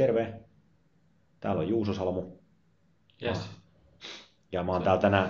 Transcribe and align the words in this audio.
Terve. 0.00 0.40
Täällä 1.40 1.60
on 1.60 1.68
Juuso 1.68 1.94
Salmu. 1.94 2.22
Yes. 3.22 3.38
Ja 4.52 4.64
mä 4.64 4.72
oon 4.72 4.82
täällä 4.82 5.00
tänään 5.00 5.28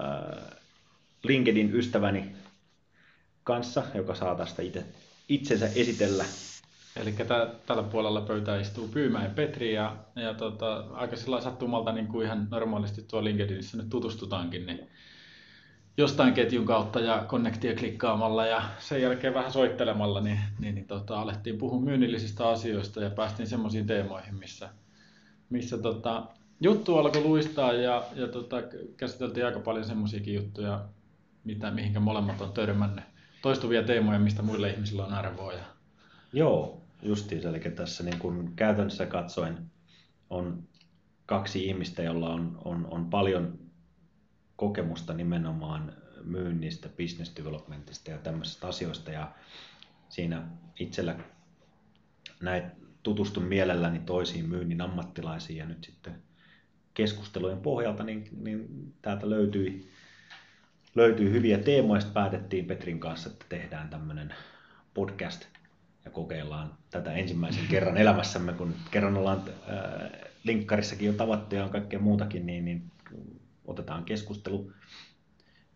äh, 0.00 0.58
LinkedIn 1.22 1.74
ystäväni 1.74 2.32
kanssa, 3.44 3.82
joka 3.94 4.14
saa 4.14 4.34
tästä 4.34 4.62
itse, 4.62 4.84
itsensä 5.28 5.66
esitellä. 5.66 6.24
Eli 6.96 7.14
tällä 7.66 7.82
puolella 7.82 8.20
pöytää 8.20 8.60
istuu 8.60 8.88
Pyymä 8.88 9.24
ja 9.24 9.30
Petri 9.30 9.74
ja, 9.74 9.96
ja 10.16 10.34
tota, 10.34 10.76
aika 10.76 11.16
sillä 11.16 11.40
sattumalta 11.40 11.92
niin 11.92 12.06
kuin 12.06 12.26
ihan 12.26 12.48
normaalisti 12.50 13.02
tuo 13.02 13.24
LinkedInissä 13.24 13.76
nyt 13.76 13.90
tutustutaankin, 13.90 14.66
niin 14.66 14.90
jostain 15.96 16.34
ketjun 16.34 16.66
kautta 16.66 17.00
ja 17.00 17.24
konnektia 17.28 17.76
klikkaamalla 17.76 18.46
ja 18.46 18.62
sen 18.78 19.02
jälkeen 19.02 19.34
vähän 19.34 19.52
soittelemalla, 19.52 20.20
niin, 20.20 20.38
niin, 20.58 20.74
niin 20.74 20.86
tota, 20.86 21.20
alettiin 21.20 21.58
puhua 21.58 21.80
myynnillisistä 21.80 22.48
asioista 22.48 23.00
ja 23.00 23.10
päästiin 23.10 23.46
semmoisiin 23.46 23.86
teemoihin, 23.86 24.34
missä, 24.34 24.68
missä 25.50 25.78
tota, 25.78 26.26
juttu 26.60 26.96
alkoi 26.96 27.22
luistaa 27.22 27.72
ja, 27.72 28.04
ja 28.14 28.28
tota, 28.28 28.56
käsiteltiin 28.96 29.46
aika 29.46 29.60
paljon 29.60 29.84
semmoisiakin 29.84 30.34
juttuja, 30.34 30.84
mitä, 31.44 31.70
mihinkä 31.70 32.00
molemmat 32.00 32.40
on 32.40 32.52
törmännyt. 32.52 33.04
Toistuvia 33.42 33.82
teemoja, 33.82 34.18
mistä 34.18 34.42
muille 34.42 34.70
ihmisillä 34.70 35.04
on 35.04 35.12
arvoa. 35.12 35.52
Ja... 35.52 35.64
Joo, 36.32 36.80
justiin. 37.02 37.46
Eli 37.46 37.60
tässä 37.60 38.04
niin 38.04 38.18
kun 38.18 38.52
käytännössä 38.56 39.06
katsoen 39.06 39.58
on 40.30 40.62
kaksi 41.26 41.66
ihmistä, 41.66 42.02
jolla 42.02 42.28
on, 42.28 42.58
on, 42.64 42.86
on 42.90 43.10
paljon 43.10 43.65
kokemusta 44.56 45.14
nimenomaan 45.14 45.92
myynnistä, 46.24 46.88
business 46.88 47.36
developmentista 47.36 48.10
ja 48.10 48.18
tämmöisistä 48.18 48.68
asioista. 48.68 49.10
Ja 49.10 49.30
siinä 50.08 50.42
itsellä 50.78 51.16
näin 52.40 52.62
tutustun 53.02 53.44
mielelläni 53.44 53.98
toisiin 53.98 54.48
myynnin 54.48 54.80
ammattilaisiin 54.80 55.56
ja 55.56 55.66
nyt 55.66 55.84
sitten 55.84 56.14
keskustelujen 56.94 57.60
pohjalta 57.60 58.04
niin, 58.04 58.28
niin 58.40 58.92
täältä 59.02 59.30
löytyi, 59.30 59.90
löytyi 60.94 61.30
hyviä 61.30 61.58
teemoja. 61.58 62.00
Sitten 62.00 62.14
päätettiin 62.14 62.64
Petrin 62.64 63.00
kanssa, 63.00 63.30
että 63.30 63.46
tehdään 63.48 63.88
tämmöinen 63.88 64.34
podcast 64.94 65.46
ja 66.04 66.10
kokeillaan 66.10 66.74
tätä 66.90 67.12
ensimmäisen 67.12 67.66
kerran 67.70 67.96
elämässämme, 67.96 68.52
kun 68.52 68.74
kerran 68.90 69.16
ollaan 69.16 69.42
äh, 69.48 70.10
linkkarissakin 70.44 71.06
jo 71.06 71.12
tavattu 71.12 71.54
ja 71.54 71.64
on 71.64 71.70
kaikkea 71.70 71.98
muutakin, 71.98 72.46
niin, 72.46 72.64
niin 72.64 72.90
otetaan 73.66 74.04
keskustelu 74.04 74.72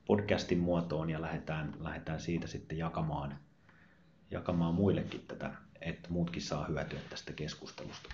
podcastin 0.05 0.59
muotoon 0.59 1.11
ja 1.11 1.21
lähdetään, 1.21 1.75
lähdetään 1.79 2.21
siitä 2.21 2.47
sitten 2.47 2.79
jakamaan, 2.79 3.39
jakamaan 4.31 4.75
muillekin 4.75 5.25
tätä, 5.29 5.53
että 5.81 6.09
muutkin 6.11 6.43
saa 6.43 6.67
hyötyä 6.67 6.99
tästä 7.11 7.33
keskustelusta. 7.33 8.09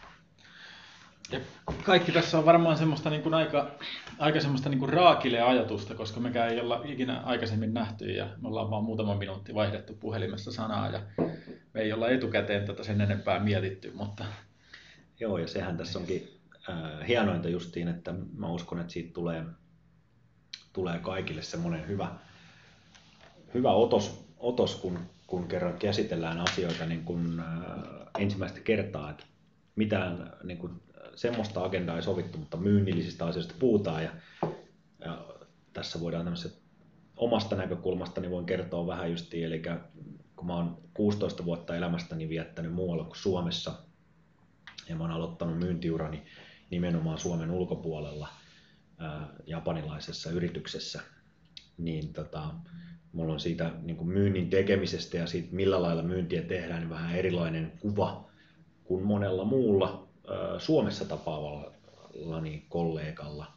Ja 1.31 1.41
kaikki 1.85 2.13
tässä 2.13 2.39
on 2.39 2.45
varmaan 2.45 2.77
semmoista 2.77 3.11
niin 3.11 3.23
kuin 3.23 3.35
aika, 3.35 3.71
aika 4.19 4.41
semmoista 4.41 4.69
niin 4.69 4.79
kuin 4.79 4.93
raakile 4.93 5.41
ajatusta, 5.41 5.95
koska 5.95 6.21
mekään 6.21 6.51
ei 6.51 6.61
olla 6.61 6.83
ikinä 6.85 7.21
aikaisemmin 7.21 7.75
nähty 7.75 8.05
ja 8.11 8.29
me 8.43 8.49
ollaan 8.49 8.71
vaan 8.71 8.85
muutama 8.85 9.15
minuutti 9.15 9.55
vaihdettu 9.55 9.95
puhelimessa 9.95 10.53
sanaa 10.53 10.91
ja 10.91 11.03
me 11.75 11.81
ei 11.81 11.93
olla 11.93 12.09
etukäteen 12.09 12.67
tätä 12.67 12.85
sen 12.85 13.01
enempää 13.01 13.41
mietitty, 13.41 13.93
mutta... 13.95 14.25
Joo, 15.21 15.39
ja 15.39 15.49
sehän 15.49 15.77
tässä 15.77 15.99
onkin 15.99 16.41
äh, 16.69 17.09
hienointa 17.09 17.49
justiin, 17.49 17.89
että 17.89 18.15
mä 18.37 18.49
uskon, 18.49 18.81
että 18.81 18.93
siitä 18.93 19.13
tulee 19.13 19.45
tulee 20.77 20.99
kaikille 20.99 21.43
semmoinen 21.43 21.89
hyvä, 21.89 22.09
hyvä 23.55 23.73
otos, 23.73 24.25
otos 24.39 24.75
kun, 24.75 24.99
kun 25.27 25.49
kerran 25.49 25.79
käsitellään 25.79 26.41
asioita 26.41 26.87
niin 26.87 27.05
kun, 27.05 27.41
äh, 27.41 28.11
ensimmäistä 28.19 28.61
kertaa, 28.61 29.11
että 29.11 29.25
mitään 29.77 30.33
niin 30.45 30.59
kun, 30.59 30.83
semmoista 31.15 31.65
agendaa 31.65 31.97
ei 31.97 32.03
sovittu, 32.03 32.39
mutta 32.39 32.57
myynnillisistä 32.57 33.27
asioista 33.27 33.55
puhutaan 33.59 34.05
ja, 34.05 34.11
ja 34.99 35.27
tässä 35.73 36.00
voidaan 36.00 36.25
tämmöiset 36.25 36.59
omasta 37.17 37.56
näkökulmasta 37.56 38.21
niin 38.21 38.31
voin 38.31 38.47
kertoa 38.47 38.87
vähän 38.87 39.11
justiin, 39.11 39.45
eli 39.45 39.62
kun 40.37 40.47
mä 40.47 40.56
oon 40.56 40.79
16 40.95 41.45
vuotta 41.45 41.77
elämästäni 41.77 42.29
viettänyt 42.29 42.73
muualla 42.73 43.05
kuin 43.05 43.17
Suomessa 43.17 43.73
ja 44.89 44.97
mä 44.97 45.05
oon 45.05 45.12
aloittanut 45.12 45.59
myyntiurani 45.59 46.23
nimenomaan 46.71 47.19
Suomen 47.19 47.50
ulkopuolella– 47.50 48.29
japanilaisessa 49.47 50.31
yrityksessä, 50.31 51.01
niin 51.79 52.12
tota, 52.12 52.51
mulla 53.12 53.33
on 53.33 53.41
siitä 53.41 53.71
niin 53.83 53.97
kuin 53.97 54.09
myynnin 54.09 54.51
tekemisestä 54.51 55.17
ja 55.17 55.27
siitä 55.27 55.49
millä 55.53 55.83
lailla 55.83 56.03
myyntiä 56.03 56.43
tehdään 56.43 56.81
niin 56.81 56.91
vähän 56.91 57.17
erilainen 57.17 57.73
kuva 57.81 58.31
kuin 58.85 59.05
monella 59.05 59.45
muulla 59.45 60.09
Suomessa 60.59 61.05
tapaavallani 61.05 62.67
kollegalla. 62.69 63.53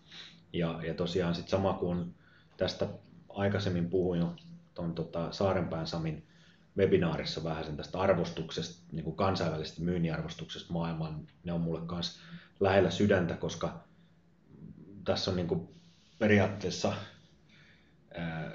Ja, 0.53 0.79
ja 0.83 0.93
tosiaan 0.93 1.35
sitten 1.35 1.51
sama 1.51 1.73
kuin 1.73 2.15
tästä 2.57 2.87
aikaisemmin 3.29 3.89
puhuin 3.89 4.19
jo 4.19 4.35
tuon 4.75 4.95
tota 4.95 5.31
Saarenpään 5.31 5.87
Samin 5.87 6.23
webinaarissa 6.77 7.43
vähän 7.43 7.65
sen 7.65 7.77
tästä 7.77 7.99
arvostuksesta, 7.99 8.85
niin 8.91 9.03
kuin 9.03 9.15
kansainvälisestä 9.15 9.81
myynnin 9.81 10.13
arvostuksesta 10.13 10.73
maailmaan, 10.73 11.27
ne 11.43 11.53
on 11.53 11.61
mulle 11.61 11.81
myös 11.91 12.19
lähellä 12.59 12.91
sydäntä, 12.91 13.35
koska 13.35 13.83
tässä 15.09 15.31
on 15.31 15.37
niin 15.37 15.47
kuin 15.47 15.69
periaatteessa 16.19 16.93
ää, 18.13 18.51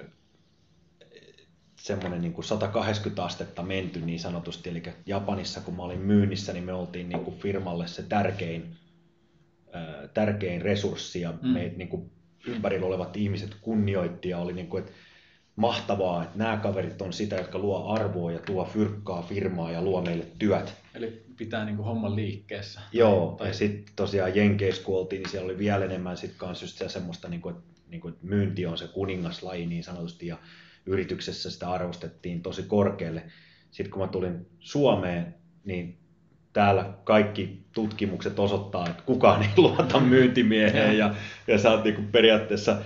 semmoinen 1.77 2.21
niin 2.21 2.33
kuin 2.33 2.45
180 2.45 3.25
astetta 3.25 3.63
menty 3.63 4.01
niin 4.01 4.21
sanotusti, 4.21 4.71
eli 4.71 4.83
Japanissa 5.07 5.61
kun 5.61 5.77
mä 5.77 5.83
olin 5.83 6.01
myynnissä, 6.01 6.53
niin 6.53 6.65
me 6.65 6.73
oltiin 6.73 7.09
niin 7.09 7.25
kuin 7.25 7.37
firmalle 7.37 7.87
se 7.87 8.03
tärkein, 8.03 8.77
ää, 9.73 10.09
tärkein 10.15 10.63
resurssi 10.63 11.21
ja 11.21 11.35
mm. 11.43 11.49
meitä 11.49 11.77
niin 11.77 11.89
kuin 11.89 12.11
ympärillä 12.47 12.87
olevat 12.87 13.17
ihmiset 13.17 13.57
kunnioitti 13.61 14.29
ja 14.29 14.39
oli 14.39 14.53
niin 14.53 14.69
kuin, 14.69 14.83
että 14.83 14.95
mahtavaa, 15.57 16.23
että 16.23 16.39
nämä 16.39 16.57
kaverit 16.57 17.03
on 17.03 17.13
sitä, 17.13 17.37
jotka 17.37 17.59
luo 17.59 17.93
arvoa 17.93 18.33
ja 18.33 18.39
tuo 18.39 18.65
fyrkkaa 18.65 19.23
firmaa 19.23 19.71
ja 19.71 19.83
luo 19.83 20.03
meille 20.03 20.27
työt. 20.39 20.84
Eli 20.95 21.25
pitää 21.37 21.65
niin 21.65 21.77
kuin 21.77 21.87
homman 21.87 22.17
liikkeessä. 22.17 22.81
Joo, 22.93 23.35
tai... 23.39 23.49
ja 23.49 23.55
sitten 23.55 23.95
tosiaan 23.97 24.37
Jenkeissä 24.37 24.83
kun 24.83 24.99
oltiin, 24.99 25.23
niin 25.23 25.31
siellä 25.31 25.45
oli 25.45 25.59
vielä 25.59 25.85
enemmän 25.85 26.17
sit 26.17 26.35
kans 26.37 26.63
just 26.63 26.79
se 26.79 26.89
semmoista, 26.89 27.29
niin 27.29 27.41
kuin, 27.41 27.57
niin 27.89 28.01
kuin, 28.01 28.15
että 28.15 28.27
myynti 28.27 28.67
on 28.67 28.79
se 28.79 28.89
kuningaslaji 28.89 29.67
niin 29.67 29.85
sanotusti, 29.85 30.27
ja 30.27 30.39
yrityksessä 30.87 31.51
sitä 31.51 31.71
arvostettiin 31.71 32.43
tosi 32.43 32.63
korkealle. 32.63 33.23
Sitten 33.71 33.91
kun 33.91 34.03
mä 34.03 34.09
tulin 34.09 34.47
Suomeen, 34.61 35.35
niin 35.65 35.99
täällä 36.53 36.93
kaikki 37.05 37.65
tutkimukset 37.73 38.39
osoittaa, 38.39 38.89
että 38.89 39.03
kukaan 39.03 39.43
ei 39.43 39.49
luota 39.57 40.01
myyntimieheen, 40.15 40.99
ja, 40.99 41.15
ja 41.47 41.59
sä 41.59 41.71
oot 41.71 41.85
niin 41.85 41.95
kuin 41.95 42.09
periaatteessa 42.09 42.77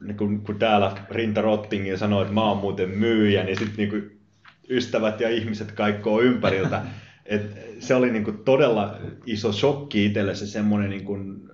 niin 0.00 0.16
kun, 0.16 0.40
kun 0.40 0.58
täällä 0.58 0.92
Rinta 1.10 1.40
Rottingin 1.40 1.98
sanoi, 1.98 2.22
että 2.22 2.34
mä 2.34 2.44
oon 2.44 2.58
muuten 2.58 2.90
myyjä, 2.90 3.44
niin 3.44 3.58
sitten 3.58 3.90
niin 3.90 4.20
ystävät 4.68 5.20
ja 5.20 5.28
ihmiset 5.28 5.72
kaikkoo 5.72 6.20
ympäriltä. 6.20 6.82
Et 7.26 7.42
se 7.80 7.94
oli 7.94 8.10
niin 8.10 8.24
kuin 8.24 8.38
todella 8.44 8.96
iso 9.26 9.52
shokki 9.52 10.06
itselle 10.06 10.34
se 10.34 10.46
semmoinen, 10.46 10.90
niin 10.90 11.04
kuin, 11.04 11.50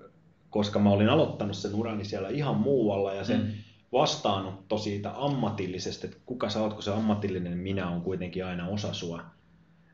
koska 0.51 0.79
mä 0.79 0.91
olin 0.91 1.09
aloittanut 1.09 1.57
sen 1.57 1.75
urani 1.75 2.05
siellä 2.05 2.29
ihan 2.29 2.57
muualla 2.57 3.15
ja 3.15 3.25
sen 3.25 3.41
mm. 3.41 3.47
vastaanotto 3.93 4.79
siitä 4.79 5.11
ammatillisesta, 5.15 6.07
että 6.07 6.19
kuka 6.27 6.49
sä 6.49 6.61
oot, 6.61 6.75
kun 6.75 6.83
se 6.83 6.91
ammatillinen 6.91 7.59
minä 7.59 7.91
on 7.91 8.03
kuitenkin 8.03 8.45
aina 8.45 8.69
osa 8.69 8.93
sua, 8.93 9.25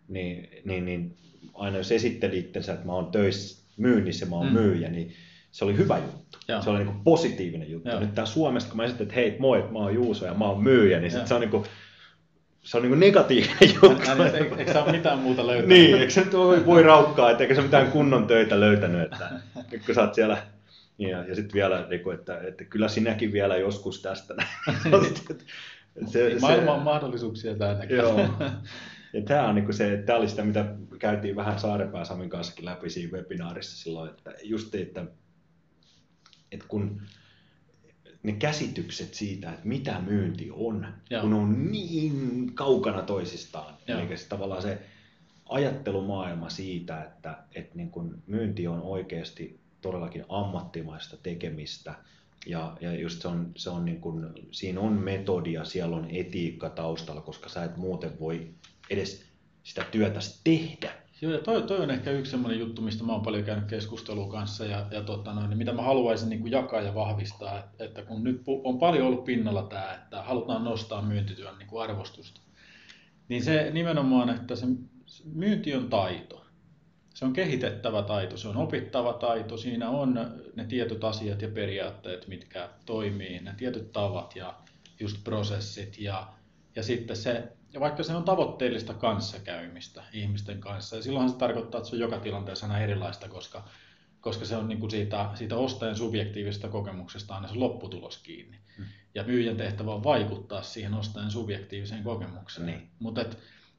niin, 0.08 0.48
niin, 0.64 0.84
niin 0.84 1.16
aina 1.54 1.76
jos 1.76 1.92
esitteli 1.92 2.38
itsensä, 2.38 2.72
että 2.72 2.86
mä 2.86 2.92
oon 2.92 3.06
töissä 3.06 3.66
myynnissä, 3.76 4.26
mä 4.26 4.36
oon 4.36 4.46
mm. 4.46 4.52
myyjä, 4.52 4.90
niin 4.90 5.12
se 5.50 5.64
oli 5.64 5.76
hyvä 5.76 5.98
juttu. 5.98 6.38
Joo. 6.48 6.62
Se 6.62 6.70
oli 6.70 6.78
niin 6.78 6.86
kuin 6.86 7.04
positiivinen 7.04 7.70
juttu. 7.70 7.88
Joo. 7.88 8.00
Nyt 8.00 8.14
tää 8.14 8.26
Suomesta, 8.26 8.70
kun 8.70 8.76
mä 8.76 8.84
esitin, 8.84 9.02
että 9.02 9.14
hei 9.14 9.36
moi, 9.38 9.68
mä 9.72 9.78
oon 9.78 9.94
Juuso 9.94 10.26
ja 10.26 10.34
mä 10.34 10.44
oon 10.44 10.62
myyjä, 10.62 11.00
niin 11.00 11.10
sit 11.10 11.26
se 11.26 11.34
on 11.34 11.40
niin 11.40 11.50
kuin, 11.50 11.64
se 12.66 12.76
on 12.76 12.82
niin 12.82 13.00
negatiivinen 13.00 13.74
juttu. 13.74 13.90
Eikö, 14.34 14.56
eikö 14.56 14.72
sä 14.72 14.84
ole 14.84 14.92
mitään 14.92 15.18
muuta 15.18 15.46
löytänyt? 15.46 15.68
niin, 15.68 15.94
eikö 15.94 16.12
se 16.12 16.32
voi, 16.32 16.66
voi 16.66 16.82
raukkaa, 16.82 17.30
että 17.30 17.42
eikö 17.42 17.54
sä 17.54 17.62
mitään 17.62 17.90
kunnon 17.90 18.26
töitä 18.26 18.60
löytänyt, 18.60 19.02
että 19.02 19.30
nyt 19.72 19.86
kun 19.86 19.94
sä 19.94 20.00
oot 20.02 20.14
siellä 20.14 20.42
ja, 20.98 21.24
ja 21.24 21.34
sitten 21.34 21.54
vielä, 21.54 21.86
niin 21.90 22.00
kuin, 22.00 22.14
että, 22.18 22.40
että 22.40 22.64
kyllä 22.64 22.88
sinäkin 22.88 23.32
vielä 23.32 23.56
joskus 23.56 24.02
tästä. 24.02 24.34
se, 26.06 26.36
Maailma 26.40 26.72
on 26.78 26.82
mahdollisuuksia 26.82 27.54
täynnä. 27.54 27.84
Joo. 27.84 28.20
Ja 29.12 29.22
tämä 29.22 29.48
on 29.48 29.54
niin 29.54 29.74
se, 29.74 30.02
tämä 30.06 30.18
oli 30.18 30.28
sitä, 30.28 30.44
mitä 30.44 30.64
käytiin 30.98 31.36
vähän 31.36 31.58
Saarepää 31.58 32.04
Samin 32.04 32.30
kanssakin 32.30 32.64
läpi 32.64 32.90
siinä 32.90 33.12
webinaarissa 33.12 33.76
silloin, 33.76 34.10
että 34.10 34.34
just 34.42 34.74
että, 34.74 35.04
että 36.52 36.64
kun 36.68 37.02
ne 38.26 38.32
käsitykset 38.32 39.14
siitä, 39.14 39.52
että 39.52 39.68
mitä 39.68 40.00
myynti 40.00 40.50
on, 40.52 40.86
Joo. 41.10 41.22
kun 41.22 41.32
on 41.32 41.72
niin 41.72 42.50
kaukana 42.54 43.02
toisistaan. 43.02 43.74
Joo. 43.88 44.00
Eli 44.00 44.16
se 44.16 44.28
tavallaan 44.28 44.62
se 44.62 44.78
ajattelumaailma 45.48 46.50
siitä, 46.50 47.02
että, 47.02 47.38
että 47.54 47.76
niin 47.76 47.90
kun 47.90 48.22
myynti 48.26 48.66
on 48.66 48.82
oikeasti 48.82 49.60
todellakin 49.80 50.24
ammattimaista 50.28 51.16
tekemistä, 51.22 51.94
ja, 52.46 52.76
ja 52.80 52.94
just 52.94 53.22
se 53.22 53.28
on, 53.28 53.52
se 53.56 53.70
on 53.70 53.84
niin 53.84 54.00
kun, 54.00 54.34
siinä 54.50 54.80
on 54.80 54.92
metodia, 54.92 55.64
siellä 55.64 55.96
on 55.96 56.06
etiikka 56.10 56.70
taustalla, 56.70 57.20
koska 57.20 57.48
sä 57.48 57.64
et 57.64 57.76
muuten 57.76 58.20
voi 58.20 58.50
edes 58.90 59.24
sitä 59.62 59.84
työtä 59.90 60.20
tehdä. 60.44 60.92
Joo, 61.20 61.32
ja 61.32 61.38
toi, 61.38 61.62
toi 61.62 61.80
on 61.80 61.90
ehkä 61.90 62.10
yksi 62.10 62.30
sellainen 62.30 62.60
juttu, 62.60 62.82
mistä 62.82 63.04
mä 63.04 63.12
oon 63.12 63.22
paljon 63.22 63.44
käynyt 63.44 63.68
keskustelua 63.68 64.30
kanssa 64.30 64.64
ja, 64.64 64.86
ja 64.90 65.02
tota 65.02 65.32
noin, 65.32 65.50
niin 65.50 65.58
mitä 65.58 65.72
mä 65.72 65.82
haluaisin 65.82 66.28
niin 66.28 66.40
kuin 66.40 66.52
jakaa 66.52 66.80
ja 66.80 66.94
vahvistaa, 66.94 67.58
että, 67.58 67.84
että 67.84 68.02
kun 68.02 68.24
nyt 68.24 68.42
on 68.64 68.78
paljon 68.78 69.06
ollut 69.06 69.24
pinnalla 69.24 69.62
tämä, 69.62 69.94
että 69.94 70.22
halutaan 70.22 70.64
nostaa 70.64 71.02
myyntityön 71.02 71.58
niin 71.58 71.68
kuin 71.68 71.82
arvostusta, 71.82 72.40
niin 73.28 73.44
se 73.44 73.70
nimenomaan, 73.72 74.30
että 74.30 74.56
se 74.56 74.66
myynti 75.34 75.74
on 75.74 75.90
taito. 75.90 76.46
Se 77.14 77.24
on 77.24 77.32
kehitettävä 77.32 78.02
taito, 78.02 78.36
se 78.36 78.48
on 78.48 78.56
opittava 78.56 79.12
taito, 79.12 79.56
siinä 79.56 79.90
on 79.90 80.14
ne 80.56 80.64
tietyt 80.64 81.04
asiat 81.04 81.42
ja 81.42 81.48
periaatteet, 81.48 82.28
mitkä 82.28 82.68
toimii, 82.86 83.40
ne 83.40 83.54
tietyt 83.56 83.92
tavat 83.92 84.36
ja 84.36 84.54
just 85.00 85.24
prosessit 85.24 85.98
ja, 85.98 86.28
ja 86.74 86.82
sitten 86.82 87.16
se 87.16 87.52
ja 87.76 87.80
vaikka 87.80 88.02
se 88.02 88.14
on 88.14 88.24
tavoitteellista 88.24 88.94
kanssakäymistä 88.94 90.02
ihmisten 90.12 90.60
kanssa, 90.60 90.96
ja 90.96 91.02
silloinhan 91.02 91.30
se 91.30 91.36
tarkoittaa, 91.36 91.78
että 91.78 91.90
se 91.90 91.96
on 91.96 92.00
joka 92.00 92.18
tilanteessa 92.18 92.66
aina 92.66 92.78
erilaista, 92.78 93.28
koska, 93.28 93.64
koska 94.20 94.44
se 94.44 94.56
on 94.56 94.68
niin 94.68 94.80
kuin 94.80 94.90
siitä, 94.90 95.30
siitä 95.34 95.56
ostajan 95.56 95.96
subjektiivisesta 95.96 96.68
kokemuksesta 96.68 97.34
aina 97.34 97.48
se 97.48 97.54
lopputulos 97.54 98.18
kiinni. 98.18 98.56
Hmm. 98.76 98.86
Ja 99.14 99.24
myyjän 99.24 99.56
tehtävä 99.56 99.94
on 99.94 100.04
vaikuttaa 100.04 100.62
siihen 100.62 100.94
ostajan 100.94 101.30
subjektiiviseen 101.30 102.02
kokemukseen. 102.02 102.66
Niin. 102.66 102.88
Mutta 102.98 103.24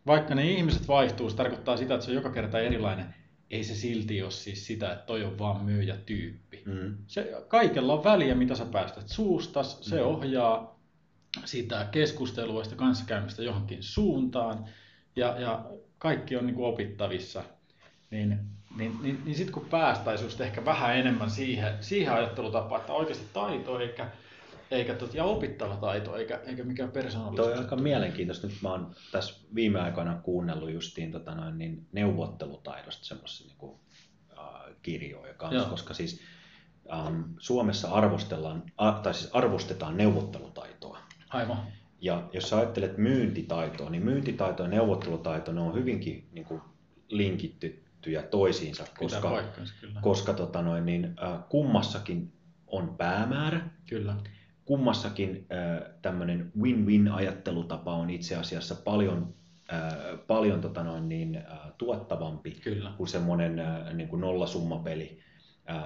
vaikka 0.08 0.36
ne 0.36 0.52
ihmiset 0.52 0.88
vaihtuu, 0.88 1.30
se 1.30 1.36
tarkoittaa 1.36 1.78
sitä, 1.78 1.94
että 1.94 2.06
se 2.06 2.12
on 2.12 2.16
joka 2.16 2.32
kerta 2.32 2.60
erilainen. 2.60 3.16
Ei 3.50 3.64
se 3.64 3.76
silti 3.76 4.24
ole 4.24 4.32
siis 4.32 4.68
sitä, 4.68 4.92
että 4.92 5.06
toi 5.06 5.24
on 5.24 5.40
vaan 5.40 5.66
myyjätyyppi. 5.66 6.64
Mm. 6.66 6.98
Se, 7.08 7.32
kaikella 7.48 7.94
on 7.94 8.04
väliä, 8.04 8.36
mitä 8.36 8.56
sä 8.56 8.66
päästät 8.66 9.08
suustas, 9.08 9.78
se 9.82 9.96
mm. 9.96 10.08
ohjaa 10.08 10.77
sitä 11.46 11.88
keskustelua, 11.92 12.64
sitä 12.64 12.76
kanssakäymistä 12.76 13.44
johonkin 13.44 13.84
suuntaan 13.84 14.66
ja, 15.16 15.40
ja 15.40 15.66
kaikki 15.98 16.36
on 16.36 16.46
niin 16.46 16.56
kuin 16.56 16.68
opittavissa, 16.74 17.44
niin, 18.12 18.40
niin, 18.78 18.98
niin, 19.02 19.22
niin 19.26 19.36
sitten 19.36 19.54
kun 19.54 19.66
päästäisiin 19.66 20.26
just 20.26 20.42
ehkä 20.42 20.66
vähän 20.66 20.98
enemmän 20.98 21.30
siihen, 21.30 21.74
siihen 21.82 22.14
ajattelutapaan, 22.14 22.82
että 22.82 22.94
oikeasti 22.94 23.26
taito 23.34 23.80
eikä, 23.80 24.10
eikä 24.72 24.94
tot, 24.94 25.14
ja 25.14 25.24
opittava 25.24 25.76
taito 25.76 26.16
eikä, 26.16 26.42
eikä 26.46 26.64
mikään 26.64 26.92
persoonallisuus. 26.92 27.48
Tuo 27.48 27.56
on 27.58 27.64
aika 27.64 27.76
mielenkiintoista. 27.76 28.48
Nyt 28.48 28.62
mä 28.62 28.70
oon 28.70 28.96
tässä 29.12 29.46
viime 29.56 29.80
aikoina 29.80 30.20
kuunnellut 30.24 30.72
justiin 30.72 31.12
tota 31.12 31.36
noin, 31.36 31.58
niin 31.58 31.88
neuvottelutaidosta 31.92 33.06
semmoisia 33.06 33.48
niin 33.48 33.58
kuin, 33.58 33.80
äh, 34.40 34.76
kirjoja 34.82 35.34
kanssa, 35.34 35.70
koska 35.70 35.94
siis 35.94 36.22
ähm, 36.94 37.22
Suomessa 37.40 37.92
arvostellaan, 37.92 38.64
tai 39.04 39.14
siis 39.14 39.30
arvostetaan 39.34 39.98
neuvottelutaitoa. 39.98 41.07
Aivan. 41.30 41.58
Ja 42.02 42.30
jos 42.34 42.50
sä 42.50 42.58
ajattelet 42.58 42.98
myyntitaitoa, 42.98 43.90
niin 43.90 44.06
myyntitaito 44.06 44.64
ja 44.64 44.70
neuvottelutaito, 44.70 45.52
ne 45.52 45.62
on 45.62 45.76
hyvinkin 45.76 46.28
niin 46.32 46.46
kuin 46.46 46.62
linkittyjä 47.10 48.22
toisiinsa, 48.24 48.86
koska, 49.00 49.44
koska 50.02 50.34
tota 50.34 50.62
noin, 50.62 50.86
niin, 50.86 51.16
äh, 51.24 51.40
kummassakin 51.50 52.34
on 52.68 52.96
päämäärä. 52.98 53.70
Kyllä. 53.90 54.16
Kummassakin 54.66 55.46
äh, 55.52 55.94
tämmöinen 56.02 56.52
win-win 56.62 57.12
ajattelutapa 57.12 57.96
on 57.96 58.10
itse 58.10 58.36
asiassa 58.36 58.76
paljon 58.76 59.34
äh, 59.74 59.94
paljon 60.28 60.62
tota 60.62 60.84
noin, 60.84 61.10
niin, 61.10 61.36
äh, 61.36 61.60
tuottavampi 61.78 62.52
Kyllä. 62.52 62.92
kuin 62.98 63.08
semmoinen 63.08 63.60
äh, 63.60 63.94
niin 63.94 64.10
kuin 64.10 64.22
nollasummapeli, 64.22 65.20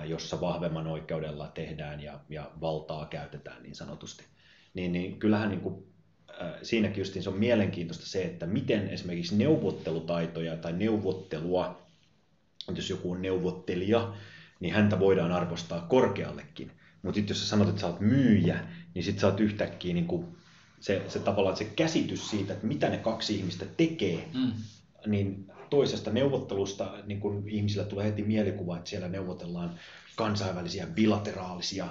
jossa 0.05 0.41
vahvemman 0.41 0.87
oikeudella 0.87 1.47
tehdään 1.47 2.01
ja, 2.01 2.19
ja 2.29 2.51
valtaa 2.61 3.05
käytetään 3.05 3.63
niin 3.63 3.75
sanotusti 3.75 4.25
niin, 4.73 4.91
niin 4.91 5.19
kyllähän 5.19 5.49
niin 5.49 5.61
kuin, 5.61 5.85
äh, 6.41 6.53
siinäkin 6.63 7.01
justiin 7.01 7.23
se 7.23 7.29
on 7.29 7.39
mielenkiintoista 7.39 8.05
se, 8.05 8.23
että 8.23 8.45
miten 8.45 8.89
esimerkiksi 8.89 9.35
neuvottelutaitoja 9.35 10.57
tai 10.57 10.73
neuvottelua, 10.73 11.81
jos 12.75 12.89
joku 12.89 13.11
on 13.11 13.21
neuvottelija, 13.21 14.13
niin 14.59 14.73
häntä 14.73 14.99
voidaan 14.99 15.31
arvostaa 15.31 15.85
korkeallekin. 15.89 16.71
Mutta 17.01 17.15
sitten 17.15 17.33
jos 17.33 17.41
sä 17.41 17.47
sanot, 17.47 17.69
että 17.69 17.81
sä 17.81 17.87
oot 17.87 17.99
myyjä, 17.99 18.59
niin 18.93 19.03
sitten 19.03 19.21
sä 19.21 19.27
oot 19.27 19.39
yhtäkkiä 19.39 19.93
niin 19.93 20.07
kuin 20.07 20.25
se, 20.79 21.01
se 21.07 21.19
tavallaan 21.19 21.57
se 21.57 21.65
käsitys 21.65 22.29
siitä, 22.29 22.53
että 22.53 22.67
mitä 22.67 22.89
ne 22.89 22.97
kaksi 22.97 23.35
ihmistä 23.35 23.65
tekee, 23.77 24.27
mm. 24.33 24.51
niin 25.05 25.45
toisesta 25.69 26.11
neuvottelusta 26.11 26.93
niin 27.05 27.19
kun 27.19 27.43
ihmisillä 27.49 27.85
tulee 27.85 28.05
heti 28.05 28.23
mielikuva, 28.23 28.77
että 28.77 28.89
siellä 28.89 29.07
neuvotellaan 29.07 29.79
kansainvälisiä 30.15 30.87
bilateraalisia 30.87 31.87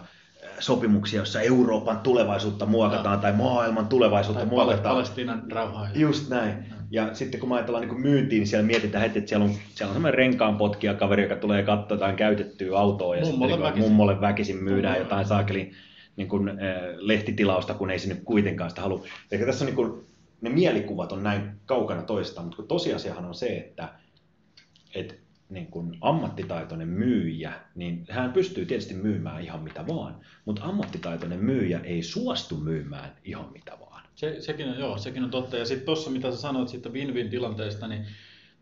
sopimuksia, 0.58 1.20
jossa 1.20 1.40
Euroopan 1.40 1.98
tulevaisuutta 1.98 2.66
muokataan 2.66 3.16
no. 3.16 3.22
tai 3.22 3.32
maailman 3.32 3.86
tulevaisuutta 3.86 4.40
tai 4.40 4.50
muokataan. 4.50 4.94
Palestiinan 4.94 5.42
rauhaa. 5.52 5.88
Just 5.94 6.28
näin. 6.28 6.54
Ja 6.90 7.14
sitten 7.14 7.40
kun 7.40 7.48
mä 7.48 7.54
ajatellaan 7.54 7.88
niin 7.88 8.00
myyntiin, 8.00 8.40
niin 8.40 8.46
siellä 8.46 8.66
mietitään 8.66 9.02
heti, 9.02 9.18
että 9.18 9.28
siellä 9.28 9.44
on, 9.44 9.50
siellä 9.50 9.90
on 9.90 9.94
semmoinen 9.94 10.18
renkaan 10.18 10.56
potkija 10.56 10.94
kaveri, 10.94 11.22
joka 11.22 11.36
tulee 11.36 11.62
katsoa 11.62 11.94
jotain 11.94 12.16
käytettyä 12.16 12.78
autoa 12.78 13.16
ja 13.16 13.24
mummolle 13.24 13.52
sitten 13.52 13.66
väkisin. 13.66 13.88
mummolle 13.88 14.20
väkisin 14.20 14.56
myydään 14.56 14.94
mummolle. 14.94 15.04
jotain 15.04 15.26
saakeli 15.26 15.72
niin 16.16 16.28
kuin, 16.28 16.48
äh, 16.48 16.56
lehtitilausta, 16.96 17.74
kun 17.74 17.90
ei 17.90 17.98
sinne 17.98 18.20
kuitenkaan 18.24 18.70
sitä 18.70 18.82
halua. 18.82 19.04
Eli 19.32 19.44
tässä 19.44 19.64
on 19.64 19.66
niin 19.66 19.76
kuin, 19.76 20.04
ne 20.40 20.50
mielikuvat 20.50 21.12
on 21.12 21.22
näin 21.22 21.50
kaukana 21.66 22.02
toistaan, 22.02 22.46
mutta 22.46 22.56
kun 22.56 22.68
tosiasiahan 22.68 23.24
on 23.24 23.34
se, 23.34 23.46
että, 23.46 23.88
että 24.94 25.14
niin 25.50 25.66
kuin 25.66 25.98
ammattitaitoinen 26.00 26.88
myyjä, 26.88 27.52
niin 27.74 28.06
hän 28.10 28.32
pystyy 28.32 28.66
tietysti 28.66 28.94
myymään 28.94 29.42
ihan 29.42 29.62
mitä 29.62 29.86
vaan, 29.86 30.20
mutta 30.44 30.62
ammattitaitoinen 30.64 31.44
myyjä 31.44 31.80
ei 31.80 32.02
suostu 32.02 32.56
myymään 32.56 33.16
ihan 33.24 33.52
mitä 33.52 33.72
vaan. 33.80 34.02
Se, 34.14 34.36
sekin, 34.40 34.68
on, 34.68 34.78
joo, 34.78 34.98
sekin 34.98 35.24
on 35.24 35.30
totta. 35.30 35.56
Ja 35.56 35.64
sitten 35.64 35.86
tuossa, 35.86 36.10
mitä 36.10 36.30
sä 36.30 36.36
sanoit 36.36 36.68
siitä 36.68 36.88
win-win 36.88 37.28
tilanteesta, 37.28 37.88
niin 37.88 38.06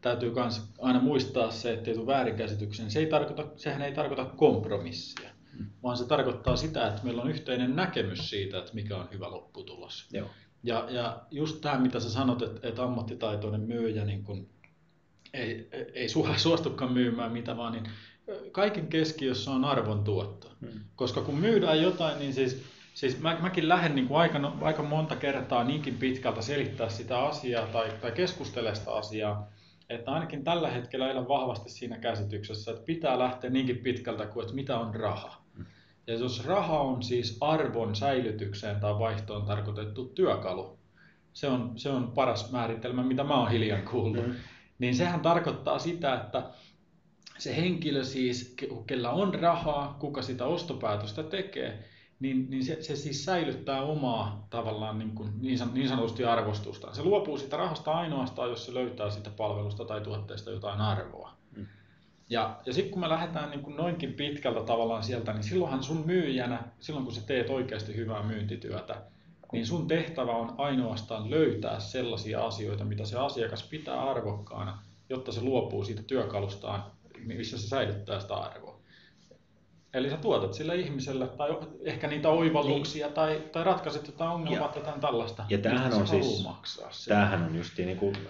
täytyy 0.01 0.35
myös 0.35 0.63
aina 0.79 1.01
muistaa 1.01 1.51
se, 1.51 1.73
että 1.73 1.91
ei 1.91 1.97
tule 1.97 2.07
väärinkäsityksen. 2.07 2.91
Se 2.91 2.99
ei 2.99 3.07
tarkoita, 3.07 3.47
sehän 3.57 3.83
ei 3.83 3.93
tarkoita 3.93 4.25
kompromissia, 4.25 5.31
hmm. 5.57 5.67
vaan 5.83 5.97
se 5.97 6.07
tarkoittaa 6.07 6.57
sitä, 6.57 6.89
että 6.89 7.05
meillä 7.05 7.23
on 7.23 7.31
yhteinen 7.31 7.77
näkemys 7.77 8.31
siitä, 8.31 8.59
että 8.59 8.75
mikä 8.75 8.97
on 8.97 9.09
hyvä 9.13 9.31
lopputulos. 9.31 10.09
Joo. 10.13 10.29
Ja, 10.63 10.87
ja 10.91 11.23
just 11.31 11.61
tämä, 11.61 11.79
mitä 11.79 12.01
sä 12.01 12.11
sanot, 12.11 12.43
että, 12.43 12.69
että 12.69 12.83
ammattitaitoinen 12.83 13.61
myyjä 13.61 14.05
niin 14.05 14.25
kun 14.25 14.49
ei, 15.35 15.69
ei 15.95 16.09
suostukaan 16.37 16.93
myymään 16.93 17.33
mitä 17.33 17.57
vaan, 17.57 17.73
niin 17.73 17.85
kaiken 18.53 18.87
keskiössä 18.87 19.51
on 19.51 19.65
arvon 19.65 20.05
tuotto. 20.05 20.51
Hmm. 20.61 20.81
Koska 20.97 21.21
kun 21.21 21.39
myydään 21.39 21.83
jotain, 21.83 22.19
niin 22.19 22.35
siis, 22.35 22.63
siis 22.95 23.21
mä, 23.21 23.39
mäkin 23.41 23.69
lähden 23.69 23.95
niin 23.95 24.09
kuin 24.09 24.21
aika, 24.21 24.53
aika 24.61 24.83
monta 24.83 25.17
kertaa 25.17 25.65
niinkin 25.65 25.95
pitkältä 25.95 26.43
selittää 26.43 26.89
sitä 26.89 27.19
asiaa 27.19 27.67
tai, 27.67 27.93
tai 28.01 28.13
keskustella 28.13 28.75
sitä 28.75 28.93
asiaa, 28.93 29.49
että 29.89 30.11
ainakin 30.11 30.45
tällä 30.45 30.71
hetkellä 30.71 31.11
elän 31.11 31.29
vahvasti 31.29 31.71
siinä 31.71 31.99
käsityksessä, 31.99 32.71
että 32.71 32.85
pitää 32.85 33.19
lähteä 33.19 33.51
niinkin 33.51 33.79
pitkältä 33.79 34.27
kuin, 34.27 34.43
että 34.43 34.55
mitä 34.55 34.79
on 34.79 34.95
raha. 34.95 35.43
Hmm. 35.57 35.67
Ja 36.07 36.15
jos 36.15 36.47
raha 36.47 36.81
on 36.81 37.03
siis 37.03 37.39
arvon 37.41 37.97
säilytykseen 37.97 38.81
tai 38.81 38.99
vaihtoon 38.99 39.47
tarkoitettu 39.47 40.05
työkalu, 40.05 40.79
se 41.33 41.49
on, 41.49 41.73
se 41.77 41.91
on 41.91 42.13
paras 42.13 42.53
määritelmä, 42.53 43.03
mitä 43.03 43.25
mä 43.25 43.41
oon 43.41 43.51
hiljan 43.51 43.83
kuullut. 43.83 44.27
Mm 44.27 44.35
niin 44.79 44.95
sehän 44.95 45.21
tarkoittaa 45.21 45.79
sitä, 45.79 46.15
että 46.15 46.43
se 47.39 47.57
henkilö 47.57 48.05
siis, 48.05 48.57
kellä 48.87 49.11
on 49.11 49.35
rahaa, 49.35 49.97
kuka 50.01 50.23
sitä 50.23 50.45
ostopäätöstä 50.45 51.23
tekee, 51.23 51.85
niin, 52.21 52.51
niin 52.51 52.65
se, 52.65 52.83
se 52.83 52.97
siis 52.97 53.25
säilyttää 53.25 53.83
omaa 53.83 54.47
tavallaan 54.51 54.99
niin, 54.99 55.11
kuin, 55.11 55.33
niin, 55.41 55.59
niin 55.73 55.89
sanotusti 55.89 56.25
arvostustaan. 56.25 56.95
Se 56.95 57.03
luopuu 57.03 57.39
siitä 57.39 57.57
rahasta 57.57 57.93
ainoastaan, 57.93 58.51
jos 58.51 58.67
se 58.67 58.75
löytää 58.75 59.11
sitä 59.11 59.31
palvelusta 59.31 59.85
tai 59.85 60.01
tuotteesta 60.01 60.51
jotain 60.51 60.81
arvoa. 60.81 61.33
Mm. 61.57 61.67
Ja, 62.31 62.61
ja 62.67 62.73
sitten 62.73 62.91
kun 62.91 63.01
me 63.01 63.09
lähdetään 63.09 63.51
niin 63.51 63.63
kuin 63.63 63.77
noinkin 63.77 64.13
pitkältä 64.13 64.61
tavallaan 64.61 65.03
sieltä, 65.03 65.33
niin 65.33 65.45
silloinhan 65.45 65.83
sun 65.83 66.07
myyjänä, 66.07 66.63
silloin 66.81 67.05
kun 67.05 67.15
sä 67.15 67.27
teet 67.27 67.51
oikeasti 67.51 67.97
hyvää 67.97 68.23
myyntityötä, 68.23 69.03
niin 69.53 69.67
sun 69.67 69.87
tehtävä 69.87 70.33
on 70.33 70.55
ainoastaan 70.59 71.31
löytää 71.31 71.81
sellaisia 71.81 72.47
asioita, 72.47 72.85
mitä 72.85 73.05
se 73.05 73.19
asiakas 73.19 73.63
pitää 73.63 74.11
arvokkaana, 74.11 74.83
jotta 75.09 75.33
se 75.33 75.41
luopuu 75.41 75.85
siitä 75.85 76.03
työkalustaan, 76.03 76.85
missä 77.25 77.59
se 77.59 77.69
säilyttää 77.69 78.21
sitä 78.21 78.35
arvoa. 78.35 78.79
Eli 79.95 80.11
sä 80.11 80.17
tuotat 80.17 80.55
sille 80.55 80.77
ihmiselle 80.77 81.27
tai 81.27 81.59
ehkä 81.83 82.09
niitä 82.09 82.29
oivalluksia 82.29 83.07
niin. 83.07 83.15
tai, 83.15 83.43
tai 83.53 83.65
ratkaiset 83.65 84.07
jotain 84.07 84.31
ongelmaa 84.31 84.67
ja, 84.67 84.69
tai 84.69 84.81
jotain 84.81 85.01
tällaista. 85.01 85.45
Ja 85.49 85.59
tämähän 85.59 85.95
on 85.95 86.07
siis, 86.07 86.45
maksaa 86.45 86.91
tämähän 87.09 87.43
on 87.43 87.57
just 87.57 87.79
niin 87.79 87.97
kuin 87.97 88.17
äh, 88.17 88.23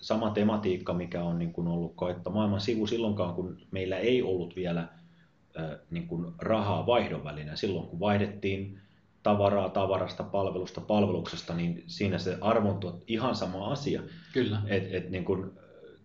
sama 0.00 0.30
tematiikka, 0.30 0.94
mikä 0.94 1.24
on 1.24 1.38
niin 1.38 1.52
kuin 1.52 1.68
ollut 1.68 1.92
koetta 1.96 2.30
maailman 2.30 2.60
sivu 2.60 2.86
silloinkaan, 2.86 3.34
kun 3.34 3.58
meillä 3.70 3.98
ei 3.98 4.22
ollut 4.22 4.56
vielä 4.56 4.80
äh, 4.80 5.78
niin 5.90 6.08
kuin 6.08 6.32
rahaa 6.38 6.86
vaihdon 6.86 7.24
välinä. 7.24 7.56
Silloin 7.56 7.86
kun 7.86 8.00
vaihdettiin 8.00 8.80
tavaraa 9.28 9.68
tavarasta, 9.68 10.22
palvelusta 10.22 10.80
palveluksesta, 10.80 11.54
niin 11.54 11.84
siinä 11.86 12.18
se 12.18 12.38
arvon 12.40 12.78
tuot 12.78 13.02
ihan 13.06 13.34
sama 13.34 13.72
asia. 13.72 14.02
Kyllä. 14.32 14.62
Et, 14.66 14.94
et 14.94 15.10
niin 15.10 15.24
kun 15.24 15.52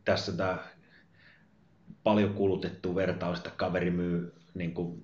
tässä 0.06 0.32
tämä 0.38 0.58
paljon 2.04 2.34
kulutettu 2.34 2.96
vertaus, 2.96 3.38
että 3.38 3.52
kaveri 3.58 3.92
myy 3.92 4.34
niin 4.54 4.74
kuin 4.74 5.02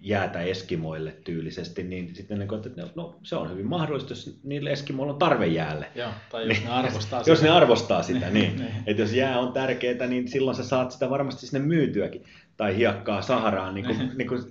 jäätä 0.00 0.42
Eskimoille 0.42 1.16
tyylisesti, 1.24 1.82
niin 1.82 2.14
sitten 2.14 2.38
niin 2.38 2.48
kuin, 2.48 2.66
että 2.66 2.82
no, 2.94 3.18
se 3.22 3.36
on 3.36 3.50
hyvin 3.50 3.66
mahdollista, 3.66 4.12
jos 4.12 4.40
niille 4.44 4.70
Eskimoilla 4.70 5.12
on 5.12 5.18
tarve 5.18 5.46
jäälle. 5.46 5.86
Joo, 5.94 6.10
tai 6.30 6.48
jos 6.48 6.56
niin, 6.58 6.66
ne 6.66 6.74
arvostaa 6.74 7.20
sitä. 7.20 7.30
Jos 7.30 7.42
ne 7.42 7.50
arvostaa 7.50 8.02
sitä, 8.02 8.30
niin. 8.30 8.56
niin. 8.60 8.72
Että 8.86 9.02
jos 9.02 9.12
jää 9.12 9.40
on 9.40 9.52
tärkeää, 9.52 10.06
niin 10.06 10.28
silloin 10.28 10.56
sä 10.56 10.64
saat 10.64 10.92
sitä 10.92 11.10
varmasti 11.10 11.46
sinne 11.46 11.66
myytyäkin. 11.66 12.24
Tai 12.56 12.76
hiekkaa 12.76 13.22
Saharaan, 13.22 13.74
niin 13.74 13.86
kuin, 13.86 14.10
niin 14.18 14.28
kuin, 14.28 14.42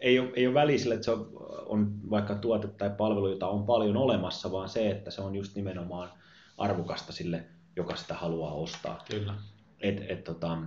ei, 0.00 0.18
ole, 0.18 0.30
ei 0.34 0.46
ole 0.46 0.54
väliä 0.54 0.78
sille, 0.78 0.94
että 0.94 1.04
se 1.04 1.10
on, 1.10 1.43
on 1.66 2.10
vaikka 2.10 2.34
tuote 2.34 2.68
tai 2.68 2.90
palvelu, 2.90 3.28
jota 3.28 3.48
on 3.48 3.66
paljon 3.66 3.96
olemassa, 3.96 4.52
vaan 4.52 4.68
se, 4.68 4.90
että 4.90 5.10
se 5.10 5.20
on 5.20 5.36
just 5.36 5.54
nimenomaan 5.56 6.10
arvokasta 6.58 7.12
sille, 7.12 7.44
joka 7.76 7.96
sitä 7.96 8.14
haluaa 8.14 8.52
ostaa. 8.52 9.04
Kyllä. 9.10 9.34
Et, 9.80 10.04
et, 10.08 10.24
tota, 10.24 10.58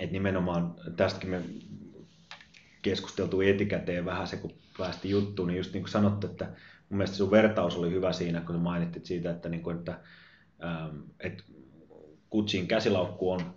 et 0.00 0.10
nimenomaan 0.10 0.74
tästäkin 0.96 1.30
me 1.30 1.42
keskusteltu 2.82 3.40
etikäteen 3.40 4.04
vähän 4.04 4.26
se, 4.26 4.36
kun 4.36 4.52
päästi 4.78 5.10
juttuun, 5.10 5.48
niin 5.48 5.56
just 5.56 5.72
niin 5.72 5.82
kuin 5.82 5.92
sanottu, 5.92 6.26
että 6.26 6.44
mun 6.88 6.98
mielestä 6.98 7.16
sun 7.16 7.30
vertaus 7.30 7.76
oli 7.76 7.90
hyvä 7.90 8.12
siinä, 8.12 8.40
kun 8.40 8.56
mainittit 8.56 9.06
siitä, 9.06 9.30
että, 9.30 9.48
niin 9.48 9.62
kuin, 9.62 9.78
että, 9.78 10.00
ähm, 10.64 10.96
että 11.20 11.42
Kutsin 12.30 12.66
käsilaukku 12.68 13.30
on, 13.30 13.54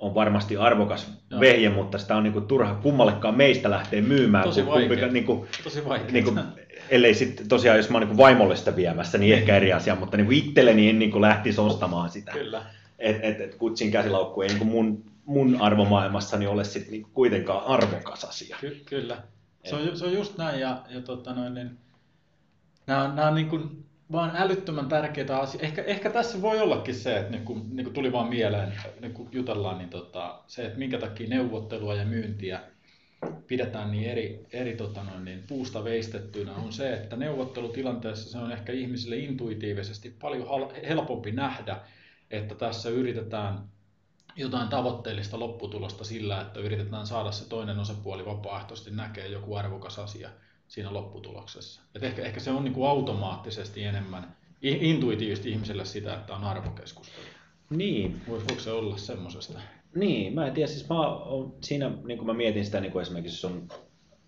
on 0.00 0.14
varmasti 0.14 0.56
arvokas 0.56 1.12
Joo. 1.30 1.40
vehje, 1.40 1.70
mutta 1.70 1.98
sitä 1.98 2.16
on 2.16 2.22
niin 2.22 2.32
kuin, 2.32 2.46
turha 2.46 2.74
kummallekaan 2.74 3.36
meistä 3.36 3.70
lähteä 3.70 4.02
myymään. 4.02 4.44
Tosi 4.44 4.66
vaikea. 4.66 5.08
Niin 5.08 5.24
kuin, 5.24 5.48
Tosi 5.64 5.84
vaikea. 5.84 6.12
Niin 6.12 6.24
kuin, 6.24 6.40
ellei 6.90 7.14
sitten 7.14 7.48
tosiaan, 7.48 7.78
jos 7.78 7.90
mä 7.90 7.98
oon 7.98 8.08
niin 8.08 8.16
vaimolle 8.16 8.56
sitä 8.56 8.76
viemässä, 8.76 9.18
niin 9.18 9.34
ehkä 9.34 9.56
eri 9.56 9.72
asia, 9.72 9.94
mutta 9.94 10.16
niin 10.16 10.26
kuin 10.26 10.38
itselleni 10.38 10.88
en 10.88 10.98
niin 10.98 11.10
kuin 11.10 11.22
lähtisi 11.22 11.60
ostamaan 11.60 12.10
sitä. 12.10 12.32
Kyllä. 12.32 12.62
Et, 12.98 13.16
et, 13.22 13.40
et 13.40 13.54
Kutsin 13.54 13.90
käsilaukku 13.90 14.42
ei 14.42 14.48
niin 14.48 14.58
kuin 14.58 14.70
mun 14.70 15.10
mun 15.30 15.56
arvomaailmassani 15.60 16.46
ole 16.46 16.64
sit 16.64 16.90
niinku 16.90 17.08
kuitenkaan 17.14 17.64
arvokas 17.64 18.24
asia. 18.24 18.56
Ky- 18.60 18.82
kyllä. 18.84 19.22
Se 19.64 19.76
on, 19.76 19.96
se 19.96 20.04
on 20.04 20.12
just 20.12 20.38
näin 20.38 20.60
ja, 20.60 20.82
ja 20.88 21.00
tota 21.00 21.34
noin, 21.34 21.54
niin, 21.54 21.78
nämä, 22.86 23.12
nämä 23.14 23.28
on 23.28 23.34
niin 23.34 23.48
kuin 23.48 23.84
vaan 24.12 24.32
älyttömän 24.34 24.88
tärkeitä 24.88 25.38
asioita. 25.38 25.66
Ehkä, 25.66 25.82
ehkä 25.82 26.10
tässä 26.10 26.42
voi 26.42 26.60
ollakin 26.60 26.94
se, 26.94 27.16
että 27.18 27.30
niin 27.32 27.44
kuin, 27.44 27.76
niin 27.76 27.84
kuin 27.84 27.94
tuli 27.94 28.12
vaan 28.12 28.28
mieleen, 28.28 28.72
niin 29.00 29.12
kuin 29.12 29.28
jutellaan, 29.32 29.78
niin 29.78 29.90
tota, 29.90 30.40
se, 30.46 30.66
että 30.66 30.78
minkä 30.78 30.98
takia 30.98 31.28
neuvottelua 31.28 31.94
ja 31.94 32.04
myyntiä 32.04 32.60
pidetään 33.46 33.90
niin 33.90 34.10
eri, 34.10 34.46
eri 34.52 34.76
tota 34.76 35.02
noin, 35.02 35.24
niin 35.24 35.44
puusta 35.48 35.84
veistettynä, 35.84 36.54
on 36.54 36.72
se, 36.72 36.92
että 36.94 37.16
neuvottelutilanteessa 37.16 38.30
se 38.30 38.38
on 38.38 38.52
ehkä 38.52 38.72
ihmisille 38.72 39.16
intuitiivisesti 39.16 40.16
paljon 40.20 40.72
helpompi 40.88 41.32
nähdä, 41.32 41.80
että 42.30 42.54
tässä 42.54 42.88
yritetään 42.88 43.68
jotain 44.36 44.68
tavoitteellista 44.68 45.38
lopputulosta 45.38 46.04
sillä, 46.04 46.40
että 46.40 46.60
yritetään 46.60 47.06
saada 47.06 47.32
se 47.32 47.48
toinen 47.48 47.78
osapuoli 47.78 48.26
vapaaehtoisesti 48.26 48.90
näkee 48.90 49.26
joku 49.26 49.54
arvokas 49.54 49.98
asia 49.98 50.30
siinä 50.70 50.92
lopputuloksessa. 50.92 51.82
Et 51.94 52.02
ehkä, 52.02 52.22
ehkä 52.22 52.40
se 52.40 52.50
on 52.50 52.64
niin 52.64 52.74
kuin 52.74 52.88
automaattisesti 52.88 53.84
enemmän 53.84 54.36
intuitiivisesti 54.62 55.50
ihmiselle 55.50 55.84
sitä, 55.84 56.14
että 56.14 56.34
on 56.34 56.44
arvokeskustelu. 56.44 57.26
Niin. 57.70 58.22
Voiko 58.28 58.54
se 58.58 58.72
olla 58.72 58.96
semmoisesta? 58.96 59.60
Niin, 59.94 60.34
mä 60.34 60.46
en 60.46 60.52
tiedä, 60.52 60.66
siis 60.66 60.88
mä 60.88 61.08
oon, 61.08 61.54
siinä 61.60 61.90
niin 62.04 62.18
kuin 62.18 62.26
mä 62.26 62.34
mietin 62.34 62.64
sitä 62.64 62.80
niin 62.80 62.92
kuin 62.92 63.02
esimerkiksi, 63.02 63.46
jos, 63.46 63.52
on, 63.52 63.68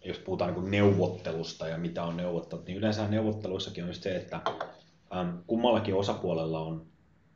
jos 0.04 0.18
puhutaan 0.18 0.54
niin 0.54 0.70
neuvottelusta 0.70 1.68
ja 1.68 1.78
mitä 1.78 2.04
on 2.04 2.16
neuvottelut, 2.16 2.66
niin 2.66 2.78
yleensä 2.78 3.08
neuvotteluissakin 3.08 3.84
on 3.84 3.90
just 3.90 4.02
se, 4.02 4.16
että 4.16 4.40
ähm, 5.16 5.36
kummallakin 5.46 5.94
osapuolella 5.94 6.60
on 6.60 6.86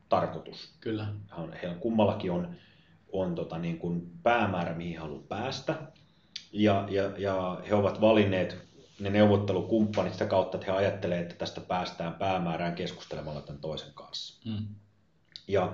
tarkoitus. 0.09 0.73
Kyllä. 0.79 1.07
Heillä 1.61 1.77
kummallakin 1.77 2.31
on, 2.31 2.55
on 3.11 3.35
tota 3.35 3.57
niin 3.57 3.77
kuin 3.77 4.11
päämäärä, 4.23 4.73
mihin 4.73 4.99
haluaa 4.99 5.23
päästä. 5.29 5.75
Ja, 6.51 6.87
ja, 6.89 7.11
ja 7.17 7.61
he 7.69 7.75
ovat 7.75 8.01
valinneet 8.01 8.66
ne 8.99 9.09
neuvottelukumppanit 9.09 10.13
sitä 10.13 10.25
kautta, 10.25 10.57
että 10.57 10.71
he 10.71 10.77
ajattelevat, 10.77 11.21
että 11.21 11.35
tästä 11.35 11.61
päästään 11.61 12.13
päämäärään 12.13 12.75
keskustelemalla 12.75 13.41
tämän 13.41 13.61
toisen 13.61 13.93
kanssa. 13.93 14.49
Mm. 14.49 14.65
Ja 15.47 15.73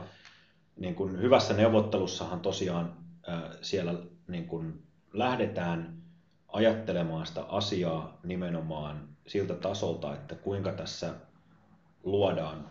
niin 0.75 0.95
kuin 0.95 1.21
hyvässä 1.21 1.53
neuvottelussahan 1.53 2.39
tosiaan 2.39 2.97
äh, 3.29 3.41
siellä 3.61 3.93
niin 4.27 4.47
kuin 4.47 4.83
lähdetään 5.13 6.03
ajattelemaan 6.47 7.25
sitä 7.25 7.43
asiaa 7.43 8.19
nimenomaan 8.23 9.07
siltä 9.27 9.53
tasolta, 9.53 10.13
että 10.13 10.35
kuinka 10.35 10.71
tässä 10.71 11.13
luodaan 12.03 12.69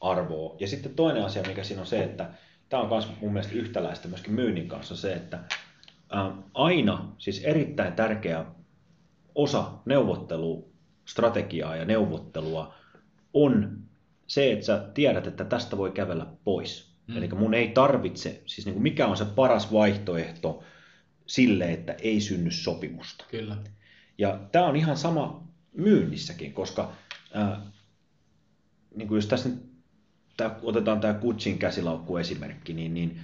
arvoa. 0.00 0.56
Ja 0.60 0.68
sitten 0.68 0.94
toinen 0.94 1.24
asia, 1.24 1.42
mikä 1.46 1.64
siinä 1.64 1.80
on 1.80 1.86
se, 1.86 2.04
että 2.04 2.30
tämä 2.68 2.82
on 2.82 2.88
myös 2.88 3.08
mun 3.20 3.32
mielestä 3.32 3.54
yhtäläistä 3.54 4.08
myöskin 4.08 4.34
myynnin 4.34 4.68
kanssa, 4.68 4.96
se, 4.96 5.12
että 5.12 5.38
aina, 6.54 7.12
siis 7.18 7.44
erittäin 7.44 7.92
tärkeä 7.92 8.44
osa 9.36 9.72
neuvottelustrategiaa 9.84 11.76
ja 11.76 11.84
neuvottelua 11.84 12.74
on 13.34 13.78
se, 14.26 14.52
että 14.52 14.66
sä 14.66 14.88
tiedät, 14.94 15.26
että 15.26 15.44
tästä 15.44 15.76
voi 15.76 15.90
kävellä 15.90 16.26
pois. 16.44 16.96
Mm. 17.06 17.16
Eli 17.16 17.28
mun 17.28 17.54
ei 17.54 17.68
tarvitse, 17.68 18.42
siis 18.46 18.66
niin 18.66 18.74
kuin 18.74 18.82
mikä 18.82 19.06
on 19.06 19.16
se 19.16 19.24
paras 19.24 19.72
vaihtoehto 19.72 20.62
sille, 21.26 21.72
että 21.72 21.92
ei 21.92 22.20
synny 22.20 22.50
sopimusta. 22.50 23.24
Kyllä. 23.30 23.56
Ja 24.18 24.40
tämä 24.52 24.66
on 24.66 24.76
ihan 24.76 24.96
sama 24.96 25.48
myynnissäkin, 25.72 26.52
koska 26.52 26.92
ää, 27.34 27.60
niin 28.94 29.08
kuin 29.08 29.16
jos 29.16 29.26
tässä 29.26 29.48
nyt 29.48 29.62
tää, 30.36 30.58
otetaan 30.62 31.00
tämä 31.00 31.14
Kutsin 31.14 31.58
käsilaukku 31.58 32.16
esimerkki, 32.16 32.72
niin, 32.72 32.94
niin 32.94 33.20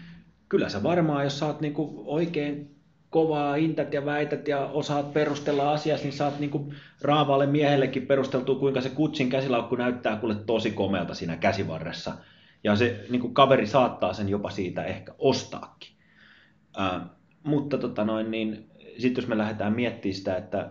kyllä 0.49 0.69
sä 0.69 0.83
varmaan, 0.83 1.25
jos 1.25 1.39
sä 1.39 1.47
oot 1.47 1.61
niinku 1.61 2.03
oikein 2.07 2.82
kovaa 3.13 3.57
intät 3.57 3.93
ja 3.93 4.05
väität 4.05 4.49
ja 4.49 4.67
osaat 4.67 5.13
perustella 5.13 5.73
asiassa, 5.73 6.05
niin 6.07 6.17
saat 6.17 6.41
niinku 6.41 6.73
raavaalle 7.03 7.47
miehellekin 7.47 8.07
perusteltua, 8.07 8.59
kuinka 8.59 8.81
se 8.81 8.89
Kutsin 8.89 9.31
käsilaukku 9.31 9.75
näyttää 9.75 10.17
kuule 10.17 10.35
tosi 10.35 10.71
komealta 10.71 11.15
siinä 11.15 11.37
käsivarressa. 11.37 12.15
Ja 12.65 12.77
se 12.77 13.05
niinku 13.11 13.29
kaveri 13.29 13.67
saattaa 13.67 14.13
sen 14.13 14.29
jopa 14.29 14.51
siitä 14.51 14.85
ehkä 14.85 15.15
ostaakin. 15.19 15.91
Ää, 16.77 17.07
mutta 17.43 17.79
tota 17.79 18.05
noin, 18.05 18.31
niin 18.31 18.71
sitten 18.99 19.23
jos 19.23 19.29
me 19.29 19.39
lähdetään 19.39 19.73
miettimään 19.73 20.17
sitä, 20.17 20.37
että, 20.37 20.71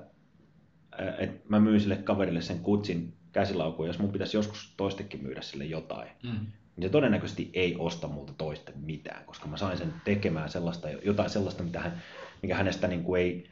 että 1.17 1.39
mä 1.49 1.59
myyn 1.59 1.79
sille 1.79 1.95
kaverille 1.95 2.41
sen 2.41 2.59
Kutsin 2.59 3.13
käsilaukun, 3.31 3.87
jos 3.87 3.99
mun 3.99 4.11
pitäisi 4.11 4.37
joskus 4.37 4.73
toistekin 4.77 5.23
myydä 5.23 5.41
sille 5.41 5.65
jotain, 5.65 6.09
mm. 6.23 6.29
niin 6.75 6.83
se 6.83 6.89
todennäköisesti 6.89 7.49
ei 7.53 7.75
osta 7.79 8.07
multa 8.07 8.33
toisten 8.37 8.75
mitään, 8.77 9.25
koska 9.25 9.47
mä 9.47 9.57
sain 9.57 9.77
sen 9.77 9.93
tekemään 10.03 10.49
sellaista, 10.49 10.89
jotain 10.89 11.29
sellaista, 11.29 11.63
mitä 11.63 11.79
hän, 11.79 12.01
mikä 12.41 12.55
hänestä 12.55 12.87
niin 12.87 13.03
kuin 13.03 13.21
ei 13.21 13.49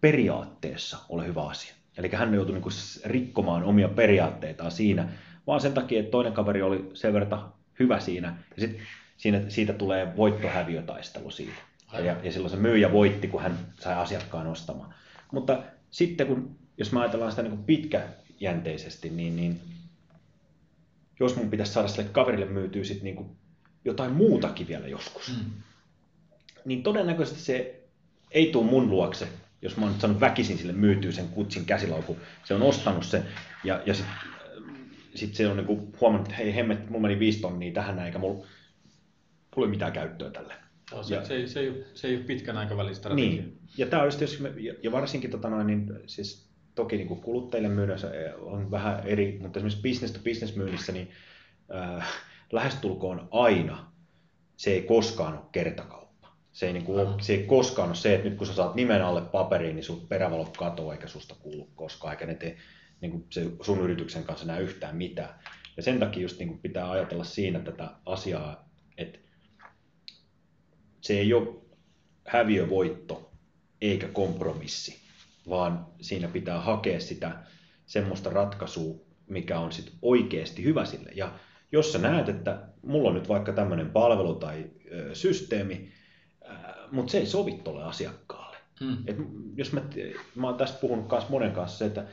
periaatteessa 0.00 0.98
ole 1.08 1.26
hyvä 1.26 1.42
asia. 1.42 1.74
Eli 1.98 2.10
hän 2.12 2.34
joutui 2.34 2.54
niin 2.54 2.62
kuin 2.62 2.72
rikkomaan 3.04 3.64
omia 3.64 3.88
periaatteitaan 3.88 4.70
siinä, 4.70 5.08
vaan 5.46 5.60
sen 5.60 5.74
takia, 5.74 6.00
että 6.00 6.10
toinen 6.10 6.32
kaveri 6.32 6.62
oli 6.62 6.90
sen 6.94 7.12
verran 7.12 7.52
hyvä 7.78 8.00
siinä, 8.00 8.36
ja 8.56 8.60
sit 8.60 8.78
siinä, 9.16 9.42
siitä 9.48 9.72
tulee 9.72 10.16
voittohäviötaistelu 10.16 11.30
siitä. 11.30 11.54
Ja, 11.92 12.16
ja 12.22 12.32
silloin 12.32 12.50
se 12.50 12.56
myyjä 12.56 12.92
voitti, 12.92 13.28
kun 13.28 13.42
hän 13.42 13.58
sai 13.80 13.94
asiakkaan 13.94 14.46
ostamaan. 14.46 14.94
Mutta 15.32 15.62
sitten 15.90 16.26
kun, 16.26 16.56
jos 16.78 16.92
mä 16.92 17.00
ajatellaan 17.00 17.32
sitä 17.32 17.42
niin 17.42 17.56
kuin 17.56 17.64
pitkä, 17.64 18.02
jänteisesti, 18.40 19.10
niin, 19.10 19.36
niin 19.36 19.60
jos 21.20 21.36
mun 21.36 21.50
pitäisi 21.50 21.72
saada 21.72 21.88
sille 21.88 22.08
kaverille 22.12 22.46
myytyä 22.46 22.84
sit 22.84 23.02
niinku 23.02 23.36
jotain 23.84 24.12
muutakin 24.12 24.68
vielä 24.68 24.88
joskus, 24.88 25.36
mm. 25.36 25.50
niin 26.64 26.82
todennäköisesti 26.82 27.40
se 27.40 27.79
ei 28.30 28.52
tule 28.52 28.66
mun 28.66 28.90
luokse, 28.90 29.28
jos 29.62 29.76
mä 29.76 29.82
oon 29.82 29.92
nyt 29.92 30.00
saanut 30.00 30.20
väkisin 30.20 30.58
sille 30.58 30.72
myytyä 30.72 31.12
sen 31.12 31.28
kutsin 31.28 31.64
käsilaukun, 31.64 32.16
se 32.44 32.54
on 32.54 32.62
ostanut 32.62 33.04
sen 33.04 33.26
ja, 33.64 33.82
ja 33.86 33.94
sitten 33.94 34.14
sit 35.14 35.34
se 35.34 35.48
on 35.48 35.56
niinku 35.56 35.92
huomannut, 36.00 36.28
että 36.28 36.42
hei 36.42 36.54
hemmet, 36.54 36.90
mulla 36.90 37.02
meni 37.02 37.18
viisi 37.18 37.40
tonnia 37.40 37.72
tähän 37.72 37.98
eikä 37.98 38.18
mulla 38.18 38.46
tule 39.54 39.66
mitään 39.66 39.92
käyttöä 39.92 40.30
tälle. 40.30 40.54
No, 40.92 41.02
se, 41.02 41.14
ja, 41.14 41.24
se, 41.24 41.46
se, 41.46 41.60
ei, 41.60 41.84
se 41.94 42.08
ei 42.08 42.16
ole 42.16 42.24
pitkän 42.24 42.56
aikavälin 42.56 42.94
strategia. 42.94 43.30
Niin, 43.30 43.58
ja 43.76 43.86
tämä 43.86 44.02
on 44.02 44.06
just, 44.06 44.20
jos 44.20 44.40
me, 44.40 44.52
ja 44.82 44.92
varsinkin 44.92 45.30
tota 45.30 45.50
noin, 45.50 45.66
niin, 45.66 45.92
siis 46.06 46.50
toki 46.74 46.96
niin 46.96 47.08
kuin 47.08 47.20
kuluttajille 47.20 47.68
myydessä 47.68 48.10
on 48.40 48.70
vähän 48.70 49.02
eri, 49.04 49.38
mutta 49.40 49.58
esimerkiksi 49.58 49.82
business 49.82 50.12
to 50.12 50.20
business 50.24 50.56
myynnissä 50.56 50.92
niin 50.92 51.10
äh, 51.74 52.08
lähestulkoon 52.52 53.28
aina 53.30 53.92
se 54.56 54.70
ei 54.70 54.82
koskaan 54.82 55.32
ole 55.32 55.46
kertakauppa. 55.52 55.99
Se 56.52 56.66
ei, 56.66 56.72
niin 56.72 56.84
kuin, 56.84 57.00
uh-huh. 57.00 57.20
se 57.20 57.32
ei 57.32 57.42
koskaan 57.42 57.88
ole 57.88 57.96
se, 57.96 58.14
että 58.14 58.28
nyt 58.28 58.38
kun 58.38 58.46
sä 58.46 58.54
saat 58.54 58.74
nimen 58.74 59.04
alle 59.04 59.20
paperiin, 59.20 59.76
niin 59.76 59.84
sun 59.84 60.06
perävalot 60.08 60.56
katoaa 60.56 60.94
eikä 60.94 61.08
susta 61.08 61.34
kuulu 61.34 61.70
koskaan, 61.74 62.12
eikä 62.12 62.26
ne 62.26 62.34
tee 62.34 62.56
niin 63.00 63.10
kuin 63.10 63.26
se 63.30 63.50
sun 63.62 63.80
yrityksen 63.80 64.24
kanssa 64.24 64.46
näe 64.46 64.60
yhtään 64.60 64.96
mitään. 64.96 65.34
Ja 65.76 65.82
sen 65.82 65.98
takia 65.98 66.22
just 66.22 66.38
niin 66.38 66.48
kuin 66.48 66.60
pitää 66.60 66.90
ajatella 66.90 67.24
siinä 67.24 67.60
tätä 67.60 67.90
asiaa, 68.06 68.68
että 68.98 69.18
se 71.00 71.18
ei 71.18 71.34
ole 71.34 71.48
häviövoitto 72.26 73.32
eikä 73.80 74.08
kompromissi, 74.08 74.96
vaan 75.48 75.86
siinä 76.00 76.28
pitää 76.28 76.60
hakea 76.60 77.00
sitä 77.00 77.32
semmoista 77.86 78.30
ratkaisua, 78.30 78.96
mikä 79.26 79.58
on 79.58 79.72
sitten 79.72 79.94
oikeasti 80.02 80.64
hyvä 80.64 80.84
sille. 80.84 81.10
Ja 81.14 81.32
jos 81.72 81.92
sä 81.92 81.98
näet, 81.98 82.28
että 82.28 82.68
mulla 82.82 83.08
on 83.08 83.14
nyt 83.14 83.28
vaikka 83.28 83.52
tämmöinen 83.52 83.90
palvelu 83.90 84.34
tai 84.34 84.70
ö, 84.92 85.14
systeemi, 85.14 85.92
mutta 86.92 87.12
se 87.12 87.18
ei 87.18 87.26
sovi 87.26 87.52
tuolle 87.52 87.84
asiakkaalle, 87.84 88.50
Hmm. 88.80 88.96
Et 89.06 89.16
jos 89.56 89.72
mä, 89.72 89.82
mä 90.34 90.46
oon 90.46 90.56
tästä 90.56 90.78
puhunut 90.80 91.06
kanssa 91.06 91.30
monen 91.30 91.52
kanssa 91.52 91.78
se, 91.78 91.84
että 91.84 92.06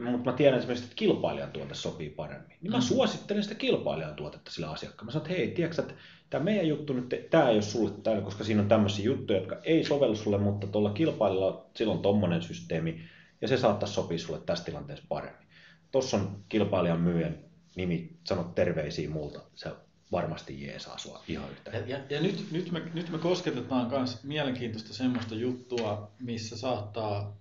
mutta 0.00 0.30
mä 0.30 0.36
tiedän 0.36 0.58
esimerkiksi, 0.58 0.84
että 0.84 0.96
kilpailijan 0.96 1.50
tuote 1.50 1.74
sopii 1.74 2.10
paremmin. 2.10 2.56
Niin 2.60 2.70
mä 2.70 2.78
mm. 2.78 2.82
suosittelen 2.82 3.42
sitä 3.42 3.54
kilpailijan 3.54 4.14
tuotetta 4.14 4.50
sille 4.50 4.66
asiakkaalle. 4.66 5.04
Mä 5.08 5.12
sanon, 5.12 5.26
että 5.26 5.38
hei, 5.38 5.50
tiedätkö, 5.50 5.82
että 5.82 5.94
tämä 6.30 6.44
meidän 6.44 6.68
juttu 6.68 6.92
nyt, 6.92 7.26
tämä 7.30 7.48
ei 7.48 7.54
ole 7.54 7.62
sulle 7.62 7.90
täällä, 8.02 8.22
koska 8.22 8.44
siinä 8.44 8.62
on 8.62 8.68
tämmöisiä 8.68 9.04
juttuja, 9.04 9.38
jotka 9.38 9.56
ei 9.64 9.84
sovellu 9.84 10.16
sulle, 10.16 10.38
mutta 10.38 10.66
tuolla 10.66 10.90
kilpailijalla 10.90 11.66
sillä 11.76 11.92
on 11.92 12.02
tommonen 12.02 12.42
systeemi, 12.42 13.00
ja 13.40 13.48
se 13.48 13.56
saattaa 13.56 13.88
sopia 13.88 14.18
sulle 14.18 14.40
tässä 14.40 14.64
tilanteessa 14.64 15.06
paremmin. 15.08 15.46
Tuossa 15.90 16.16
on 16.16 16.44
kilpailijan 16.48 17.00
myyjän 17.00 17.38
nimi, 17.76 18.16
sanot 18.24 18.54
terveisiä 18.54 19.10
multa, 19.10 19.40
se 19.54 19.70
varmasti 20.12 20.66
jeesaa 20.66 20.98
sua 20.98 21.22
ihan 21.28 21.50
yhtä. 21.50 21.70
Ja, 21.70 21.86
ja, 21.86 21.98
ja 22.10 22.20
nyt, 22.20 22.46
nyt, 22.50 22.70
me, 22.70 22.82
nyt 22.94 23.10
me 23.10 23.18
kosketetaan 23.18 23.90
myös 23.90 24.24
mielenkiintoista 24.24 24.94
semmoista 24.94 25.34
juttua, 25.34 26.10
missä 26.20 26.56
saattaa 26.56 27.36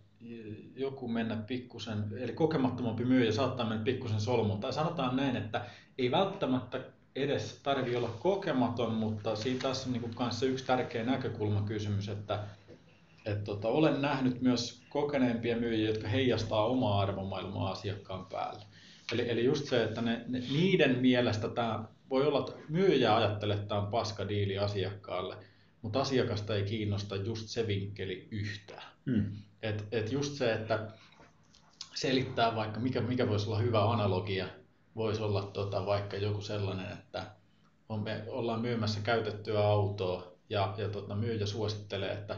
joku 0.75 1.07
mennä 1.07 1.35
pikkusen, 1.35 2.03
eli 2.17 2.33
kokemattomampi 2.33 3.05
myyjä 3.05 3.31
saattaa 3.31 3.69
mennä 3.69 3.83
pikkusen 3.83 4.21
solmuun. 4.21 4.59
Tai 4.59 4.73
sanotaan 4.73 5.15
näin, 5.15 5.35
että 5.35 5.65
ei 5.97 6.11
välttämättä 6.11 6.79
edes 7.15 7.59
tarvitse 7.63 7.97
olla 7.97 8.17
kokematon, 8.19 8.93
mutta 8.93 9.35
siitä 9.35 9.61
taas 9.61 9.85
on 9.85 9.93
niin 9.93 10.15
kanssa 10.15 10.45
yksi 10.45 10.65
tärkeä 10.65 11.03
näkökulmakysymys, 11.03 12.09
että, 12.09 12.43
että 13.25 13.45
tota, 13.45 13.67
olen 13.67 14.01
nähnyt 14.01 14.41
myös 14.41 14.81
kokeneempia 14.89 15.57
myyjiä, 15.57 15.89
jotka 15.89 16.07
heijastaa 16.07 16.65
omaa 16.65 17.01
arvomaailmaa 17.01 17.71
asiakkaan 17.71 18.25
päälle. 18.25 18.65
Eli, 19.13 19.29
eli 19.29 19.43
just 19.43 19.65
se, 19.65 19.83
että 19.83 20.01
ne, 20.01 20.25
ne, 20.27 20.39
niiden 20.39 20.99
mielestä 20.99 21.49
tämä 21.49 21.83
voi 22.11 22.27
olla, 22.27 22.39
että 22.39 22.51
myyjä 22.69 23.15
ajattelee, 23.15 23.55
että 23.55 23.67
tämä 23.67 23.81
on 23.81 23.91
paska 23.91 24.27
diili 24.27 24.57
asiakkaalle, 24.57 25.37
mutta 25.81 26.01
asiakasta 26.01 26.55
ei 26.55 26.63
kiinnosta 26.63 27.15
just 27.15 27.47
se 27.47 27.67
vinkkeli 27.67 28.27
yhtään. 28.31 28.83
Mm. 29.05 29.31
Et, 29.61 29.87
et 29.91 30.11
just 30.11 30.33
se, 30.33 30.53
että 30.53 30.87
selittää 31.95 32.55
vaikka, 32.55 32.79
mikä, 32.79 33.01
mikä 33.01 33.29
voisi 33.29 33.47
olla 33.47 33.59
hyvä 33.59 33.91
analogia, 33.91 34.47
voisi 34.95 35.21
olla 35.21 35.43
tota, 35.43 35.85
vaikka 35.85 36.17
joku 36.17 36.41
sellainen, 36.41 36.91
että 36.91 37.25
on, 37.89 38.03
me 38.03 38.23
ollaan 38.27 38.61
myymässä 38.61 38.99
käytettyä 38.99 39.59
autoa 39.59 40.31
ja, 40.49 40.73
ja 40.77 40.89
tota, 40.89 41.15
myyjä 41.15 41.45
suosittelee, 41.45 42.11
että 42.11 42.37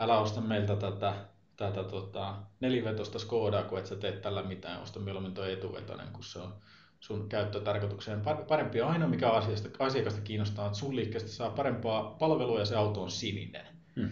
älä 0.00 0.18
osta 0.18 0.40
meiltä 0.40 0.76
tätä, 0.76 1.14
tätä 1.56 1.84
tota, 1.84 2.36
nelivetosta 2.60 3.18
Skodaa, 3.18 3.62
kun 3.62 3.78
et 3.78 3.86
sä 3.86 3.96
teet 3.96 4.22
tällä 4.22 4.42
mitään, 4.42 4.82
osta 4.82 5.00
mieluummin 5.00 5.34
tuo 5.34 5.44
etuvetoinen, 5.44 6.08
kun 6.12 6.24
se 6.24 6.38
on 6.38 6.54
sun 7.00 7.28
käyttötarkoitukseen 7.28 8.22
parempi. 8.48 8.80
Ainoa 8.80 9.08
mikä 9.08 9.30
asiasta, 9.30 9.68
asiakasta 9.78 10.20
kiinnostaa, 10.20 10.66
että 10.66 10.78
sun 10.78 10.96
liikkeestä 10.96 11.28
saa 11.28 11.50
parempaa 11.50 12.16
palvelua 12.18 12.58
ja 12.58 12.64
se 12.64 12.76
auto 12.76 13.02
on 13.02 13.10
sininen. 13.10 13.66
Hmm. 13.96 14.08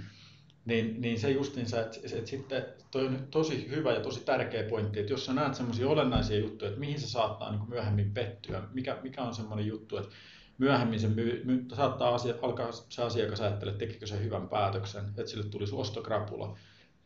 Niin, 0.64 1.00
niin 1.00 1.21
se 1.21 1.31
justiinsa, 1.31 1.81
että, 1.81 1.99
että 2.05 2.31
sitten 2.31 2.64
toi 2.91 3.07
on 3.07 3.26
tosi 3.31 3.69
hyvä 3.71 3.93
ja 3.93 4.00
tosi 4.00 4.21
tärkeä 4.21 4.62
pointti, 4.62 5.00
että 5.00 5.12
jos 5.12 5.26
sä 5.26 5.33
näet 5.33 5.55
semmoisia 5.55 5.88
olennaisia 5.88 6.38
juttuja, 6.38 6.69
että 6.69 6.81
mihin 6.81 7.00
se 7.00 7.07
saattaa 7.07 7.50
niin 7.50 7.69
myöhemmin 7.69 8.14
pettyä, 8.14 8.62
mikä, 8.73 8.99
mikä 9.03 9.23
on 9.23 9.35
semmoinen 9.35 9.67
juttu, 9.67 9.97
että 9.97 10.11
myöhemmin 10.59 11.00
se 11.00 11.09
myy, 11.09 11.43
my, 11.45 11.64
saattaa 11.76 12.14
asia, 12.14 12.35
alkaa 12.43 12.73
se 12.73 13.03
asiakas 13.03 13.41
ajattele, 13.41 13.71
että 13.71 13.87
tekikö 13.87 14.07
se 14.07 14.25
hyvän 14.25 14.49
päätöksen, 14.49 15.05
että 15.05 15.26
sille 15.26 15.45
tulisi 15.45 15.75
ostokrapula, 15.75 16.59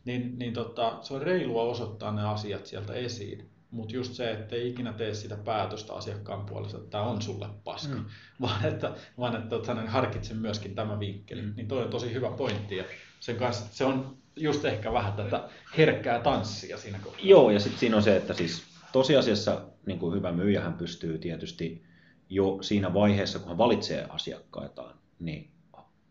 niin, 0.05 0.39
niin 0.39 0.53
tota, 0.53 0.99
se 1.03 1.15
on 1.15 1.23
reilua 1.23 1.63
osoittaa 1.63 2.13
ne 2.13 2.29
asiat 2.29 2.67
sieltä 2.67 2.93
esiin. 2.93 3.51
Mutta 3.71 3.95
just 3.95 4.15
se, 4.15 4.31
että 4.31 4.57
ei 4.57 4.69
ikinä 4.69 4.93
tee 4.93 5.15
sitä 5.15 5.37
päätöstä 5.37 5.93
asiakkaan 5.93 6.47
puolesta, 6.47 6.79
että 6.79 6.91
tämä 6.91 7.05
on 7.05 7.23
sulle 7.23 7.49
paska, 7.65 7.95
mm. 7.95 8.05
vaan 8.41 8.65
että, 8.65 8.93
vaan 9.19 9.37
että, 9.37 9.57
että 9.57 9.75
harkitse 9.75 10.35
myöskin 10.35 10.75
tämä 10.75 11.01
vinkkeli. 11.01 11.43
Mm. 11.43 11.53
Niin 11.57 11.69
toi 11.69 11.83
on 11.83 11.91
tosi 11.91 12.13
hyvä 12.13 12.31
pointti 12.31 12.77
ja 12.77 12.85
sen 13.21 13.37
kanssa, 13.37 13.65
se 13.71 13.85
on 13.85 14.17
just 14.37 14.65
ehkä 14.65 14.93
vähän 14.93 15.13
tätä 15.13 15.49
herkkää 15.77 16.21
tanssia 16.21 16.79
siinä 16.79 16.99
kohtaa. 16.99 17.25
Joo, 17.25 17.51
ja 17.51 17.61
sitten 17.61 17.81
siinä 17.81 17.97
on 17.97 18.03
se, 18.03 18.17
että 18.17 18.35
siis 18.35 18.63
tosiasiassa 18.93 19.63
niin 19.87 19.99
kuin 19.99 20.15
hyvä 20.15 20.33
myyjähän 20.33 20.75
pystyy 20.75 21.19
tietysti 21.19 21.85
jo 22.29 22.59
siinä 22.61 22.95
vaiheessa, 22.95 23.39
kun 23.39 23.49
hän 23.49 23.59
valitsee 23.59 24.07
asiakkaitaan, 24.09 24.99
niin 25.19 25.51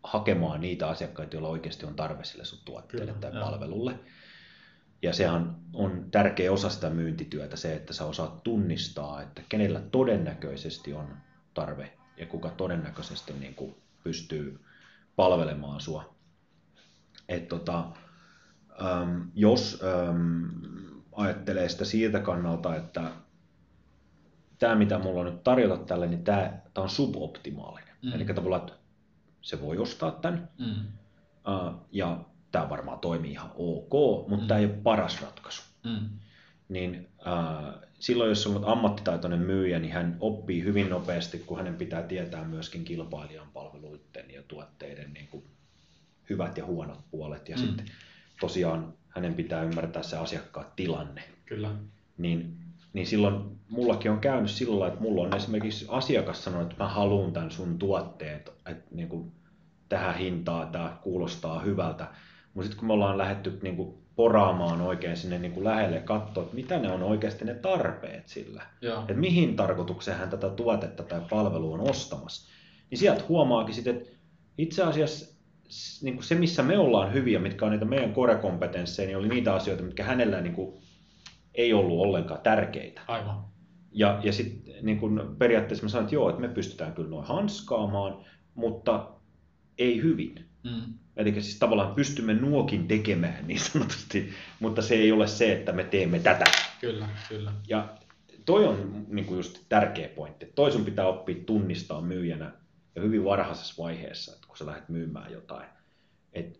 hakemaan 0.02 0.60
niitä 0.60 0.88
asiakkaita, 0.88 1.36
joilla 1.36 1.48
oikeasti 1.48 1.86
on 1.86 1.94
tarve 1.94 2.24
sille 2.24 2.44
sun 2.44 2.58
tuotteelle 2.64 3.12
Kyllä, 3.12 3.20
tai 3.20 3.34
joo. 3.34 3.44
palvelulle. 3.44 3.98
Ja 5.02 5.12
sehän 5.12 5.56
on 5.72 6.06
tärkeä 6.10 6.52
osa 6.52 6.70
sitä 6.70 6.90
myyntityötä 6.90 7.56
se, 7.56 7.74
että 7.74 7.92
sä 7.92 8.04
osaat 8.04 8.42
tunnistaa, 8.42 9.22
että 9.22 9.42
kenellä 9.48 9.80
todennäköisesti 9.80 10.92
on 10.92 11.16
tarve 11.54 11.92
ja 12.16 12.26
kuka 12.26 12.50
todennäköisesti 12.50 13.32
niin 13.32 13.54
kuin 13.54 13.74
pystyy 14.04 14.60
palvelemaan 15.16 15.80
sua. 15.80 16.14
Et 17.28 17.48
tota, 17.48 17.84
äm, 18.82 19.30
jos 19.34 19.82
äm, 20.08 20.50
ajattelee 21.12 21.68
sitä 21.68 21.84
siitä 21.84 22.20
kannalta, 22.20 22.76
että 22.76 23.12
tämä 24.58 24.74
mitä 24.74 24.98
mulla 24.98 25.20
on 25.20 25.26
nyt 25.26 25.44
tarjota 25.44 25.84
tälle, 25.84 26.06
niin 26.06 26.24
tämä, 26.24 26.52
tämä 26.74 26.82
on 26.82 26.88
suboptimaalinen. 26.88 27.94
Mm. 28.02 28.12
Eli 28.12 28.24
tavallaan, 28.24 28.62
että 28.62 28.74
se 29.42 29.60
voi 29.60 29.78
ostaa 29.78 30.10
tämän, 30.10 30.48
mm. 30.58 30.66
uh, 30.66 31.86
ja 31.92 32.24
tämä 32.52 32.70
varmaan 32.70 32.98
toimii 32.98 33.32
ihan 33.32 33.50
ok, 33.54 33.92
mutta 34.28 34.44
mm. 34.44 34.48
tämä 34.48 34.60
ei 34.60 34.66
ole 34.66 34.74
paras 34.82 35.22
ratkaisu. 35.22 35.62
Mm. 35.84 36.08
Niin 36.68 37.08
uh, 37.18 37.82
silloin, 37.98 38.28
jos 38.28 38.46
on 38.46 38.64
ammattitaitoinen 38.64 39.38
myyjä, 39.38 39.78
niin 39.78 39.92
hän 39.92 40.16
oppii 40.20 40.64
hyvin 40.64 40.90
nopeasti, 40.90 41.38
kun 41.38 41.56
hänen 41.56 41.76
pitää 41.76 42.02
tietää 42.02 42.44
myöskin 42.44 42.84
kilpailijan 42.84 43.48
palveluiden 43.54 44.30
ja 44.30 44.42
tuotteiden 44.48 45.12
niin 45.12 45.28
kuin 45.28 45.44
hyvät 46.30 46.56
ja 46.56 46.66
huonot 46.66 46.98
puolet. 47.10 47.48
Ja 47.48 47.56
mm. 47.56 47.62
sitten 47.62 47.86
tosiaan 48.40 48.94
hänen 49.08 49.34
pitää 49.34 49.62
ymmärtää 49.62 50.02
se 50.02 50.16
asiakkaan 50.16 50.66
tilanne. 50.76 51.22
Kyllä. 51.46 51.70
Niin, 52.18 52.56
niin 52.92 53.06
silloin 53.06 53.58
mullakin 53.68 54.10
on 54.10 54.20
käynyt 54.20 54.50
sillä 54.50 54.86
että 54.88 55.00
mulla 55.00 55.22
on 55.22 55.36
esimerkiksi 55.36 55.86
asiakas 55.88 56.44
sanonut, 56.44 56.70
että 56.70 56.84
mä 56.84 56.90
haluan 56.90 57.32
tämän 57.32 57.50
sun 57.50 57.78
tuotteet, 57.78 58.52
että 58.66 58.84
niin 58.90 59.08
kuin, 59.08 59.32
tähän 59.88 60.18
hintaan 60.18 60.68
tämä 60.68 60.98
kuulostaa 61.02 61.60
hyvältä. 61.60 62.06
Mutta 62.58 62.66
sitten 62.66 62.78
kun 62.78 62.86
me 62.86 62.92
ollaan 62.92 63.18
lähdetty 63.18 63.58
niin 63.62 63.76
kuin, 63.76 63.94
poraamaan 64.16 64.80
oikein 64.80 65.16
sinne 65.16 65.38
niin 65.38 65.52
kuin 65.52 65.64
lähelle 65.64 66.00
katsoa, 66.00 66.42
että 66.42 66.56
mitä 66.56 66.78
ne 66.78 66.92
on 66.92 67.02
oikeasti 67.02 67.44
ne 67.44 67.54
tarpeet 67.54 68.28
sillä. 68.28 68.62
Että 69.00 69.14
mihin 69.14 69.56
tarkoitukseen 69.56 70.18
hän 70.18 70.30
tätä 70.30 70.50
tuotetta 70.50 71.02
tai 71.02 71.20
palvelua 71.30 71.74
on 71.74 71.90
ostamassa. 71.90 72.52
Niin 72.90 72.98
sieltä 72.98 73.24
huomaakin 73.28 73.74
sitten, 73.74 73.96
että 73.96 74.08
itse 74.58 74.82
asiassa 74.82 75.38
niin 76.02 76.14
kuin 76.14 76.24
se, 76.24 76.34
missä 76.34 76.62
me 76.62 76.78
ollaan 76.78 77.12
hyviä, 77.12 77.38
mitkä 77.38 77.64
on 77.64 77.72
niitä 77.72 77.84
meidän 77.84 78.14
core-kompetensseja, 78.14 79.06
niin 79.06 79.16
oli 79.16 79.28
niitä 79.28 79.54
asioita, 79.54 79.82
mitkä 79.82 80.04
hänellä 80.04 80.40
niin 80.40 80.54
kuin, 80.54 80.82
ei 81.54 81.72
ollut 81.72 82.00
ollenkaan 82.00 82.40
tärkeitä. 82.40 83.00
Aivan. 83.08 83.44
Ja, 83.92 84.20
ja 84.22 84.32
sitten 84.32 84.74
niin 84.82 84.98
kuin 84.98 85.20
periaatteessa 85.38 85.84
mä 85.84 85.88
sanoin, 85.88 86.04
että 86.04 86.14
joo, 86.14 86.28
että 86.28 86.40
me 86.40 86.48
pystytään 86.48 86.92
kyllä 86.92 87.10
noin 87.10 87.26
hanskaamaan, 87.26 88.24
mutta 88.54 89.10
ei 89.78 90.02
hyvin. 90.02 90.48
Mm. 90.64 90.94
Eli 91.18 91.32
siis 91.32 91.58
tavallaan 91.58 91.94
pystymme 91.94 92.34
nuokin 92.34 92.88
tekemään 92.88 93.46
niin 93.46 93.60
sanotusti, 93.60 94.32
mutta 94.60 94.82
se 94.82 94.94
ei 94.94 95.12
ole 95.12 95.26
se, 95.26 95.52
että 95.52 95.72
me 95.72 95.84
teemme 95.84 96.18
tätä. 96.18 96.44
Kyllä, 96.80 97.08
kyllä. 97.28 97.52
Ja 97.68 97.88
toi 98.44 98.66
on 98.66 99.06
niin 99.08 99.24
kuin 99.24 99.36
just 99.36 99.58
tärkeä 99.68 100.08
pointti. 100.08 100.52
Toi 100.54 100.72
sun 100.72 100.84
pitää 100.84 101.06
oppia 101.06 101.36
tunnistaa 101.46 102.00
myyjänä 102.00 102.52
ja 102.94 103.02
hyvin 103.02 103.24
varhaisessa 103.24 103.82
vaiheessa, 103.82 104.34
että 104.34 104.46
kun 104.46 104.56
sä 104.56 104.66
lähdet 104.66 104.88
myymään 104.88 105.32
jotain, 105.32 105.68
että 106.32 106.58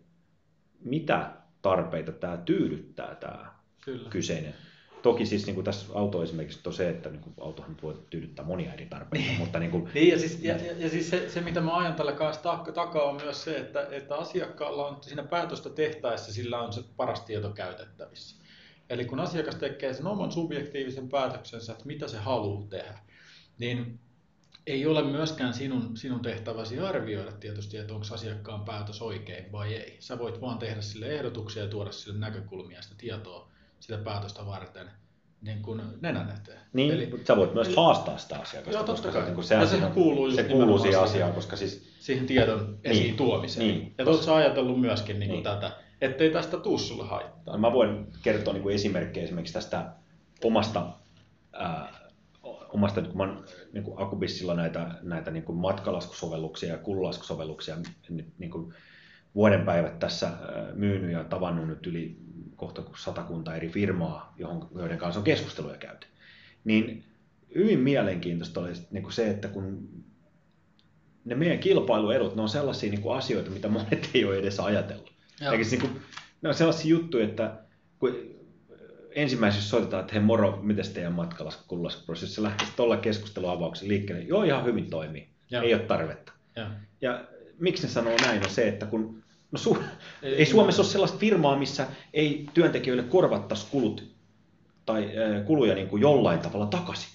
mitä 0.79 1.31
tarpeita 1.61 2.11
tämä 2.11 2.37
tyydyttää 2.37 3.15
tämä 3.15 3.53
Kyllä. 3.85 4.09
kyseinen. 4.09 4.53
Toki 5.01 5.25
siis 5.25 5.45
niin 5.45 5.55
kuin 5.55 5.65
tässä 5.65 5.85
auto 5.93 6.23
esimerkiksi 6.23 6.59
on 6.65 6.73
se, 6.73 6.89
että 6.89 7.09
niin 7.09 7.21
kuin 7.21 7.33
autohan 7.41 7.77
voi 7.81 8.03
tyydyttää 8.09 8.45
monia 8.45 8.73
eri 8.73 8.85
tarpeita, 8.85 9.27
niin. 9.27 9.39
mutta 9.39 9.59
niin 9.59 9.71
kuin... 9.71 9.89
Niin, 9.93 10.09
ja 10.09 10.19
siis, 10.19 10.43
ja, 10.43 10.55
ja, 10.55 10.73
ja 10.77 10.89
siis 10.89 11.09
se, 11.09 11.29
se, 11.29 11.41
mitä 11.41 11.61
mä 11.61 11.77
ajan 11.77 11.95
tällä 11.95 12.11
kanssa 12.11 12.57
takaa 12.73 13.03
on 13.03 13.15
myös 13.15 13.43
se, 13.43 13.57
että, 13.57 13.87
että 13.91 14.15
asiakkaalla 14.15 14.87
on 14.87 14.97
siinä 15.01 15.23
päätöstä 15.23 15.69
tehtäessä, 15.69 16.33
sillä 16.33 16.61
on 16.61 16.73
se 16.73 16.81
paras 16.97 17.21
tieto 17.21 17.49
käytettävissä. 17.49 18.43
Eli 18.89 19.05
kun 19.05 19.19
asiakas 19.19 19.55
tekee 19.55 19.93
sen 19.93 20.07
oman 20.07 20.31
subjektiivisen 20.31 21.09
päätöksensä, 21.09 21.71
että 21.71 21.85
mitä 21.85 22.07
se 22.07 22.17
haluaa 22.17 22.67
tehdä, 22.69 22.99
niin 23.57 23.99
ei 24.67 24.85
ole 24.85 25.03
myöskään 25.03 25.53
sinun, 25.53 25.97
sinun 25.97 26.21
tehtäväsi 26.21 26.79
arvioida 26.79 27.31
tietysti, 27.31 27.77
että 27.77 27.93
onko 27.93 28.05
asiakkaan 28.11 28.65
päätös 28.65 29.01
oikein 29.01 29.51
vai 29.51 29.73
ei. 29.75 29.97
Sä 29.99 30.19
voit 30.19 30.41
vaan 30.41 30.57
tehdä 30.57 30.81
sille 30.81 31.05
ehdotuksia 31.07 31.63
ja 31.63 31.69
tuoda 31.69 31.91
sille 31.91 32.19
näkökulmia 32.19 32.81
sitä 32.81 32.95
tietoa 32.97 33.51
sitä 33.79 33.97
päätöstä 33.97 34.45
varten 34.45 34.89
niin 35.41 35.61
kuin 35.61 35.81
nenän 36.01 36.29
eteen. 36.41 36.59
Niin, 36.73 36.93
eli, 36.93 37.07
mutta 37.11 37.27
sä 37.27 37.37
voit 37.37 37.53
myös 37.53 37.67
eli, 37.67 37.75
haastaa 37.75 38.17
sitä 38.17 38.39
asiakasta, 38.39 38.71
joo, 38.71 38.83
koska 38.83 39.11
se, 39.11 39.21
niin 39.21 39.35
kuin, 39.35 39.43
sehän, 39.43 39.67
sehän 39.67 39.91
kuuluu, 39.91 40.31
se 40.31 40.43
kuuluu 40.43 40.79
siihen 40.79 40.99
asiaan, 40.99 41.33
koska 41.33 41.55
siis... 41.55 41.89
Siihen 41.99 42.25
tiedon 42.25 42.79
esiin 42.83 43.03
niin, 43.03 43.17
tuomiseen. 43.17 43.67
Niin, 43.67 43.93
ja 43.97 44.05
oletko 44.05 44.33
ajatellut 44.33 44.81
myöskin 44.81 45.19
niin 45.19 45.29
kuin 45.29 45.43
niin. 45.43 45.61
tätä, 45.61 45.71
ettei 46.01 46.29
tästä 46.29 46.57
tuu 46.57 46.77
sulle 46.77 47.05
haittaa? 47.05 47.53
No, 47.53 47.57
mä 47.57 47.73
voin 47.73 48.07
kertoa 48.23 48.53
niin 48.53 48.63
kuin 48.63 48.75
esimerkkejä 48.75 49.23
esimerkiksi 49.23 49.53
tästä 49.53 49.93
omasta 50.43 50.93
ää, 51.53 51.99
omasta, 52.73 53.01
kun 53.01 53.17
mä 53.17 53.23
oon 53.23 53.45
niin 53.73 53.83
kuin 53.83 54.01
Akubissilla 54.01 54.53
näitä, 54.53 54.91
näitä 55.01 55.31
niin 55.31 55.43
kuin 55.43 55.57
matkalaskusovelluksia 55.57 56.69
ja 56.69 56.77
kululaskusovelluksia 56.77 57.75
niin 58.37 58.51
kuin 58.51 58.73
vuoden 59.35 59.65
päivät 59.65 59.99
tässä 59.99 60.31
myynyt 60.73 61.11
ja 61.11 61.23
tavannut 61.23 61.67
nyt 61.67 61.87
yli 61.87 62.17
kohta 62.55 62.83
satakunta 62.97 63.55
eri 63.55 63.69
firmaa, 63.69 64.35
joiden 64.75 64.97
kanssa 64.97 65.19
on 65.19 65.23
keskusteluja 65.23 65.77
käyty. 65.77 66.07
Niin 66.63 67.03
hyvin 67.55 67.79
mielenkiintoista 67.79 68.59
oli 68.59 68.73
niin 68.91 69.03
kuin 69.03 69.13
se, 69.13 69.29
että 69.29 69.47
kun 69.47 69.89
ne 71.25 71.35
meidän 71.35 71.59
kilpailuedut, 71.59 72.35
ne 72.35 72.41
on 72.41 72.49
sellaisia 72.49 72.91
niin 72.91 73.01
kuin 73.01 73.17
asioita, 73.17 73.49
mitä 73.49 73.67
monet 73.67 74.09
ei 74.13 74.25
ole 74.25 74.37
edes 74.37 74.59
ajatellut. 74.59 75.13
Eikä 75.51 75.69
niin 75.71 75.81
kuin, 75.81 76.01
ne 76.41 76.49
on 76.49 76.55
sellaisia 76.55 76.89
juttuja, 76.89 77.25
että 77.25 77.59
kun 77.99 78.15
ensimmäisessä 79.11 79.69
soitetaan, 79.69 80.01
että 80.01 80.13
hei 80.13 80.21
moro, 80.21 80.59
miten 80.61 80.93
teidän 80.93 81.13
matkalla 81.13 81.53
kullasprosessissa 81.67 82.43
lähtisi 82.43 82.71
tuolla 82.75 82.97
keskusteluavauksen 82.97 83.87
liikkeelle, 83.87 84.23
joo 84.23 84.43
ihan 84.43 84.65
hyvin 84.65 84.89
toimii, 84.89 85.27
Joo. 85.51 85.63
ei 85.63 85.73
ole 85.73 85.81
tarvetta. 85.81 86.31
Ja. 86.55 86.71
ja 87.01 87.27
miksi 87.59 87.83
ne 87.83 87.89
sanoo 87.89 88.15
näin 88.21 88.43
on 88.43 88.49
se, 88.49 88.67
että 88.67 88.85
kun 88.85 89.23
no 89.51 89.59
su, 89.59 89.77
ei, 90.23 90.35
ei 90.35 90.45
Suomessa 90.45 90.81
ole 90.81 90.89
sellaista 90.89 91.17
firmaa, 91.17 91.57
missä 91.57 91.87
ei 92.13 92.45
työntekijöille 92.53 93.03
korvattaisi 93.03 93.67
kulut 93.71 94.03
tai 94.85 95.03
äh, 95.03 95.45
kuluja 95.45 95.75
niin 95.75 95.87
kuin 95.87 96.01
jollain 96.01 96.39
tavalla 96.39 96.65
takaisin. 96.65 97.09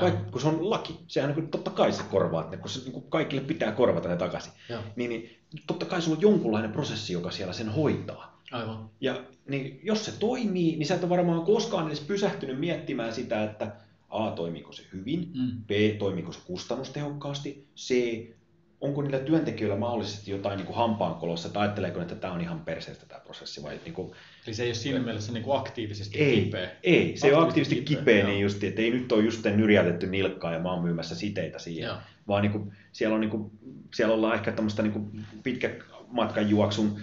Kaik, 0.00 0.30
kun 0.30 0.40
se 0.40 0.48
on 0.48 0.70
laki, 0.70 0.98
sehän 1.06 1.34
niin 1.36 1.48
totta 1.48 1.70
kai 1.70 1.92
se 1.92 2.02
korvaat 2.10 2.50
ne, 2.50 2.56
kun 2.56 2.70
se, 2.70 2.80
niin 2.80 2.92
kuin 2.92 3.04
kaikille 3.08 3.42
pitää 3.42 3.72
korvata 3.72 4.08
ne 4.08 4.16
takaisin. 4.16 4.52
Niin, 4.96 5.10
niin, 5.10 5.38
totta 5.66 5.86
kai 5.86 6.02
sulla 6.02 6.16
on 6.16 6.22
jonkunlainen 6.22 6.72
prosessi, 6.72 7.12
joka 7.12 7.30
siellä 7.30 7.52
sen 7.52 7.68
hoitaa. 7.68 8.42
Aivan. 8.52 8.90
Ja 9.00 9.24
niin, 9.48 9.80
jos 9.82 10.04
se 10.04 10.12
toimii, 10.18 10.76
niin 10.76 10.86
sä 10.86 10.94
et 10.94 11.02
ole 11.02 11.10
varmaan 11.10 11.42
koskaan 11.42 11.86
edes 11.86 12.00
pysähtynyt 12.00 12.58
miettimään 12.58 13.12
sitä, 13.12 13.44
että 13.44 13.72
A, 14.08 14.30
toimiiko 14.30 14.72
se 14.72 14.82
hyvin, 14.92 15.30
mm. 15.34 15.62
B, 15.66 15.98
toimiiko 15.98 16.32
se 16.32 16.40
kustannustehokkaasti, 16.46 17.66
C, 17.76 17.94
onko 18.80 19.02
niillä 19.02 19.18
työntekijöillä 19.18 19.76
mahdollisesti 19.78 20.30
jotain 20.30 20.56
niin 20.56 20.66
kuin 20.66 20.76
hampaankolossa, 20.76 21.48
että 21.48 21.60
ajatteleeko, 21.60 22.00
että 22.00 22.14
tämä 22.14 22.32
on 22.32 22.40
ihan 22.40 22.60
perseestä 22.60 23.06
tämä 23.06 23.20
prosessi? 23.20 23.62
Vai, 23.62 23.80
niin 23.84 23.94
kuin, 23.94 24.12
Eli 24.46 24.54
se 24.54 24.62
ei 24.62 24.68
ole 24.68 24.74
siinä 24.74 25.00
mielessä 25.00 25.32
niin 25.32 25.42
kuin 25.44 25.58
aktiivisesti 25.58 26.18
ei, 26.18 26.42
kipeä? 26.42 26.70
Ei, 26.82 27.16
se 27.16 27.26
ei 27.26 27.34
ole 27.34 27.44
aktiivisesti 27.44 27.82
kipeä, 27.82 28.00
kipeä 28.00 28.26
niin 28.26 28.40
just, 28.40 28.64
että 28.64 28.82
ei 28.82 28.90
nyt 28.90 29.12
ole 29.12 29.24
just 29.24 29.44
nyrjäytetty 29.44 30.06
nilkkaa 30.06 30.52
ja 30.52 30.58
mä 30.58 30.72
oon 30.72 30.82
myymässä 30.82 31.14
siteitä 31.14 31.58
siihen, 31.58 31.86
Joo. 31.86 31.96
vaan 32.28 32.42
niin 32.42 32.52
kuin, 32.52 32.72
siellä, 32.92 33.14
on, 33.14 33.20
niin 33.20 33.30
kuin, 33.30 33.50
siellä 33.94 34.14
ollaan 34.14 34.34
ehkä 34.34 34.52
tämmöistä 34.52 34.82
niin 34.82 34.92
kuin 34.92 35.24
pitkä 35.42 35.70
matkan 36.08 36.50
juoksun 36.50 37.00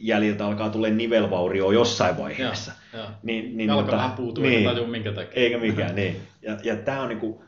jäljiltä 0.00 0.46
alkaa 0.46 0.70
tulla 0.70 0.88
nivelvaurio 0.88 1.70
jossain 1.70 2.18
vaiheessa. 2.18 2.72
Joo, 2.92 3.02
joo. 3.02 3.10
Niin, 3.22 3.56
niin, 3.56 3.68
Jalka 3.68 3.82
mutta, 3.82 3.96
vähän 3.96 4.12
puutuu, 4.12 4.44
niin, 4.44 4.64
tajua 4.64 4.86
minkä 4.86 5.12
takia. 5.12 5.42
Eikä 5.42 5.58
mikään, 5.58 5.94
niin. 6.00 6.16
Ja, 6.42 6.58
ja 6.64 6.76
tämä 6.76 7.02
on 7.02 7.08
niin 7.08 7.20
kuin, 7.20 7.38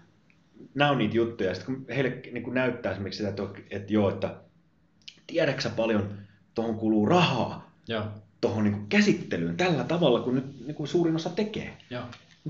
nämä 0.75 0.91
on 0.91 0.99
niitä 0.99 1.17
juttuja. 1.17 1.55
Sitten 1.55 1.75
kun 1.75 1.87
heille 1.95 2.21
niin 2.33 2.43
kuin 2.43 2.55
näyttää 2.55 2.93
esimerkiksi 2.93 3.17
sitä, 3.17 3.29
että, 3.29 3.43
että 3.71 3.93
joo, 3.93 4.09
että 4.09 4.35
tiedätkö 5.27 5.71
paljon 5.77 6.19
tuohon 6.55 6.75
kuluu 6.75 7.07
rahaa, 7.07 7.71
tuohon 8.41 8.65
niin 8.65 8.87
käsittelyyn 8.89 9.57
tällä 9.57 9.85
tavalla, 9.85 10.21
kun 10.21 10.35
nyt 10.35 10.67
niin 10.67 10.75
kuin 10.75 10.89
suurin 10.89 11.17
osa 11.17 11.31
tekee. 11.31 11.77
Joo. 11.91 12.03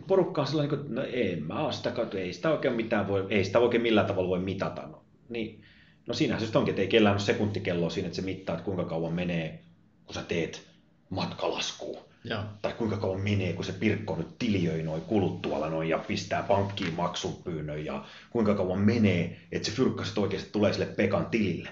Porukka 0.06 0.40
on 0.40 0.46
sellainen, 0.46 0.80
että 0.80 0.94
no 0.94 1.02
ei 1.02 1.36
mä 1.36 1.60
ole 1.60 1.72
sitä 1.72 1.90
kautta, 1.90 2.18
ei 2.18 2.32
sitä 2.32 2.50
oikein 2.50 2.74
mitään 2.74 3.08
voi, 3.08 3.26
ei 3.30 3.44
sitä 3.44 3.58
oikein 3.58 3.82
millään 3.82 4.06
tavalla 4.06 4.28
voi 4.28 4.38
mitata. 4.38 4.82
No, 4.82 5.02
niin, 5.28 5.62
no 6.06 6.14
siinähän 6.14 6.46
se 6.46 6.58
onkin, 6.58 6.72
että 6.72 6.82
ei 6.82 6.88
kellään 6.88 7.14
ole 7.14 7.20
sekuntikelloa 7.20 7.90
siinä, 7.90 8.06
että 8.06 8.16
se 8.16 8.22
mittaa, 8.22 8.54
että 8.54 8.64
kuinka 8.64 8.84
kauan 8.84 9.12
menee, 9.12 9.60
kun 10.06 10.14
sä 10.14 10.22
teet 10.22 10.68
matkalaskuun. 11.10 12.07
Ja. 12.28 12.44
Tai 12.62 12.72
kuinka 12.72 12.96
kauan 12.96 13.20
menee, 13.20 13.52
kun 13.52 13.64
se 13.64 13.72
Pirkko 13.72 14.16
nyt 14.16 14.38
tiliöi 14.38 14.82
noin 14.82 15.02
kulut 15.02 15.42
tuolla 15.42 15.70
noin 15.70 15.88
ja 15.88 15.98
pistää 15.98 16.42
pankkiin 16.42 16.94
maksupyynnön 16.94 17.84
ja 17.84 18.04
kuinka 18.30 18.54
kauan 18.54 18.78
menee, 18.78 19.40
että 19.52 19.70
se 19.70 19.74
fyrkkaset 19.74 20.18
oikeasti 20.18 20.50
tulee 20.52 20.72
sille 20.72 20.86
Pekan 20.86 21.26
tilille. 21.26 21.68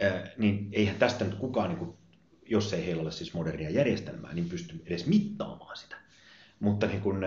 Ää, 0.00 0.30
niin 0.38 0.68
eihän 0.72 0.96
tästä 0.96 1.24
nyt 1.24 1.34
kukaan, 1.34 1.68
niin 1.68 1.78
kuin, 1.78 1.94
jos 2.46 2.72
ei 2.72 2.86
heillä 2.86 3.02
ole 3.02 3.12
siis 3.12 3.34
modernia 3.34 3.70
järjestelmää, 3.70 4.34
niin 4.34 4.48
pysty 4.48 4.82
edes 4.86 5.06
mittaamaan 5.06 5.76
sitä. 5.76 5.96
Mutta 6.60 6.86
niin 6.86 7.00
kun, 7.00 7.24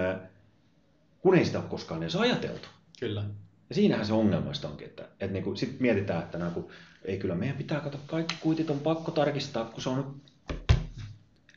kun 1.20 1.36
ei 1.36 1.46
sitä 1.46 1.60
ole 1.60 1.68
koskaan 1.70 2.04
edes 2.04 2.16
ajateltu. 2.16 2.68
Kyllä. 3.00 3.24
Ja 3.70 3.76
siinähän 3.76 4.06
se 4.06 4.14
ongelmasta 4.14 4.68
onkin, 4.68 4.88
että, 4.88 5.04
että 5.04 5.28
niin 5.28 5.58
sitten 5.58 5.82
mietitään, 5.82 6.24
että 6.24 6.38
niin 6.38 6.52
kun, 6.52 6.70
ei 7.06 7.18
kyllä 7.18 7.36
meidän 7.36 7.58
pitää 7.58 7.80
katsoa 7.80 8.02
kaikki 8.08 8.36
kuitit 8.40 8.70
on 8.70 8.80
pakko 8.80 9.12
tarkistaa, 9.12 9.66
kun 9.66 9.82
se 9.82 9.90
on 9.90 9.98
nyt 9.98 10.32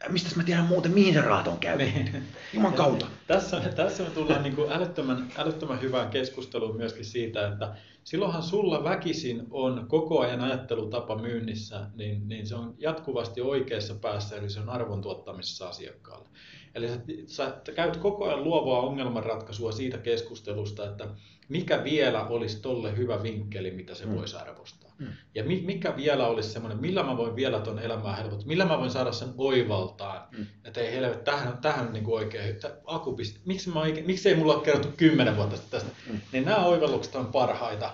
mistä 0.09 0.37
mä 0.37 0.43
tiedän 0.43 0.65
muuten, 0.65 0.93
mihin 0.93 1.15
se 1.15 1.21
rahat 1.21 1.49
on 1.49 1.59
käynyt. 1.59 1.95
Niin. 1.95 2.23
Juman 2.53 2.73
kautta. 2.73 3.07
Tässä, 3.27 3.61
tässä 3.61 4.03
me 4.03 4.11
tullaan 4.11 4.43
niin 4.43 4.57
kuin 4.57 4.73
älyttömän, 4.73 5.33
älyttömän 5.37 5.81
hyvään 5.81 6.11
keskusteluun 6.11 6.77
myöskin 6.77 7.05
siitä, 7.05 7.49
että 7.49 7.75
silloinhan 8.05 8.43
sulla 8.43 8.85
väkisin 8.85 9.47
on 9.51 9.85
koko 9.89 10.21
ajan 10.21 10.41
ajattelutapa 10.41 11.17
myynnissä, 11.17 11.87
niin, 11.95 12.29
niin 12.29 12.47
se 12.47 12.55
on 12.55 12.75
jatkuvasti 12.79 13.41
oikeassa 13.41 13.95
päässä, 13.95 14.37
eli 14.37 14.51
se 14.51 14.61
on 14.61 14.69
arvon 14.69 15.03
tuottamisessa 15.03 15.69
asiakkaalle. 15.69 16.29
Eli 16.75 16.89
sä, 16.89 16.99
sä 17.27 17.73
käyt 17.75 17.97
koko 17.97 18.25
ajan 18.25 18.45
luovaa 18.45 18.81
ongelmanratkaisua 18.81 19.73
siitä 19.73 19.99
keskustelusta, 19.99 20.91
että 20.91 21.09
mikä 21.49 21.85
vielä 21.85 22.27
olisi 22.27 22.63
tolle 22.63 22.97
hyvä 22.97 23.23
vinkkeli, 23.23 23.71
mitä 23.71 23.95
se 23.95 24.07
mm. 24.07 24.15
voisi 24.15 24.37
arvostaa. 24.37 24.82
Mm. 25.03 25.09
Ja 25.35 25.45
mi, 25.45 25.63
mikä 25.67 25.97
vielä 25.97 26.27
olisi 26.27 26.49
semmoinen, 26.49 26.81
millä 26.81 27.03
mä 27.03 27.17
voin 27.17 27.37
vielä 27.37 27.61
ton 27.61 27.79
elämää 27.79 28.17
helpottaa, 28.17 28.47
millä 28.47 28.65
mä 28.65 28.79
voin 28.79 28.91
saada 28.91 29.13
sen 29.13 29.29
oivaltaan, 29.39 30.29
mm. 30.39 30.47
että 30.65 30.81
ei 30.81 30.93
helvet, 30.93 31.25
tähän, 31.25 31.59
tähän 31.59 31.87
on 31.87 31.93
niin 31.93 32.05
kuin 32.05 32.15
oikein, 32.15 32.57
akupiste, 32.85 33.41
miksi, 33.45 33.71
mä 33.71 33.81
oikein, 33.81 34.07
miksi 34.07 34.29
ei 34.29 34.37
mulla 34.37 34.55
ole 34.55 34.65
kerrottu 34.65 34.89
kymmenen 34.97 35.37
vuotta 35.37 35.57
tästä, 35.71 35.91
mm. 36.11 36.21
niin 36.33 36.45
nämä 36.45 36.65
oivallukset 36.65 37.15
on 37.15 37.27
parhaita 37.27 37.91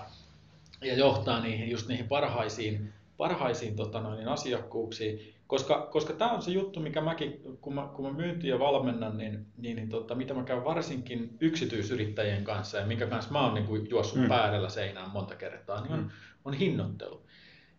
ja 0.81 0.93
johtaa 0.93 1.41
niihin, 1.41 1.71
just 1.71 1.87
niihin 1.87 2.07
parhaisiin, 2.07 2.93
parhaisiin 3.17 3.75
tota 3.75 4.01
noin, 4.01 4.27
asiakkuuksiin. 4.27 5.38
Koska, 5.49 5.87
koska 5.91 6.13
tämä 6.13 6.31
on 6.31 6.41
se 6.41 6.51
juttu, 6.51 6.79
mikä 6.79 7.01
mäkin, 7.01 7.41
kun 7.61 7.75
mä, 7.75 7.89
kun 7.95 8.05
mä 8.05 8.13
myyntiä 8.13 8.59
valmennan, 8.59 9.17
niin, 9.17 9.45
niin, 9.57 9.75
niin 9.75 9.89
tota, 9.89 10.15
mitä 10.15 10.33
mä 10.33 10.43
käyn 10.43 10.63
varsinkin 10.63 11.37
yksityisyrittäjien 11.39 12.43
kanssa 12.43 12.77
ja 12.77 12.85
minkä 12.85 13.07
kanssa 13.07 13.31
mä 13.31 13.45
oon 13.45 13.53
niin 13.53 13.67
kuin 13.67 13.89
juossut 13.89 14.21
mm. 14.21 14.27
päädellä 14.27 14.69
seinään 14.69 15.09
monta 15.09 15.35
kertaa, 15.35 15.81
niin 15.81 15.93
on, 15.93 15.99
mm. 15.99 16.09
on 16.45 16.53
hinnoittelu. 16.53 17.25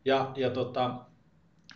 Ja, 0.04 0.32
ja 0.36 0.50
tota, 0.50 0.94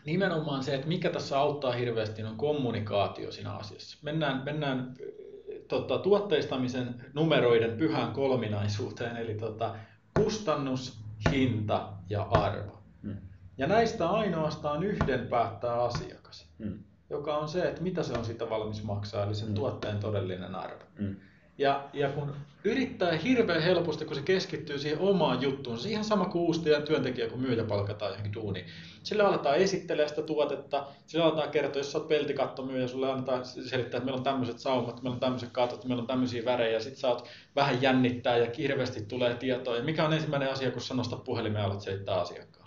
nimenomaan 0.04 0.64
se, 0.64 0.74
että 0.74 0.88
mikä 0.88 1.10
tässä 1.10 1.38
auttaa 1.38 1.72
hirveästi, 1.72 2.22
on 2.22 2.36
kommunikaatio 2.36 3.32
siinä 3.32 3.52
asiassa. 3.52 3.98
Mennään, 4.02 4.44
mennään 4.44 4.94
tota, 5.68 5.98
tuotteistamisen 5.98 7.04
numeroiden 7.12 7.78
pyhään 7.78 8.12
kolminaisuuteen, 8.12 9.16
eli 9.16 9.34
tota, 9.34 9.74
kustannus, 10.16 10.98
hinta 11.30 11.92
ja 12.08 12.22
arvo. 12.22 12.82
Mm. 13.02 13.16
Ja 13.58 13.66
näistä 13.66 14.08
ainoastaan 14.08 14.82
yhden 14.82 15.26
päättää 15.26 15.82
asiakas, 15.82 16.48
mm. 16.58 16.78
joka 17.10 17.36
on 17.36 17.48
se, 17.48 17.62
että 17.62 17.82
mitä 17.82 18.02
se 18.02 18.12
on 18.12 18.24
sitä 18.24 18.50
valmis 18.50 18.82
maksaa, 18.84 19.24
eli 19.24 19.34
sen 19.34 19.48
mm. 19.48 19.54
tuotteen 19.54 19.98
todellinen 19.98 20.54
arvo. 20.54 20.84
Mm. 20.98 21.16
Ja, 21.58 21.88
ja 21.92 22.08
kun 22.08 22.34
yrittää 22.64 23.12
hirveän 23.12 23.62
helposti, 23.62 24.04
kun 24.04 24.16
se 24.16 24.22
keskittyy 24.22 24.78
siihen 24.78 24.98
omaan 24.98 25.42
juttuun, 25.42 25.78
se 25.78 25.88
ihan 25.88 26.04
sama 26.04 26.24
kuin 26.24 26.42
uusi 26.42 26.60
työntekijä, 26.86 27.28
kun 27.28 27.40
myyjä 27.40 27.64
palkataan 27.64 28.10
johonkin 28.10 28.34
duuniin. 28.34 28.66
Sillä 29.02 29.28
aletaan 29.28 29.56
esittelemään 29.56 30.08
sitä 30.08 30.22
tuotetta, 30.22 30.86
sillä 31.06 31.24
aletaan 31.24 31.50
kertoa, 31.50 31.80
jos 31.80 31.92
sä 31.92 31.98
oot 31.98 32.08
peltikattomyyjä, 32.08 32.88
sulle 32.88 33.10
annetaan 33.10 33.44
selittää, 33.44 33.98
että 33.98 34.00
meillä 34.00 34.18
on 34.18 34.24
tämmöiset 34.24 34.58
saumat, 34.58 35.02
meillä 35.02 35.14
on 35.14 35.20
tämmöiset 35.20 35.50
katot, 35.52 35.84
meillä 35.84 36.00
on 36.00 36.06
tämmöisiä 36.06 36.44
värejä, 36.44 36.80
sit 36.80 36.96
sä 36.96 37.08
oot 37.08 37.28
vähän 37.56 37.82
jännittää 37.82 38.36
ja 38.36 38.50
hirveästi 38.58 39.02
tulee 39.02 39.34
tietoa. 39.34 39.76
Ja 39.76 39.82
mikä 39.82 40.04
on 40.04 40.12
ensimmäinen 40.12 40.52
asia, 40.52 40.70
kun 40.70 40.82
sä 40.82 40.94
nostat 40.94 41.24
puhelimeen 41.24 41.62
ja 41.62 41.66
alat 41.66 41.80
selittää 41.80 42.20
asiakkaalle? 42.20 42.63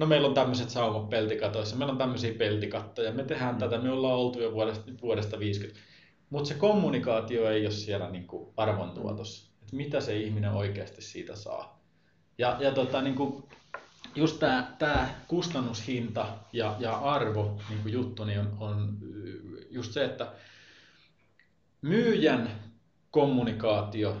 No 0.00 0.06
meillä 0.06 0.28
on 0.28 0.34
tämmöiset 0.34 0.70
saumat 0.70 1.10
peltikatoissa, 1.10 1.76
meillä 1.76 1.92
on 1.92 1.98
tämmöisiä 1.98 2.34
peltikattoja, 2.34 3.12
me 3.12 3.24
tehdään 3.24 3.54
mm. 3.54 3.58
tätä, 3.58 3.78
me 3.78 3.90
ollaan 3.90 4.18
oltu 4.18 4.40
jo 4.40 4.52
vuodesta, 4.52 4.90
vuodesta 5.02 5.38
50. 5.38 5.80
Mutta 6.30 6.48
se 6.48 6.54
kommunikaatio 6.54 7.50
ei 7.50 7.66
ole 7.66 7.70
siellä 7.70 8.10
niinku 8.10 8.52
arvontuotossa, 8.56 9.50
että 9.62 9.76
mitä 9.76 10.00
se 10.00 10.16
ihminen 10.16 10.50
oikeasti 10.50 11.02
siitä 11.02 11.36
saa. 11.36 11.80
Ja, 12.38 12.56
ja 12.60 12.72
tota, 12.72 13.02
niinku, 13.02 13.48
just 14.14 14.38
tämä 14.38 14.76
tää 14.78 15.20
kustannushinta 15.28 16.26
ja, 16.52 16.76
ja 16.78 16.98
arvo 16.98 17.60
niinku 17.68 17.88
juttu 17.88 18.24
niin 18.24 18.40
on, 18.40 18.56
on 18.60 18.98
just 19.70 19.92
se, 19.92 20.04
että 20.04 20.32
myyjän 21.82 22.50
kommunikaatio 23.10 24.16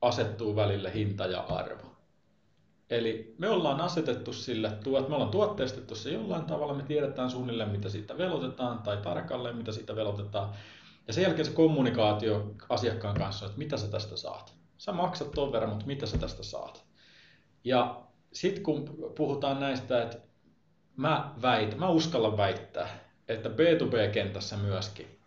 asettuu 0.00 0.56
välille 0.56 0.94
hinta 0.94 1.26
ja 1.26 1.40
arvo. 1.40 1.81
Eli 2.92 3.34
me 3.38 3.48
ollaan 3.48 3.80
asetettu 3.80 4.32
sille, 4.32 4.68
me 5.08 5.14
ollaan 5.14 5.30
tuotteistettu 5.30 5.94
se 5.94 6.10
jollain 6.10 6.44
tavalla, 6.44 6.74
me 6.74 6.82
tiedetään 6.82 7.30
suunnilleen 7.30 7.70
mitä 7.70 7.88
siitä 7.88 8.18
velotetaan 8.18 8.78
tai 8.78 8.96
tarkalleen 8.96 9.56
mitä 9.56 9.72
siitä 9.72 9.96
velotetaan. 9.96 10.54
Ja 11.06 11.12
sen 11.12 11.22
jälkeen 11.22 11.46
se 11.46 11.52
kommunikaatio 11.52 12.54
asiakkaan 12.68 13.18
kanssa, 13.18 13.46
että 13.46 13.58
mitä 13.58 13.76
sä 13.76 13.88
tästä 13.88 14.16
saat. 14.16 14.54
Sä 14.78 14.92
maksat 14.92 15.30
ton 15.30 15.52
verran, 15.52 15.70
mutta 15.70 15.86
mitä 15.86 16.06
sä 16.06 16.18
tästä 16.18 16.42
saat. 16.42 16.84
Ja 17.64 18.02
sitten 18.32 18.62
kun 18.62 19.12
puhutaan 19.16 19.60
näistä, 19.60 20.02
että 20.02 20.18
mä 20.96 21.32
väitän, 21.42 21.78
mä 21.78 21.88
uskallan 21.88 22.36
väittää, 22.36 22.88
että 23.28 23.48
B2B-kentässä 23.48 24.56
myöskin, 24.56 25.18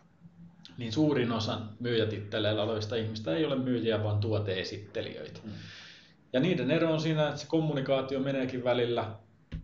niin 0.77 0.91
suurin 0.91 1.31
osa 1.31 1.59
myyjätitteleillä 1.79 2.63
olevista 2.63 2.95
ihmistä 2.95 3.35
ei 3.35 3.45
ole 3.45 3.55
myyjiä, 3.55 4.03
vaan 4.03 4.19
tuoteesittelijöitä. 4.19 5.39
Mm. 5.43 5.51
Ja 6.35 6.41
niiden 6.41 6.71
ero 6.71 6.93
on 6.93 7.01
siinä, 7.01 7.27
että 7.27 7.39
se 7.39 7.47
kommunikaatio 7.47 8.19
meneekin 8.19 8.63
välillä 8.63 9.11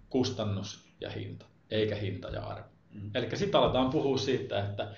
kustannus 0.09 0.89
ja 1.01 1.09
hinta. 1.09 1.45
eikä 1.71 1.95
hinta 1.95 2.27
ja 2.27 2.41
arvo. 2.41 2.67
Mm. 2.93 3.11
Eli 3.15 3.37
sitten 3.37 3.61
aletaan 3.61 3.89
puhua 3.89 4.17
siitä, 4.17 4.59
että 4.59 4.91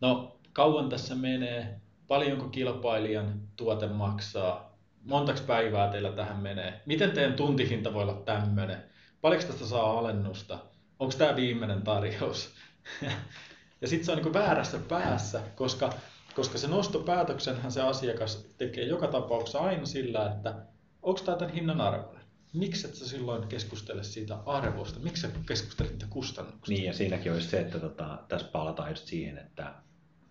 no 0.00 0.38
kauan 0.52 0.88
tässä 0.88 1.14
menee, 1.14 1.80
paljonko 2.08 2.48
kilpailijan 2.48 3.40
tuote 3.56 3.86
maksaa, 3.86 4.78
montaks 5.04 5.40
päivää 5.40 5.88
teillä 5.88 6.12
tähän 6.12 6.36
menee, 6.36 6.80
miten 6.86 7.10
teidän 7.10 7.34
tuntihinta 7.34 7.94
voi 7.94 8.02
olla 8.02 8.22
tämmöinen, 8.24 8.84
paljonko 9.20 9.46
tästä 9.46 9.66
saa 9.66 9.98
alennusta, 9.98 10.58
onko 10.98 11.14
tämä 11.18 11.36
viimeinen 11.36 11.82
tarjous. 11.82 12.54
ja 13.80 13.88
sitten 13.88 14.06
se 14.06 14.12
on 14.12 14.18
niin 14.18 14.34
väärässä 14.34 14.78
päässä, 14.88 15.40
koska, 15.54 15.92
koska 16.34 16.58
se 16.58 16.68
nostopäätöksenhän 16.68 17.72
se 17.72 17.82
asiakas 17.82 18.46
tekee 18.58 18.84
joka 18.84 19.06
tapauksessa 19.06 19.58
aina 19.58 19.86
sillä, 19.86 20.32
että 20.32 20.69
onko 21.02 21.20
tämä 21.20 21.38
tämän 21.38 21.54
hinnan 21.54 21.80
arvoinen. 21.80 22.24
Miksi 22.52 22.86
et 22.86 22.94
sä 22.94 23.08
silloin 23.08 23.48
keskustele 23.48 24.04
siitä 24.04 24.38
arvosta? 24.46 25.00
Miksi 25.00 25.22
sä 25.22 25.30
keskustelet 25.46 25.92
niitä 25.92 26.06
kustannuksista? 26.10 26.72
Niin, 26.72 26.84
ja 26.84 26.92
siinäkin 26.92 27.32
olisi 27.32 27.48
se, 27.48 27.60
että 27.60 27.78
tota, 27.78 28.18
tässä 28.28 28.48
palataan 28.52 28.90
just 28.90 29.06
siihen, 29.06 29.38
että 29.38 29.74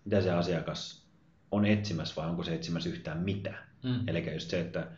mitä 0.04 0.22
se 0.22 0.30
asiakas 0.30 1.06
on 1.50 1.66
etsimässä 1.66 2.16
vai 2.16 2.28
onko 2.28 2.42
se 2.42 2.54
etsimässä 2.54 2.88
yhtään 2.88 3.18
mitään. 3.18 3.68
Mm. 3.82 4.08
Eli 4.08 4.32
just 4.34 4.50
se, 4.50 4.60
että 4.60 4.90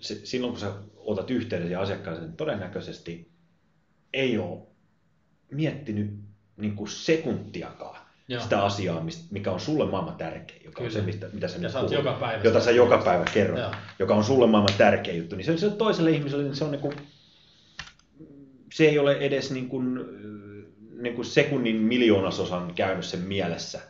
se, 0.00 0.20
silloin 0.26 0.52
kun 0.52 0.60
sä 0.60 0.72
otat 0.96 1.30
yhteyden 1.30 1.70
ja 1.70 1.80
asiakkaaseen, 1.80 2.26
niin 2.26 2.36
todennäköisesti 2.36 3.32
ei 4.12 4.38
ole 4.38 4.66
miettinyt 5.50 6.20
niin 6.56 6.76
kuin 6.76 6.88
sekuntiakaan 6.88 8.09
Joo. 8.30 8.42
sitä 8.42 8.64
asiaa, 8.64 9.04
mikä 9.30 9.52
on 9.52 9.60
sulle 9.60 9.90
maailman 9.90 10.14
tärkein, 10.14 10.64
joka 10.64 10.76
Kyllä. 10.76 10.88
on 10.88 10.92
se, 10.92 11.02
mistä, 11.02 11.28
mitä 11.32 11.48
sä 11.48 11.58
nyt 11.58 11.72
puhut, 11.72 11.90
joka 11.90 12.12
päivä 12.12 12.42
jota 12.44 12.60
sä 12.60 12.70
joka 12.70 12.98
päivä 12.98 13.24
kerrot, 13.34 13.58
Joo. 13.58 13.70
joka 13.98 14.14
on 14.14 14.24
sulle 14.24 14.46
maailman 14.46 14.78
tärkein 14.78 15.18
juttu, 15.18 15.36
niin 15.36 15.44
se, 15.44 15.58
se 15.58 15.70
toiselle 15.70 16.10
ihmiselle 16.10 16.44
niin 16.44 16.56
se 16.56 16.64
on 16.64 16.70
niin 16.70 16.80
kuin, 16.80 16.94
se 18.72 18.84
ei 18.84 18.98
ole 18.98 19.12
edes 19.12 19.50
niin 19.50 19.68
kuin, 19.68 20.00
niin 21.02 21.14
kuin 21.14 21.24
sekunnin 21.24 21.76
miljoonasosan 21.76 22.74
käynyt 22.74 23.04
sen 23.04 23.20
mielessä 23.20 23.80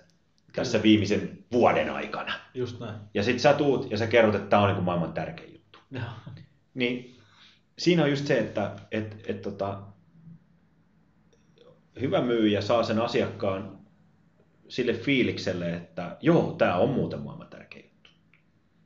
tässä 0.52 0.78
Kyllä. 0.78 0.82
viimeisen 0.82 1.38
vuoden 1.52 1.90
aikana. 1.90 2.32
Just 2.54 2.80
näin. 2.80 2.94
Ja 3.14 3.22
sit 3.22 3.40
sä 3.40 3.52
tuut 3.52 3.90
ja 3.90 3.98
sä 3.98 4.06
kerrot, 4.06 4.34
että 4.34 4.48
tämä 4.48 4.62
on 4.62 4.68
niin 4.68 4.74
kuin 4.74 4.84
maailman 4.84 5.12
tärkein 5.12 5.52
juttu. 5.52 5.78
Joo. 5.90 6.04
Niin 6.74 7.18
siinä 7.78 8.02
on 8.02 8.10
just 8.10 8.26
se, 8.26 8.38
että 8.38 8.76
et, 8.90 9.24
et, 9.26 9.42
tota, 9.42 9.80
hyvä 12.00 12.22
myyjä 12.22 12.60
saa 12.60 12.82
sen 12.82 12.98
asiakkaan 12.98 13.79
sille 14.70 14.92
fiilikselle, 14.92 15.74
että 15.74 16.16
joo, 16.20 16.54
tämä 16.58 16.76
on 16.76 16.90
muuten 16.90 17.20
maailman 17.20 17.46
tärkein 17.46 17.84
juttu. 17.84 18.10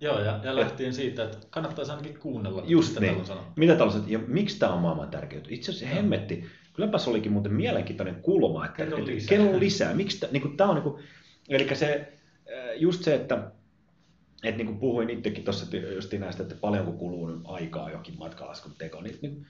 Joo, 0.01 0.21
ja, 0.21 0.41
ja 0.43 0.57
lähtien 0.57 0.89
Et, 0.89 0.95
siitä, 0.95 1.25
että 1.25 1.39
kannattaisi 1.51 1.91
ainakin 1.91 2.19
kuunnella, 2.19 2.63
just 2.67 3.01
mitä 3.01 3.01
niin. 3.01 3.25
Mitä 3.57 3.77
tällaiset, 3.77 4.09
ja 4.09 4.19
miksi 4.27 4.59
tämä 4.59 4.73
on 4.73 4.81
maailman 4.81 5.11
tärkein 5.11 5.39
juttu? 5.39 5.55
Itse 5.55 5.73
asiassa 5.73 5.95
hemmetti, 5.97 6.45
kylläpäs 6.73 7.09
olikin 7.09 7.33
muuten 7.33 7.53
mielenkiintoinen 7.53 8.15
kulma, 8.15 8.65
että 8.65 8.77
kerro 8.77 9.07
lisää. 9.07 9.29
Kerro 9.29 9.61
lisää. 9.61 9.95
Miksi 9.95 10.21
tämä, 10.21 10.33
niin 10.33 10.63
on, 10.63 10.75
niin 10.75 10.83
kuin, 10.83 11.03
eli 11.49 11.77
se, 11.77 12.13
äh, 12.53 12.81
just 12.81 13.03
se, 13.03 13.15
että 13.15 13.51
että 14.45 14.57
niin 14.57 14.67
kuin 14.67 14.79
puhuin 14.79 15.11
itsekin 15.11 15.45
tuossa 15.45 15.77
just 15.95 16.13
näistä, 16.13 16.43
että 16.43 16.55
paljonko 16.55 16.93
kuluu 16.93 17.31
aikaa 17.45 17.91
jokin 17.91 18.19
matkalaskun 18.19 18.73
teko, 18.79 19.01
niin, 19.01 19.19
niin 19.23 19.47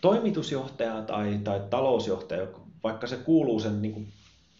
toimitusjohtaja 0.00 1.02
tai, 1.02 1.40
tai 1.44 1.60
talousjohtaja, 1.70 2.46
vaikka 2.82 3.06
se 3.06 3.16
kuuluu 3.16 3.60
sen 3.60 3.82
niin 3.82 3.92
kuin 3.92 4.08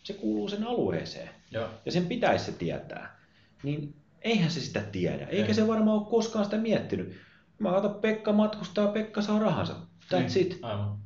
se 0.09 0.15
kuuluu 0.15 0.49
sen 0.49 0.65
alueeseen. 0.65 1.29
Joo. 1.51 1.69
Ja 1.87 1.93
sen 1.93 2.07
pitäisi 2.07 2.45
se 2.45 2.53
tietää. 2.53 3.19
Niin 3.63 3.95
eihän 4.23 4.51
se 4.51 4.61
sitä 4.61 4.81
tiedä. 4.81 5.27
Eikä 5.27 5.49
Ei. 5.49 5.55
se 5.55 5.67
varmaan 5.67 5.99
ole 5.99 6.07
koskaan 6.11 6.45
sitä 6.45 6.57
miettinyt. 6.57 7.17
Mä 7.59 7.71
katson, 7.71 7.95
Pekka 7.95 8.33
matkustaa, 8.33 8.93
Pekka 8.93 9.23
saa 9.23 9.39
rahansa. 9.39 9.75
That's 10.15 10.35
niin. 10.35 10.47
it. 10.47 10.59
Aivan. 10.63 10.99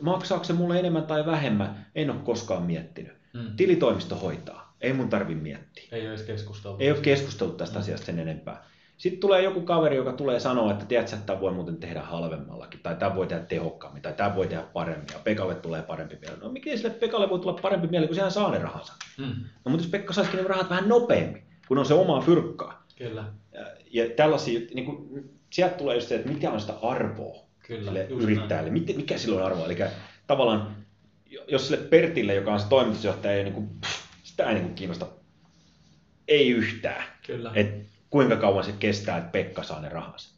Maksaako 0.00 0.44
se 0.44 0.52
mulle 0.52 0.78
enemmän 0.78 1.06
tai 1.06 1.26
vähemmän? 1.26 1.86
En 1.94 2.10
ole 2.10 2.18
koskaan 2.24 2.62
miettinyt. 2.62 3.12
Mm. 3.34 3.56
Tilitoimisto 3.56 4.16
hoitaa. 4.16 4.76
Ei 4.80 4.92
mun 4.92 5.08
tarvi 5.08 5.34
miettiä. 5.34 5.84
Ei 5.92 6.00
ole 6.00 6.08
edes 6.08 6.22
keskusteltu. 6.22 6.82
Ei 6.82 6.90
ole 6.90 7.00
keskusteltu 7.00 7.56
tästä 7.56 7.74
mm. 7.74 7.80
asiasta 7.80 8.06
sen 8.06 8.18
enempää. 8.18 8.64
Sitten 8.96 9.20
tulee 9.20 9.42
joku 9.42 9.60
kaveri, 9.60 9.96
joka 9.96 10.12
tulee 10.12 10.40
sanoa, 10.40 10.72
että 10.72 10.84
tiedätkö, 10.86 11.16
että 11.16 11.26
tämä 11.26 11.40
voi 11.40 11.52
muuten 11.52 11.76
tehdä 11.76 12.02
halvemmallakin, 12.02 12.80
tai 12.82 12.96
tämä 12.96 13.14
voi 13.14 13.26
tehdä 13.26 13.44
tehokkaammin, 13.44 14.02
tai 14.02 14.12
tämä 14.12 14.36
voi 14.36 14.46
tehdä 14.46 14.62
paremmin, 14.62 15.06
ja 15.12 15.18
Pekalle 15.24 15.54
tulee 15.54 15.82
parempi 15.82 16.18
mieli. 16.20 16.36
No 16.40 16.48
miten 16.48 16.78
sille 16.78 16.90
Pekalle 16.90 17.30
voi 17.30 17.38
tulla 17.38 17.58
parempi 17.62 17.86
mieli, 17.86 18.06
kun 18.06 18.14
sehän 18.14 18.32
saa 18.32 18.50
ne 18.50 18.58
rahansa? 18.58 18.92
Mm. 19.18 19.24
No 19.64 19.70
mutta 19.70 19.84
jos 19.84 19.90
Pekka 19.90 20.12
saisikin 20.12 20.42
ne 20.42 20.48
rahat 20.48 20.70
vähän 20.70 20.88
nopeammin, 20.88 21.42
kun 21.68 21.78
on 21.78 21.86
se 21.86 21.94
omaa 21.94 22.20
fyrkkaa. 22.20 22.86
Kyllä. 22.98 23.24
Ja, 23.52 23.66
ja 23.90 24.10
tällaisia, 24.16 24.60
niin 24.74 24.84
kuin, 24.86 25.30
sieltä 25.50 25.74
tulee 25.74 25.94
just 25.94 26.08
se, 26.08 26.14
että 26.14 26.28
mikä 26.28 26.50
on 26.50 26.60
sitä 26.60 26.74
arvoa 26.82 27.44
Kyllä, 27.66 27.84
sille 27.84 28.06
yrittäjälle, 28.10 28.70
näin. 28.70 28.96
mikä 28.96 29.18
sillä 29.18 29.36
on 29.40 29.46
arvoa. 29.46 29.66
Eli 29.66 29.76
tavallaan, 30.26 30.76
jos 31.48 31.68
sille 31.68 31.84
Pertille, 31.84 32.34
joka 32.34 32.52
on 32.52 32.60
se 32.60 32.68
toimitusjohtaja, 32.68 33.34
ei, 33.34 33.44
niin 33.44 33.54
kuin, 33.54 33.68
sitä 34.22 34.44
ei 34.44 34.54
niin 34.54 34.64
kuin 34.64 34.74
kiinnosta, 34.74 35.06
ei 36.28 36.50
yhtään. 36.50 37.04
Kyllä. 37.26 37.52
Et 37.54 37.93
kuinka 38.14 38.36
kauan 38.36 38.64
se 38.64 38.72
kestää, 38.72 39.18
että 39.18 39.30
Pekka 39.30 39.62
saa 39.62 39.80
ne 39.80 39.88
rahansa. 39.88 40.34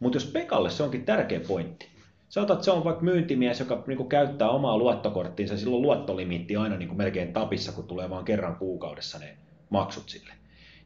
Mutta 0.00 0.16
jos 0.16 0.26
Pekalle 0.26 0.70
se 0.70 0.82
onkin 0.82 1.04
tärkeä 1.04 1.40
pointti. 1.40 1.88
Sä 2.28 2.42
otat, 2.42 2.62
se 2.62 2.70
on 2.70 2.84
vaikka 2.84 3.04
myyntimies, 3.04 3.60
joka 3.60 3.84
niin 3.86 4.08
käyttää 4.08 4.50
omaa 4.50 4.78
luottokorttiinsa, 4.78 5.56
silloin 5.56 5.82
luottolimitti 5.82 6.56
aina 6.56 6.76
niin 6.76 6.96
melkein 6.96 7.32
tapissa, 7.32 7.72
kun 7.72 7.84
tulee 7.84 8.10
vain 8.10 8.24
kerran 8.24 8.56
kuukaudessa 8.56 9.18
ne 9.18 9.36
maksut 9.70 10.08
sille. 10.08 10.32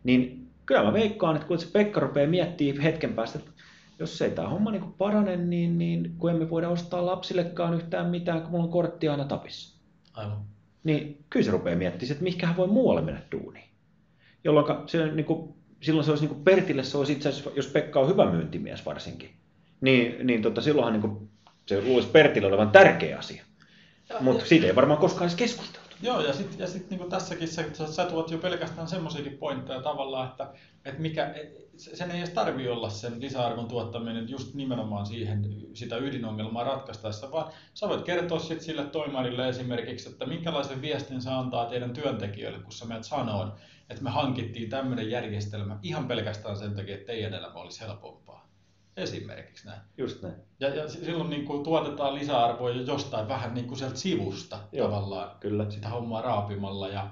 Niin 0.04 0.48
kyllä 0.66 0.82
mä 0.82 0.92
veikkaan, 0.92 1.36
että 1.36 1.48
kun 1.48 1.58
se 1.58 1.70
Pekka 1.72 2.00
rupeaa 2.00 2.30
miettimään 2.30 2.82
hetken 2.82 3.12
päästä, 3.12 3.38
että 3.38 3.50
jos 3.98 4.22
ei 4.22 4.30
tämä 4.30 4.48
homma 4.48 4.70
niin 4.70 4.94
parane, 4.98 5.36
niin, 5.36 5.78
niin 5.78 6.14
kun 6.18 6.30
emme 6.30 6.50
voida 6.50 6.68
ostaa 6.68 7.06
lapsillekaan 7.06 7.74
yhtään 7.74 8.06
mitään, 8.06 8.42
kun 8.42 8.50
mulla 8.50 8.64
on 8.64 8.70
kortti 8.70 9.08
aina 9.08 9.24
tapissa. 9.24 9.80
Aivan. 10.14 10.38
Niin 10.84 11.24
kyllä 11.30 11.44
se 11.44 11.50
rupeaa 11.50 11.78
miettimään, 11.78 12.12
että 12.12 12.24
mihinkä 12.24 12.46
hän 12.46 12.56
voi 12.56 12.66
muualle 12.66 13.02
mennä 13.02 13.20
duuniin. 13.32 13.68
Jolloin 14.44 14.88
se 14.88 15.06
niin 15.06 15.26
kuin, 15.26 15.53
silloin 15.84 16.04
se 16.04 16.10
olisi 16.10 16.24
niin 16.24 16.34
kuin 16.34 16.44
Pertille 16.44 16.82
se 16.82 16.98
olisi 16.98 17.12
itse 17.12 17.28
asiassa, 17.28 17.50
jos 17.56 17.66
Pekka 17.66 18.00
on 18.00 18.08
hyvä 18.08 18.30
myyntimies 18.30 18.86
varsinkin, 18.86 19.30
niin, 19.80 20.26
niin 20.26 20.42
tota, 20.42 20.60
silloinhan 20.60 20.92
niin 20.92 21.00
kuin, 21.00 21.28
se 21.66 21.82
luulisi 21.82 22.08
Pertille 22.08 22.46
olevan 22.46 22.70
tärkeä 22.70 23.18
asia. 23.18 23.44
Mutta 24.20 24.46
siitä 24.46 24.66
ei 24.66 24.76
varmaan 24.76 25.00
koskaan 25.00 25.22
edes 25.22 25.36
keskusteltu. 25.36 25.84
Joo, 26.02 26.20
ja 26.20 26.32
sitten 26.32 26.58
ja 26.58 26.66
sit, 26.66 26.90
niin 26.90 27.10
tässäkin 27.10 27.48
sä, 27.48 27.64
sä 27.90 28.04
tuot 28.04 28.30
jo 28.30 28.38
pelkästään 28.38 28.88
semmoisiakin 28.88 29.38
pointteja 29.38 29.82
tavallaan, 29.82 30.28
että, 30.28 30.48
että 30.84 31.00
mikä, 31.00 31.34
sen 31.76 32.10
ei 32.10 32.18
edes 32.18 32.30
tarvi 32.30 32.68
olla 32.68 32.90
sen 32.90 33.20
lisäarvon 33.20 33.68
tuottaminen 33.68 34.28
just 34.28 34.54
nimenomaan 34.54 35.06
siihen 35.06 35.50
sitä 35.74 35.96
ydinongelmaa 35.96 36.64
ratkaistaessa, 36.64 37.32
vaan 37.32 37.52
sä 37.74 37.88
voit 37.88 38.04
kertoa 38.04 38.38
sit 38.38 38.60
sille 38.60 38.84
toimarille 38.84 39.48
esimerkiksi, 39.48 40.08
että 40.08 40.26
minkälaisen 40.26 40.82
viestin 40.82 41.22
se 41.22 41.30
antaa 41.30 41.66
teidän 41.66 41.92
työntekijöille, 41.92 42.58
kun 42.58 42.72
sä 42.72 42.84
menet 42.84 43.04
sanoon, 43.04 43.52
että 43.90 44.02
me 44.02 44.10
hankittiin 44.10 44.70
tämmöinen 44.70 45.10
järjestelmä 45.10 45.78
ihan 45.82 46.08
pelkästään 46.08 46.56
sen 46.56 46.74
takia, 46.74 46.94
että 46.94 47.06
teidän 47.06 47.34
elämä 47.34 47.54
olisi 47.54 47.80
helpompaa. 47.80 48.48
Esimerkiksi 48.96 49.66
näin. 49.66 49.80
Just 49.98 50.22
näin. 50.22 50.34
Ja, 50.60 50.68
ja 50.68 50.88
silloin 50.88 51.30
niin 51.30 51.44
kuin 51.44 51.64
tuotetaan 51.64 52.14
lisäarvoa 52.14 52.70
jo 52.70 52.82
jostain 52.82 53.28
vähän 53.28 53.54
niin 53.54 53.66
kuin 53.66 53.78
sieltä 53.78 53.96
sivusta 53.96 54.58
Joo, 54.72 54.88
tavallaan 54.88 55.30
kyllä. 55.40 55.70
sitä 55.70 55.88
hommaa 55.88 56.22
raapimalla. 56.22 56.88
Ja 56.88 57.10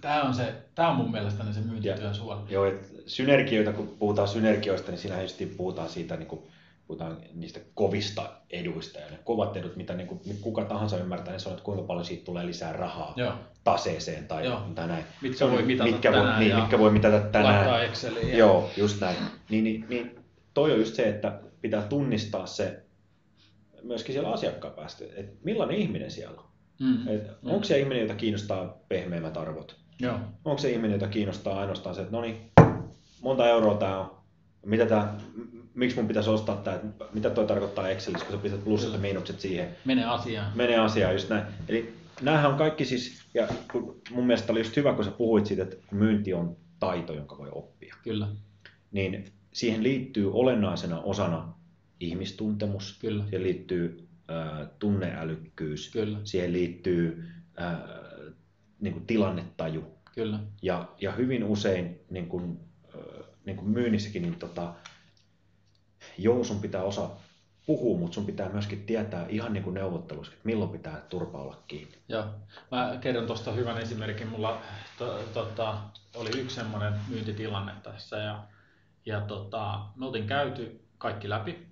tämä 0.00 0.22
on, 0.22 0.34
se, 0.34 0.54
tämä 0.74 0.88
on 0.88 0.96
mun 0.96 1.10
mielestä 1.10 1.44
se 1.52 1.60
myyntityön 1.60 2.14
suola. 2.14 2.46
Joo, 2.48 2.64
että 2.64 2.86
synergioita, 3.06 3.72
kun 3.72 3.96
puhutaan 3.98 4.28
synergioista, 4.28 4.90
niin 4.90 4.98
siinä 4.98 5.56
puhutaan 5.56 5.88
siitä 5.88 6.16
niin 6.16 6.28
kuin 6.28 6.42
puhutaan 6.90 7.16
niistä 7.34 7.60
kovista 7.74 8.32
eduista 8.50 8.98
ja 8.98 9.10
ne 9.10 9.18
kovat 9.24 9.56
edut, 9.56 9.76
mitä 9.76 9.94
niin 9.94 10.06
kuin, 10.06 10.20
kuka 10.40 10.64
tahansa 10.64 10.98
ymmärtää, 10.98 11.34
niin 11.34 11.46
on, 11.46 11.52
että 11.52 11.64
kuinka 11.64 11.82
paljon 11.82 12.04
siitä 12.04 12.24
tulee 12.24 12.46
lisää 12.46 12.72
rahaa 12.72 13.14
Joo. 13.16 13.32
taseeseen 13.64 14.28
tai, 14.28 14.44
Joo. 14.44 14.60
tai 14.74 14.88
näin. 14.88 15.04
Mitkä 15.22 15.44
on, 15.44 15.52
voi 15.52 15.62
mitata 15.62 15.90
mitkä 15.90 16.12
tänään 16.12 16.36
voi, 16.36 16.44
niin, 16.44 16.56
mitkä 16.56 16.78
voi 16.78 16.90
mitata 16.90 17.20
tänään. 17.20 17.84
Exceliin. 17.84 18.38
Joo, 18.38 18.70
just 18.76 19.00
näin. 19.00 19.16
Niin, 19.50 19.64
niin, 19.64 19.86
niin 19.88 20.24
toi 20.54 20.72
on 20.72 20.78
just 20.78 20.94
se, 20.94 21.08
että 21.08 21.40
pitää 21.60 21.82
tunnistaa 21.82 22.46
se 22.46 22.82
myöskin 23.82 24.12
siellä 24.12 24.32
asiakkaan 24.32 24.74
päästä, 24.74 25.04
että 25.16 25.32
millainen 25.44 25.76
ihminen 25.76 26.10
siellä 26.10 26.40
on. 26.40 26.46
Mm. 26.80 27.08
Et 27.08 27.26
mm. 27.42 27.50
Onko 27.50 27.64
se 27.64 27.78
ihminen, 27.78 28.02
jota 28.02 28.14
kiinnostaa 28.14 28.78
pehmeimmät 28.88 29.36
arvot? 29.36 29.76
Joo. 30.00 30.18
Onko 30.44 30.58
se 30.58 30.70
ihminen, 30.70 30.92
jota 30.92 31.08
kiinnostaa 31.08 31.60
ainoastaan 31.60 31.94
se, 31.94 32.00
että 32.00 32.12
no 32.12 32.20
niin, 32.20 32.50
monta 33.22 33.48
euroa 33.48 33.74
tämä 33.74 34.00
on, 34.00 34.10
mitä 34.66 34.86
tämä, 34.86 35.14
miksi 35.80 35.96
mun 35.96 36.08
pitäisi 36.08 36.30
ostaa 36.30 36.56
tämä, 36.56 36.80
mitä 37.12 37.30
toi 37.30 37.46
tarkoittaa 37.46 37.88
Excelissä, 37.88 38.26
kun 38.26 38.36
sä 38.36 38.42
pistät 38.42 38.64
plussat 38.64 38.92
ja 38.92 38.98
miinukset 38.98 39.40
siihen. 39.40 39.68
Mene 39.84 40.04
asiaan. 40.04 40.52
Mene 40.54 40.76
asiaan, 40.76 41.12
just 41.12 41.28
näin. 41.28 41.44
Eli 41.68 41.92
näähän 42.22 42.50
on 42.50 42.58
kaikki 42.58 42.84
siis, 42.84 43.22
ja 43.34 43.48
mun 44.10 44.26
mielestä 44.26 44.52
oli 44.52 44.60
just 44.60 44.76
hyvä, 44.76 44.94
kun 44.94 45.04
sä 45.04 45.10
puhuit 45.10 45.46
siitä, 45.46 45.62
että 45.62 45.76
myynti 45.90 46.34
on 46.34 46.56
taito, 46.78 47.12
jonka 47.12 47.38
voi 47.38 47.48
oppia. 47.52 47.94
Kyllä. 48.02 48.28
Niin 48.92 49.24
siihen 49.52 49.82
liittyy 49.82 50.32
olennaisena 50.32 51.00
osana 51.00 51.54
ihmistuntemus, 52.00 52.98
Kyllä. 53.00 53.22
siihen 53.22 53.42
liittyy 53.42 54.08
äh, 54.30 54.68
tunneälykkyys, 54.78 55.90
Kyllä. 55.92 56.18
siihen 56.24 56.52
liittyy 56.52 57.28
äh, 57.60 57.78
niin 58.80 58.92
kuin 58.92 59.06
tilannetaju. 59.06 59.84
Kyllä. 60.14 60.40
Ja, 60.62 60.88
ja 61.00 61.12
hyvin 61.12 61.44
usein 61.44 62.00
niin 62.10 62.26
kuin, 62.26 62.58
äh, 62.94 63.26
niin 63.44 63.56
kuin 63.56 63.68
myynnissäkin, 63.68 64.22
niin 64.22 64.34
tota, 64.34 64.74
joo, 66.18 66.44
sun 66.44 66.60
pitää 66.60 66.82
osaa 66.82 67.20
puhua, 67.66 67.98
mutta 67.98 68.14
sun 68.14 68.26
pitää 68.26 68.48
myöskin 68.48 68.86
tietää 68.86 69.26
ihan 69.28 69.52
niin 69.52 69.62
kuin 69.62 69.74
neuvottelussa, 69.74 70.32
että 70.32 70.46
milloin 70.46 70.70
pitää 70.70 71.00
turpa 71.08 71.38
olla 71.38 71.62
kiinni. 71.66 71.98
Joo. 72.08 72.24
Mä 72.70 72.98
kerron 73.00 73.26
tuosta 73.26 73.52
hyvän 73.52 73.78
esimerkin. 73.78 74.28
Mulla 74.28 74.60
to, 74.98 75.18
tota, 75.34 75.78
oli 76.14 76.30
yksi 76.40 76.56
semmoinen 76.56 76.92
myyntitilanne 77.08 77.72
tässä 77.82 78.16
ja, 78.16 78.44
ja 79.06 79.20
tota, 79.20 79.80
me 79.96 80.06
oltiin 80.06 80.26
käyty 80.26 80.84
kaikki 80.98 81.28
läpi 81.28 81.66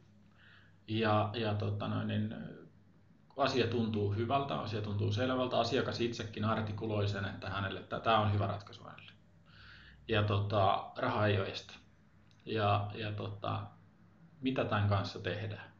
ja, 0.89 1.31
ja 1.35 1.55
tota 1.55 1.89
noin, 1.89 2.09
niin, 2.09 2.35
asia 3.37 3.67
tuntuu 3.67 4.13
hyvältä, 4.13 4.55
asia 4.55 4.83
tuntuu 4.83 5.13
selvältä. 5.13 5.59
Asiakas 5.59 6.01
itsekin 6.01 6.45
artikuloi 6.45 7.09
sen, 7.09 7.25
että 7.25 7.51
hänelle 7.51 7.81
tämä 7.81 8.19
on 8.19 8.33
hyvä 8.33 8.47
ratkaisu 8.47 8.85
hänelle. 8.85 9.13
Ja 10.09 10.23
tota, 10.23 10.91
raha 10.97 11.27
ei 11.27 11.41
ole 11.41 11.49
este. 11.49 11.75
Ja, 12.45 12.91
ja 12.95 13.13
tota, 13.13 13.61
mitä 14.41 14.65
tämän 14.65 14.89
kanssa 14.89 15.19
tehdään. 15.19 15.71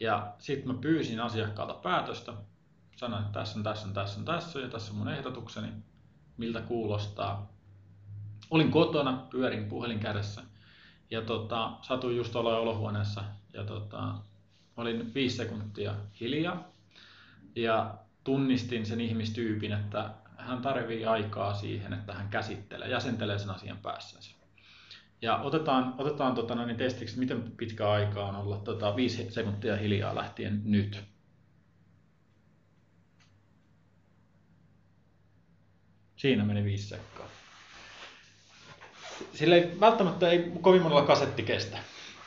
Ja 0.00 0.34
sitten 0.38 0.74
mä 0.74 0.80
pyysin 0.80 1.20
asiakkaalta 1.20 1.74
päätöstä. 1.74 2.32
Sanoin, 2.96 3.24
että 3.24 3.38
tässä 3.38 3.58
on, 3.58 3.62
tässä 3.62 3.86
on, 3.86 3.94
tässä 3.94 4.18
on, 4.18 4.24
tässä 4.24 4.58
on, 4.58 4.64
ja 4.64 4.70
tässä 4.70 4.92
on 4.92 4.98
mun 4.98 5.08
ehdotukseni, 5.08 5.68
miltä 6.36 6.60
kuulostaa. 6.60 7.52
Olin 8.50 8.70
kotona, 8.70 9.26
pyörin 9.30 9.64
puhelin 9.64 10.00
kädessä 10.00 10.42
ja 11.10 11.22
tota, 11.22 11.72
satuin 11.82 12.16
just 12.16 12.36
olla 12.36 12.58
olohuoneessa 12.58 13.24
ja 13.52 13.64
tota, 13.64 14.14
olin 14.76 15.14
viisi 15.14 15.36
sekuntia 15.36 15.94
hiljaa 16.20 16.68
ja 17.56 17.94
tunnistin 18.24 18.86
sen 18.86 19.00
ihmistyypin, 19.00 19.72
että 19.72 20.10
hän 20.36 20.62
tarvii 20.62 21.06
aikaa 21.06 21.54
siihen, 21.54 21.92
että 21.92 22.14
hän 22.14 22.28
käsittelee, 22.28 22.88
jäsentelee 22.88 23.38
sen 23.38 23.50
asian 23.50 23.78
päässänsä. 23.78 24.37
Ja 25.22 25.36
otetaan, 25.36 25.94
otetaan 25.98 26.34
tota, 26.34 26.54
no, 26.54 26.66
niin 26.66 26.76
testiksi, 26.76 27.18
miten 27.18 27.52
pitkä 27.56 27.90
aika 27.90 28.26
on 28.26 28.36
olla 28.36 28.56
tota, 28.56 28.96
viisi 28.96 29.26
sekuntia 29.30 29.76
hiljaa 29.76 30.14
lähtien 30.14 30.60
nyt. 30.64 31.04
Siinä 36.16 36.44
meni 36.44 36.64
viisi 36.64 36.88
sekkaa. 36.88 37.26
Sillä 39.34 39.56
ei 39.56 39.80
välttämättä 39.80 40.30
ei 40.30 40.52
kovin 40.60 40.82
monella 40.82 41.02
kasetti 41.02 41.42
kestä. 41.42 41.78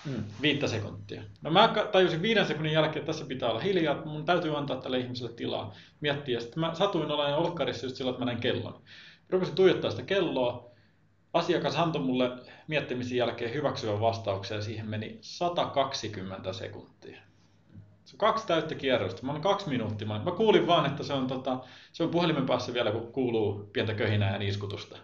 Mm. 0.05 0.23
Viittä 0.41 0.67
sekuntia. 0.67 1.23
No 1.41 1.51
mä 1.51 1.73
tajusin 1.91 2.21
viiden 2.21 2.45
sekunnin 2.45 2.73
jälkeen, 2.73 2.97
että 2.97 3.11
tässä 3.11 3.25
pitää 3.25 3.49
olla 3.49 3.59
hiljaa, 3.59 4.05
mun 4.05 4.25
täytyy 4.25 4.57
antaa 4.57 4.81
tälle 4.81 4.99
ihmiselle 4.99 5.33
tilaa 5.33 5.73
miettiä. 6.01 6.39
Sitten 6.39 6.59
mä 6.59 6.75
satuin 6.75 7.11
olemaan 7.11 7.39
olkkarissa 7.39 7.85
just 7.85 7.95
silloin, 7.95 8.13
että 8.13 8.25
mä 8.25 8.31
näin 8.31 8.41
kellon. 8.41 8.81
Rupesin 9.29 9.55
tuijottaa 9.55 9.91
sitä 9.91 10.03
kelloa. 10.03 10.70
Asiakas 11.33 11.75
antoi 11.75 12.01
mulle 12.01 12.31
miettimisen 12.67 13.17
jälkeen 13.17 13.53
hyväksyvän 13.53 14.01
vastauksen 14.01 14.55
ja 14.55 14.61
siihen 14.61 14.89
meni 14.89 15.17
120 15.21 16.53
sekuntia. 16.53 17.21
Se 18.05 18.15
on 18.15 18.17
kaksi 18.17 18.47
täyttä 18.47 18.75
kierrosta. 18.75 19.25
Mä 19.25 19.31
olin 19.31 19.41
kaksi 19.41 19.69
minuuttia. 19.69 20.07
Mä 20.07 20.31
kuulin 20.37 20.67
vaan, 20.67 20.85
että 20.85 21.03
se 21.03 21.13
on, 21.13 21.27
tota, 21.27 21.59
se 21.93 22.03
on 22.03 22.09
puhelimen 22.09 22.45
päässä 22.45 22.73
vielä, 22.73 22.91
kun 22.91 23.11
kuuluu 23.11 23.69
pientä 23.73 23.93
köhinää 23.93 24.33
ja 24.33 24.39
niiskutusta 24.39 24.97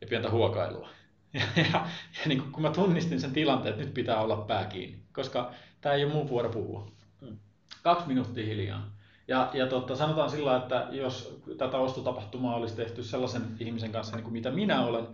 ja 0.00 0.06
pientä 0.06 0.30
huokailua. 0.30 0.88
Ja, 1.34 1.42
ja, 1.56 1.64
ja 1.72 2.26
niin 2.26 2.52
kun 2.52 2.62
mä 2.62 2.70
tunnistin 2.70 3.20
sen 3.20 3.32
tilanteen, 3.32 3.72
että 3.72 3.84
nyt 3.84 3.94
pitää 3.94 4.20
olla 4.20 4.36
pää 4.36 4.64
kiinni, 4.64 5.02
koska 5.12 5.52
tämä 5.80 5.94
ei 5.94 6.04
ole 6.04 6.12
mun 6.12 6.28
vuoro 6.28 6.48
puhua. 6.48 6.90
Hmm. 7.20 7.38
Kaksi 7.82 8.08
minuuttia 8.08 8.46
hiljaa. 8.46 8.90
Ja, 9.28 9.50
ja 9.54 9.66
totta, 9.66 9.96
sanotaan 9.96 10.30
sillä, 10.30 10.56
että 10.56 10.86
jos 10.90 11.42
tätä 11.58 11.78
ostotapahtumaa 11.78 12.56
olisi 12.56 12.76
tehty 12.76 13.04
sellaisen 13.04 13.42
ihmisen 13.60 13.92
kanssa, 13.92 14.16
niin 14.16 14.24
kuin 14.24 14.32
mitä 14.32 14.50
minä 14.50 14.82
olen, 14.82 15.08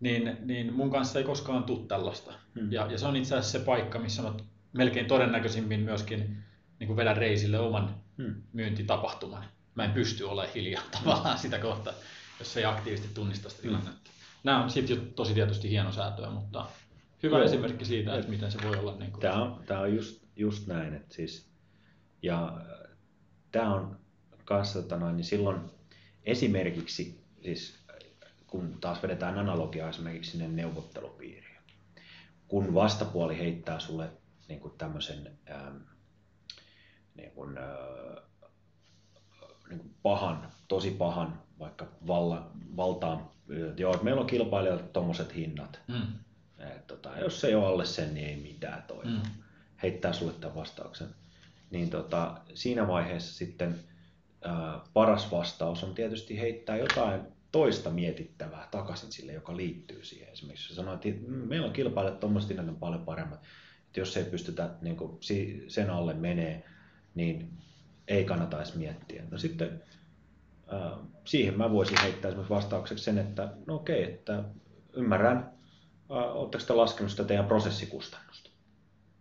niin, 0.00 0.36
niin 0.44 0.72
mun 0.72 0.90
kanssa 0.90 1.18
ei 1.18 1.24
koskaan 1.24 1.64
tule 1.64 1.86
tällaista. 1.86 2.32
Hmm. 2.54 2.72
Ja, 2.72 2.86
ja 2.90 2.98
se 2.98 3.06
on 3.06 3.16
itse 3.16 3.36
asiassa 3.36 3.58
se 3.58 3.64
paikka, 3.64 3.98
missä 3.98 4.22
mä 4.22 4.34
melkein 4.72 5.06
todennäköisimmin 5.06 5.80
myöskin 5.80 6.44
niin 6.78 6.86
kuin 6.86 6.96
vedän 6.96 7.16
reisille 7.16 7.58
oman 7.58 7.94
hmm. 8.18 8.34
myyntitapahtuman. 8.52 9.44
Mä 9.74 9.84
en 9.84 9.92
pysty 9.92 10.24
olemaan 10.24 10.54
hiljaa 10.54 10.82
tavallaan 11.02 11.38
sitä 11.38 11.58
kohtaa, 11.58 11.92
jos 12.38 12.56
ei 12.56 12.64
aktiivisesti 12.64 13.14
tunnista 13.14 13.48
sitä 13.48 13.62
tilannetta. 13.62 14.10
Hmm 14.10 14.18
nämä 14.44 14.64
on 14.64 14.70
sitten 14.70 15.12
tosi 15.14 15.34
tietysti 15.34 15.70
hieno 15.70 15.92
säätöä, 15.92 16.30
mutta 16.30 16.66
hyvä 17.22 17.36
Joo. 17.36 17.46
esimerkki 17.46 17.84
siitä, 17.84 18.18
että 18.18 18.30
miten 18.30 18.52
se 18.52 18.58
voi 18.64 18.76
olla. 18.76 18.96
Niin 18.96 19.12
kuin... 19.12 19.20
Tämä 19.20 19.42
on, 19.42 19.64
tämä 19.66 19.80
on 19.80 19.94
just, 19.94 20.22
just 20.36 20.66
näin. 20.66 20.94
Että 20.94 21.14
siis, 21.14 21.50
ja 22.22 22.60
tämä 23.52 23.74
on 23.74 23.98
kanssa, 24.44 24.82
tota 24.82 24.96
noin, 24.96 25.16
niin 25.16 25.24
silloin 25.24 25.60
esimerkiksi, 26.24 27.24
siis 27.42 27.78
kun 28.48 28.78
taas 28.80 29.02
vedetään 29.02 29.38
analogiaa 29.38 29.88
esimerkiksi 29.88 30.30
sinne 30.30 30.48
neuvottelupiiriin, 30.48 31.62
kun 32.48 32.74
vastapuoli 32.74 33.38
heittää 33.38 33.80
sulle 33.80 34.10
niin 34.48 34.60
kuin 34.60 34.74
tämmöisen 34.78 35.38
ähm, 35.50 35.76
niin 37.14 37.30
kuin, 37.30 37.58
äh, 37.58 38.22
niin 39.68 39.78
kuin 39.78 39.94
pahan, 40.02 40.48
tosi 40.68 40.90
pahan, 40.90 41.42
vaikka 41.58 41.86
valla, 42.06 42.50
valtaan 42.76 43.30
että 43.50 43.82
joo, 43.82 43.92
että 43.92 44.04
meillä 44.04 44.20
on 44.20 44.26
kilpailijoilta 44.26 44.84
tuommoiset 44.84 45.34
hinnat. 45.34 45.80
Mm. 45.88 46.02
Et, 46.58 46.86
tota, 46.86 47.18
jos 47.18 47.40
se 47.40 47.46
ei 47.46 47.54
ole 47.54 47.66
alle 47.66 47.84
sen, 47.84 48.14
niin 48.14 48.26
ei 48.26 48.36
mitään 48.36 48.82
toi. 48.82 49.04
Mm. 49.04 49.20
Heittää 49.82 50.12
sulle 50.12 50.32
tämän 50.32 50.56
vastauksen. 50.56 51.08
Niin 51.70 51.90
tota, 51.90 52.40
siinä 52.54 52.88
vaiheessa 52.88 53.34
sitten 53.34 53.80
ää, 54.44 54.80
paras 54.92 55.30
vastaus 55.30 55.84
on 55.84 55.94
tietysti 55.94 56.40
heittää 56.40 56.76
jotain 56.76 57.20
toista 57.52 57.90
mietittävää 57.90 58.68
takaisin 58.70 59.12
sille, 59.12 59.32
joka 59.32 59.56
liittyy 59.56 60.04
siihen. 60.04 60.32
Esimerkiksi 60.32 60.74
sanoit, 60.74 61.06
että 61.06 61.30
meillä 61.30 61.66
on 61.66 61.72
kilpailijat 61.72 62.20
tuommoiset 62.20 62.58
on 62.58 62.76
paljon 62.76 63.04
paremmat. 63.04 63.42
Että 63.86 64.00
jos 64.00 64.16
ei 64.16 64.24
pystytä 64.24 64.70
niin 64.80 64.96
kuin, 64.96 65.18
sen 65.68 65.90
alle 65.90 66.14
menee, 66.14 66.64
niin 67.14 67.50
ei 68.08 68.24
kannata 68.24 68.56
edes 68.56 68.74
miettiä. 68.74 69.22
No 69.30 69.38
sitten 69.38 69.82
siihen 71.24 71.58
mä 71.58 71.72
voisin 71.72 72.00
heittää 72.02 72.28
esimerkiksi 72.28 72.54
vastaukseksi 72.54 73.04
sen, 73.04 73.18
että 73.18 73.52
no 73.66 73.74
okei, 73.74 74.02
että 74.02 74.44
ymmärrän, 74.92 75.52
oletteko 76.08 76.64
te 76.64 76.72
laskenut 76.72 77.10
sitä 77.10 77.24
teidän 77.24 77.46
prosessikustannusta, 77.46 78.50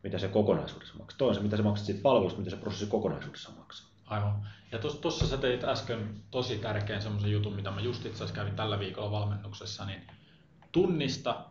mitä 0.04 0.20
se 0.20 0.28
kokonaisuudessa 0.28 0.98
maksaa. 0.98 1.18
Toinen 1.18 1.36
se, 1.36 1.44
mitä 1.44 1.58
se 1.58 1.64
maksaa 1.64 1.86
siitä 1.86 2.02
palvelusta, 2.02 2.40
mitä 2.40 2.52
se 2.52 2.58
prosessi 2.58 2.86
kokonaisuudessa 2.86 3.52
maksaa. 3.52 3.97
Aivan. 4.08 4.48
Ja 4.72 4.80
tuossa 4.80 5.28
sä 5.28 5.38
teit 5.38 5.64
äsken 5.64 6.24
tosi 6.32 6.58
tärkeän 6.58 7.02
semmoisen 7.02 7.32
jutun, 7.32 7.56
mitä 7.56 7.72
mä 7.72 7.82
just 7.82 8.06
itse 8.06 8.26
kävin 8.34 8.56
tällä 8.56 8.80
viikolla 8.80 9.12
valmennuksessa, 9.12 9.86
niin 9.86 10.08
tunnista 10.72 11.46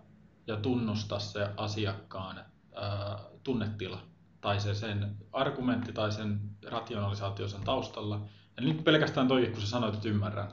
ja 0.46 0.56
tunnusta 0.56 1.18
se 1.18 1.50
asiakkaan 1.56 2.36
ää, 2.74 3.18
tunnetila 3.44 4.00
tai 4.40 4.60
se 4.60 4.74
sen 4.74 5.16
argumentti 5.32 5.92
tai 5.92 6.12
sen 6.12 6.40
rationalisaatio 6.66 7.48
sen 7.48 7.64
taustalla 7.64 8.20
ja 8.56 8.62
nyt 8.62 8.84
pelkästään 8.84 9.28
toi, 9.28 9.46
kun 9.46 9.60
sä 9.60 9.66
sanoit, 9.66 9.94
että 9.94 10.08
ymmärrän. 10.08 10.48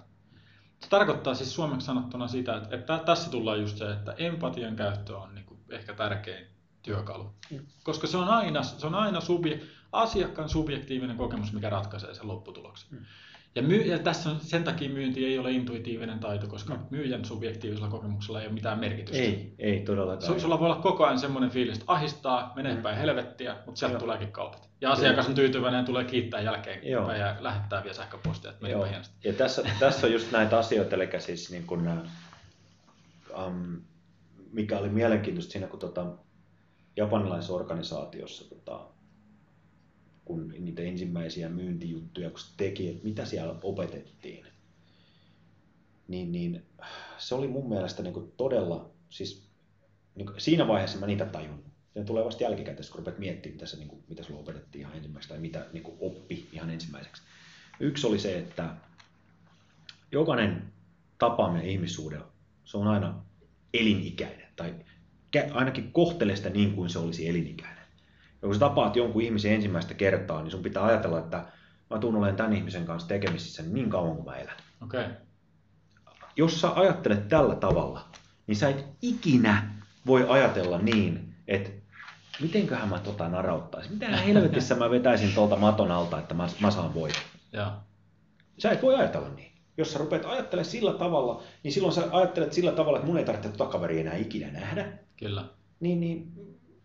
Se 0.80 0.90
tarkoittaa 0.90 1.36
siis 1.36 1.56
suomeksi 1.56 1.86
sanottuna 1.86 2.28
sitä, 2.28 2.58
että, 2.58 2.76
että 2.76 3.00
tässä 3.06 3.32
tullaan 3.32 3.62
just 3.62 3.78
se, 3.78 3.92
että 3.92 4.14
empatian 4.18 4.76
käyttö 4.76 5.18
on 5.18 5.36
niin 5.36 5.46
kuin 5.46 5.60
ehkä 5.70 5.94
tärkein 5.94 6.48
työkalu. 6.82 7.34
Mm. 7.52 7.60
Koska 7.84 8.08
se 8.08 8.18
on 8.18 8.28
aina, 8.28 8.64
se 8.64 8.88
on 8.88 8.96
aina 8.96 9.22
subje, 9.22 9.62
asiakkaan 9.94 10.50
subjektiivinen 10.50 11.18
kokemus, 11.18 11.54
mikä 11.54 11.70
ratkaisee 11.70 12.14
sen 12.14 12.28
lopputuloksen. 12.28 12.90
Mm. 12.92 13.06
Ja, 13.56 13.62
myy, 13.62 13.82
ja 13.82 14.00
tässä 14.00 14.30
on, 14.30 14.40
sen 14.40 14.64
takia 14.64 14.90
myynti 14.90 15.26
ei 15.26 15.40
ole 15.40 15.52
intuitiivinen 15.52 16.20
taito, 16.20 16.48
koska 16.48 16.74
mm. 16.74 16.80
myyjän 16.90 17.26
subjektiivisella 17.26 17.90
kokemuksella 17.90 18.42
ei 18.42 18.48
ole 18.48 18.54
mitään 18.54 18.80
merkitystä. 18.80 19.24
Ei, 19.24 19.56
ei 19.60 19.80
todellakaan. 19.80 20.40
sulla 20.40 20.60
voi 20.60 20.70
olla 20.70 20.82
koko 20.82 21.06
ajan 21.06 21.20
semmoinen 21.20 21.50
fiilis, 21.50 21.78
että 21.78 21.92
ahistaa, 21.92 22.54
menee 22.56 22.76
mm. 22.76 22.82
päin 22.82 22.98
helvettiä, 22.98 23.56
mutta 23.66 23.80
sieltä 23.80 23.94
Joo. 23.94 24.00
tuleekin 24.00 24.32
kaupat. 24.32 24.70
Ja 24.82 24.92
asiakas 24.92 25.28
on 25.28 25.36
tyytyväinen 25.36 25.80
ja 25.80 25.86
tulee 25.86 26.06
kiittää 26.06 26.42
jälkeen 26.42 26.88
Joo. 26.88 27.12
ja 27.12 27.36
lähettää 27.40 27.84
vielä 27.84 27.96
sähköpostia, 27.96 28.52
että 28.52 28.64
menipä 28.64 28.86
hienosti. 28.86 29.16
Ja 29.24 29.34
tässä, 29.34 29.64
tässä 29.80 30.08
on 30.08 30.14
just 30.14 30.32
näitä 30.32 30.58
asioita, 30.58 30.96
eli 30.96 31.10
siis 31.20 31.52
niin 31.52 31.68
kun, 31.68 32.02
um, 33.48 33.82
mikä 34.52 34.78
oli 34.78 34.90
mielenkiintoista 34.90 35.52
siinä, 35.52 35.68
kun 35.68 35.80
tota, 35.80 36.06
japanilaisessa 36.98 37.54
organisaatiossa 37.54 38.50
tota, 38.50 38.93
kun 40.26 40.54
niitä 40.60 40.82
ensimmäisiä 40.82 41.50
myyntijuttuja, 41.50 42.30
kun 42.30 42.40
teki, 42.58 42.90
että 42.90 43.04
mitä 43.04 43.26
siellä 43.26 43.56
opetettiin, 43.64 44.46
niin, 46.08 46.32
niin 46.32 46.66
se 47.18 47.36
oli 47.36 47.48
mun 47.48 47.70
mielestä 47.70 48.04
niin 48.04 48.14
kuin 48.14 48.32
todella, 48.38 48.90
siis 49.10 49.50
niin 50.16 50.26
kuin 50.26 50.42
siinä 50.42 50.68
vaiheessa 50.68 51.00
mä 51.00 51.06
niitä 51.06 51.26
tajun. 51.26 51.64
Se 51.94 52.04
tulee 52.04 52.26
vasta 52.26 52.44
jälkikäteen, 52.44 52.90
kun 52.90 53.00
rupeat 53.00 53.20
miettimään, 53.20 53.56
mitä, 53.56 53.66
se, 53.66 53.78
niin 53.78 53.88
kuin, 53.88 54.04
mitä 54.10 54.24
sulla 54.24 54.40
opetettiin 54.40 54.80
ihan 54.80 54.96
ensimmäiseksi 54.96 55.30
tai 55.30 55.40
mitä 55.40 55.66
niin 55.74 55.84
kuin 55.84 55.98
oppi 56.00 56.48
ihan 56.52 56.70
ensimmäiseksi. 56.70 57.22
Yksi 57.80 58.08
oli 58.08 58.20
se, 58.20 58.38
että 58.38 58.76
jokainen 60.12 60.74
tapaaminen 61.20 61.70
ihmissuhde, 61.70 62.20
se 62.66 62.78
on 62.78 62.88
aina 62.88 63.24
elinikäinen 63.74 64.48
tai 64.56 64.76
ainakin 65.52 65.92
kohtele 65.92 66.36
sitä 66.36 66.50
niin 66.50 66.76
kuin 66.76 66.90
se 66.90 67.00
olisi 67.00 67.30
elinikäinen. 67.30 67.83
Ja 68.44 68.48
kun 68.48 68.56
sä 68.56 68.60
tapaat 68.60 68.96
jonkun 68.96 69.22
ihmisen 69.22 69.54
ensimmäistä 69.54 69.94
kertaa, 69.94 70.42
niin 70.42 70.52
sun 70.52 70.64
pitää 70.64 70.84
ajatella, 70.84 71.20
että 71.20 71.46
mä 71.90 72.00
tuun 72.00 72.16
olemaan 72.16 72.36
tämän 72.36 72.54
ihmisen 72.54 72.86
kanssa 72.86 73.08
tekemisissä 73.08 73.64
niin 73.64 73.90
kauan 73.90 74.16
kuin 74.16 74.26
mä 74.26 74.36
elän. 74.36 74.58
Okay. 74.84 75.06
Jos 76.36 76.62
sä 76.62 76.72
ajattelet 76.76 77.28
tällä 77.28 77.56
tavalla, 77.56 78.10
niin 78.48 78.56
sä 78.56 78.70
et 78.70 78.86
ikinä 79.02 79.76
voi 80.06 80.26
ajatella 80.30 80.80
niin, 80.80 81.36
että 81.48 81.70
mitenköhän 82.42 82.90
mä 82.90 83.00
tota 83.00 83.30
narauttaisin? 83.30 83.94
Mitä 83.94 84.18
helvetissä 84.28 84.76
mä 84.76 84.90
vetäisin 84.90 85.34
tuolta 85.36 85.56
maton 85.56 85.92
alta, 85.92 86.20
että 86.20 86.34
mä, 86.34 86.48
mä 86.60 86.72
saan 86.72 86.94
voiton? 86.94 87.22
Joo. 87.54 87.72
Sä 88.58 88.72
et 88.72 88.82
voi 88.82 88.96
ajatella 88.96 89.30
niin. 89.30 89.52
Jos 89.78 89.94
sä 89.94 90.00
rupeat 90.00 90.26
ajattelemaan 90.26 90.72
sillä 90.72 90.94
tavalla, 90.94 91.44
niin 91.64 91.72
silloin 91.72 91.94
sä 91.94 92.08
ajattelet 92.12 92.54
sillä 92.54 92.72
tavalla, 92.72 92.98
että 92.98 93.08
mun 93.08 93.18
ei 93.18 93.26
tarvitse 93.26 93.50
tuota 93.50 93.72
kaveria 93.72 94.02
enää 94.02 94.16
ikinä 94.16 94.52
nähdä. 94.52 94.94
Kyllä. 95.18 95.46
Niin, 95.80 96.00
niin 96.00 96.32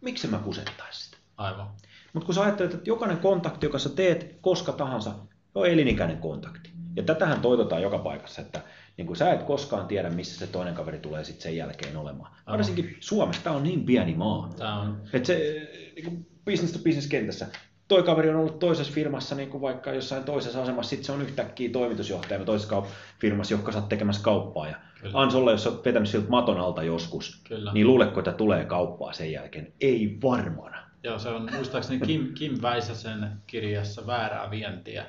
miksi 0.01 0.27
mä 0.27 0.39
kusettaisin 0.39 1.05
sitä? 1.05 1.18
Aivan. 1.39 1.69
Mutta 2.13 2.27
kun 2.27 2.35
sä 2.35 2.43
ajattelet, 2.43 2.75
että 2.75 2.91
jokainen 2.91 3.19
kontakti, 3.19 3.67
joka 3.67 3.79
sä 3.79 3.89
teet 3.89 4.39
koska 4.41 4.73
tahansa, 4.73 5.15
on 5.55 5.67
elinikäinen 5.67 6.19
kontakti. 6.19 6.71
Ja 6.97 7.03
tätähän 7.03 7.41
toitotaan 7.41 7.83
joka 7.83 7.99
paikassa, 7.99 8.43
että 8.43 8.61
niin 8.97 9.07
kuin 9.07 9.17
sä 9.17 9.33
et 9.33 9.43
koskaan 9.43 9.87
tiedä, 9.87 10.11
missä 10.11 10.39
se 10.39 10.53
toinen 10.53 10.75
kaveri 10.75 10.99
tulee 10.99 11.25
sitten 11.25 11.43
sen 11.43 11.57
jälkeen 11.57 11.97
olemaan. 11.97 12.33
Aivan. 12.33 12.59
Varsinkin 12.59 12.97
Suomessa, 13.01 13.43
tämä 13.43 13.57
on 13.57 13.63
niin 13.63 13.85
pieni 13.85 14.15
maa. 14.15 14.51
Tämä 14.57 14.81
on, 14.81 15.01
Että 15.13 15.27
se 15.27 15.69
niin 15.97 16.05
kuin 16.05 16.27
business 16.45 16.73
to 16.73 16.79
business 16.79 17.07
kentässä, 17.07 17.47
toi 17.89 18.03
kaveri 18.03 18.31
on 18.31 18.37
ollut 18.37 18.59
toisessa 18.59 18.93
firmassa 18.93 19.35
niin 19.35 19.51
kuin 19.51 19.61
vaikka 19.61 19.93
jossain 19.93 20.25
toisessa 20.25 20.63
asemassa, 20.63 20.91
sitten 20.91 21.05
se 21.05 21.13
on 21.13 21.23
yhtäkkiä 21.23 21.71
toimitusjohtajana 21.71 22.45
toisessa 22.45 22.77
kaup- 22.77 22.87
firmassa, 23.21 23.55
joka 23.55 23.73
sä 23.73 23.79
oot 23.79 23.89
tekemässä 23.89 24.23
kauppaa. 24.23 24.69
Ja 24.69 24.77
Kyllä. 25.01 25.21
Ansolle, 25.21 25.51
jos 25.51 25.63
sä 25.63 25.71
oot 25.71 25.85
vetänyt 25.85 26.09
siltä 26.09 26.29
maton 26.29 26.61
alta 26.61 26.83
joskus, 26.83 27.43
Kyllä. 27.49 27.73
niin 27.73 27.87
luuletko, 27.87 28.21
että 28.21 28.33
tulee 28.33 28.65
kauppaa 28.65 29.13
sen 29.13 29.33
jälkeen? 29.33 29.73
Ei 29.81 30.19
varmana. 30.23 30.88
Joo, 31.03 31.19
se 31.19 31.29
on 31.29 31.49
muistaakseni 31.53 32.07
Kim, 32.07 32.35
Kim 32.35 32.63
Väisäsen 32.63 33.43
kirjassa 33.47 34.07
Väärää 34.07 34.51
vientiä, 34.51 35.07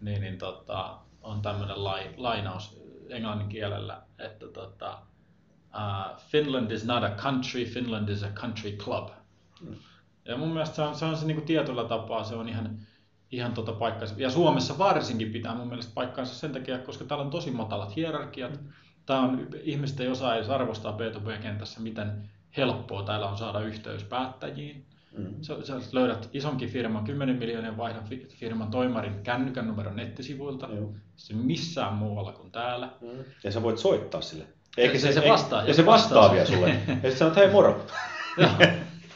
niin, 0.00 0.20
niin 0.20 0.38
tota, 0.38 0.98
on 1.22 1.42
tämmöinen 1.42 1.84
lai, 1.84 2.14
lainaus 2.16 2.80
englannin 3.08 3.48
kielellä, 3.48 4.02
että 4.18 4.46
tota, 4.46 4.98
uh, 5.74 6.20
Finland 6.30 6.70
is 6.70 6.84
not 6.84 7.04
a 7.04 7.10
country, 7.10 7.64
Finland 7.64 8.08
is 8.08 8.22
a 8.22 8.28
country 8.28 8.72
club. 8.72 9.08
Ja 10.24 10.36
mun 10.36 10.48
mielestä 10.48 10.76
se 10.76 10.82
on 10.82 10.94
se, 10.94 11.04
on 11.04 11.16
se 11.16 11.26
niin 11.26 11.42
tietyllä 11.42 11.84
tapaa, 11.84 12.24
se 12.24 12.34
on 12.34 12.48
ihan, 12.48 12.78
ihan 13.30 13.52
tota 13.52 13.72
paikkansa. 13.72 14.14
Ja 14.18 14.30
Suomessa 14.30 14.78
varsinkin 14.78 15.32
pitää 15.32 15.54
mun 15.54 15.68
mielestä 15.68 15.92
paikkansa 15.94 16.34
sen 16.34 16.52
takia, 16.52 16.78
koska 16.78 17.04
täällä 17.04 17.24
on 17.24 17.30
tosi 17.30 17.50
matalat 17.50 17.96
hierarkiat. 17.96 18.60
Tämä 19.06 19.20
on, 19.20 19.48
ihmiset 19.62 20.00
ei 20.00 20.08
osaa 20.08 20.34
edes 20.34 20.48
arvostaa 20.48 20.96
B2B-kentässä, 20.96 21.80
miten 21.80 22.30
helppoa 22.56 23.02
täällä 23.02 23.28
on 23.28 23.38
saada 23.38 23.60
yhteys 23.60 24.04
päättäjiin. 24.04 24.86
Mm. 25.18 25.34
Sä, 25.42 25.54
sä 25.66 25.74
löydät 25.92 26.30
isonkin 26.32 26.68
firman, 26.68 27.04
10 27.04 27.36
miljoonien 27.36 27.76
vaihdon 27.76 28.04
fi- 28.04 28.26
firman 28.28 28.70
toimarin 28.70 29.22
kännykän 29.22 29.66
numeron 29.68 29.96
nettisivuilta. 29.96 30.68
Joo. 30.74 30.92
Se 31.16 31.34
missään 31.34 31.94
muualla 31.94 32.32
kuin 32.32 32.50
täällä. 32.52 32.90
Mm. 33.00 33.24
Ja 33.44 33.50
sä 33.52 33.62
voit 33.62 33.78
soittaa 33.78 34.20
sille. 34.20 34.44
se- 34.98 35.12
se 35.12 35.28
vastaa, 35.28 35.62
Ja 35.64 35.74
se 35.74 35.86
vastaa 35.86 36.32
vielä 36.32 36.46
sulle. 36.46 36.74
Ja 37.02 37.10
sä 37.10 37.16
sanot, 37.18 37.36
hei 37.36 37.50
moro. 37.50 37.86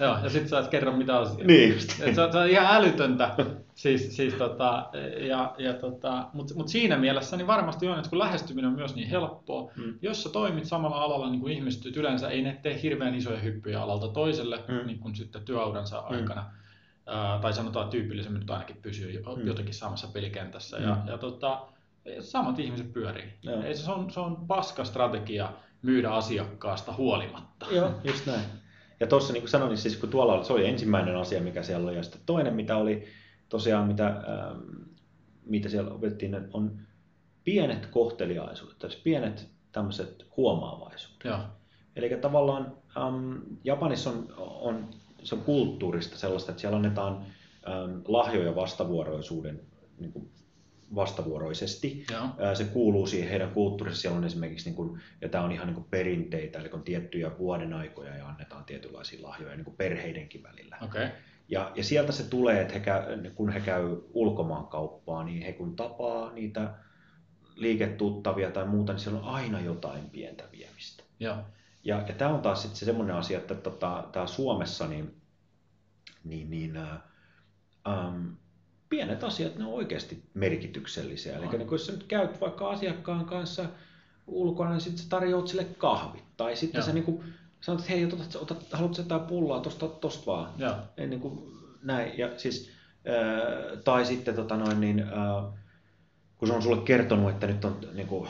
Joo, 0.01 0.17
ja 0.23 0.31
sitten 0.31 0.49
sä 0.49 0.59
et 0.59 0.69
kerro 0.69 0.93
mitä 0.97 1.19
asiaa. 1.19 1.47
Niin 1.47 1.73
just. 1.75 1.91
Et 2.03 2.15
se, 2.15 2.21
on, 2.23 2.33
se 2.33 2.39
on 2.39 2.49
ihan 2.49 2.77
älytöntä. 2.77 3.35
Siis, 3.75 4.17
siis 4.17 4.35
tota, 4.35 4.89
ja, 5.29 5.55
ja 5.59 5.75
tota, 5.75 6.27
Mutta 6.33 6.55
mut 6.55 6.69
siinä 6.69 6.97
mielessä 6.97 7.37
niin 7.37 7.47
varmasti 7.47 7.89
on, 7.89 7.97
että 7.99 8.11
kun 8.11 8.19
lähestyminen 8.19 8.71
on 8.71 8.77
myös 8.77 8.95
niin 8.95 9.09
helppoa, 9.09 9.71
Mm. 9.77 9.95
jos 10.03 10.23
sä 10.23 10.29
toimit 10.29 10.65
samalla 10.65 10.97
alalla 11.03 11.31
niin 11.31 11.41
kuin 11.41 11.53
ihmiset 11.53 11.97
yleensä 11.97 12.29
ei 12.29 12.43
ne 12.43 12.59
tee 12.63 12.83
hirveän 12.83 13.15
isoja 13.15 13.39
hyppyjä 13.39 13.83
alalta 13.83 14.09
toiselle 14.09 14.65
Mm. 14.69 14.87
niin 14.87 14.99
kuin 14.99 15.15
sitten 15.17 15.43
työuransa 15.43 15.99
aikana. 15.99 16.45
Ää, 17.07 17.39
tai 17.39 17.53
sanotaan 17.53 17.89
tyypillisemmin 17.89 18.41
nyt 18.41 18.51
ainakin 18.51 18.77
pysyy 18.83 19.23
Mm. 19.37 19.47
jotenkin 19.47 19.75
samassa 19.75 20.09
pelikentässä. 20.13 20.77
Mm. 20.77 20.83
Ja, 20.85 20.97
ja 21.07 21.19
tota, 21.19 21.61
samat 22.21 22.59
ihmiset 22.59 22.93
pyörii. 22.93 23.33
Joo. 23.43 23.63
Ei, 23.63 23.75
se, 23.75 23.91
on, 23.93 24.11
se 24.11 24.21
on 24.21 24.37
paska 24.47 24.85
strategia 24.85 25.53
myydä 25.83 26.11
asiakkaasta 26.11 26.93
huolimatta. 26.93 27.67
Joo, 27.71 27.91
just 28.05 28.27
näin. 28.27 28.41
Ja 29.03 29.07
tuossa 29.07 29.33
niin 29.33 29.43
kuin 29.43 29.51
sanoin, 29.51 29.69
niin 29.69 29.79
siis 29.79 29.97
kun 29.97 30.09
tuolla 30.09 30.35
oli, 30.35 30.45
se 30.45 30.53
oli 30.53 30.67
ensimmäinen 30.67 31.17
asia, 31.17 31.41
mikä 31.41 31.63
siellä 31.63 31.89
oli, 31.89 31.97
ja 31.97 32.03
sitten 32.03 32.21
toinen, 32.27 32.55
mitä 32.55 32.77
oli 32.77 33.05
tosiaan, 33.49 33.87
mitä, 33.87 34.07
ähm, 34.07 34.59
mitä 35.45 35.69
siellä 35.69 35.91
opettiin, 35.91 36.49
on 36.53 36.79
pienet 37.45 37.87
kohteliaisuudet, 37.87 38.79
tai 38.79 38.91
pienet 39.05 39.49
tämmöiset 39.73 40.27
huomaavaisuudet. 40.37 41.25
Joo. 41.25 41.39
Eli 41.97 42.09
tavallaan 42.09 42.77
ähm, 42.97 43.33
Japanissa 43.65 44.11
on, 44.11 44.27
on, 44.37 44.89
se 45.23 45.35
on 45.35 45.41
kulttuurista 45.41 46.19
sellaista, 46.19 46.53
että 46.53 46.61
siellä 46.61 46.77
annetaan 46.77 47.27
ähm, 47.69 48.01
lahjoja 48.09 48.55
vastavuoroisuuden 48.55 49.61
niin 49.99 50.13
kuin 50.13 50.31
vastavuoroisesti. 50.95 52.05
Joo. 52.11 52.55
Se 52.55 52.65
kuuluu 52.65 53.07
siihen 53.07 53.31
heidän 53.31 53.51
kulttuurissa. 53.51 54.03
Siellä 54.03 54.19
on 54.19 54.25
esimerkiksi, 54.25 54.69
niin 54.69 54.77
kuin, 54.77 55.01
ja 55.21 55.29
tämä 55.29 55.45
on 55.45 55.53
ihan 55.53 55.67
niin 55.67 55.75
kuin 55.75 55.87
perinteitä, 55.91 56.59
eli 56.59 56.71
on 56.73 56.83
tiettyjä 56.83 57.31
vuoden 57.39 57.73
aikoja 57.73 58.17
ja 58.17 58.29
annetaan 58.29 58.65
tietynlaisia 58.65 59.23
lahjoja 59.23 59.57
niin 59.57 59.65
kuin 59.65 59.77
perheidenkin 59.77 60.43
välillä. 60.43 60.79
Okay. 60.83 61.09
Ja, 61.49 61.73
ja 61.75 61.85
sieltä 61.85 62.13
se 62.13 62.23
tulee, 62.23 62.61
että 62.61 62.75
he 62.75 62.81
käy, 62.81 63.31
kun 63.35 63.53
he 63.53 63.61
käy 63.61 63.97
ulkomaankauppaa, 64.13 65.25
niin 65.25 65.43
he 65.43 65.53
kun 65.53 65.77
tapaa 65.77 66.33
niitä 66.33 66.75
liiketuttavia 67.55 68.51
tai 68.51 68.67
muuta, 68.67 68.93
niin 68.93 69.01
siellä 69.01 69.21
on 69.21 69.27
aina 69.27 69.61
jotain 69.61 70.11
pientä 70.11 70.45
viemistä. 70.53 71.05
Joo. 71.21 71.37
Ja, 71.85 72.05
ja 72.09 72.15
tämä 72.15 72.35
on 72.35 72.43
taas 72.43 72.63
sitten 72.63 72.79
se 72.79 72.85
semmoinen 72.85 73.17
asia, 73.17 73.39
että 73.39 73.55
tota, 73.55 74.09
tää 74.13 74.27
Suomessa 74.27 74.87
niin, 74.87 75.15
niin, 76.25 76.51
niin 76.51 76.77
ää, 76.77 77.09
äm, 77.89 78.37
pienet 78.93 79.25
asiat, 79.25 79.57
ne 79.57 79.65
on 79.65 79.73
oikeasti 79.73 80.23
merkityksellisiä. 80.35 81.37
Eli 81.37 81.47
niin 81.47 81.67
kun 81.67 81.75
jos 81.75 81.87
sä 81.87 81.93
nyt 81.93 82.05
käyt 82.05 82.41
vaikka 82.41 82.71
asiakkaan 82.71 83.25
kanssa 83.25 83.65
ulkona, 84.27 84.71
niin 84.71 84.81
sitten 84.81 85.05
sä 85.05 85.09
tarjoat 85.09 85.49
sille 85.49 85.65
kahvit. 85.65 86.25
Tai 86.37 86.57
sitten 86.57 86.79
Joo. 86.79 86.87
sä 86.87 86.93
niin 86.93 87.05
kuin, 87.05 87.25
sanot, 87.61 87.81
että 87.81 87.93
hei, 87.93 88.05
otat, 88.05 88.37
otat, 88.37 88.73
haluatko 88.73 88.95
sä 88.95 89.03
jotain 89.03 89.21
pullaa, 89.21 89.61
tosta, 89.61 89.89
tosta 89.89 90.27
vaan. 90.27 90.53
Joo. 90.59 90.75
Ennen 90.97 91.21
kuin 91.21 91.43
näin. 91.83 92.19
Ja 92.19 92.39
siis, 92.39 92.71
ää, 93.07 93.77
tai 93.85 94.07
sitten 94.07 94.35
tota 94.35 94.57
noin, 94.57 94.81
niin, 94.81 95.01
ää, 95.01 95.43
kun 96.37 96.49
se 96.49 96.55
on 96.55 96.63
sulle 96.63 96.83
kertonut, 96.83 97.31
että 97.31 97.47
nyt 97.47 97.65
on 97.65 97.81
niin 97.93 98.09
kuin, 98.09 98.29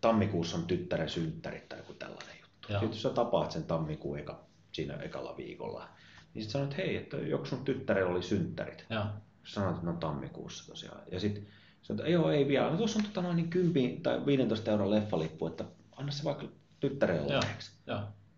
tammikuussa 0.00 0.56
on 0.56 0.66
tyttären 0.66 1.08
synttärit 1.08 1.68
tai 1.68 1.78
joku 1.78 1.94
tällainen 1.94 2.36
juttu. 2.40 2.72
Joo. 2.72 2.80
Sitten 2.80 2.96
jos 2.96 3.02
sä 3.02 3.10
tapaat 3.10 3.52
sen 3.52 3.64
tammikuun 3.64 4.18
eka, 4.18 4.40
siinä 4.72 4.94
ekalla 4.94 5.36
viikolla, 5.36 5.88
niin 6.34 6.42
sitten 6.42 6.52
sanot, 6.52 6.70
että 6.70 6.82
hei, 6.82 6.96
että 6.96 7.16
joku 7.16 7.46
sun 7.46 7.64
tyttärellä 7.64 8.10
oli 8.10 8.22
synttärit. 8.22 8.86
Joo. 8.90 9.04
Sanoit, 9.46 9.74
että 9.74 9.86
ne 9.86 9.90
on 9.90 9.98
tammikuussa 9.98 10.66
tosiaan. 10.66 11.00
Ja 11.12 11.20
sitten 11.20 11.46
sanoit, 11.82 12.00
että 12.00 12.12
joo, 12.12 12.30
ei 12.30 12.48
vielä. 12.48 12.70
No 12.70 12.76
tuossa 12.76 12.98
on 12.98 13.04
tota 13.04 13.22
noin 13.22 13.36
niin 13.36 13.50
10 13.50 14.02
tai 14.02 14.26
15 14.26 14.70
euron 14.70 14.90
leffalippu, 14.90 15.46
että 15.46 15.64
anna 15.92 16.12
se 16.12 16.24
vaikka 16.24 16.46
tyttärelle 16.80 17.34
lahjaksi. 17.34 17.70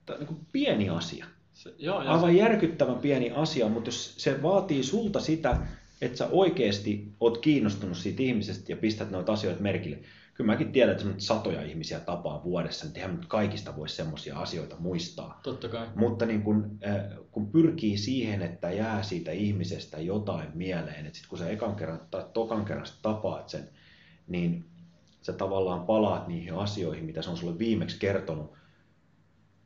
Tämä 0.07 0.19
on 0.19 0.27
niin 0.27 0.47
pieni 0.53 0.89
asia. 0.89 1.27
Se, 1.55 1.75
joo, 1.79 2.03
ja 2.03 2.11
Aivan 2.11 2.37
järkyttävän 2.37 2.99
pieni 2.99 3.31
asia, 3.31 3.69
mutta 3.69 3.89
jos 3.89 4.15
se 4.17 4.43
vaatii 4.43 4.83
sulta 4.83 5.21
sitä, 5.21 5.57
että 6.01 6.19
sä 6.19 6.29
oikeasti 6.33 7.13
oot 7.21 7.39
kiinnostunut 7.39 7.97
siitä 7.97 8.23
ihmisestä 8.23 8.73
ja 8.73 8.77
pistät 8.77 9.11
noita 9.11 9.33
asioita 9.33 9.63
merkille. 9.63 9.99
Kyllä 10.39 10.53
mäkin 10.53 10.73
tiedän, 10.73 10.97
että 10.97 11.05
satoja 11.19 11.63
ihmisiä 11.63 12.01
tapaa 12.01 12.45
vuodessa, 12.45 12.87
niin 12.87 12.97
eihän 12.97 13.17
nyt 13.17 13.27
kaikista 13.27 13.77
voi 13.77 13.89
semmoisia 13.89 14.39
asioita 14.39 14.77
muistaa. 14.79 15.41
totta 15.43 15.69
kai. 15.69 15.89
Mutta 15.95 16.27
niin 16.27 16.43
kun, 16.43 16.79
äh, 16.87 17.19
kun 17.31 17.51
pyrkii 17.51 17.99
siihen, 17.99 18.43
että 18.43 18.71
jää 18.71 19.03
siitä 19.03 19.31
ihmisestä 19.31 20.01
jotain 20.01 20.49
mieleen, 20.55 21.07
että 21.07 21.19
sit 21.19 21.27
kun 21.27 21.39
sä 21.39 21.49
ekan 21.49 21.77
kerran 21.77 22.01
tai 22.11 22.25
tokan 22.33 22.65
kerran 22.65 22.87
tapaat 23.03 23.49
sen, 23.49 23.69
niin 24.29 24.65
sä 25.23 25.33
tavallaan 25.33 25.87
palaat 25.87 26.29
niihin 26.29 26.55
asioihin, 26.55 27.05
mitä 27.05 27.23
se 27.23 27.31
on 27.31 27.37
sulle 27.37 27.59
viimeksi 27.59 27.99
kertonut, 27.99 28.53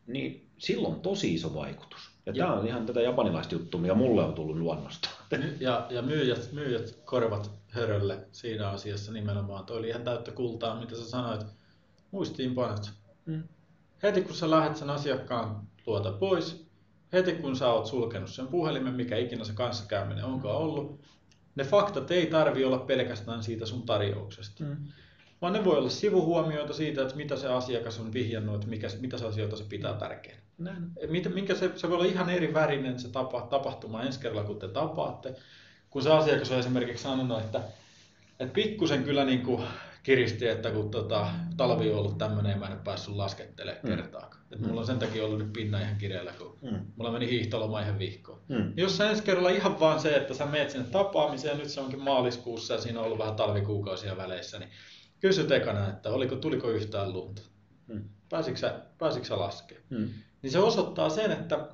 niin 0.07 0.51
silloin 0.59 0.95
on 0.95 1.01
tosi 1.01 1.35
iso 1.35 1.55
vaikutus. 1.55 2.12
Ja, 2.27 2.33
Ja- 2.35 2.45
tämä 2.47 2.59
on 2.61 2.67
ihan 2.67 2.87
tätä 2.87 3.01
japanilaista 3.01 3.55
juttua, 3.55 3.81
mikä 3.81 3.95
mulle 3.95 4.25
on 4.25 4.35
tullut 4.35 4.57
luonnosta. 4.57 5.09
Ja, 5.61 5.87
ja 5.91 6.03
myyjät, 6.03 6.49
myyjät 6.53 6.99
korvat 7.05 7.51
hörölle 7.69 8.27
siinä 8.33 8.69
asiassa 8.69 9.13
nimenomaan. 9.13 9.65
Toi 9.67 9.79
oli 9.79 9.89
ihan 9.89 10.03
täyttä 10.05 10.31
kultaa, 10.31 10.81
mitä 10.81 10.97
sä 10.97 11.05
sanoit. 11.05 11.47
Muistiinpanot. 12.11 12.91
Mm. 13.27 13.43
Heti 14.03 14.23
kun 14.23 14.35
sä 14.35 14.51
lähdet 14.51 14.77
sen 14.77 14.91
asiakkaan 14.91 15.69
luota 15.87 16.13
pois, 16.13 16.67
heti 17.13 17.33
kun 17.33 17.57
sä 17.57 17.69
oot 17.73 17.87
sulkenut 17.87 18.31
sen 18.31 18.47
puhelimen, 18.47 18.95
mikä 18.95 19.17
ikinä 19.17 19.45
se 19.45 19.53
kanssakäyminen 19.53 20.25
onkaan 20.25 20.57
ollut, 20.57 21.01
ne 21.55 21.65
faktat 21.65 22.11
ei 22.11 22.27
tarvi 22.27 22.65
olla 22.65 22.79
pelkästään 22.79 23.43
siitä 23.43 23.67
sun 23.67 23.83
tarjouksesta. 23.83 24.65
Mm. 24.65 24.77
Vaan 25.43 25.53
ne 25.53 25.65
voi 25.65 25.79
olla 25.79 25.89
sivuhuomioita 25.89 26.73
siitä, 26.73 27.03
että 27.03 27.17
mitä 27.17 27.37
se 27.37 27.49
asiakas 27.49 28.01
on 28.01 28.13
vihjannut, 28.13 28.55
että 28.55 28.67
mikä, 28.67 28.89
mitä 29.01 29.19
se 29.19 29.27
asioita 29.27 29.57
se 29.57 29.65
pitää 29.65 29.95
tärkeänä. 29.95 30.42
Näin. 30.59 30.91
Mitä, 31.09 31.29
minkä 31.29 31.55
se, 31.55 31.71
se 31.77 31.89
voi 31.89 31.97
olla 31.97 32.07
ihan 32.07 32.31
eri 32.31 32.55
värinen 32.55 32.99
se 32.99 33.09
tapa, 33.09 33.41
tapahtuma 33.41 34.03
ensi 34.03 34.21
kerralla, 34.21 34.45
kun 34.47 34.59
te 34.59 34.69
tapaatte. 34.69 35.35
Kun 35.91 36.03
se 36.03 36.11
asiakas 36.13 36.51
on 36.51 36.59
esimerkiksi 36.59 37.03
sanonut, 37.03 37.39
että, 37.41 37.61
että 38.41 38.55
pikkusen 38.55 39.05
kyllä 39.05 39.25
niin 39.25 39.43
kuin 39.43 39.63
kiristi, 40.03 40.49
että 40.49 40.71
kun 40.71 40.91
tota, 40.91 41.29
talvi 41.57 41.91
on 41.91 41.99
ollut 41.99 42.19
tämmöinen 42.19 42.51
ja 42.51 42.57
mä 42.57 42.67
en 42.67 42.73
ole 42.73 42.81
päässyt 42.85 43.15
laskettelemaan 43.15 43.81
Mm. 43.85 43.89
kertaakaan. 43.89 44.43
Mulla 44.59 44.81
on 44.81 44.87
sen 44.87 44.99
takia 44.99 45.25
ollut 45.25 45.39
nyt 45.39 45.53
pinna 45.53 45.81
ihan 45.81 45.97
kireellä, 45.97 46.33
kun 46.39 46.59
Mm. 46.63 46.79
mulla 46.97 47.13
meni 47.13 47.31
hiihtoloma 47.31 47.81
ihan 47.81 47.99
vihkoon. 47.99 48.41
Mm. 48.49 48.73
Jos 48.77 48.97
sä 48.97 49.11
ensi 49.11 49.23
kerralla 49.23 49.51
ihan 49.51 49.81
vaan 49.81 50.01
se, 50.01 50.17
että 50.17 50.35
sä 50.35 50.47
meet 50.47 50.71
sinne 50.71 50.87
tapaamiseen, 50.91 51.59
nyt 51.59 51.69
se 51.69 51.81
onkin 51.81 52.01
maaliskuussa 52.03 52.75
ja 52.75 52.81
siinä 52.81 52.99
on 53.01 53.05
ollut 53.07 53.19
vähän 53.19 53.35
talvikuukausia 53.37 54.17
väleissä, 54.17 54.59
niin 54.59 54.71
kysyt 55.21 55.51
ekana, 55.51 55.89
että 55.89 56.11
oliko, 56.11 56.37
tuliko 56.37 56.71
yhtään 56.71 57.13
lunta. 57.13 57.43
Mm. 57.87 58.05
Pääsitkö 58.29 58.61
sä, 58.61 58.81
pääsitkö 58.99 59.29
sä 59.29 59.39
laskemaan? 59.39 59.85
Mm. 59.91 60.09
Niin 60.43 60.51
se 60.51 60.59
osoittaa 60.59 61.11
sen, 61.11 61.31
että, 61.33 61.69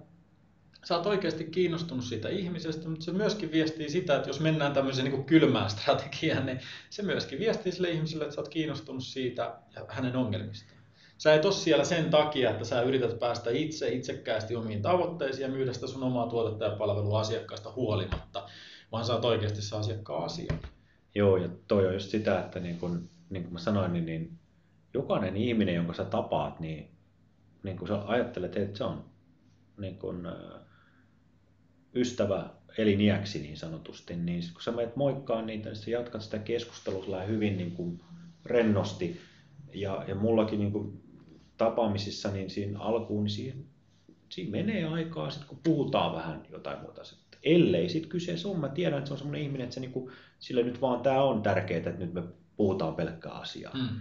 sä 0.85 0.97
oot 0.97 1.07
oikeasti 1.07 1.45
kiinnostunut 1.45 2.05
siitä 2.05 2.29
ihmisestä, 2.29 2.89
mutta 2.89 3.05
se 3.05 3.13
myöskin 3.13 3.53
viestii 3.53 3.91
sitä, 3.91 4.17
että 4.17 4.29
jos 4.29 4.41
mennään 4.41 4.73
tämmöiseen 4.73 5.11
niin 5.11 5.25
kylmään 5.25 5.71
strategiaan, 5.71 6.47
niin 6.47 6.61
se 6.91 7.03
myöskin 7.03 7.39
viestii 7.39 7.73
sille 7.73 7.91
ihmiselle, 7.91 8.25
että 8.25 8.35
sä 8.35 8.41
oot 8.41 8.49
kiinnostunut 8.49 9.05
siitä 9.05 9.59
ja 9.77 9.87
hänen 9.89 10.17
ongelmistaan. 10.17 10.79
Sä 11.19 11.35
et 11.35 11.45
ole 11.45 11.53
siellä 11.53 11.85
sen 11.85 12.11
takia, 12.11 12.51
että 12.51 12.65
sä 12.65 12.83
yrität 12.83 13.19
päästä 13.19 13.51
itse 13.51 13.89
itsekkäästi 13.89 14.57
omiin 14.57 14.83
tavoitteisiin 14.83 15.43
ja 15.43 15.49
myydä 15.49 15.73
sitä 15.73 15.87
sun 15.87 16.03
omaa 16.03 16.27
tuotetta 16.27 16.65
ja 16.65 16.77
palvelua 16.77 17.21
asiakkaasta 17.21 17.73
huolimatta, 17.73 18.49
vaan 18.93 19.05
sä 19.05 19.15
oot 19.15 19.25
oikeasti 19.25 19.63
se 19.63 19.77
asiakkaan 19.77 20.25
asia. 20.25 20.55
Joo, 21.15 21.37
ja 21.37 21.49
toi 21.69 21.87
on 21.87 21.95
just 21.95 22.11
sitä, 22.11 22.41
että 22.41 22.61
niin 22.61 22.79
kuin, 22.79 23.11
niin 23.31 23.43
kuin 23.43 23.53
mä 23.53 23.59
sanoin, 23.59 23.93
niin, 23.93 24.07
niin 24.07 24.39
jokainen 24.95 25.37
ihminen, 25.37 25.75
jonka 25.75 25.95
sä 25.95 26.05
tapaat, 26.05 26.61
niin, 26.61 26.91
niin 27.69 27.79
kuin 27.79 27.89
sä 27.89 28.03
ajattelet, 28.07 28.57
että 28.57 28.79
se 28.79 28.85
on 28.85 29.05
niin 29.79 29.99
kuin, 29.99 30.27
ystävä 31.95 32.51
eliniäksi 32.79 33.43
niin 33.43 33.57
sanotusti, 33.57 34.17
niin 34.17 34.43
kun 34.53 34.63
sä 34.63 34.73
menet 34.73 34.97
moikkaan 34.97 35.47
niitä, 35.47 35.69
niin 35.69 35.77
sä 35.77 35.91
jatkat 35.91 36.23
sitä 36.23 36.39
keskustelua 36.39 37.23
hyvin 37.23 37.57
niin 37.57 37.73
kuin 37.73 38.01
rennosti. 38.45 39.21
Ja, 39.75 40.05
ja 40.09 40.15
mullakin 40.15 40.59
niin 40.59 40.73
kuin 40.73 41.03
tapaamisissa, 41.57 42.31
niin 42.31 42.51
siinä 42.51 42.81
alkuun, 42.81 43.25
niin 43.25 43.31
siinä, 43.31 43.61
siinä 44.29 44.51
menee 44.51 44.85
aikaa, 44.85 45.31
sit 45.31 45.45
kun 45.45 45.59
puhutaan 45.63 46.15
vähän 46.17 46.43
jotain 46.51 46.81
muuta. 46.81 47.05
Sit, 47.05 47.19
ellei 47.43 47.89
sitten 47.89 48.11
kyseessä 48.11 48.49
on, 48.49 48.61
mä 48.61 48.69
tiedän, 48.69 48.99
että 48.99 49.09
se 49.09 49.15
on 49.15 49.19
semmoinen 49.19 49.43
ihminen, 49.43 49.65
että 49.65 49.75
se 49.75 49.81
niin 49.81 49.93
kuin, 49.93 50.13
sille 50.39 50.63
nyt 50.63 50.81
vaan 50.81 51.01
tämä 51.01 51.23
on 51.23 51.43
tärkeää, 51.43 51.79
että 51.79 51.91
nyt 51.91 52.13
me 52.13 52.23
puhutaan 52.57 52.95
pelkkää 52.95 53.33
asiaa. 53.33 53.75
Mm. 53.75 54.01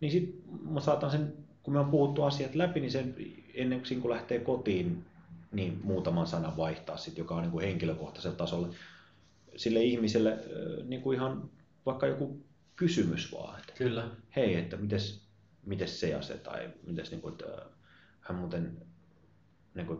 Niin 0.00 0.12
sitten 0.12 0.42
mä 0.70 0.80
saatan 0.80 1.10
sen, 1.10 1.47
kun 1.68 1.72
me 1.72 1.80
on 1.80 1.90
puhuttu 1.90 2.22
asiat 2.22 2.54
läpi, 2.54 2.80
niin 2.80 2.90
sen 2.90 3.14
ennen 3.54 3.82
kuin 4.00 4.10
lähtee 4.10 4.40
kotiin, 4.40 5.04
niin 5.52 5.80
muutaman 5.84 6.26
sanan 6.26 6.56
vaihtaa 6.56 6.96
sit, 6.96 7.18
joka 7.18 7.34
on 7.34 7.42
niin 7.42 7.50
kuin 7.50 7.64
henkilökohtaisella 7.64 8.36
tasolla 8.36 8.68
sille 9.56 9.82
ihmiselle 9.82 10.38
niin 10.84 11.02
kuin 11.02 11.16
ihan 11.16 11.50
vaikka 11.86 12.06
joku 12.06 12.44
kysymys 12.76 13.32
vaan. 13.32 13.60
Että, 13.60 13.72
Kyllä. 13.72 14.10
Hei, 14.36 14.54
että 14.54 14.76
mites, 14.76 15.22
mites 15.66 16.00
se 16.00 16.08
ja 16.08 16.22
se, 16.22 16.38
tai 16.38 16.70
mites 16.86 17.10
niin 17.10 17.20
kuin, 17.20 17.32
että 17.32 17.66
hän 18.20 18.38
muuten, 18.38 18.86
niin 19.74 19.86
kuin, 19.86 19.98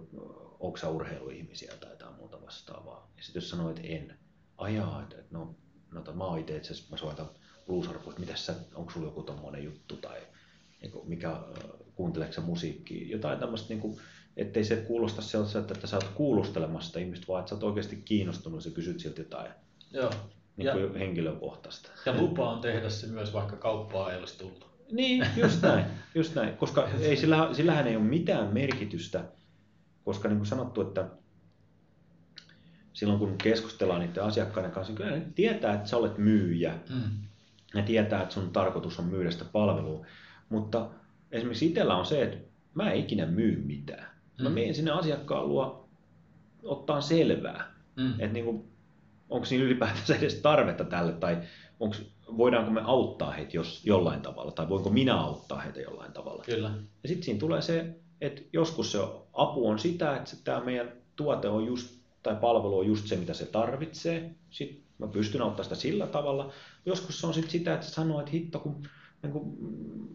onko 0.60 0.78
urheiluihmisiä 0.90 1.72
tai 1.80 1.90
jotain 1.90 2.14
muuta 2.14 2.42
vastaavaa. 2.42 3.10
Ja 3.16 3.22
sitten 3.22 3.40
jos 3.40 3.50
sanoo, 3.50 3.70
että 3.70 3.82
en, 3.84 4.18
ajaa, 4.58 5.02
että, 5.02 5.16
että 5.18 5.38
no, 5.38 5.54
no 5.92 6.02
mä 6.14 6.24
oon 6.24 6.38
itse 6.38 6.60
asiassa, 6.60 6.90
mä 6.90 6.96
soitan 6.96 7.30
bluesarpua, 7.66 8.10
että 8.10 8.20
mitäs 8.20 8.46
sä, 8.46 8.54
onko 8.74 8.90
sulla 8.92 9.06
joku 9.06 9.22
tommonen 9.22 9.64
juttu 9.64 9.96
tai 9.96 10.18
niin 10.82 10.92
kuin, 10.92 11.08
mikä, 11.08 11.36
kuunteleeko 11.94 12.40
musiikkia, 12.40 13.08
jotain 13.08 13.38
tämmöistä 13.38 13.68
niin 13.68 13.80
kuin, 13.80 13.98
ettei 14.36 14.64
se 14.64 14.76
kuulosta 14.76 15.22
sellaiselta, 15.22 15.74
että 15.74 15.86
sä 15.86 15.96
oot 15.96 16.08
kuulustelemassa 16.14 16.98
ihmistä, 16.98 17.26
vaan 17.28 17.40
että 17.40 17.48
sä 17.48 17.54
oot 17.54 17.62
oikeasti 17.62 17.96
kiinnostunut 18.04 18.64
ja 18.64 18.70
kysyt 18.70 19.00
siltä 19.00 19.20
jotain 19.20 19.50
Joo. 19.92 20.10
Niin 20.56 20.72
kuin 20.72 20.92
ja, 20.92 20.98
henkilökohtaista. 20.98 21.90
Ja 22.06 22.20
lupaan 22.20 22.60
tehdä 22.60 22.90
se 22.90 23.06
myös, 23.06 23.32
vaikka 23.32 23.56
kauppaa 23.56 24.12
ei 24.12 24.18
olisi 24.18 24.38
tullut. 24.38 24.68
Niin, 24.92 25.26
just 25.36 25.62
näin, 25.62 25.84
just 26.14 26.34
näin. 26.34 26.56
koska 26.56 26.88
ei, 27.00 27.16
sillä, 27.16 27.48
sillähän 27.52 27.86
ei 27.86 27.96
ole 27.96 28.04
mitään 28.04 28.54
merkitystä, 28.54 29.24
koska 30.04 30.28
niin 30.28 30.38
kuin 30.38 30.46
sanottu, 30.46 30.80
että 30.80 31.08
silloin 32.92 33.18
kun 33.18 33.38
keskustellaan 33.38 34.00
niiden 34.00 34.22
asiakkaiden 34.22 34.70
kanssa, 34.70 34.92
niin 34.92 34.96
kyllä 34.96 35.10
ne 35.10 35.26
tietää, 35.34 35.74
että 35.74 35.88
sä 35.88 35.96
olet 35.96 36.18
myyjä. 36.18 36.74
Mm. 36.90 37.10
Ne 37.74 37.82
tietää, 37.82 38.22
että 38.22 38.34
sun 38.34 38.52
tarkoitus 38.52 38.98
on 38.98 39.04
myydä 39.04 39.30
sitä 39.30 39.44
palvelua. 39.44 40.06
Mutta 40.48 40.90
esimerkiksi 41.32 41.66
itsellä 41.66 41.96
on 41.96 42.06
se, 42.06 42.22
että 42.22 42.36
mä 42.74 42.90
en 42.90 43.00
ikinä 43.00 43.26
myy 43.26 43.62
mitään. 43.66 44.08
Mä 44.42 44.48
mm. 44.48 44.54
menen 44.54 44.74
sinne 44.74 44.90
asiakkaan 44.90 45.48
luo 45.48 45.88
ottaa 46.62 47.00
selvää, 47.00 47.72
mm. 47.96 48.10
että 48.10 48.32
niin 48.32 48.44
kuin, 48.44 48.64
onko 49.28 49.46
siinä 49.46 49.64
ylipäätänsä 49.64 50.16
edes 50.16 50.34
tarvetta 50.34 50.84
tälle, 50.84 51.12
tai 51.12 51.38
onko, 51.80 51.96
voidaanko 52.36 52.70
me 52.70 52.80
auttaa 52.84 53.30
heitä 53.30 53.56
jos, 53.56 53.86
jollain 53.86 54.20
tavalla, 54.20 54.52
tai 54.52 54.68
voinko 54.68 54.90
minä 54.90 55.20
auttaa 55.20 55.60
heitä 55.60 55.80
jollain 55.80 56.12
tavalla. 56.12 56.44
Kyllä. 56.46 56.70
Ja 57.02 57.08
sitten 57.08 57.24
siinä 57.24 57.40
tulee 57.40 57.62
se, 57.62 57.94
että 58.20 58.42
joskus 58.52 58.92
se 58.92 58.98
apu 59.32 59.68
on 59.68 59.78
sitä, 59.78 60.16
että 60.16 60.36
tämä 60.44 60.60
meidän 60.60 60.92
tuote 61.16 61.48
on 61.48 61.66
just, 61.66 61.98
tai 62.22 62.36
palvelu 62.36 62.78
on 62.78 62.86
just 62.86 63.06
se, 63.06 63.16
mitä 63.16 63.34
se 63.34 63.46
tarvitsee. 63.46 64.30
Sitten 64.50 64.82
mä 64.98 65.06
pystyn 65.06 65.42
auttamaan 65.42 65.64
sitä 65.64 65.76
sillä 65.76 66.06
tavalla. 66.06 66.52
Joskus 66.86 67.20
se 67.20 67.26
on 67.26 67.34
sitten 67.34 67.50
sitä, 67.50 67.74
että 67.74 67.86
se 67.86 67.92
sanoo, 67.92 68.20
että 68.20 68.32
hitto, 68.32 68.58
kun, 68.58 68.82
niin 69.22 69.32
kun 69.32 69.56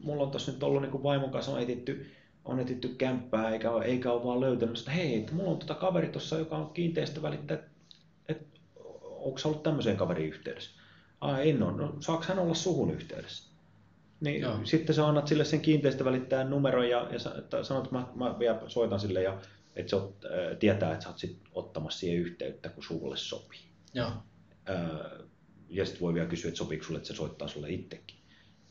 mulla 0.04 0.24
on 0.24 0.32
tuossa 0.32 0.52
nyt 0.52 0.64
ollut 0.64 0.82
niin 0.82 1.04
vaimon 1.04 1.32
kanssa 1.32 1.52
on 1.52 1.62
etitty 1.62 2.06
on 2.46 2.60
etitty 2.60 2.88
kämppää 2.88 3.50
eikä, 3.50 3.70
eikä 3.84 4.12
ole 4.12 4.24
vaan 4.24 4.42
löytänyt 4.42 4.80
että 4.80 4.92
hei, 4.92 5.20
että 5.20 5.34
mulla 5.34 5.52
on 5.52 5.58
tuota 5.58 5.76
kaveri 5.76 6.08
tuossa, 6.08 6.38
joka 6.38 6.58
on 6.58 6.70
kiinteistövälittäjä, 6.70 7.60
että 8.30 8.60
onko 9.02 9.40
ollut 9.46 9.64
tämmöiseen 9.64 9.98
kaverin 9.98 10.28
yhteydessä? 10.28 10.72
Ai 11.22 11.50
en 11.50 11.64
ole, 11.64 11.78
no 11.78 11.96
saako 12.00 12.24
hän 12.28 12.40
olla 12.40 12.54
suhun 12.54 12.92
yhteydessä? 12.92 13.54
Niin 14.22 14.42
Joo. 14.42 14.60
sitten 14.64 14.96
sä 14.96 15.08
annat 15.08 15.28
sille 15.28 15.46
sen 15.46 15.62
kiinteistövälittäjän 15.62 16.50
numeron 16.50 16.90
ja, 16.90 17.08
ja 17.12 17.20
sanot, 17.64 17.84
että 17.84 17.96
mä, 17.96 18.08
mä 18.16 18.40
vielä 18.40 18.60
soitan 18.68 19.00
sille 19.00 19.24
ja 19.24 19.42
että 19.76 19.90
se 19.90 19.96
ot, 19.96 20.26
äh, 20.26 20.58
tietää, 20.58 20.94
että 20.94 21.04
sä 21.04 21.10
oot 21.10 21.20
sit 21.20 21.40
ottamassa 21.54 22.00
siihen 22.00 22.20
yhteyttä, 22.20 22.70
kun 22.70 22.84
sulle 22.84 23.18
sopii. 23.18 23.60
Joo. 23.94 24.12
Äh, 24.70 25.28
ja 25.70 25.86
sitten 25.86 26.02
voi 26.02 26.14
vielä 26.14 26.28
kysyä, 26.28 26.50
että 26.50 26.58
sopiiko 26.58 26.84
sulle, 26.84 26.98
että 26.98 27.08
se 27.08 27.16
soittaa 27.16 27.48
sulle 27.48 27.70
itsekin. 27.70 28.18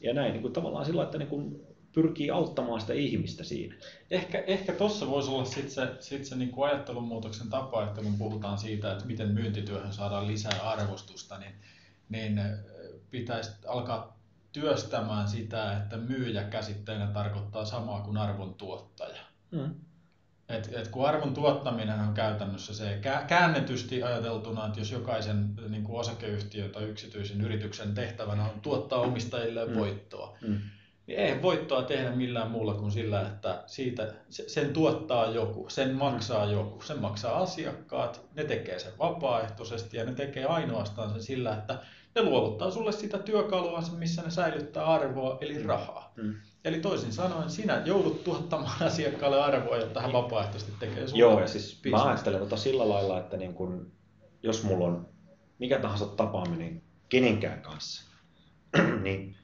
Ja 0.03 0.15
näin 0.15 0.33
niin 0.33 0.43
kuin 0.43 0.53
tavallaan 0.53 0.85
sillä, 0.85 1.03
että 1.03 1.19
niin 1.19 1.29
kuin 1.29 1.67
pyrkii 1.93 2.31
auttamaan 2.31 2.81
sitä 2.81 2.93
ihmistä 2.93 3.45
siinä. 3.45 3.75
Ehkä, 4.11 4.45
ehkä 4.47 4.73
tuossa 4.73 5.07
voisi 5.07 5.31
olla 5.31 5.45
sitten 5.45 5.71
se, 5.71 5.89
sit 6.01 6.25
se 6.25 6.37
niinku 6.37 6.63
ajattelunmuutoksen 6.63 7.51
tapa, 7.51 7.85
että 7.85 8.03
kun 8.03 8.19
puhutaan 8.19 8.59
siitä, 8.59 8.93
että 8.93 9.07
miten 9.07 9.29
myyntityöhön 9.29 9.93
saadaan 9.93 10.27
lisää 10.27 10.63
arvostusta, 10.63 11.39
niin, 11.39 11.55
niin 12.09 12.41
pitäisi 13.11 13.51
alkaa 13.67 14.19
työstämään 14.53 15.29
sitä, 15.29 15.77
että 15.77 15.97
myyjä 15.97 16.45
käsitteenä 16.45 17.07
tarkoittaa 17.07 17.65
samaa 17.65 18.01
kuin 18.01 18.17
arvon 18.17 18.55
tuottaja. 18.55 19.21
Mm. 19.51 19.75
Et, 20.53 20.71
et 20.73 20.89
kun 20.89 21.09
arvon 21.09 21.35
tuottaminen 21.35 22.01
on 22.01 22.15
käytännössä 22.15 22.75
se 22.75 23.01
käännetysti 23.27 24.03
ajateltuna, 24.03 24.67
että 24.67 24.81
jos 24.81 24.91
jokaisen 24.91 25.55
niin 25.69 25.85
kuin 25.85 26.01
osakeyhtiön 26.01 26.71
tai 26.71 26.85
yksityisen 26.85 27.41
yrityksen 27.41 27.95
tehtävänä 27.95 28.45
on 28.45 28.61
tuottaa 28.61 28.99
omistajille 28.99 29.67
mm. 29.67 29.75
voittoa, 29.75 30.37
mm 30.41 30.59
niin 31.07 31.19
ei 31.19 31.43
voittoa 31.43 31.83
tehdä 31.83 32.11
millään 32.11 32.51
muulla 32.51 32.75
kuin 32.75 32.93
sillä, 32.93 33.21
että 33.21 33.63
siitä, 33.67 34.15
sen 34.29 34.73
tuottaa 34.73 35.27
joku, 35.27 35.69
sen 35.69 35.95
maksaa 35.95 36.45
joku, 36.45 36.83
sen 36.83 36.99
maksaa 36.99 37.39
asiakkaat, 37.39 38.21
ne 38.35 38.45
tekee 38.45 38.79
sen 38.79 38.93
vapaaehtoisesti 38.99 39.97
ja 39.97 40.05
ne 40.05 40.15
tekee 40.15 40.45
ainoastaan 40.45 41.11
sen 41.11 41.23
sillä, 41.23 41.55
että 41.55 41.79
ne 42.15 42.23
luovuttaa 42.23 42.71
sulle 42.71 42.93
sitä 42.93 43.19
työkalua, 43.19 43.83
missä 43.99 44.23
ne 44.23 44.31
säilyttää 44.31 44.85
arvoa, 44.85 45.39
eli 45.41 45.59
mm. 45.59 45.67
rahaa. 45.67 46.13
Mm. 46.17 46.35
Eli 46.65 46.81
toisin 46.81 47.13
sanoen, 47.13 47.51
sinä 47.51 47.83
joudut 47.85 48.25
tuottamaan 48.25 48.83
asiakkaalle 48.87 49.43
arvoa, 49.43 49.77
jotta 49.77 50.01
hän 50.01 50.13
vapaaehtoisesti 50.13 50.73
tekee 50.81 51.07
sulle 51.07 51.21
Joo, 51.21 51.41
ja 51.41 51.47
siis 51.47 51.81
mä 51.91 52.05
ajattelen 52.05 52.41
tota 52.41 52.57
sillä 52.57 52.89
lailla, 52.89 53.19
että 53.19 53.37
niin 53.37 53.55
kun, 53.55 53.93
jos 54.43 54.65
mulla 54.65 54.87
on 54.87 55.09
mikä 55.59 55.79
tahansa 55.79 56.07
tapaaminen 56.07 56.83
kenenkään 57.09 57.61
kanssa, 57.61 58.11
niin 59.05 59.37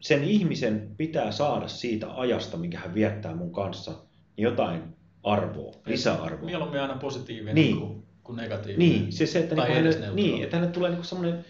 sen 0.00 0.24
ihmisen 0.24 0.94
pitää 0.96 1.32
saada 1.32 1.68
siitä 1.68 2.14
ajasta, 2.14 2.56
minkä 2.56 2.78
hän 2.78 2.94
viettää 2.94 3.34
mun 3.34 3.52
kanssa, 3.52 3.90
niin 4.36 4.42
jotain 4.42 4.82
arvoa, 5.22 5.74
lisäarvoa. 5.86 6.46
Mieluummin 6.46 6.80
aina 6.80 6.94
positiivinen 6.94 7.54
niin. 7.54 7.80
kuin, 7.80 8.02
kuin 8.22 8.36
negatiivinen. 8.36 8.88
Niin, 8.88 9.12
se, 9.12 9.26
se 9.26 9.38
että, 9.38 9.54
niin 9.54 9.74
hänelle, 9.74 10.10
niin, 10.14 10.44
että 10.44 10.56
hänelle 10.56 10.74
tulee 10.74 10.90
niin 10.90 11.04
semmoinen 11.04 11.44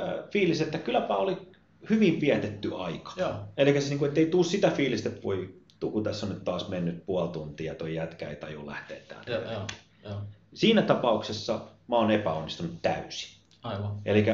äh, 0.00 0.30
fiilis, 0.30 0.60
että 0.60 0.78
kylläpä 0.78 1.16
oli 1.16 1.49
hyvin 1.90 2.20
vietetty 2.20 2.70
aika. 2.74 3.12
Joo. 3.16 3.34
Eli 3.56 3.72
siis, 3.72 3.88
niin 3.88 3.98
kuin, 3.98 4.12
ei 4.16 4.26
tule 4.26 4.44
sitä 4.44 4.70
fiilistä, 4.70 5.08
että 5.08 5.22
voi, 5.22 5.54
kun 5.80 6.02
tässä 6.02 6.26
on 6.26 6.32
nyt 6.32 6.44
taas 6.44 6.68
mennyt 6.68 7.06
puoli 7.06 7.28
tuntia, 7.28 7.74
toi 7.74 7.94
jätkä 7.94 8.28
ei 8.28 8.36
tajua 8.36 8.66
lähteä 8.66 9.00
täältä. 9.08 9.30
Joo, 9.30 9.52
joo, 9.52 9.66
joo. 10.04 10.20
Siinä 10.54 10.82
tapauksessa 10.82 11.60
mä 11.88 11.96
oon 11.96 12.10
epäonnistunut 12.10 12.82
täysin. 12.82 13.40
Aivan. 13.62 13.98
Eli 14.04 14.24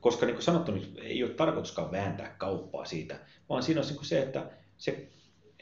koska 0.00 0.26
niin 0.26 0.34
kuin 0.34 0.44
sanottu, 0.44 0.72
niin 0.72 0.98
ei 1.02 1.22
ole 1.22 1.30
tarkoituskaan 1.30 1.92
vääntää 1.92 2.34
kauppaa 2.38 2.84
siitä, 2.84 3.18
vaan 3.48 3.62
siinä 3.62 3.80
on 3.80 3.86
niin 3.86 4.04
se, 4.04 4.22
että 4.22 4.46
se 4.78 5.08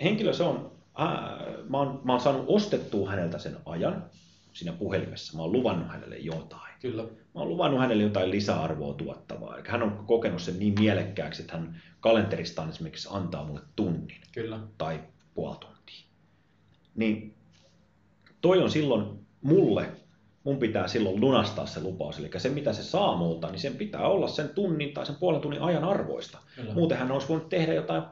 henkilö, 0.02 0.32
se 0.32 0.42
on, 0.42 0.72
ää, 0.94 1.38
mä, 1.68 1.78
oon, 1.78 2.00
mä 2.04 2.12
oon 2.12 2.20
saanut 2.20 2.44
ostettua 2.48 3.10
häneltä 3.10 3.38
sen 3.38 3.56
ajan 3.66 4.04
siinä 4.52 4.72
puhelimessa, 4.72 5.36
mä 5.36 5.42
oon 5.42 5.52
luvannut 5.52 5.88
hänelle 5.88 6.16
jotain. 6.16 6.69
Kyllä. 6.80 7.02
Mä 7.02 7.40
oon 7.40 7.48
luvannut 7.48 7.80
hänelle 7.80 8.02
jotain 8.02 8.30
lisäarvoa 8.30 8.94
tuottavaa, 8.94 9.56
eli 9.56 9.68
hän 9.68 9.82
on 9.82 10.04
kokenut 10.06 10.42
sen 10.42 10.58
niin 10.58 10.74
mielekkääksi, 10.80 11.42
että 11.42 11.56
hän 11.56 11.82
kalenteristaan 12.00 12.70
esimerkiksi 12.70 13.08
antaa 13.12 13.44
mulle 13.44 13.60
tunnin 13.76 14.20
Kyllä. 14.32 14.60
tai 14.78 15.00
puoli 15.34 15.56
tuntia. 15.56 16.04
Niin 16.94 17.34
toi 18.40 18.62
on 18.62 18.70
silloin 18.70 19.26
mulle 19.42 19.86
mun 20.44 20.58
pitää 20.58 20.88
silloin 20.88 21.20
lunastaa 21.20 21.66
se 21.66 21.80
lupaus. 21.82 22.18
Eli 22.18 22.30
se, 22.36 22.48
mitä 22.48 22.72
se 22.72 22.82
saa 22.82 23.16
multa, 23.16 23.50
niin 23.50 23.60
sen 23.60 23.76
pitää 23.76 24.08
olla 24.08 24.28
sen 24.28 24.48
tunnin 24.48 24.94
tai 24.94 25.06
sen 25.06 25.16
puolen 25.16 25.40
tunnin 25.40 25.62
ajan 25.62 25.84
arvoista. 25.84 26.38
Kyllä. 26.56 26.74
Muuten 26.74 26.98
hän 26.98 27.12
olisi 27.12 27.28
voinut 27.28 27.48
tehdä 27.48 27.74
jotain 27.74 28.02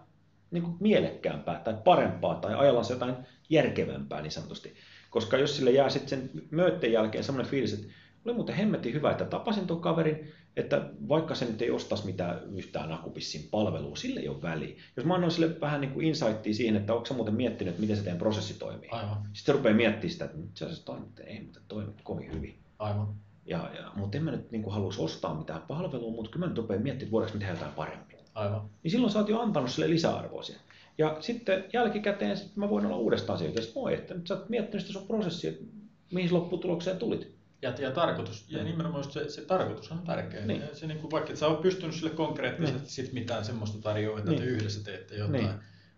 niin 0.50 0.62
kuin 0.62 0.76
mielekkäämpää 0.80 1.60
tai 1.64 1.74
parempaa 1.84 2.34
tai 2.34 2.54
ajalla 2.54 2.82
jotain 2.90 3.14
järkevämpää 3.50 4.22
niin 4.22 4.32
sanotusti. 4.32 4.74
Koska 5.10 5.36
jos 5.36 5.56
sille 5.56 5.70
jää 5.70 5.88
sitten 5.88 6.08
sen 6.08 6.92
jälkeen 6.92 7.24
semmoinen 7.24 7.50
fiilis, 7.50 7.72
että 7.72 7.86
oli 8.24 8.34
muuten 8.34 8.54
hemmetin 8.54 8.94
hyvä, 8.94 9.10
että 9.10 9.24
tapasin 9.24 9.66
tuon 9.66 9.80
kaverin, 9.80 10.32
että 10.56 10.90
vaikka 11.08 11.34
se 11.34 11.44
nyt 11.44 11.62
ei 11.62 11.70
ostaisi 11.70 12.06
mitään 12.06 12.40
yhtään 12.56 12.92
akupissin 12.92 13.48
palvelua, 13.50 13.96
sille 13.96 14.20
ei 14.20 14.28
ole 14.28 14.42
väliä. 14.42 14.76
Jos 14.96 15.06
mä 15.06 15.14
annan 15.14 15.30
sille 15.30 15.60
vähän 15.60 15.80
niin 15.80 15.90
kuin 15.92 16.06
insightia 16.06 16.54
siihen, 16.54 16.76
että 16.76 16.94
onko 16.94 17.14
muuten 17.14 17.34
miettinyt, 17.34 17.70
että 17.70 17.80
miten 17.80 17.96
se 17.96 18.02
teidän 18.02 18.18
prosessi 18.18 18.58
toimii. 18.58 18.88
Aivan. 18.88 19.16
Sitten 19.16 19.32
se 19.44 19.52
rupeaa 19.52 19.74
miettimään 19.74 20.10
sitä, 20.10 20.24
että 20.24 20.38
itse 20.38 20.64
asiassa 20.64 20.84
toi 20.84 20.98
ei 21.26 21.40
muuten 21.40 21.62
toimi 21.68 21.92
kovin 22.02 22.32
hyvin. 22.32 22.58
Aivan. 22.78 23.14
Ja, 23.46 23.70
ja, 23.74 23.92
mutta 23.96 24.18
en 24.18 24.24
mä 24.24 24.30
nyt 24.30 24.50
niin 24.50 24.62
kuin 24.62 24.74
haluaisi 24.74 25.02
ostaa 25.02 25.34
mitään 25.34 25.62
palvelua, 25.62 26.10
mutta 26.10 26.30
kyllä 26.30 26.46
mä 26.46 26.48
nyt 26.48 26.58
rupean 26.58 26.82
miettimään, 26.82 27.06
että 27.06 27.12
voidaanko 27.12 27.38
me 27.38 27.40
tehdä 27.40 27.54
jotain 27.54 27.72
paremmin. 27.72 28.18
Aivan. 28.34 28.70
Niin 28.82 28.90
silloin 28.90 29.12
sä 29.12 29.18
oot 29.18 29.28
jo 29.28 29.40
antanut 29.40 29.70
sille 29.70 29.90
lisäarvoa 29.90 30.42
siihen. 30.42 30.62
Ja 30.98 31.16
sitten 31.20 31.64
jälkikäteen 31.72 32.36
sit 32.36 32.56
mä 32.56 32.70
voin 32.70 32.86
olla 32.86 32.96
uudestaan 32.96 33.38
sieltä, 33.38 33.60
että 33.60 33.72
moi, 33.74 33.94
että 33.94 34.14
nyt 34.14 34.26
sä 34.26 34.34
oot 34.34 34.48
miettinyt 34.48 34.86
sitä 34.86 34.98
sun 34.98 35.08
prosessia, 35.08 35.50
että 35.50 35.64
mihin 36.12 36.34
lopputulokseen 36.34 36.96
tulit. 36.96 37.37
Ja, 37.62 37.74
ja 37.78 37.90
tarkoitus, 37.90 38.44
ja 38.48 38.64
nimenomaan 38.64 39.12
se, 39.12 39.28
se 39.30 39.40
tarkoitus 39.44 39.92
on 39.92 39.98
tärkeä. 39.98 40.46
Niin. 40.46 40.62
Se, 40.72 40.86
niin 40.86 40.98
kuin, 40.98 41.10
vaikka 41.10 41.30
et 41.30 41.36
sä 41.36 41.46
oot 41.46 41.62
pystynyt 41.62 41.94
sille 41.94 42.10
konkreettisesti 42.10 42.78
niin. 42.78 42.88
sit 42.88 43.12
mitään 43.12 43.44
semmoista 43.44 43.78
tarjoa, 43.82 44.18
että 44.18 44.30
Niin. 44.30 44.42
te 44.42 44.48
yhdessä 44.48 44.84
teette 44.84 45.14
jotain. 45.14 45.32
Niin. 45.32 45.54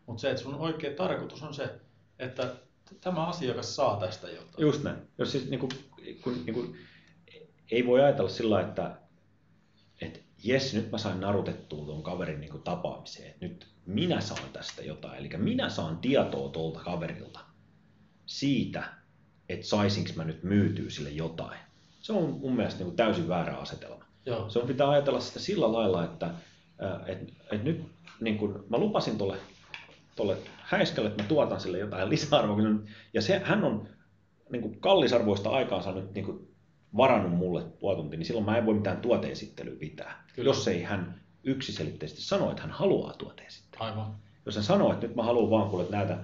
Mutta 0.06 0.20
se, 0.20 0.30
että 0.30 0.42
sun 0.42 0.54
oikea 0.54 0.94
tarkoitus 0.94 1.42
on 1.42 1.54
se, 1.54 1.70
että 2.18 2.54
tämä 3.00 3.26
asiakas 3.26 3.76
saa 3.76 4.00
tästä 4.00 4.28
jotain. 4.28 4.54
Just 4.58 4.82
näin. 4.82 4.96
Jos 5.18 5.32
siis, 5.32 5.50
niin 5.50 5.60
kuin, 5.60 5.70
kun, 6.22 6.44
niin 6.44 6.54
kuin, 6.54 6.76
ei 7.70 7.86
voi 7.86 8.00
ajatella 8.00 8.30
sillä 8.30 8.60
että, 8.60 8.96
että 10.00 10.20
jes, 10.44 10.74
nyt 10.74 10.90
mä 10.90 10.98
sain 10.98 11.20
narutettua 11.20 11.84
tuon 11.84 12.02
kaverin 12.02 12.40
niin 12.40 12.50
kuin 12.50 12.62
tapaamiseen. 12.62 13.34
Nyt 13.40 13.66
minä 13.86 14.20
saan 14.20 14.52
tästä 14.52 14.82
jotain. 14.82 15.18
Eli 15.18 15.28
minä 15.36 15.68
saan 15.68 15.98
tietoa 15.98 16.48
tuolta 16.48 16.80
kaverilta 16.80 17.40
siitä, 18.26 18.99
että 19.52 19.66
saisinko 19.66 20.10
mä 20.16 20.24
nyt 20.24 20.42
myytyä 20.42 20.90
sille 20.90 21.10
jotain. 21.10 21.58
Se 22.00 22.12
on 22.12 22.38
mun 22.40 22.56
mielestä 22.56 22.78
niin 22.78 22.86
kuin 22.86 22.96
täysin 22.96 23.28
väärä 23.28 23.56
asetelma. 23.56 24.04
Joo. 24.26 24.50
Se 24.50 24.58
on 24.58 24.66
pitää 24.66 24.90
ajatella 24.90 25.20
sitä 25.20 25.38
sillä 25.38 25.72
lailla, 25.72 26.04
että 26.04 26.30
et, 27.06 27.18
et 27.52 27.64
nyt 27.64 27.82
niin 28.20 28.38
kun 28.38 28.64
mä 28.68 28.78
lupasin 28.78 29.18
tuolle 29.18 29.36
tolle 30.16 30.36
häiskälle, 30.58 31.08
että 31.08 31.22
mä 31.22 31.28
tuotan 31.28 31.60
sille 31.60 31.78
jotain 31.78 32.08
lisäarvoa, 32.10 32.58
ja 33.14 33.22
se, 33.22 33.42
hän 33.44 33.64
on 33.64 33.88
niin 34.52 34.62
kuin 34.62 34.80
kallisarvoista 34.80 35.50
aikaansa 35.50 35.92
nyt 35.92 36.14
niin 36.14 36.24
kuin 36.24 36.48
varannut 36.96 37.32
mulle 37.32 37.62
puoli 37.80 37.96
tuntia, 37.96 38.18
niin 38.18 38.26
silloin 38.26 38.46
mä 38.46 38.58
en 38.58 38.66
voi 38.66 38.74
mitään 38.74 38.96
tuoteesittelyä 38.96 39.76
pitää, 39.76 40.24
Kyllä. 40.34 40.48
jos 40.48 40.68
ei 40.68 40.82
hän 40.82 41.20
yksiselitteisesti 41.44 42.22
sano, 42.22 42.50
että 42.50 42.62
hän 42.62 42.70
haluaa 42.70 43.12
tuoteesittelyä. 43.12 43.86
Aivan. 43.86 44.14
Jos 44.46 44.54
hän 44.54 44.64
sanoo, 44.64 44.92
että 44.92 45.06
nyt 45.06 45.16
mä 45.16 45.22
haluan 45.22 45.50
vaan 45.50 45.70
kuule, 45.70 45.82
että 45.82 45.96
näytä, 45.96 46.18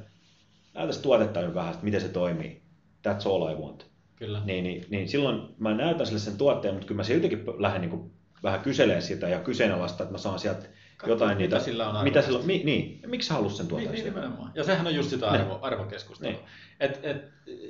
näytä 0.74 0.93
se 0.93 1.03
tuotetta 1.03 1.41
nyt 1.41 1.55
vähän, 1.55 1.72
että 1.72 1.85
miten 1.85 2.01
se 2.01 2.09
toimii, 2.09 2.62
that's 3.07 3.29
all 3.29 3.49
I 3.51 3.55
want 3.55 3.87
Kyllä. 4.17 4.43
niin, 4.45 4.65
niin, 4.65 4.85
niin 4.91 5.09
silloin 5.09 5.43
mä 5.59 5.75
näytän 5.75 6.07
sille 6.07 6.19
sen 6.21 6.37
tuotteen, 6.39 6.75
mutta 6.75 6.87
kyllä 6.89 6.99
mä 6.99 7.05
siltikin 7.05 7.45
lähden 7.59 7.81
niin 7.81 7.91
kuin 7.91 8.11
vähän 8.43 8.61
kyselemään 8.61 9.03
sitä 9.03 9.29
ja 9.29 9.39
kyseenalaista, 9.41 10.03
että 10.03 10.13
mä 10.13 10.19
saan 10.19 10.39
sieltä 10.39 10.67
Katso, 10.97 11.13
jotain 11.13 11.37
mitä 11.39 11.57
niitä. 11.57 11.65
sillä 11.65 11.89
on 11.89 12.05
mitä 12.05 12.23
sillä 12.23 12.39
on, 12.39 12.47
mi, 12.47 12.63
niin, 12.65 13.01
miksi 13.07 13.29
sä 13.29 13.35
haluat 13.35 13.53
sen 13.53 13.65
Niin, 13.65 13.69
tuotteen? 13.69 13.93
niin 13.93 14.05
nimenomaan. 14.05 14.53
Ja 14.55 14.65
sehän 14.65 14.87
on 14.87 14.95
just 14.95 15.11
sitä 15.11 15.27
Niin. 15.33 15.41
arvo, 15.41 15.59
arvokeskustelua. 15.63 16.33
Niin. 16.33 16.45
Et, 16.81 17.01
et, 17.03 17.17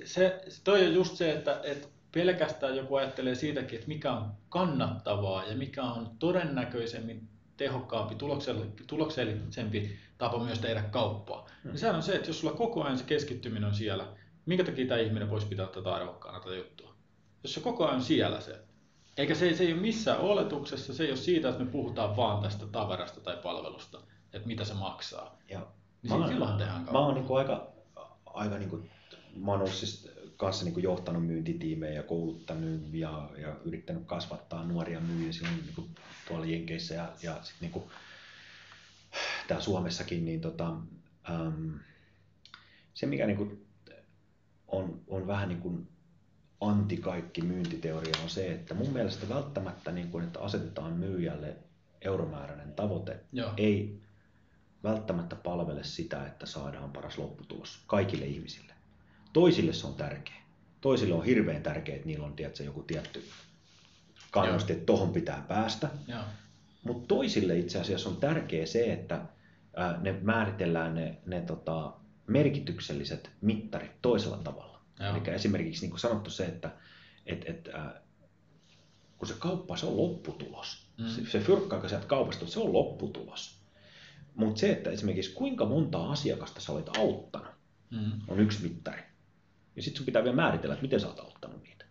se, 0.05 0.41
toi 0.65 0.87
on 0.87 0.95
just 0.95 1.17
se, 1.17 1.33
että 1.33 1.61
et 1.65 1.89
pelkästään 2.13 2.77
joku 2.77 2.95
ajattelee 2.97 3.35
siitäkin, 3.35 3.75
että 3.79 3.89
mikä 3.89 4.13
on 4.13 4.25
kannattavaa 4.49 5.45
ja 5.45 5.57
mikä 5.57 5.83
on 5.83 6.11
todennäköisemmin 6.19 7.29
tehokkaampi, 7.57 8.15
tuloksell- 8.15 8.85
tuloksellisempi 8.87 9.97
tapa 10.19 10.39
myös 10.45 10.59
tehdä 10.59 10.83
kauppaa. 10.83 11.49
Hmm. 11.63 11.71
Niin 11.71 11.79
sehän 11.79 11.97
on 11.97 12.03
se, 12.03 12.15
että 12.15 12.29
jos 12.29 12.41
sulla 12.41 12.55
koko 12.55 12.83
ajan 12.85 12.99
se 12.99 13.05
keskittyminen 13.05 13.65
on 13.69 13.75
siellä, 13.75 14.07
minkä 14.47 14.65
takia 14.65 14.87
tämä 14.87 15.01
ihminen 15.01 15.31
voisi 15.31 15.47
pitää 15.47 15.67
tätä 15.67 15.95
arvokkaana 15.95 16.41
tätä 16.41 16.55
juttua? 16.55 16.95
Jos 17.43 17.55
se 17.55 17.61
koko 17.61 17.87
ajan 17.89 18.03
siellä 18.03 18.41
se. 18.41 18.61
Eikä 19.17 19.35
se, 19.35 19.55
se 19.55 19.65
ei 19.65 19.73
ole 19.73 19.81
missään 19.81 20.21
oletuksessa, 20.21 20.95
se 20.95 21.05
ei 21.05 21.11
ole 21.11 21.17
siitä, 21.17 21.49
että 21.49 21.65
me 21.65 21.71
puhutaan 21.71 22.17
vaan 22.17 22.43
tästä 22.43 22.67
tavarasta 22.67 23.21
tai 23.21 23.37
palvelusta, 23.43 24.01
että 24.33 24.49
mitä 24.49 24.65
se 24.65 24.75
maksaa. 24.75 25.39
Ja 25.51 25.67
Niin 26.03 26.21
mä, 26.21 26.29
silloinhan 26.29 26.59
tehdään 26.59 26.81
mä 26.81 26.85
kauppaa. 26.85 27.07
oon 27.07 27.15
niin 27.15 27.39
aika, 27.39 27.73
aika 28.27 28.59
niin 28.59 28.71
kuin, 28.71 28.91
mä 29.37 29.51
oon 29.51 29.61
ollut 29.61 29.75
siis 29.75 30.09
kanssa 30.37 30.65
niin 30.65 30.75
kuin 30.75 30.85
johtanut 30.85 31.27
myyntitiimejä 31.27 31.93
ja 31.95 32.03
kouluttanut 32.03 32.81
ja, 32.93 33.31
ja 33.39 33.57
yrittänyt 33.65 34.03
kasvattaa 34.07 34.65
nuoria 34.65 35.01
myyjiä 35.01 35.33
silloin 35.33 35.57
niin 35.57 35.75
kuin 35.75 35.91
tuolla 36.29 36.47
Jenkeissä 36.47 36.95
ja, 36.95 37.09
ja 37.23 37.33
sitten 37.35 37.61
niin 37.61 37.73
kuin, 37.73 37.85
täällä 39.49 39.65
Suomessakin, 39.65 40.25
niin 40.25 40.41
tota, 40.41 40.77
äm, 41.31 41.81
se 42.95 43.07
mikä 43.07 43.27
niin 43.27 43.37
kuin 43.37 43.66
on, 44.69 45.01
on 45.09 45.27
vähän 45.27 45.49
niin 45.49 45.61
kuin 45.61 45.89
anti 46.61 46.97
kaikki 46.97 47.43
myyntiteoria 47.43 48.15
on 48.23 48.31
se, 48.31 48.53
että 48.53 48.75
mun 48.75 48.93
mielestä 48.93 49.29
välttämättä, 49.29 49.93
niin 49.93 50.11
kuin, 50.11 50.25
että 50.25 50.41
asetetaan 50.41 50.93
myyjälle 50.93 51.57
euromääräinen 52.01 52.73
tavoite, 52.73 53.21
Joo. 53.33 53.53
ei 53.57 54.01
välttämättä 54.83 55.37
palvele 55.37 55.85
sitä, 55.85 56.27
että 56.27 56.47
saadaan 56.47 56.91
paras 56.91 57.19
lopputulos 57.19 57.83
kaikille 57.87 58.25
ihmisille. 58.25 58.73
Toisille 59.33 59.73
se 59.73 59.87
on 59.87 59.95
tärkeä. 59.95 60.37
Toisille 60.81 61.15
on 61.15 61.25
hirveän 61.25 61.63
tärkeää, 61.63 61.97
että 61.97 62.09
niillä 62.09 62.27
on 62.27 62.33
tiedätkö, 62.33 62.63
joku 62.63 62.83
tietty 62.83 63.25
kannusti, 64.31 64.73
että 64.73 64.87
tohon 64.87 65.13
pitää 65.13 65.45
päästä. 65.49 65.89
Mutta 66.85 67.07
toisille 67.09 67.59
itse 67.59 67.81
asiassa 67.81 68.09
on 68.09 68.17
tärkeää 68.17 68.67
se, 68.67 68.93
että 68.93 69.21
ne 70.01 70.13
määritellään 70.23 70.95
ne, 70.95 71.19
ne 71.27 71.41
tota, 71.41 71.93
merkitykselliset 72.27 73.31
mittarit 73.41 74.03
toisella 74.03 74.37
tavalla. 74.37 74.81
Joo. 75.01 75.17
Eli 75.17 75.35
esimerkiksi 75.35 75.83
niin 75.83 75.91
kuin 75.91 76.01
sanottu 76.01 76.31
se, 76.31 76.45
että 76.47 76.71
et, 77.27 77.45
et, 77.49 77.69
ää, 77.73 78.03
kun 79.19 79.29
se 79.29 79.35
kauppa, 79.39 79.77
se 79.77 79.87
on 79.87 79.97
lopputulos. 79.97 80.87
Mm. 80.99 81.07
Se, 81.07 81.31
se 81.31 81.41
fyrkka, 81.41 81.77
joka 81.77 81.89
sieltä 81.89 82.07
kaupasta 82.07 82.47
se 82.47 82.61
on 82.61 82.73
lopputulos. 82.73 83.61
Mutta 84.35 84.61
se, 84.61 84.73
että 84.73 84.91
esimerkiksi 84.91 85.33
kuinka 85.33 85.65
monta 85.65 86.11
asiakasta 86.11 86.61
sä 86.61 86.73
olet 86.73 86.97
auttanut, 86.99 87.57
Mm. 87.91 88.13
on 88.29 88.41
yksi 88.41 88.63
mittari. 88.63 89.03
Ja 89.77 89.83
sitten 89.83 89.97
sun 89.97 90.07
pitää 90.07 90.25
vielä 90.25 90.37
määritellä, 90.37 90.73
että 90.73 90.83
miten 90.83 91.01
sä 91.01 91.07
oot 91.07 91.19
auttanut 91.21 91.63
niitä. 91.63 91.85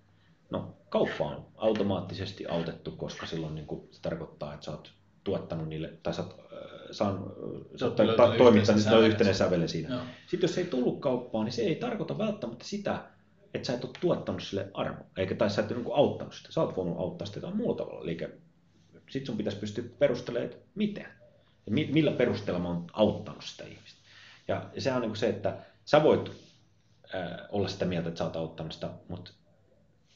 No, 0.49 0.77
kauppa 0.89 1.23
on 1.25 1.47
automaattisesti 1.55 2.45
autettu, 2.45 2.91
koska 2.91 3.25
silloin 3.25 3.55
niin 3.55 3.67
kuin, 3.67 3.87
se 3.91 4.01
tarkoittaa, 4.01 4.53
että 4.53 4.65
sä 4.65 4.71
oot 4.71 4.93
tuottanut 5.25 5.67
niille, 5.67 5.93
tai 6.03 6.13
sä 6.13 6.21
oot, 6.21 6.39
äh, 6.53 6.59
saan, 6.91 7.15
äh, 7.15 7.61
sä 7.79 7.85
oot 7.85 7.95
toimittanut 7.95 8.35
yhteisen 8.39 8.79
sitä 8.79 8.89
sävelen 8.89 9.11
yhteinen 9.11 9.35
siinä. 9.35 9.49
sävelen 9.49 9.69
siinä. 9.69 9.89
Joo. 9.89 10.03
Sitten 10.27 10.47
jos 10.47 10.57
ei 10.57 10.65
tullut 10.65 10.99
kauppaan, 10.99 11.45
niin 11.45 11.53
se 11.53 11.61
ei 11.61 11.75
tarkoita 11.75 12.17
välttämättä 12.17 12.65
sitä, 12.65 13.03
että 13.53 13.67
sä 13.67 13.73
et 13.73 13.83
ole 13.83 13.93
tuottanut 14.01 14.43
sille 14.43 14.69
arvoa, 14.73 15.05
eikä 15.17 15.35
tai 15.35 15.49
sä 15.49 15.61
et 15.61 15.71
ole 15.71 15.79
niin 15.79 15.95
auttanut 15.95 16.33
sitä. 16.33 16.51
Sä 16.51 16.61
oot 16.61 16.75
voinut 16.75 16.99
auttaa 16.99 17.27
sitä 17.27 17.37
jotain 17.37 17.57
muulla 17.57 17.77
tavalla. 17.77 18.03
Eli 18.03 18.17
sitten 19.09 19.25
sun 19.25 19.37
pitäisi 19.37 19.59
pystyä 19.59 19.83
perustelemaan, 19.99 20.51
että 20.51 20.65
miten. 20.75 21.07
Ja 21.65 21.71
mi- 21.71 21.89
millä 21.91 22.11
perusteella 22.11 22.59
mä 22.59 22.67
oon 22.67 22.85
auttanut 22.93 23.43
sitä 23.43 23.63
ihmistä. 23.63 23.99
Ja, 24.47 24.69
ja 24.73 24.81
sehän 24.81 25.03
on 25.03 25.09
niin 25.09 25.15
se, 25.15 25.29
että 25.29 25.57
sä 25.85 26.03
voit 26.03 26.31
äh, 27.15 27.31
olla 27.49 27.67
sitä 27.67 27.85
mieltä, 27.85 28.07
että 28.07 28.17
sä 28.17 28.23
oot 28.23 28.35
auttanut 28.35 28.71
sitä, 28.71 28.89
mutta 29.09 29.31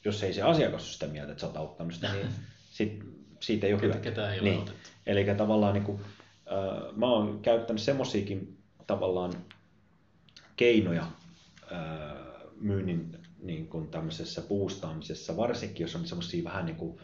jos 0.04 0.22
ei 0.22 0.32
se 0.32 0.42
asiakas 0.42 0.82
ole 0.82 0.92
sitä 0.92 1.06
mieltä, 1.06 1.32
että 1.32 1.40
sä 1.40 1.46
oot 1.46 1.56
auttanut 1.56 1.94
sitä, 1.94 2.12
niin 2.12 2.28
sit, 2.76 3.02
siitä 3.40 3.66
ei 3.66 3.72
ole 3.72 3.80
Ketä, 3.80 3.92
hyvä. 3.94 4.04
ketä 4.04 4.32
ei 4.32 4.40
ole 4.40 4.48
niin. 4.50 4.60
otettu. 4.60 4.80
Eli 5.06 5.24
tavallaan 5.36 5.74
niin 5.74 5.84
kuin, 5.84 6.00
äh, 6.00 6.96
mä 6.96 7.06
oon 7.06 7.40
käyttänyt 7.42 7.82
semmoisiakin 7.82 8.58
tavallaan 8.86 9.32
keinoja 10.56 11.02
äh, 11.72 11.80
myynnin 12.60 13.16
niin 13.42 13.68
kuin 13.68 13.88
tämmöisessä 13.88 14.42
boostaamisessa, 14.42 15.36
varsinkin 15.36 15.84
jos 15.84 15.96
on 15.96 16.06
semmoisia 16.06 16.44
vähän 16.44 16.66
niin 16.66 16.76
kuin 16.76 16.98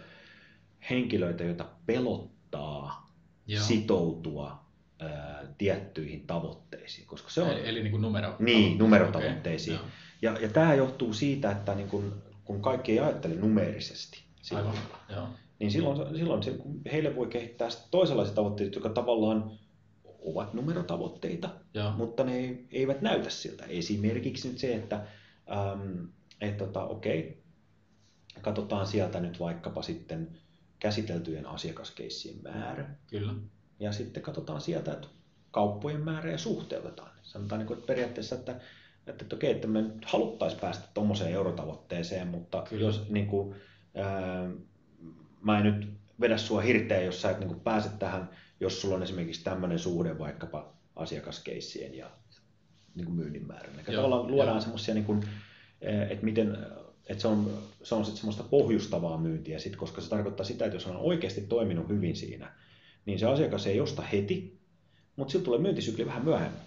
henkilöitä, 0.91 1.45
joita 1.45 1.66
pelottaa 1.87 3.12
Joo. 3.47 3.64
sitoutua 3.64 4.64
äh, 5.03 5.11
tiettyihin 5.59 6.26
tavoitteisiin, 6.26 7.07
koska 7.07 7.30
se 7.30 7.43
on, 7.43 7.51
Eli, 7.51 7.68
eli 7.68 7.82
niin 7.82 7.91
kuin 7.91 8.03
numero. 8.03 8.37
Niin, 8.39 8.78
numerotavoitteisiin. 8.78 9.76
Okei, 9.76 9.91
ja, 10.22 10.39
ja 10.41 10.49
tämä 10.49 10.74
johtuu 10.74 11.12
siitä, 11.12 11.51
että 11.51 11.74
niin 11.74 11.89
kun, 11.89 12.22
kun 12.45 12.62
kaikki 12.62 12.93
ei 12.93 13.01
ajattele 13.01 13.34
numeerisesti, 13.34 14.22
Aivan. 14.55 14.74
Joo. 15.09 15.28
Niin 15.59 15.70
silloin, 15.70 16.16
silloin 16.16 16.42
se, 16.42 16.59
heille 16.92 17.16
voi 17.16 17.26
kehittää 17.26 17.68
toisenlaisia 17.90 18.34
tavoitteita, 18.34 18.76
jotka 18.76 18.88
tavallaan 18.88 19.50
ovat 20.20 20.54
numerotavoitteita, 20.54 21.50
Joo. 21.74 21.92
mutta 21.92 22.24
ne 22.24 22.36
ei- 22.36 22.66
eivät 22.72 23.02
näytä 23.02 23.30
siltä. 23.30 23.64
Esimerkiksi 23.64 24.48
nyt 24.48 24.59
se, 24.59 24.74
että 24.74 24.96
äm, 25.72 26.09
et, 26.40 26.57
tota, 26.57 26.84
okei, 26.84 27.42
katsotaan 28.40 28.86
sieltä 28.86 29.20
nyt 29.20 29.40
vaikkapa 29.40 29.82
sitten 29.82 30.38
käsiteltyjen 30.78 31.46
asiakaskeissien 31.46 32.36
määrä, 32.42 32.90
Kyllä. 33.07 33.34
ja 33.80 33.92
sitten 33.92 34.22
katsotaan 34.22 34.61
sieltä, 34.61 34.92
että 34.92 35.09
kauppojen 35.50 36.00
määrä 36.00 36.30
ja 36.30 36.38
suhteutetaan. 36.38 37.11
Sanotaan 37.22 37.59
niin 37.59 37.66
kuin, 37.66 37.78
että 37.78 37.86
periaatteessa, 37.86 38.34
että, 38.34 38.52
että, 39.07 39.24
että 39.24 39.36
okei, 39.36 39.50
että 39.50 39.66
me 39.68 39.82
nyt 39.82 40.04
haluttaisiin 40.04 40.61
päästä 40.61 40.88
tuommoiseen 40.94 41.32
eurotavoitteeseen, 41.32 42.28
mutta. 42.28 42.62
Kyllä. 42.68 42.84
jos 42.84 43.09
niin 43.11 43.26
kuin, 43.26 43.54
ää, 43.94 44.50
mä 45.47 45.59
en 45.59 45.64
nyt 45.64 45.88
vedä 46.20 46.38
sua 46.38 46.61
hirteen, 46.61 47.07
jos 47.07 47.22
sä 47.22 47.30
et 47.30 47.40
niin 47.40 47.61
pääse 47.61 47.88
tähän, 47.99 48.30
jos 48.61 48.80
sulla 48.80 48.94
on 48.94 49.03
esimerkiksi 49.03 49.44
tämmöinen 49.44 49.78
suhde 49.78 50.18
vaikkapa 50.18 50.72
asiakaskeissien 50.97 51.94
ja 51.94 52.11
niin 52.94 53.12
myynnin 53.12 53.47
määrän. 53.47 53.74
Eli 53.74 53.97
tavallaan 53.97 54.30
luodaan 54.30 54.62
semmoisia 54.62 54.94
niin 54.94 55.05
kuin, 55.05 55.24
että 56.11 56.24
miten 56.24 56.59
että 57.07 57.22
se 57.22 57.28
on, 57.28 57.59
se 57.82 57.94
on 57.94 58.05
sitten 58.05 58.20
semmoista 58.20 58.42
pohjustavaa 58.42 59.18
myyntiä, 59.18 59.59
sit, 59.59 59.76
koska 59.76 60.01
se 60.01 60.09
tarkoittaa 60.09 60.47
sitä, 60.47 60.64
että 60.64 60.76
jos 60.76 60.86
on 60.86 60.97
oikeasti 60.97 61.40
toiminut 61.40 61.88
hyvin 61.88 62.16
siinä, 62.16 62.53
niin 63.07 63.18
se 63.18 63.26
asiakas 63.26 63.66
ei 63.66 63.80
osta 63.80 64.03
heti, 64.03 64.59
mutta 65.16 65.32
sillä 65.32 65.44
tulee 65.44 65.59
myyntisykli 65.59 66.07
vähän 66.07 66.24
myöhemmin. 66.24 66.61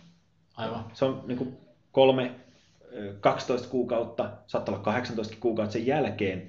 Aivan. 0.55 0.91
Se 0.93 1.05
on 1.05 1.23
niin 1.27 1.37
kuin 1.37 1.57
kolme, 1.91 2.35
12 3.19 3.67
kuukautta, 3.67 4.31
saattaa 4.47 4.75
olla 4.75 4.83
18 4.83 5.37
kuukautta 5.39 5.73
sen 5.73 5.85
jälkeen 5.85 6.47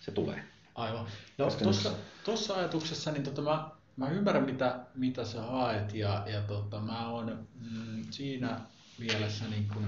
se 0.00 0.10
tulee. 0.10 0.42
Aivan. 0.78 1.06
No, 1.38 1.50
tuossa, 1.62 1.90
tuossa 2.24 2.54
ajatuksessa 2.54 3.10
niin 3.12 3.22
tota, 3.22 3.42
mä, 3.42 3.70
mä 3.96 4.10
ymmärrän, 4.10 4.44
mitä, 4.44 4.80
mitä 4.94 5.24
sä 5.24 5.42
haet 5.42 5.94
ja, 5.94 6.24
ja 6.26 6.42
tota, 6.42 6.80
mä 6.80 7.08
oon 7.08 7.48
mm, 7.54 8.04
siinä 8.10 8.60
mielessä 8.98 9.44
niin 9.48 9.68
kun, 9.74 9.86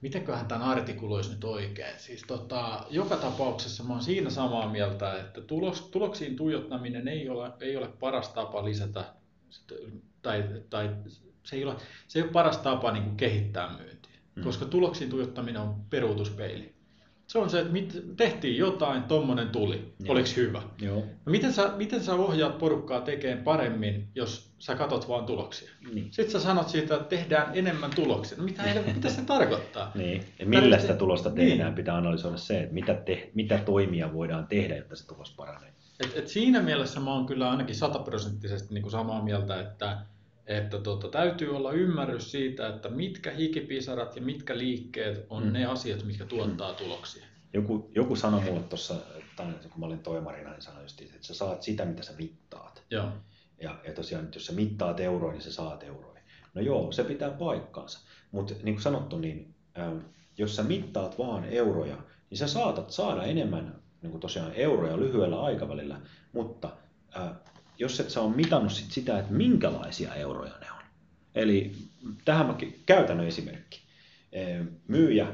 mitenköhän 0.00 0.46
tämän 0.46 0.68
artikuloisi 0.68 1.30
nyt 1.30 1.44
oikein. 1.44 1.98
Siis 1.98 2.22
tota, 2.26 2.86
joka 2.90 3.16
tapauksessa 3.16 3.84
mä 3.84 3.92
oon 3.92 4.02
siinä 4.02 4.30
samaa 4.30 4.68
mieltä, 4.68 5.20
että 5.20 5.40
tulos, 5.40 5.80
tuloksiin 5.82 6.36
tuijottaminen 6.36 7.08
ei 7.08 7.28
ole, 7.28 7.52
ei 7.60 7.76
ole 7.76 7.88
paras 7.88 8.28
tapa 8.28 8.64
lisätä, 8.64 9.04
tai, 10.22 10.44
tai 10.70 10.96
se, 11.44 11.56
ei 11.56 11.64
ole, 11.64 11.76
se 12.08 12.18
ei 12.18 12.22
ole 12.22 12.32
paras 12.32 12.58
tapa 12.58 12.92
niin 12.92 13.04
kuin 13.04 13.16
kehittää 13.16 13.76
myyntiä, 13.76 14.16
mm. 14.34 14.42
koska 14.42 14.64
tuloksiin 14.64 15.10
tuijottaminen 15.10 15.62
on 15.62 15.84
peruutuspeili. 15.90 16.79
Se 17.30 17.38
on 17.38 17.50
se, 17.50 17.60
että 17.60 17.72
mit, 17.72 18.02
tehtiin 18.16 18.56
jotain, 18.56 19.02
tommonen 19.02 19.48
tuli, 19.48 19.92
Joo. 20.00 20.12
oliko 20.12 20.28
hyvä. 20.36 20.62
Joo. 20.80 20.96
No 20.96 21.30
miten, 21.30 21.52
sä, 21.52 21.72
miten 21.76 22.04
sä 22.04 22.14
ohjaat 22.14 22.58
porukkaa 22.58 23.00
tekemään 23.00 23.44
paremmin, 23.44 24.08
jos 24.14 24.52
sä 24.58 24.74
katot 24.74 25.08
vaan 25.08 25.26
tuloksia? 25.26 25.70
Niin. 25.94 26.08
Sitten 26.10 26.30
sä 26.30 26.40
sanot 26.40 26.68
siitä, 26.68 26.94
että 26.94 27.08
tehdään 27.08 27.50
enemmän 27.54 27.90
tuloksia. 27.90 28.38
No 28.38 28.44
mitä, 28.44 28.62
mitä 28.94 29.10
se 29.10 29.22
tarkoittaa? 29.22 29.92
Niin. 30.00 30.24
Ja 30.38 30.46
millä 30.46 30.78
sitä 30.78 30.94
tulosta 30.94 31.30
tehdään, 31.30 31.68
niin. 31.68 31.74
pitää 31.74 31.96
analysoida 31.96 32.36
se, 32.36 32.60
että 32.60 32.74
mitä, 32.74 32.94
te, 32.94 33.30
mitä 33.34 33.58
toimia 33.58 34.12
voidaan 34.12 34.46
tehdä, 34.46 34.76
jotta 34.76 34.96
se 34.96 35.06
tulos 35.06 35.34
paranee. 35.36 35.72
Et, 36.04 36.12
et 36.16 36.28
siinä 36.28 36.62
mielessä 36.62 37.00
mä 37.00 37.12
oon 37.12 37.26
kyllä 37.26 37.50
ainakin 37.50 37.74
sataprosenttisesti 37.76 38.74
niin 38.74 38.90
samaa 38.90 39.24
mieltä, 39.24 39.60
että 39.60 39.98
että 40.50 40.78
tota, 40.78 41.08
täytyy 41.08 41.56
olla 41.56 41.72
ymmärrys 41.72 42.30
siitä, 42.30 42.68
että 42.68 42.88
mitkä 42.88 43.30
hikipisarat 43.30 44.16
ja 44.16 44.22
mitkä 44.22 44.58
liikkeet 44.58 45.26
on 45.28 45.44
mm. 45.44 45.52
ne 45.52 45.66
asiat, 45.66 46.04
mitkä 46.04 46.24
tuottaa 46.24 46.72
mm. 46.72 46.76
tuloksia. 46.76 47.26
Joku, 47.52 47.90
joku 47.94 48.16
sanoi 48.16 48.40
mulle 48.40 48.62
tuossa, 48.62 48.94
kun 49.70 49.80
mä 49.80 49.86
olin 49.86 49.98
toimarina, 49.98 50.50
niin 50.50 50.62
sanoi 50.62 50.82
just, 50.82 51.00
että 51.00 51.18
sä 51.20 51.34
saat 51.34 51.62
sitä, 51.62 51.84
mitä 51.84 52.02
sä 52.02 52.12
mittaat. 52.18 52.82
Joo. 52.90 53.08
Ja, 53.62 53.80
ja 53.86 53.92
tosiaan, 53.92 54.28
jos 54.34 54.46
sä 54.46 54.52
mittaat 54.52 55.00
euroja, 55.00 55.32
niin 55.32 55.42
sä 55.42 55.52
saat 55.52 55.82
euroja. 55.82 56.22
No 56.54 56.62
joo, 56.62 56.92
se 56.92 57.04
pitää 57.04 57.30
paikkaansa. 57.30 58.08
Mutta 58.32 58.54
niin 58.62 58.74
kuin 58.74 58.82
sanottu, 58.82 59.18
niin 59.18 59.54
ähm, 59.78 59.98
jos 60.38 60.56
sä 60.56 60.62
mittaat 60.62 61.18
vaan 61.18 61.44
euroja, 61.44 61.96
niin 62.30 62.38
sä 62.38 62.46
saatat 62.46 62.90
saada 62.90 63.22
enemmän 63.22 63.80
niin 64.02 64.10
kuin 64.10 64.20
tosiaan 64.20 64.52
euroja 64.54 65.00
lyhyellä 65.00 65.42
aikavälillä, 65.42 66.00
mutta 66.32 66.70
äh, 67.16 67.30
jos 67.80 68.00
et 68.00 68.10
sä 68.10 68.20
ole 68.20 68.36
mitannut 68.36 68.72
sit 68.72 68.90
sitä, 68.90 69.18
että 69.18 69.32
minkälaisia 69.32 70.14
euroja 70.14 70.52
ne 70.60 70.70
on. 70.70 70.82
Eli 71.34 71.72
tähän 72.24 72.46
mä 72.46 72.56
käytännön 72.86 73.26
esimerkki. 73.26 73.80
Myyjä, 74.88 75.26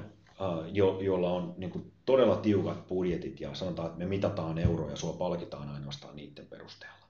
jo, 0.72 1.00
jolla 1.00 1.30
on 1.30 1.54
niin 1.56 1.70
kuin 1.70 1.92
todella 2.06 2.36
tiukat 2.36 2.88
budjetit 2.88 3.40
ja 3.40 3.54
sanotaan, 3.54 3.86
että 3.86 3.98
me 3.98 4.06
mitataan 4.06 4.58
euroja 4.58 4.90
ja 4.90 4.96
sua 4.96 5.12
palkitaan 5.12 5.68
ainoastaan 5.68 6.16
niiden 6.16 6.46
perusteella, 6.46 7.06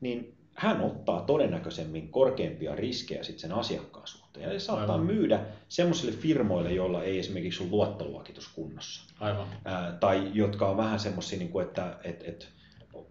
niin 0.00 0.34
hän 0.54 0.80
ottaa 0.80 1.20
todennäköisemmin 1.20 2.08
korkeampia 2.08 2.74
riskejä 2.74 3.22
sitten 3.22 3.40
sen 3.40 3.52
asiakkaan 3.52 4.06
suhteen. 4.06 4.44
Ja 4.44 4.60
se 4.60 4.64
saattaa 4.64 4.94
Aivan. 4.94 5.06
myydä 5.06 5.40
semmoisille 5.68 6.12
firmoille, 6.12 6.72
joilla 6.72 7.02
ei 7.02 7.18
esimerkiksi 7.18 7.62
ole 7.62 7.70
luottoluokitus 7.70 8.48
kunnossa. 8.48 9.14
Aivan. 9.20 9.48
Ää, 9.64 9.92
tai 10.00 10.30
jotka 10.34 10.68
on 10.68 10.76
vähän 10.76 11.00
semmoisia, 11.00 11.38
niin 11.38 11.62
että, 11.62 11.96
että, 12.04 12.24
että 12.28 12.46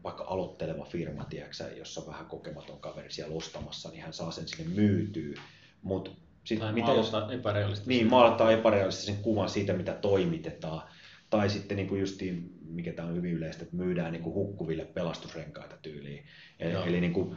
vaikka 0.03 0.23
aloitteleva 0.23 0.85
firma, 0.85 1.25
tiedätkö, 1.25 1.63
jossa 1.77 2.01
on 2.01 2.07
vähän 2.07 2.25
kokematon 2.25 2.79
kaveri 2.79 3.11
siellä 3.11 3.35
ostamassa, 3.35 3.89
niin 3.89 4.03
hän 4.03 4.13
saa 4.13 4.31
sen 4.31 4.47
sinne 4.47 4.75
myytyä. 4.75 5.41
Mut 5.81 6.17
sit, 6.43 6.59
tai 6.59 6.73
mitä 6.73 6.91
jos, 6.91 7.11
epärealistisen. 7.33 7.89
Niin, 7.89 8.09
maalataan 8.09 8.53
epärealistisen 8.53 9.17
kuvan 9.17 9.49
siitä, 9.49 9.73
mitä 9.73 9.93
toimitetaan. 9.93 10.81
Tai 11.29 11.49
sitten 11.49 11.77
niin 11.77 11.87
kuin 11.87 12.01
justiin, 12.01 12.57
mikä 12.65 12.93
tämä 12.93 13.07
on 13.07 13.15
hyvin 13.15 13.33
yleistä, 13.33 13.63
että 13.63 13.75
myydään 13.75 14.11
niin 14.11 14.23
kuin 14.23 14.33
hukkuville 14.33 14.85
pelastusrenkaita 14.85 15.77
tyyliin. 15.81 16.25
Eli, 16.59 16.73
eli 16.85 17.01
niin 17.01 17.13
kuin, 17.13 17.35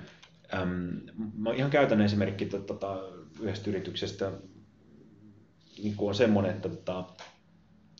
äm, 0.54 1.00
mä 1.36 1.52
ihan 1.52 1.70
käytännön 1.70 2.06
esimerkki 2.06 2.46
tota, 2.46 3.02
yhdestä 3.40 3.70
yrityksestä 3.70 4.32
niin 5.82 5.96
kuin 5.96 6.08
on 6.08 6.14
semmoinen, 6.14 6.54
että 6.54 6.68
tota, 6.68 7.04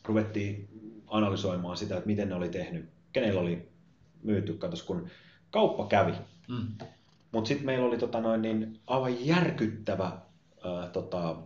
ruvettiin 0.04 0.68
analysoimaan 1.06 1.76
sitä, 1.76 1.96
että 1.96 2.06
miten 2.06 2.28
ne 2.28 2.34
oli 2.34 2.48
tehnyt, 2.48 2.90
kenellä 3.12 3.40
oli 3.40 3.68
myyty, 4.24 4.52
katos 4.52 4.82
kun 4.82 5.08
kauppa 5.50 5.86
kävi. 5.86 6.12
Mm. 6.48 6.86
Mutta 7.32 7.48
sitten 7.48 7.66
meillä 7.66 7.86
oli 7.86 7.98
tota 7.98 8.20
noin, 8.20 8.42
niin 8.42 8.80
aivan 8.86 9.26
järkyttävä 9.26 10.12
ää, 10.64 10.88
tota, 10.92 11.36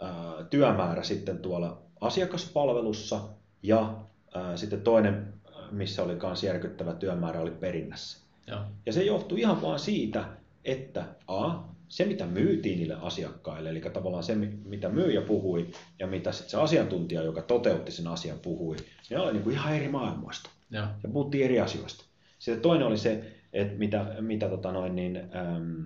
ää, 0.00 0.44
työmäärä 0.50 1.02
sitten 1.02 1.38
tuolla 1.38 1.82
asiakaspalvelussa 2.00 3.20
ja 3.62 3.96
ää, 4.34 4.56
sitten 4.56 4.82
toinen, 4.82 5.34
missä 5.70 6.02
oli 6.02 6.18
myös 6.22 6.42
järkyttävä 6.42 6.94
työmäärä, 6.94 7.40
oli 7.40 7.50
perinnässä. 7.50 8.18
Ja, 8.46 8.66
ja 8.86 8.92
se 8.92 9.02
johtui 9.02 9.40
ihan 9.40 9.62
vaan 9.62 9.78
siitä, 9.78 10.24
että 10.64 11.04
A, 11.26 11.58
se 11.88 12.04
mitä 12.04 12.26
myytiin 12.26 12.78
niille 12.78 12.94
asiakkaille, 12.94 13.70
eli 13.70 13.80
tavallaan 13.80 14.24
se 14.24 14.34
mitä 14.64 14.88
myyjä 14.88 15.20
puhui 15.20 15.70
ja 15.98 16.06
mitä 16.06 16.32
sitten 16.32 16.50
se 16.50 16.56
asiantuntija, 16.56 17.22
joka 17.22 17.42
toteutti 17.42 17.92
sen 17.92 18.06
asian 18.06 18.38
puhui, 18.38 18.76
ne 19.10 19.18
oli 19.18 19.32
niin 19.32 19.42
kuin 19.42 19.54
ihan 19.54 19.76
eri 19.76 19.88
maailmoista. 19.88 20.50
Ja. 20.72 20.94
ja 21.02 21.08
puhuttiin 21.08 21.44
eri 21.44 21.60
asioista. 21.60 22.04
Sitten 22.38 22.62
toinen 22.62 22.86
oli 22.86 22.98
se, 22.98 23.24
että 23.52 23.78
mitä, 23.78 24.16
mitä 24.20 24.48
tota 24.48 24.72
noin, 24.72 24.96
niin, 24.96 25.16
äm, 25.16 25.84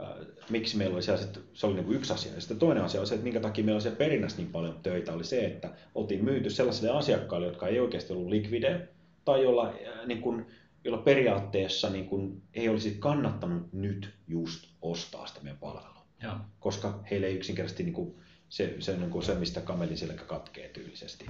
äh, 0.00 0.26
miksi 0.50 0.76
meillä 0.76 0.94
oli 0.94 1.02
siellä, 1.02 1.22
se 1.54 1.66
oli 1.66 1.74
niin 1.74 1.84
kuin 1.84 1.96
yksi 1.96 2.12
asia. 2.12 2.34
Ja 2.34 2.40
sitten 2.40 2.58
toinen 2.58 2.84
asia 2.84 3.00
oli 3.00 3.06
se, 3.06 3.14
että 3.14 3.24
minkä 3.24 3.40
takia 3.40 3.64
meillä 3.64 3.76
oli 3.76 3.82
siellä 3.82 3.98
perinnässä 3.98 4.38
niin 4.38 4.52
paljon 4.52 4.80
töitä, 4.82 5.12
oli 5.12 5.24
se, 5.24 5.46
että 5.46 5.74
oltiin 5.94 6.24
myyty 6.24 6.50
sellaisille 6.50 6.90
asiakkaille, 6.90 7.46
jotka 7.46 7.68
ei 7.68 7.80
oikeasti 7.80 8.12
ollut 8.12 8.28
likvidejä, 8.28 8.80
tai 9.24 9.42
jolla, 9.42 9.68
äh, 9.68 10.06
niin 10.06 10.22
kuin, 10.22 10.46
jolla 10.84 10.98
periaatteessa 10.98 11.90
niin 11.90 12.06
kuin, 12.06 12.42
ei 12.54 12.68
olisi 12.68 12.96
kannattanut 12.98 13.72
nyt 13.72 14.14
just 14.28 14.68
ostaa 14.82 15.26
sitä 15.26 15.40
meidän 15.42 15.58
palvelua. 15.58 16.06
Ja. 16.22 16.40
Koska 16.60 17.00
heille 17.10 17.26
ei 17.26 17.36
yksinkertaisesti 17.36 17.82
niin 17.82 17.94
kuin, 17.94 18.14
se, 18.48 18.76
se, 18.78 18.96
niin 18.96 19.10
kuin 19.10 19.22
se, 19.22 19.34
mistä 19.34 19.60
kamelin 19.60 19.98
selkä 19.98 20.24
katkee 20.24 20.68
tyylisesti. 20.68 21.26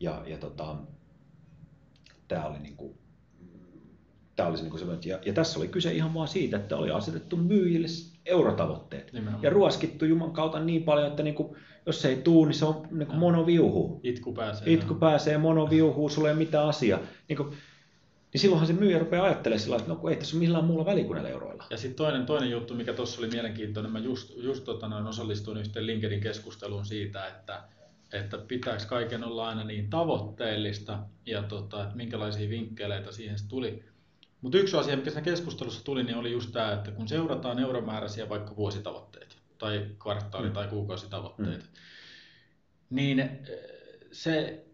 Ja, 0.00 0.22
ja 0.26 0.38
tota, 0.38 0.76
tämä 2.28 2.46
oli 2.46 2.58
niin 2.58 2.76
kuin, 2.76 2.94
tämä 4.36 4.48
oli 4.48 4.56
se, 4.56 4.62
niin 4.62 4.70
kuin 4.70 4.98
ja, 5.04 5.18
ja 5.26 5.32
tässä 5.32 5.58
oli 5.58 5.68
kyse 5.68 5.92
ihan 5.92 6.14
vaan 6.14 6.28
siitä, 6.28 6.56
että 6.56 6.76
oli 6.76 6.90
asetettu 6.90 7.36
myyjille 7.36 7.88
eurotavoitteet. 8.26 9.12
Nimenomaan. 9.12 9.42
Ja 9.42 9.50
ruoskittu 9.50 10.04
Juman 10.04 10.32
kautta 10.32 10.60
niin 10.60 10.82
paljon, 10.82 11.08
että 11.08 11.22
niin 11.22 11.34
kuin, 11.34 11.56
jos 11.86 12.02
se 12.02 12.08
ei 12.08 12.16
tuu, 12.16 12.44
niin 12.44 12.54
se 12.54 12.64
on 12.64 12.88
niin 12.90 13.06
kuin 13.06 13.18
monoviuhu. 13.18 14.00
Itku 14.02 14.32
pääsee. 14.32 14.72
Itku 14.72 14.94
pääsee, 14.94 15.38
monoviuhu, 15.38 16.08
sulla 16.08 16.28
ei 16.28 16.32
ole 16.32 16.38
mitään 16.38 16.68
asiaa. 16.68 17.00
Niin, 17.28 17.36
kuin, 17.36 17.48
niin 18.32 18.40
silloinhan 18.40 18.66
se 18.66 18.72
myyjä 18.72 18.98
rupeaa 18.98 19.24
ajattelemaan 19.24 19.60
sillä 19.60 19.76
että 19.76 19.88
no 19.88 19.96
kun 19.96 20.10
ei 20.10 20.16
tässä 20.16 20.36
ole 20.36 20.44
millään 20.44 20.64
muulla 20.64 20.84
välikunnan 20.84 21.26
euroilla. 21.26 21.64
Ja 21.70 21.76
sitten 21.76 21.96
toinen, 21.96 22.26
toinen 22.26 22.50
juttu, 22.50 22.74
mikä 22.74 22.92
tuossa 22.92 23.20
oli 23.20 23.28
mielenkiintoinen, 23.28 23.92
mä 23.92 23.98
just, 23.98 24.32
just 24.36 24.64
tota, 24.64 24.88
noin 24.88 25.06
osallistuin 25.06 25.58
yhteen 25.58 25.86
LinkedIn 25.86 26.20
keskusteluun 26.20 26.84
siitä, 26.84 27.26
että 27.26 27.62
että 28.14 28.38
pitääkö 28.38 28.84
kaiken 28.88 29.24
olla 29.24 29.48
aina 29.48 29.64
niin 29.64 29.90
tavoitteellista 29.90 30.98
ja 31.26 31.42
tota, 31.42 31.82
että 31.82 31.96
minkälaisia 31.96 32.50
vinkkeleitä 32.50 33.12
siihen 33.12 33.36
tuli. 33.48 33.84
Mutta 34.40 34.58
yksi 34.58 34.76
asia, 34.76 34.96
mikä 34.96 35.10
siinä 35.10 35.24
keskustelussa 35.24 35.84
tuli, 35.84 36.02
niin 36.02 36.16
oli 36.16 36.32
just 36.32 36.52
tämä, 36.52 36.72
että 36.72 36.90
kun 36.90 37.08
seurataan 37.08 37.58
euromääräisiä 37.58 38.28
vaikka 38.28 38.56
vuositavoitteita 38.56 39.36
tai 39.58 39.86
kvartaali- 39.98 40.46
mm. 40.46 40.52
tai 40.52 40.68
kuukausitavoitteita, 40.68 41.64
mm. 41.64 41.70
niin 42.90 43.20
eh, 43.20 43.38
se 44.12 44.64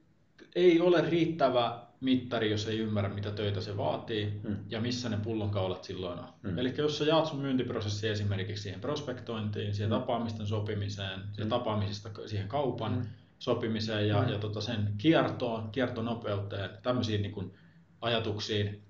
ei 0.55 0.81
ole 0.81 1.11
riittävä 1.11 1.87
mittari, 2.01 2.51
jos 2.51 2.67
ei 2.67 2.79
ymmärrä, 2.79 3.15
mitä 3.15 3.31
töitä 3.31 3.61
se 3.61 3.77
vaatii 3.77 4.41
mm. 4.43 4.57
ja 4.69 4.81
missä 4.81 5.09
ne 5.09 5.17
pullonkaulat 5.17 5.85
silloin 5.85 6.19
on. 6.19 6.29
Mm. 6.43 6.59
Eli 6.59 6.75
jos 6.79 6.99
sä 6.99 7.05
jaat 7.05 7.27
sun 7.27 7.41
myyntiprosessi 7.41 8.09
esimerkiksi 8.09 8.63
siihen 8.63 8.81
prospektointiin, 8.81 9.75
siihen 9.75 9.91
mm. 9.91 9.99
tapaamisten 9.99 10.47
sopimiseen, 10.47 11.21
siihen 11.21 11.47
mm. 11.47 11.51
tapaamisesta 11.51 12.11
siihen 12.27 12.49
kaupan, 12.49 12.93
mm 12.93 13.07
sopimiseen 13.41 14.09
ja, 14.09 14.23
mm. 14.23 14.29
ja 14.29 14.39
tota 14.39 14.61
sen 14.61 14.95
kiertoon, 14.99 15.71
kiertonopeuteen, 15.71 16.71
tämmöisiin 16.83 17.23
niin 17.23 17.33
kuin 17.33 17.55
ajatuksiin, 18.01 18.83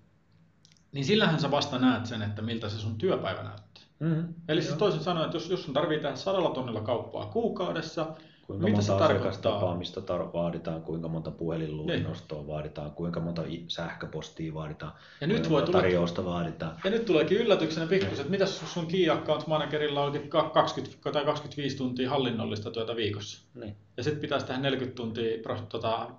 niin 0.92 1.04
sillähän 1.04 1.40
sä 1.40 1.50
vasta 1.50 1.78
näet 1.78 2.06
sen, 2.06 2.22
että 2.22 2.42
miltä 2.42 2.68
se 2.68 2.78
sun 2.78 2.98
työpäivä 2.98 3.42
näyttää. 3.42 3.82
Mm. 4.00 4.34
Eli 4.48 4.62
siis 4.62 4.74
toisin 4.74 5.00
sanoen, 5.00 5.24
että 5.24 5.36
jos, 5.36 5.50
jos 5.50 5.64
sun 5.64 5.74
tarvii 5.74 6.00
tehdä 6.00 6.16
sadalla 6.16 6.50
tonnilla 6.50 6.80
kauppaa 6.80 7.26
kuukaudessa, 7.26 8.16
Kuinka 8.50 8.66
Mitä 8.66 8.92
monta 8.92 9.04
asiakastapaamista 9.04 10.00
tar- 10.00 10.32
vaaditaan, 10.32 10.82
kuinka 10.82 11.08
monta 11.08 11.30
puhelinluurinostoa 11.30 12.46
vaaditaan, 12.46 12.90
kuinka 12.90 13.20
monta 13.20 13.42
sähköpostia 13.68 14.54
vaaditaan, 14.54 14.92
Ja 15.20 15.26
nyt 15.26 15.50
voi 15.50 15.62
tulla- 15.62 15.78
tarjousta 15.78 16.24
vaaditaan. 16.24 16.76
Ja 16.84 16.90
nyt 16.90 17.04
tuleekin 17.04 17.38
yllätyksenä 17.38 17.86
pikkusen, 17.86 18.18
että 18.20 18.30
mitä 18.30 18.46
sun 18.46 18.86
key 18.86 19.10
account 19.10 19.46
managerilla 19.46 20.04
onkin 20.04 20.28
ka- 20.28 20.50
20 20.54 21.12
tai 21.12 21.24
25 21.24 21.76
tuntia 21.76 22.10
hallinnollista 22.10 22.70
työtä 22.70 22.96
viikossa. 22.96 23.44
Niin, 23.54 23.76
Ja 23.96 24.02
sitten 24.02 24.20
pitäisi 24.20 24.46
tehdä 24.46 24.60
40 24.60 24.96
tuntia 24.96 25.38
pro- 25.42 25.62
tota, 25.68 26.10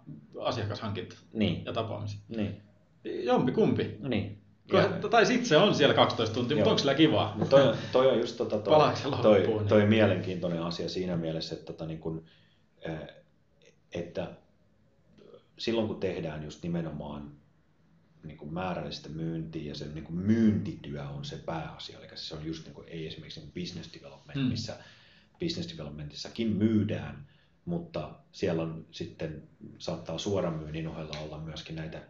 asiakashankinta 0.42 1.16
niin, 1.34 1.66
ja 1.66 1.74
tapaamisia. 1.74 2.20
niin. 2.28 2.62
Jompi 3.24 3.52
kumpi. 3.52 3.98
niin. 4.00 4.41
Ja... 4.74 5.10
Tai 5.10 5.26
sitten 5.26 5.46
se 5.46 5.58
on 5.58 5.76
siellä 5.76 5.96
12 5.96 6.36
tuntia, 6.36 6.58
mutta 6.58 6.70
onko 6.70 6.80
sillä 6.80 6.96
kivaa? 6.96 7.36
Mutta 7.38 7.58
toi, 7.58 7.76
toi 7.92 8.08
on 8.08 8.20
just 8.20 8.38
tota, 8.38 8.60
toi, 8.60 8.94
toi, 9.22 9.40
loppuun? 9.40 9.68
toi 9.68 9.86
mielenkiintoinen 9.86 10.62
asia 10.62 10.90
siinä 10.90 11.18
mielessä, 11.18 11.56
että, 11.56 11.66
tota, 11.66 11.86
niin 11.86 12.00
kun, 12.00 12.26
eh, 12.82 13.00
että 13.92 14.32
silloin 15.58 15.88
kun 15.88 16.00
tehdään 16.00 16.44
just 16.44 16.64
nimenomaan 16.64 17.32
niin 18.24 18.38
kuin 18.38 18.54
määrällistä 18.54 19.10
myyntiä 19.10 19.64
ja 19.70 19.76
se 19.76 19.86
niin 19.86 20.04
kuin 20.04 20.16
myyntityö 20.16 21.04
on 21.04 21.26
se 21.26 21.38
pääasia, 21.38 22.00
eli 22.00 22.08
se 22.16 22.36
on 22.36 22.46
just 22.46 22.66
niin 22.66 22.74
kuin, 22.74 22.88
ei 22.88 23.08
esimerkiksi 23.08 23.40
niin 23.40 23.52
business 23.52 23.94
development, 23.94 24.40
Mm. 24.40 24.50
missä 24.50 24.78
business 25.40 25.74
developmentissakin 25.74 26.48
myydään, 26.50 27.28
mutta 27.66 28.12
siellä 28.32 28.62
on 28.62 28.86
sitten 28.92 29.44
saattaa 29.78 30.18
suoran 30.18 30.54
myynnin 30.54 30.88
ohella 30.88 31.20
olla 31.20 31.38
myöskin 31.38 31.76
näitä 31.76 32.02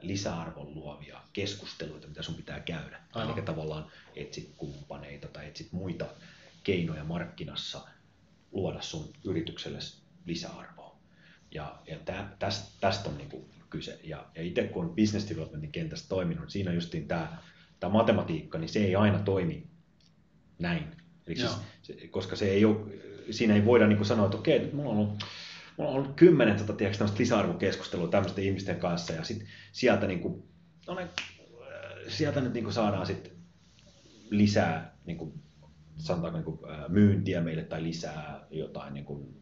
lisäarvon 0.00 0.74
luovia 0.74 1.20
keskusteluita, 1.32 2.08
mitä 2.08 2.22
sun 2.22 2.34
pitää 2.34 2.60
käydä. 2.60 3.00
Aivan. 3.14 3.34
Eli 3.34 3.42
tavallaan 3.42 3.86
etsit 4.16 4.52
kumppaneita 4.56 5.28
tai 5.28 5.46
etsit 5.46 5.72
muita 5.72 6.06
keinoja 6.64 7.04
markkinassa 7.04 7.80
luoda 8.52 8.82
sun 8.82 9.12
yritykselle 9.24 9.78
lisäarvoa. 10.26 10.96
Ja, 11.50 11.78
ja 11.86 11.98
tä, 11.98 12.28
tästä, 12.38 12.70
tästä 12.80 13.08
on 13.08 13.18
niinku 13.18 13.48
kyse. 13.70 14.00
Ja, 14.04 14.26
ja 14.34 14.42
itse 14.42 14.62
kun 14.62 14.84
on 14.84 14.96
business 14.96 15.28
developmentin 15.28 15.72
kentässä 15.72 16.08
toiminut, 16.08 16.44
niin 16.44 16.50
siinä 16.50 16.72
justiin 16.72 17.08
tämä, 17.08 17.38
tämä 17.80 17.92
matematiikka, 17.92 18.58
niin 18.58 18.68
se 18.68 18.84
ei 18.84 18.96
aina 18.96 19.18
toimi 19.18 19.66
näin. 20.58 20.82
Eli 21.26 21.36
siis, 21.36 21.50
Joo. 21.88 22.10
koska 22.10 22.36
se 22.36 22.50
ei 22.50 22.64
ole, 22.64 23.09
siinä 23.30 23.54
ei 23.54 23.64
voida 23.64 23.86
niin 23.86 24.04
sanoa, 24.04 24.26
että 24.26 24.38
okei, 24.38 24.58
nyt 24.58 24.72
mulla 24.72 24.90
on 24.90 24.96
ollut, 24.96 25.24
mulla 25.76 25.90
on 25.90 25.96
ollut 25.96 26.16
kymmenen 26.16 26.56
tota, 26.56 26.72
tiedätkö, 26.72 26.98
tämmöistä 26.98 27.20
lisäarvokeskustelua 27.20 28.08
tämmöisten 28.08 28.44
ihmisten 28.44 28.76
kanssa, 28.76 29.12
ja 29.12 29.24
sitten 29.24 29.48
sieltä, 29.72 30.06
niin 30.06 30.20
kuin, 30.20 30.42
no 30.86 30.94
ne, 30.94 31.08
sieltä 32.08 32.40
nyt 32.40 32.54
niin 32.54 32.64
kuin 32.64 32.74
saadaan 32.74 33.06
sitten 33.06 33.32
lisää 34.30 34.96
niin 35.06 35.18
kuin, 35.18 35.32
sanotaanko 35.98 36.38
niin 36.38 36.58
kuin, 36.58 36.70
myyntiä 36.88 37.40
meille 37.40 37.62
tai 37.62 37.82
lisää 37.82 38.46
jotain 38.50 38.94
niin 38.94 39.04
kuin, 39.04 39.40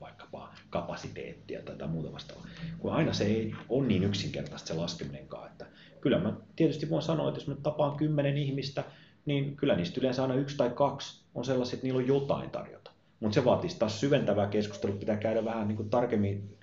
vaikkapa 0.00 0.54
kapasiteettia 0.70 1.62
tai 1.62 1.74
jotain 1.74 1.90
muuta 1.90 2.12
vastaavaa. 2.12 2.46
Kun 2.78 2.92
aina 2.92 3.12
se 3.12 3.24
ei 3.24 3.54
ole 3.68 3.86
niin 3.86 4.04
yksinkertaista 4.04 4.68
se 4.68 4.74
laskeminenkaan. 4.74 5.50
Että 5.50 5.66
kyllä 6.00 6.18
mä 6.18 6.32
tietysti 6.56 6.90
voin 6.90 7.02
sanoa, 7.02 7.28
että 7.28 7.40
jos 7.40 7.48
mä 7.48 7.54
tapaan 7.54 7.96
kymmenen 7.96 8.38
ihmistä, 8.38 8.84
niin 9.26 9.56
kyllä 9.56 9.76
niistä 9.76 10.00
yleensä 10.00 10.22
aina 10.22 10.34
yksi 10.34 10.56
tai 10.56 10.70
kaksi 10.70 11.24
on 11.34 11.44
sellaisia, 11.44 11.74
että 11.74 11.86
niillä 11.86 11.98
on 11.98 12.06
jotain 12.06 12.50
tarjota. 12.50 12.83
Mutta 13.24 13.34
se 13.34 13.44
vaatii 13.44 13.70
taas 13.78 14.00
syventävää 14.00 14.46
keskustelua, 14.46 14.96
pitää 14.96 15.16
käydä 15.16 15.44
vähän 15.44 15.68
niin 15.68 15.76
kuin 15.76 15.90
tarkemmin 15.90 16.56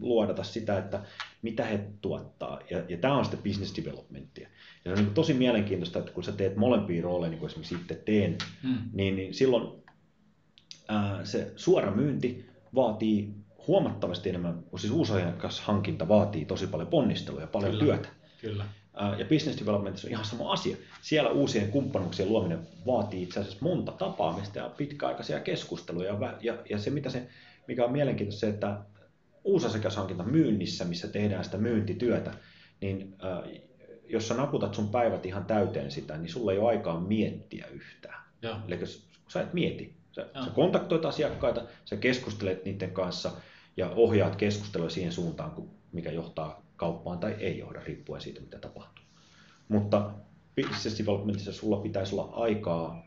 luodata 0.00 0.42
sitä, 0.44 0.78
että 0.78 1.02
mitä 1.42 1.64
he 1.64 1.80
tuottaa. 2.00 2.60
Ja, 2.70 2.82
ja 2.88 2.96
tämä 2.98 3.16
on 3.16 3.24
sitten 3.24 3.42
business 3.42 3.76
developmentia. 3.76 4.48
Ja 4.84 4.90
se 4.96 5.00
on 5.00 5.04
niin 5.04 5.14
tosi 5.14 5.34
mielenkiintoista, 5.34 5.98
että 5.98 6.12
kun 6.12 6.24
sä 6.24 6.32
teet 6.32 6.56
molempia 6.56 7.02
rooleja, 7.02 7.30
niin 7.30 7.38
kuin 7.38 7.50
esimerkiksi 7.50 7.74
itse 7.74 7.94
teen, 7.94 8.36
Mm. 8.62 8.76
niin, 8.92 9.16
niin 9.16 9.34
silloin 9.34 9.82
ää, 10.88 11.24
se 11.24 11.52
suora 11.56 11.90
myynti 11.90 12.46
vaatii 12.74 13.34
huomattavasti 13.66 14.28
enemmän, 14.28 14.64
siis 14.76 14.92
uusasiakashankinta 14.92 16.08
vaatii 16.08 16.44
tosi 16.44 16.66
paljon 16.66 16.88
ponnistelua 16.88 17.40
ja 17.40 17.46
paljon 17.46 17.70
Kyllä. 17.70 17.84
työtä. 17.84 18.08
Kyllä. 18.40 18.64
Ja 19.18 19.24
business 19.24 19.60
developmentissa 19.60 20.08
on 20.08 20.12
ihan 20.12 20.24
sama 20.24 20.52
asia. 20.52 20.76
Siellä 21.02 21.30
uusien 21.30 21.70
kumppanuuksien 21.70 22.28
luominen 22.28 22.58
vaatii 22.86 23.22
itse 23.22 23.40
asiassa 23.40 23.58
monta 23.60 23.92
tapaamista 23.92 24.58
ja 24.58 24.68
pitkäaikaisia 24.76 25.40
keskusteluja. 25.40 26.16
Ja, 26.20 26.38
ja, 26.40 26.58
ja 26.70 26.78
se, 26.78 26.90
mitä 26.90 27.10
se, 27.10 27.28
mikä 27.68 27.84
on 27.84 27.92
mielenkiintoista, 27.92 28.40
se, 28.40 28.48
että 28.48 28.78
uusasiakashankinta 29.44 30.22
myynnissä, 30.22 30.84
missä 30.84 31.08
tehdään 31.08 31.44
sitä 31.44 31.56
myyntityötä, 31.58 32.34
niin 32.80 33.14
ää, 33.18 33.42
jos 34.08 34.28
sä 34.28 34.34
naputat 34.34 34.74
sun 34.74 34.88
päivät 34.88 35.26
ihan 35.26 35.44
täyteen 35.44 35.90
sitä, 35.90 36.16
niin 36.16 36.28
sulla 36.28 36.52
ei 36.52 36.58
ole 36.58 36.68
aikaa 36.68 37.00
miettiä 37.00 37.66
yhtään. 37.66 38.24
Joo. 38.42 38.56
Eli 38.68 38.80
jos 38.80 39.08
sä 39.28 39.40
et 39.40 39.54
mieti, 39.54 39.96
sä, 40.12 40.26
Joo. 40.34 40.44
sä 40.44 40.50
kontaktoit 40.50 41.04
asiakkaita, 41.04 41.62
sä 41.84 41.96
keskustelet 41.96 42.64
niiden 42.64 42.90
kanssa 42.90 43.32
ja 43.76 43.90
ohjaat 43.90 44.36
keskustelua 44.36 44.90
siihen 44.90 45.12
suuntaan, 45.12 45.52
mikä 45.92 46.10
johtaa 46.10 46.65
kauppaan 46.76 47.18
tai 47.18 47.32
ei 47.32 47.58
johda, 47.58 47.80
riippuen 47.80 48.20
siitä, 48.20 48.40
mitä 48.40 48.58
tapahtuu. 48.58 49.04
Mutta 49.68 50.14
business 50.56 50.98
developmentissa 50.98 51.52
sulla 51.52 51.76
pitäisi 51.76 52.14
olla 52.14 52.30
aikaa 52.32 53.06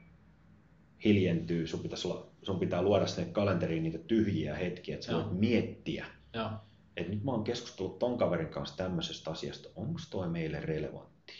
hiljentyä, 1.06 1.68
sun, 1.68 1.80
pitäisi 1.80 2.08
olla, 2.08 2.28
sun 2.44 2.60
pitää 2.60 2.82
luoda 2.82 3.08
sinne 3.08 3.32
kalenteriin 3.32 3.84
niitä 3.84 3.98
tyhjiä 3.98 4.56
hetkiä, 4.56 4.96
että 4.96 5.06
sä 5.06 5.12
Joo. 5.12 5.24
voit 5.24 5.40
miettiä, 5.40 6.06
Joo. 6.34 6.50
että 6.98 7.12
nyt 7.12 7.24
mä 7.24 7.32
oon 7.32 7.44
keskustellut 7.44 8.00
ton 8.00 8.18
kaverin 8.18 8.48
kanssa 8.48 8.78
tämmöisestä 8.78 9.32
asiasta, 9.32 9.70
onko 9.76 10.00
toi 10.10 10.30
meille 10.30 10.60
relevantti? 10.60 11.34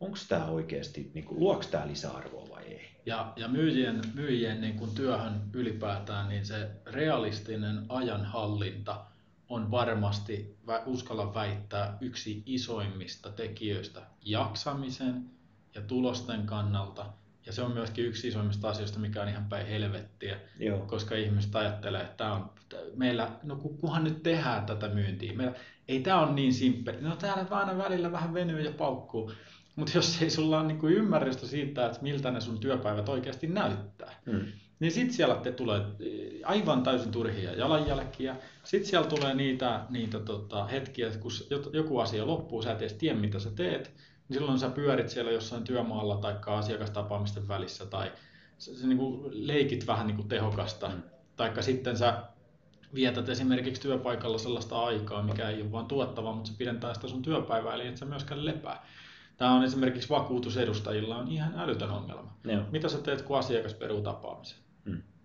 Onko 0.00 0.18
tämä 0.28 0.46
oikeasti, 0.46 1.10
niin 1.14 1.24
kuin, 1.24 1.40
luoks 1.40 1.66
tämä 1.66 1.86
lisäarvoa 1.86 2.48
vai 2.50 2.64
ei? 2.64 2.88
Ja, 3.06 3.32
ja 3.36 3.48
myyjien, 3.48 4.02
myyjien 4.14 4.60
niin 4.60 4.76
kuin 4.76 4.94
työhön 4.94 5.40
ylipäätään, 5.52 6.28
niin 6.28 6.46
se 6.46 6.70
realistinen 6.86 7.86
ajanhallinta 7.88 9.04
on 9.48 9.70
varmasti, 9.70 10.56
uskalla 10.86 11.34
väittää, 11.34 11.98
yksi 12.00 12.42
isoimmista 12.46 13.30
tekijöistä 13.32 14.02
jaksamisen 14.24 15.30
ja 15.74 15.82
tulosten 15.82 16.46
kannalta. 16.46 17.06
Ja 17.46 17.52
se 17.52 17.62
on 17.62 17.72
myöskin 17.72 18.04
yksi 18.04 18.28
isoimmista 18.28 18.68
asioista, 18.68 18.98
mikä 18.98 19.22
on 19.22 19.28
ihan 19.28 19.44
päin 19.44 19.66
helvettiä, 19.66 20.40
Joo. 20.58 20.78
koska 20.78 21.14
ihmiset 21.14 21.56
ajattelee, 21.56 22.00
että 22.02 22.16
tämä 22.16 22.32
on, 22.32 22.50
meillä, 22.96 23.30
no 23.42 23.56
ku- 23.56 23.76
kunhan 23.76 24.04
nyt 24.04 24.22
tehdään 24.22 24.66
tätä 24.66 24.88
myyntiä. 24.88 25.32
Meillä, 25.32 25.54
ei 25.88 26.00
tämä 26.00 26.20
on 26.20 26.34
niin 26.34 26.54
simppeli. 26.54 27.00
No 27.00 27.16
täällä 27.16 27.46
aina 27.50 27.78
välillä 27.78 28.12
vähän 28.12 28.34
venyy 28.34 28.60
ja 28.60 28.72
paukkuu. 28.72 29.32
Mutta 29.76 29.92
jos 29.94 30.22
ei 30.22 30.30
sulla 30.30 30.58
ole 30.58 30.66
niinku 30.66 30.88
ymmärrystä 30.88 31.46
siitä, 31.46 31.86
että 31.86 31.98
miltä 32.02 32.30
ne 32.30 32.40
sun 32.40 32.58
työpäivät 32.60 33.08
oikeasti 33.08 33.46
näyttää, 33.46 34.14
Mm. 34.26 34.46
Niin 34.84 34.92
sitten 34.92 35.14
siellä 35.14 35.34
te 35.34 35.52
tulee 35.52 35.80
eh, 36.00 36.40
aivan 36.44 36.82
täysin 36.82 37.12
turhia 37.12 37.52
jalanjälkiä. 37.52 38.36
Sitten 38.64 38.90
siellä 38.90 39.08
tulee 39.08 39.34
niitä, 39.34 39.80
niitä 39.90 40.20
tota, 40.20 40.66
hetkiä, 40.66 41.10
kun 41.20 41.30
joku 41.72 41.98
asia 41.98 42.26
loppuu, 42.26 42.62
sä 42.62 42.72
et 42.72 42.82
edes 42.82 42.92
tiedä 42.92 43.18
mitä 43.18 43.38
sä 43.38 43.50
teet, 43.50 43.94
niin 44.28 44.38
silloin 44.38 44.58
sä 44.58 44.68
pyörit 44.68 45.08
siellä 45.08 45.30
jossain 45.30 45.64
työmaalla 45.64 46.16
tai 46.16 46.34
asiakastapaamisten 46.46 47.48
välissä 47.48 47.86
tai 47.86 48.12
sä, 48.58 48.78
sä 48.78 48.86
niinku 48.86 49.30
leikit 49.32 49.86
vähän 49.86 50.06
niinku 50.06 50.22
tehokasta. 50.22 50.88
Mm. 50.88 51.02
Taikka 51.36 51.62
sitten 51.62 51.96
sä 51.96 52.22
vietät 52.94 53.28
esimerkiksi 53.28 53.82
työpaikalla 53.82 54.38
sellaista 54.38 54.84
aikaa, 54.84 55.22
mikä 55.22 55.48
ei 55.48 55.62
ole 55.62 55.72
vaan 55.72 55.86
tuottavaa, 55.86 56.32
mutta 56.32 56.50
se 56.50 56.56
pidentää 56.58 56.94
sitä 56.94 57.08
sun 57.08 57.22
työpäivää, 57.22 57.74
eli 57.74 57.86
et 57.86 57.96
sä 57.96 58.04
myöskään 58.04 58.44
lepää. 58.44 58.86
Tämä 59.36 59.54
on 59.54 59.64
esimerkiksi 59.64 60.08
vakuutusedustajilla 60.08 61.16
on 61.16 61.28
ihan 61.28 61.58
älytön 61.58 61.90
ongelma. 61.90 62.36
Joo. 62.44 62.62
Mitä 62.70 62.88
sä 62.88 62.98
teet, 62.98 63.22
kun 63.22 63.38
asiakas 63.38 63.74
peruu 63.74 64.00
tapaamisen? 64.00 64.63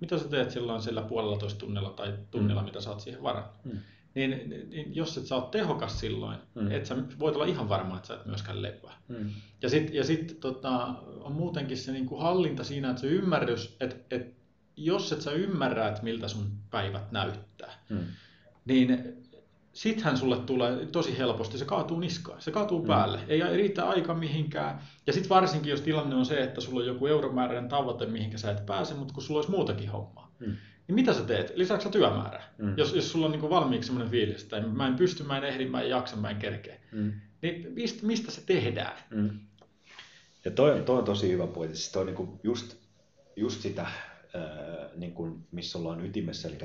Mitä 0.01 0.17
sä 0.17 0.27
teet 0.27 0.51
silloin 0.51 0.81
sillä 0.81 1.01
puolellatoista 1.01 1.59
tunnilla 1.59 1.89
tai 1.89 2.13
tunnilla, 2.31 2.61
Mm. 2.61 2.65
mitä 2.65 2.81
sä 2.81 2.89
oot 2.89 2.99
siihen 2.99 3.23
varannut? 3.23 3.65
Mm. 3.65 3.79
Niin, 4.15 4.49
niin, 4.69 4.95
jos 4.95 5.17
et 5.17 5.25
sä 5.25 5.35
oot 5.35 5.51
tehokas 5.51 5.99
silloin, 5.99 6.37
mm. 6.55 6.71
et 6.71 6.85
sä 6.85 6.95
voit 7.19 7.35
olla 7.35 7.45
ihan 7.45 7.69
varma, 7.69 7.95
että 7.95 8.07
sä 8.07 8.13
et 8.13 8.25
myöskään 8.25 8.61
lepää. 8.61 8.93
Mm. 9.07 9.29
Ja 9.61 9.69
sitten 9.69 9.95
ja 9.95 10.03
sit, 10.03 10.39
tota, 10.39 10.87
on 11.21 11.31
muutenkin 11.31 11.77
se 11.77 11.91
niinku 11.91 12.17
hallinta 12.17 12.63
siinä, 12.63 12.89
että 12.89 13.01
se 13.01 13.07
ymmärrys, 13.07 13.77
että 13.79 14.15
et, 14.15 14.35
jos 14.77 15.11
et 15.11 15.21
sä 15.21 15.31
ymmärrä, 15.31 15.87
että 15.87 16.03
miltä 16.03 16.27
sun 16.27 16.51
päivät 16.71 17.11
näyttää, 17.11 17.73
Mm. 17.89 17.99
niin 18.65 19.17
sittenhän 19.79 20.17
sulle 20.17 20.37
tulee 20.39 20.85
tosi 20.85 21.17
helposti, 21.17 21.57
se 21.57 21.65
kaatuu 21.65 21.99
niskaan, 21.99 22.41
se 22.41 22.51
kaatuu 22.51 22.81
Mm. 22.81 22.87
päälle, 22.87 23.19
ei 23.27 23.41
riitä 23.57 23.89
aika 23.89 24.13
mihinkään. 24.13 24.81
Ja 25.07 25.13
sitten 25.13 25.29
varsinkin, 25.29 25.69
jos 25.69 25.81
tilanne 25.81 26.15
on 26.15 26.25
se, 26.25 26.43
että 26.43 26.61
sulla 26.61 26.79
on 26.79 26.85
joku 26.87 27.07
euromääräinen 27.07 27.69
tavoite, 27.69 28.05
mihinkä 28.05 28.37
sä 28.37 28.51
et 28.51 28.65
pääse, 28.65 28.93
mutta 28.93 29.13
kun 29.13 29.23
sulla 29.23 29.37
olisi 29.37 29.51
muutakin 29.51 29.89
hommaa, 29.89 30.31
Mm. 30.39 30.45
niin 30.87 30.95
mitä 30.95 31.13
sä 31.13 31.23
teet? 31.23 31.51
Lisääksä 31.55 31.83
sä 31.87 31.91
työmäärää? 31.91 32.53
Mm. 32.57 32.73
Jos, 32.77 32.93
jos 32.95 33.11
sulla 33.11 33.25
on 33.25 33.31
niin 33.31 33.49
valmiiksi 33.49 33.87
sellainen 33.87 34.11
fiilis, 34.11 34.43
että 34.43 34.61
mä 34.61 34.87
en 34.87 34.95
pysty, 34.95 35.23
mä 35.23 35.37
en 35.37 35.43
ehdi, 35.43 35.65
mä 35.65 35.81
en 35.81 35.89
jaksa, 35.89 36.15
mä 36.15 36.29
en 36.29 36.37
kerkeä, 36.37 36.75
Mm. 36.91 37.11
niin 37.41 37.67
mistä, 37.73 38.05
mistä 38.07 38.31
se 38.31 38.41
tehdään? 38.45 38.97
Mm. 39.09 39.29
Ja 40.45 40.51
toi, 40.51 40.81
toi 40.85 40.97
on 40.97 41.03
tosi 41.05 41.31
hyvä 41.31 41.47
pointti. 41.47 41.77
Siis 41.77 41.91
toi 41.91 42.01
on 42.01 42.05
niinku 42.05 42.39
just, 42.43 42.77
just 43.35 43.61
sitä, 43.61 43.81
ää, 43.81 43.91
niinku, 44.95 45.37
missä 45.51 45.77
ollaan 45.77 46.05
ytimessä. 46.05 46.47
Eli 46.47 46.57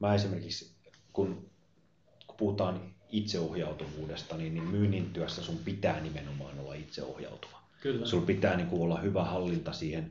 mä 0.00 0.14
esimerkiksi, 0.14 0.74
kun 1.12 1.50
puhutaan 2.38 2.80
itseohjautuvuudesta, 3.12 4.36
niin, 4.36 4.54
niin 4.54 4.68
myynnin 4.68 5.10
työssä 5.12 5.42
sun 5.42 5.58
pitää 5.58 6.00
nimenomaan 6.00 6.58
olla 6.58 6.74
itseohjautuva. 6.74 7.62
Kyllä. 7.80 8.06
Sulla 8.06 8.26
pitää 8.26 8.56
niinku 8.56 8.82
olla 8.82 9.00
hyvä 9.00 9.24
hallinta 9.24 9.72
siihen 9.72 10.10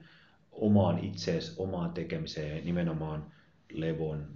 omaan 0.52 1.00
itseesi, 1.00 1.54
omaan 1.58 1.94
tekemiseen, 1.94 2.66
nimenomaan 2.66 3.26
levon, 3.72 4.28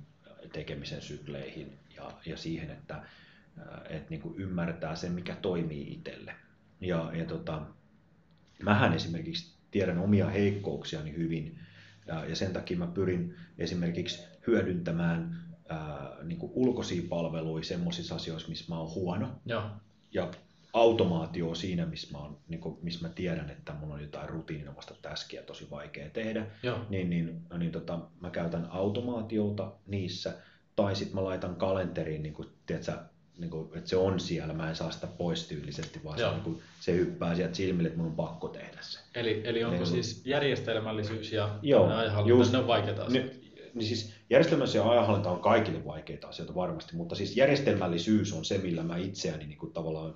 tekemisen 0.54 1.02
sykleihin 1.02 1.74
ja, 1.96 2.12
ja 2.26 2.38
siihen, 2.38 2.70
että 2.70 3.04
et 3.90 4.10
niin 4.10 4.22
kuin 4.22 4.36
ymmärtää 4.38 4.96
sen, 4.96 5.12
mikä 5.12 5.36
toimii 5.36 5.92
itselle. 5.94 6.36
Ja, 6.82 7.12
ja 7.14 7.26
tota, 7.26 7.62
mähän 8.64 8.94
esimerkiksi 8.94 9.54
tiedän 9.72 9.98
omia 9.98 10.30
heikkouksiani 10.30 11.18
hyvin, 11.18 11.60
ja, 12.08 12.26
ja 12.26 12.36
sen 12.36 12.54
takia 12.54 12.78
mä 12.78 12.88
pyrin 12.88 13.36
esimerkiksi 13.58 14.24
hyödyntämään 14.48 15.49
ää, 15.70 16.16
niin 16.24 16.40
kuin 16.40 16.52
ulkoisia 16.56 17.02
palveluja 17.10 17.64
semmoisissa 17.64 18.16
asioissa, 18.16 18.50
missä 18.50 18.66
mä 18.70 18.80
oon 18.80 18.94
huono. 18.94 19.28
Ja, 19.46 19.70
Ja 20.14 20.32
automaatio 20.74 21.56
siinä, 21.56 21.86
missä 21.86 22.08
mä, 22.12 22.18
oon, 22.24 22.38
niin 22.48 22.60
kuin, 22.62 22.78
missä 22.82 23.08
mä 23.08 23.14
tiedän, 23.14 23.50
että 23.50 23.74
mun 23.74 23.92
on 23.92 24.02
jotain 24.02 24.30
rutiininomaista 24.30 24.94
täskiä 25.02 25.42
tosi 25.42 25.68
vaikea 25.72 26.10
tehdä, 26.10 26.46
ja, 26.64 26.86
niin, 26.90 27.10
niin, 27.10 27.42
niin 27.58 27.72
tota, 27.72 28.00
mä 28.22 28.30
käytän 28.30 28.68
automaatiota 28.72 29.72
niissä, 29.88 30.34
tai 30.76 30.96
sitten 30.96 31.16
mä 31.16 31.24
laitan 31.24 31.56
kalenteriin, 31.56 32.24
niin 32.24 32.34
kuin, 32.34 32.48
tiedätkö, 32.66 32.94
niin 33.38 33.50
kuin, 33.52 33.70
että 33.78 33.90
se 33.90 33.96
on 33.98 34.20
siellä, 34.20 34.54
mä 34.54 34.70
en 34.70 34.76
saa 34.76 34.92
sitä 34.92 35.08
pois 35.08 35.48
tyylisesti, 35.48 36.04
vaan 36.04 36.18
se, 36.18 36.24
Joo. 36.24 36.34
niin 36.34 36.44
kuin, 36.44 36.62
se 36.80 36.92
hyppää 36.94 37.36
sieltä 37.36 37.56
silmille, 37.56 37.88
että 37.88 37.98
mun 38.00 38.08
on 38.10 38.16
pakko 38.16 38.48
tehdä 38.48 38.78
se. 38.82 39.00
Eli, 39.16 39.42
eli 39.46 39.64
onko 39.64 39.76
Niin. 39.78 39.88
siis 39.88 40.22
järjestelmällisyys 40.26 41.32
ja 41.32 41.60
Joo, 41.62 41.90
just. 42.26 42.52
ne 42.52 42.58
on 42.58 42.68
vaikeita 42.68 43.04
asioita? 43.04 43.32
Niin, 43.34 43.72
niin 43.74 43.88
siis 43.88 44.14
järjestelmällinen 44.30 44.80
ja 44.84 44.90
ajanhallinta 44.92 45.32
on 45.32 45.40
kaikille 45.40 45.86
vaikeita 45.86 46.28
asioita 46.28 46.56
varmasti, 46.56 46.96
mutta 46.96 47.16
siis 47.16 47.38
järjestelmällisyys 47.38 48.34
on 48.34 48.46
se, 48.46 48.58
millä 48.58 48.84
mä 48.84 48.98
itseäni 48.98 49.46
niin 49.46 49.58
kuin 49.58 49.74
tavallaan, 49.74 50.16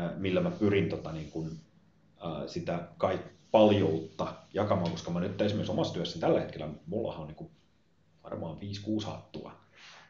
äh, 0.00 0.10
millä 0.16 0.40
mä 0.40 0.50
pyrin 0.50 0.88
tota, 0.88 1.12
niin 1.12 1.30
kuin, 1.30 1.60
äh, 2.26 2.46
sitä 2.46 2.88
kai 2.98 3.18
paljoutta 3.50 4.34
jakamaan, 4.54 4.90
koska 4.90 5.10
mä 5.10 5.20
nyt 5.20 5.40
esimerkiksi 5.40 5.72
omassa 5.72 5.94
työssäni 5.94 6.20
tällä 6.20 6.40
hetkellä, 6.40 6.68
mullahan 6.86 7.20
on 7.20 7.26
niin 7.26 7.36
kuin 7.36 7.50
varmaan 8.24 8.56
5-6 8.58 9.06
hattua 9.06 9.52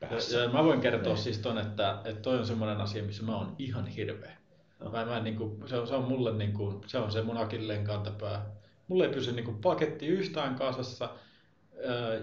päässä. 0.00 0.36
Ja, 0.36 0.42
ja 0.42 0.48
mä 0.48 0.64
voin 0.64 0.80
kertoa 0.80 1.12
Niin. 1.12 1.22
siis 1.22 1.38
ton, 1.38 1.58
että, 1.58 2.00
että 2.04 2.22
toi 2.22 2.38
on 2.38 2.46
semmoinen 2.46 2.80
asia, 2.80 3.02
missä 3.02 3.22
mä 3.22 3.36
oon 3.36 3.54
ihan 3.58 3.86
hirveä. 3.86 4.36
Joo. 4.80 4.90
Mä, 4.90 5.04
mä 5.04 5.20
niin 5.20 5.36
kuin, 5.36 5.68
se, 5.68 5.78
on, 5.78 5.88
se 5.88 5.94
on 5.94 6.04
mulle 6.04 6.32
niin 6.32 6.52
kuin, 6.52 6.80
se 6.86 6.98
on 6.98 7.12
se 7.12 7.22
mun 7.22 7.36
akilleen 7.36 7.84
kantapää. 7.84 8.46
Mulle 8.88 9.04
ei 9.04 9.12
pysy 9.12 9.32
niin 9.32 9.44
kuin, 9.44 9.58
paketti 9.58 10.06
yhtään 10.06 10.54
kasassa, 10.54 11.08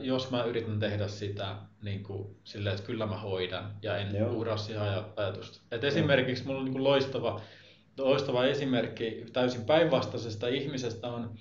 jos 0.02 0.32
mä 0.32 0.44
yritän 0.44 0.80
tehdä 0.80 1.08
sitä 1.08 1.56
niin 1.82 2.04
kuin, 2.04 2.36
silleen, 2.44 2.76
että 2.76 2.88
kyllä 2.88 3.06
mä 3.06 3.18
hoidan 3.18 3.76
ja 3.82 3.98
en 3.98 4.16
Joo. 4.16 4.32
uhraa 4.34 4.58
siihen 4.58 4.82
aj- 4.82 5.04
ajatusta. 5.16 5.62
Et 5.72 5.84
esimerkiksi 5.84 6.46
mulla 6.46 6.60
on 6.60 6.66
niin 6.66 6.74
kuin 6.74 6.84
loistava, 6.84 7.42
loistava 7.98 8.46
esimerkki 8.46 9.26
täysin 9.34 9.66
päinvastaisesta 9.66 10.48
ihmisestä 10.48 11.08
on, 11.08 11.36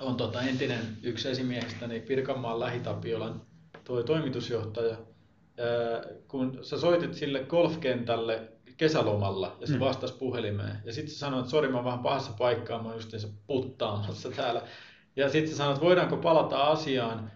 on 0.00 0.16
tota 0.16 0.42
entinen 0.42 0.80
yksi 1.02 1.28
esimiehistäni 1.28 2.00
Pirkanmaan 2.00 2.60
lähitapiolan 2.60 3.42
toi 3.84 4.04
toimitusjohtaja. 4.04 4.96
Ää, 5.58 6.02
kun 6.28 6.58
sä 6.62 6.78
soitit 6.78 7.14
sille 7.14 7.44
golfkentälle 7.44 8.48
kesälomalla 8.76 9.56
ja 9.60 9.66
se 9.66 9.72
Mm. 9.72 9.80
vastasi 9.80 10.14
puhelimeen 10.14 10.76
ja 10.84 10.92
sitten 10.92 11.12
sä 11.14 11.18
sanoit, 11.18 11.40
että 11.40 11.50
sori 11.50 11.68
mä 11.68 11.76
oon 11.76 11.84
vähän 11.84 11.98
pahassa 11.98 12.32
paikkaa, 12.38 12.82
mä 12.82 12.88
oon 12.88 12.96
justiinsa 12.96 13.28
puttaamassa 13.46 14.30
täällä. 14.30 14.62
Ja 15.16 15.28
sitten 15.28 15.50
sä 15.50 15.56
sanoit, 15.56 15.80
voidaanko 15.80 16.16
palata 16.16 16.56
asiaan, 16.64 17.30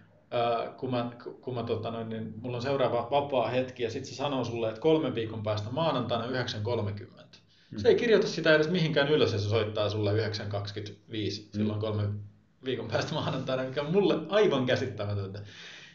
kun 0.77 0.91
mä, 0.91 1.11
kun 1.41 1.55
mä 1.55 1.63
tota 1.63 1.91
noin, 1.91 2.09
niin 2.09 2.33
mulla 2.41 2.57
on 2.57 2.63
seuraava 2.63 3.07
vapaa 3.11 3.47
hetki 3.47 3.83
ja 3.83 3.89
sitten 3.91 4.09
se 4.09 4.15
sanoo 4.15 4.43
sulle, 4.43 4.69
että 4.69 4.81
kolmen 4.81 5.15
viikon 5.15 5.43
päästä 5.43 5.69
maanantaina 5.71 6.25
9.30. 6.25 7.19
Se 7.77 7.87
ei 7.87 7.95
kirjoita 7.95 8.27
sitä 8.27 8.55
edes 8.55 8.69
mihinkään 8.69 9.07
ylös 9.09 9.33
ja 9.33 9.39
se 9.39 9.49
soittaa 9.49 9.89
sulle 9.89 10.11
9.25 10.13 10.19
silloin 11.53 11.79
kolme 11.79 12.03
viikon 12.65 12.87
päästä 12.87 13.13
maanantaina, 13.13 13.63
mikä 13.63 13.81
on 13.81 13.91
mulle 13.91 14.15
aivan 14.29 14.65
käsittämätöntä. 14.65 15.39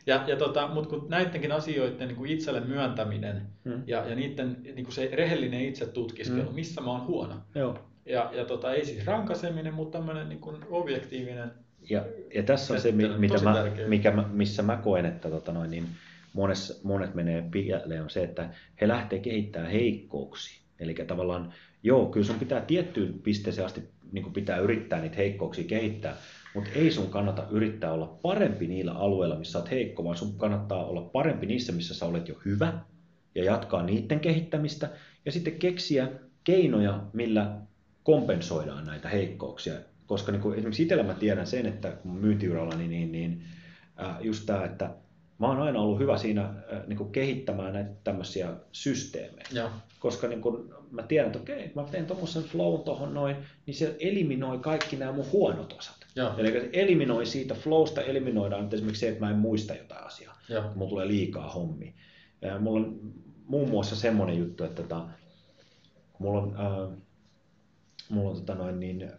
Ja, 0.06 0.24
ja 0.26 0.36
tota, 0.36 0.68
mutta 0.68 0.90
kun 0.90 1.06
näidenkin 1.08 1.52
asioiden 1.52 2.08
niin 2.08 2.16
kuin 2.16 2.30
itselle 2.30 2.60
myöntäminen 2.60 3.46
Mm. 3.64 3.82
ja, 3.86 4.06
ja 4.08 4.14
niiden 4.14 4.56
niin 4.62 4.84
kuin 4.84 4.92
se 4.94 5.10
rehellinen 5.12 5.60
itse 5.64 5.86
tutkiskelu, 5.86 6.48
Mm. 6.48 6.54
missä 6.54 6.80
mä 6.80 6.90
oon 6.90 7.06
huono. 7.06 7.34
Joo. 7.54 7.78
Ja, 8.06 8.30
ja 8.34 8.44
tota, 8.44 8.72
ei 8.72 8.84
siis 8.84 9.06
rankaseminen, 9.06 9.74
mutta 9.74 9.98
tämmöinen 9.98 10.28
niin 10.28 10.40
kuin 10.40 10.56
objektiivinen. 10.70 11.52
Ja, 11.90 12.04
ja 12.34 12.42
tässä 12.42 12.74
on 12.74 12.80
se, 12.80 12.92
mitä 12.92 13.44
mä, 13.44 13.54
tärkeä. 13.54 13.88
mikä 13.88 14.10
mä, 14.10 14.28
missä 14.32 14.62
mä 14.62 14.76
koen, 14.76 15.06
että 15.06 15.30
tota 15.30 15.52
noin, 15.52 15.70
niin 15.70 15.86
monessa, 16.32 16.74
monet 16.82 17.14
menee 17.14 17.44
pieleen, 17.50 18.02
on 18.02 18.10
se, 18.10 18.24
että 18.24 18.50
he 18.80 18.88
lähtee 18.88 19.18
kehittämään 19.18 19.70
heikkouksia. 19.72 20.60
Eli 20.80 20.94
tavallaan, 20.94 21.52
joo, 21.82 22.06
kyllä 22.06 22.26
sun 22.26 22.38
pitää 22.38 22.60
tiettyyn 22.60 23.14
pisteeseen 23.22 23.66
asti 23.66 23.82
niin 24.12 24.32
pitää 24.32 24.58
yrittää 24.58 25.00
niitä 25.00 25.16
heikkouksia 25.16 25.64
kehittää, 25.64 26.16
mutta 26.54 26.70
ei 26.74 26.90
sun 26.90 27.10
kannata 27.10 27.46
yrittää 27.50 27.92
olla 27.92 28.18
parempi 28.22 28.66
niillä 28.66 28.92
alueilla, 28.92 29.38
missä 29.38 29.58
olet 29.58 29.70
heikko, 29.70 30.04
vaan 30.04 30.16
sun 30.16 30.38
kannattaa 30.38 30.86
olla 30.86 31.02
parempi 31.02 31.46
niissä, 31.46 31.72
missä 31.72 31.94
sä 31.94 32.06
olet 32.06 32.28
jo 32.28 32.34
hyvä, 32.44 32.72
ja 33.34 33.44
jatkaa 33.44 33.82
niiden 33.82 34.20
kehittämistä, 34.20 34.90
ja 35.24 35.32
sitten 35.32 35.58
keksiä 35.58 36.08
keinoja, 36.44 37.00
millä 37.12 37.56
kompensoidaan 38.02 38.86
näitä 38.86 39.08
heikkouksia. 39.08 39.74
Koska 40.06 40.32
niin 40.32 40.42
kuin 40.42 40.54
esimerkiksi 40.54 40.82
itsellä 40.82 41.02
mä 41.02 41.14
tiedän 41.14 41.46
sen, 41.46 41.66
että 41.66 41.90
kun 41.90 42.12
myyntiuralla, 42.12 42.76
niin, 42.76 42.90
niin, 42.90 43.12
niin 43.12 43.42
äh, 44.02 44.16
just 44.20 44.46
tämä, 44.46 44.64
että 44.64 44.90
mä 45.38 45.46
oon 45.46 45.62
aina 45.62 45.80
ollut 45.80 45.98
hyvä 45.98 46.18
siinä 46.18 46.42
äh, 46.42 46.86
niin 46.86 46.96
kuin 46.96 47.12
kehittämään 47.12 47.72
näitä 47.72 47.90
tämmöisiä 48.04 48.50
systeemejä. 48.72 49.46
Ja, 49.52 49.70
Koska 49.98 50.28
niin 50.28 50.40
kun 50.40 50.74
mä 50.90 51.02
tiedän, 51.02 51.26
että 51.26 51.38
okei, 51.38 51.72
mä 51.74 51.84
teen 51.90 52.06
tuommoisen 52.06 52.42
flown 52.42 52.84
tuohon 52.84 53.14
noin, 53.14 53.36
niin 53.66 53.74
se 53.74 53.96
eliminoi 54.00 54.58
kaikki 54.58 54.96
nämä 54.96 55.12
mun 55.12 55.32
huonot 55.32 55.72
osat. 55.72 56.06
ja, 56.16 56.34
Eli 56.38 56.52
se 56.52 56.70
eliminoi 56.72 57.26
siitä 57.26 57.54
flowsta, 57.54 58.02
eliminoidaan 58.02 58.62
nyt 58.64 58.74
esimerkiksi 58.74 59.00
se, 59.00 59.08
että 59.08 59.20
mä 59.20 59.30
en 59.30 59.36
muista 59.36 59.74
jotain 59.74 60.06
asiaa 60.06 60.38
ja, 60.48 60.72
mulla 60.74 60.90
tulee 60.90 61.06
liikaa 61.06 61.50
hommi. 61.50 61.94
Mulla 62.60 62.86
on 62.86 63.00
muun 63.46 63.70
muassa 63.70 63.96
semmoinen 63.96 64.38
juttu, 64.38 64.64
että 64.64 64.82
tota, 64.82 65.00
kun 66.12 66.26
mulla 66.26 66.42
on, 66.42 66.56
äh, 66.60 66.98
mulla 68.10 68.30
on 68.30 68.36
tota 68.36 68.54
noin 68.54 68.80
niin, 68.80 69.02
äh, 69.02 69.10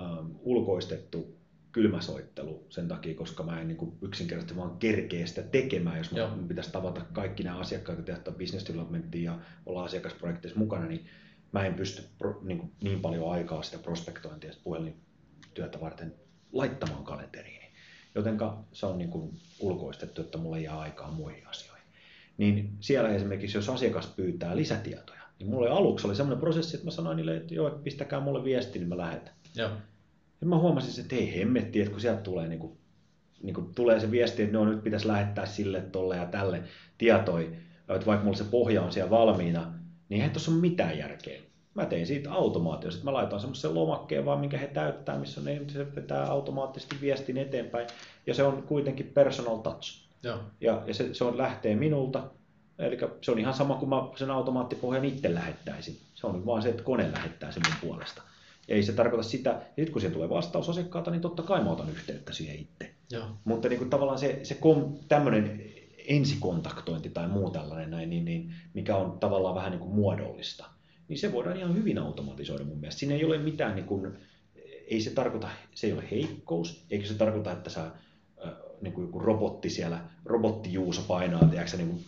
äh, 0.00 0.26
ulkoistettu 0.40 1.38
kylmäsoittelu 1.72 2.66
sen 2.70 2.88
takia, 2.88 3.14
koska 3.14 3.42
mä 3.42 3.60
en 3.60 3.68
niin 3.68 3.76
kuin 3.76 3.98
yksinkertaisesti 4.02 4.56
vaan 4.56 4.78
kerkeä 4.78 5.26
sitä 5.26 5.42
tekemään, 5.42 5.98
jos 5.98 6.12
Joo. 6.12 6.28
mun 6.28 6.48
pitäisi 6.48 6.72
tavata 6.72 7.00
kaikki 7.12 7.42
nämä 7.42 7.58
asiakkaat, 7.58 7.98
jotka 7.98 8.12
tehdään 8.12 8.38
business 8.38 8.68
developmentia 8.68 9.32
ja 9.32 9.38
olla 9.66 9.84
asiakasprojekteissa 9.84 10.58
mukana, 10.58 10.86
niin 10.86 11.06
mä 11.52 11.66
en 11.66 11.74
pysty 11.74 12.02
pro, 12.18 12.40
niin, 12.42 12.58
kuin 12.58 12.72
niin 12.82 13.00
paljon 13.00 13.32
aikaa 13.32 13.62
sitä 13.62 13.78
prospektointia 13.78 14.50
ja 14.50 14.56
puhelintyötä 14.64 15.80
varten 15.80 16.14
laittamaan 16.52 17.04
kalenteriin. 17.04 17.72
Jotenka 18.14 18.64
se 18.72 18.86
on 18.86 18.98
niin 18.98 19.10
kuin 19.10 19.38
ulkoistettu, 19.60 20.20
että 20.20 20.38
mulle 20.38 20.60
jää 20.60 20.78
aikaa 20.78 21.10
muihin 21.10 21.46
asioihin. 21.46 21.86
Niin 22.38 22.76
siellä 22.80 23.08
esimerkiksi, 23.08 23.58
jos 23.58 23.68
asiakas 23.68 24.06
pyytää 24.06 24.56
lisätietoja, 24.56 25.22
niin 25.38 25.50
mulla 25.50 25.66
oli 25.66 25.78
aluksi 25.78 26.06
oli 26.06 26.16
semmoinen 26.16 26.40
prosessi, 26.40 26.76
että 26.76 26.86
mä 26.86 26.90
sanoin 26.90 27.16
niille, 27.16 27.36
että 27.36 27.54
joo, 27.54 27.70
pistäkää 27.70 28.20
mulle 28.20 28.44
viesti, 28.44 28.78
niin 28.78 28.88
mä 28.88 28.96
lähetän. 28.96 29.34
ja, 29.54 29.70
Ja 30.40 30.46
mä 30.46 30.58
huomasin, 30.58 31.04
että 31.04 31.16
ei 31.16 31.38
hemmetti, 31.38 31.80
että 31.80 31.90
kun 31.90 32.00
sieltä 32.00 32.20
tulee, 32.20 32.48
niin 32.48 32.58
kuin, 32.58 32.78
niin 33.42 33.54
kuin 33.54 33.74
tulee 33.74 34.00
se 34.00 34.10
viesti, 34.10 34.42
että 34.42 34.56
no 34.56 34.64
nyt 34.64 34.84
pitäisi 34.84 35.08
lähettää 35.08 35.46
sille, 35.46 35.80
tolle 35.80 36.16
ja 36.16 36.26
tälle 36.26 36.62
tietoi, 36.98 37.56
että 37.88 38.06
vaikka 38.06 38.24
mulla 38.24 38.36
se 38.36 38.44
pohja 38.44 38.82
on 38.82 38.92
siellä 38.92 39.10
valmiina, 39.10 39.74
niin 40.08 40.16
eihän 40.16 40.30
tuossa 40.30 40.50
ole 40.50 40.60
mitään 40.60 40.98
järkeä. 40.98 41.40
Mä 41.74 41.86
tein 41.86 42.06
siitä 42.06 42.32
automaatiosta, 42.32 42.98
että 42.98 43.10
mä 43.10 43.12
laitan 43.12 43.40
semmoisen 43.40 43.74
lomakkeen 43.74 44.24
vaan, 44.24 44.40
minkä 44.40 44.58
he 44.58 44.66
täyttää, 44.66 45.18
missä 45.18 45.40
ne 45.40 45.60
se 45.68 45.94
vetää 45.94 46.26
automaattisesti 46.26 46.96
viestin 47.00 47.36
eteenpäin. 47.36 47.86
Ja 48.26 48.34
se 48.34 48.42
on 48.42 48.62
kuitenkin 48.62 49.06
personal 49.06 49.56
touch. 49.56 50.04
ja, 50.22 50.38
Ja, 50.60 50.82
ja 50.86 50.94
se, 50.94 51.14
se 51.14 51.24
on, 51.24 51.38
lähtee 51.38 51.76
minulta. 51.76 52.30
Eli 52.78 52.98
se 53.20 53.30
on 53.30 53.38
ihan 53.38 53.54
sama 53.54 53.74
kuin 53.74 53.88
mä 53.88 53.96
sen 54.16 54.30
automaattipohjan 54.30 55.04
itse 55.04 55.34
lähettäisin. 55.34 55.98
Se 56.14 56.26
on 56.26 56.46
vaan 56.46 56.62
se, 56.62 56.68
että 56.68 56.82
kone 56.82 57.12
lähettää 57.12 57.52
sen 57.52 57.62
mun 57.68 57.76
puolesta. 57.80 58.22
Ei 58.68 58.82
se 58.82 58.92
tarkoita 58.92 59.22
sitä, 59.22 59.50
että 59.50 59.72
nyt 59.76 59.90
kun 59.90 60.00
siihen 60.00 60.14
tulee 60.14 60.28
vastaus 60.28 60.68
asiakkaalta, 60.68 61.10
niin 61.10 61.20
totta 61.20 61.42
kai 61.42 61.64
mä 61.64 61.70
otan 61.70 61.90
yhteyttä 61.90 62.32
siihen 62.32 62.56
itse. 62.56 62.94
ja, 63.10 63.28
Mutta 63.44 63.68
niin 63.68 63.78
kuin 63.78 63.90
tavallaan 63.90 64.18
se, 64.18 64.40
se 64.42 64.54
kom, 64.54 64.98
tämmöinen 65.08 65.62
ensikontaktointi 66.08 67.10
tai 67.10 67.28
muu 67.28 67.50
tällainen, 67.50 67.90
näin, 67.90 68.10
niin, 68.10 68.24
niin, 68.24 68.54
mikä 68.74 68.96
on 68.96 69.18
tavallaan 69.18 69.54
vähän 69.54 69.70
niin 69.70 69.80
kuin 69.80 69.94
muodollista, 69.94 70.64
niin 71.08 71.18
se 71.18 71.32
voidaan 71.32 71.56
ihan 71.56 71.74
hyvin 71.74 71.98
automatisoida 71.98 72.64
mun 72.64 72.78
mielestä. 72.78 72.98
Siinä 72.98 73.14
ei 73.14 73.24
ole 73.24 73.38
mitään, 73.38 73.74
niin 73.74 73.86
kuin, 73.86 74.18
ei 74.88 75.00
se 75.00 75.10
tarkoita, 75.10 75.48
se 75.74 75.86
ei 75.86 75.92
ole 75.92 76.04
heikkous, 76.10 76.84
eikä 76.90 77.06
se 77.06 77.14
tarkoita, 77.14 77.52
että 77.52 77.70
sä 77.70 77.90
niin 78.84 78.94
kuin 78.94 79.06
joku 79.06 79.18
robotti 79.18 79.70
siellä, 79.70 80.00
robottijuuso 80.24 81.02
painaa, 81.08 81.44
tiedätkö, 81.44 81.76
niin 81.76 81.88
kuin 81.88 82.04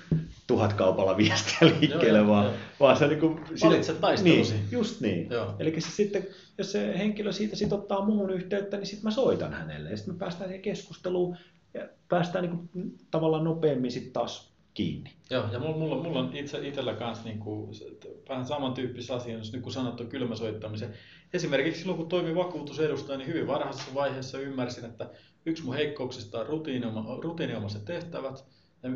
tuhat 0.46 0.72
kaupalla 0.72 1.16
viestiä 1.16 1.58
liikkeelle, 1.80 2.18
Joo, 2.18 2.28
vaan, 2.28 2.44
joo. 2.44 2.54
vaan 2.80 2.96
se 2.96 3.06
niin 3.06 3.20
kuin, 3.20 3.40
Valitse 3.64 3.94
taistelusi. 3.94 4.54
Niin, 4.54 4.68
just 4.70 5.00
niin. 5.00 5.28
Eli 5.58 5.80
se 5.80 5.90
sitten, 5.90 6.26
jos 6.58 6.72
se 6.72 6.98
henkilö 6.98 7.32
siitä 7.32 7.56
sit 7.56 7.72
ottaa 7.72 8.04
muuhun 8.04 8.30
yhteyttä, 8.30 8.76
niin 8.76 8.86
sitten 8.86 9.04
mä 9.04 9.10
soitan 9.10 9.52
hänelle 9.52 9.90
ja 9.90 9.96
sitten 9.96 10.14
me 10.14 10.18
päästään 10.18 10.48
siihen 10.48 10.62
keskusteluun 10.62 11.36
ja 11.74 11.88
päästään 12.08 12.44
niin 12.44 12.58
kuin, 12.58 12.94
tavallaan 13.10 13.44
nopeammin 13.44 13.90
sitten 13.90 14.12
taas 14.12 14.56
kiinni. 14.74 15.10
Joo, 15.30 15.44
ja 15.52 15.58
mulla, 15.58 15.76
mulla, 15.76 16.02
mulla 16.02 16.18
on 16.18 16.36
itse, 16.36 16.68
itsellä 16.68 16.94
kanssa 16.94 17.28
se- 17.72 17.84
t- 17.84 18.28
vähän 18.28 18.46
samantyyppisiä 18.46 19.16
asioita, 19.16 19.48
nyt 19.52 19.62
kun 19.62 19.72
sanottu 19.72 20.04
kylmäsoittamisen. 20.04 20.94
Esimerkiksi 21.32 21.80
silloin, 21.80 21.98
kun 21.98 22.08
toimin 22.08 22.34
vakuutusedustaja, 22.34 23.18
niin 23.18 23.28
hyvin 23.28 23.46
varhaisessa 23.46 23.94
vaiheessa 23.94 24.38
ymmärsin, 24.38 24.84
että 24.84 25.10
yksi 25.46 25.64
mun 25.64 25.74
heikkouksista 25.74 26.40
on 26.40 26.46
rutiinioma, 26.46 27.18
rutiiniomaiset 27.22 27.84
tehtävät, 27.84 28.44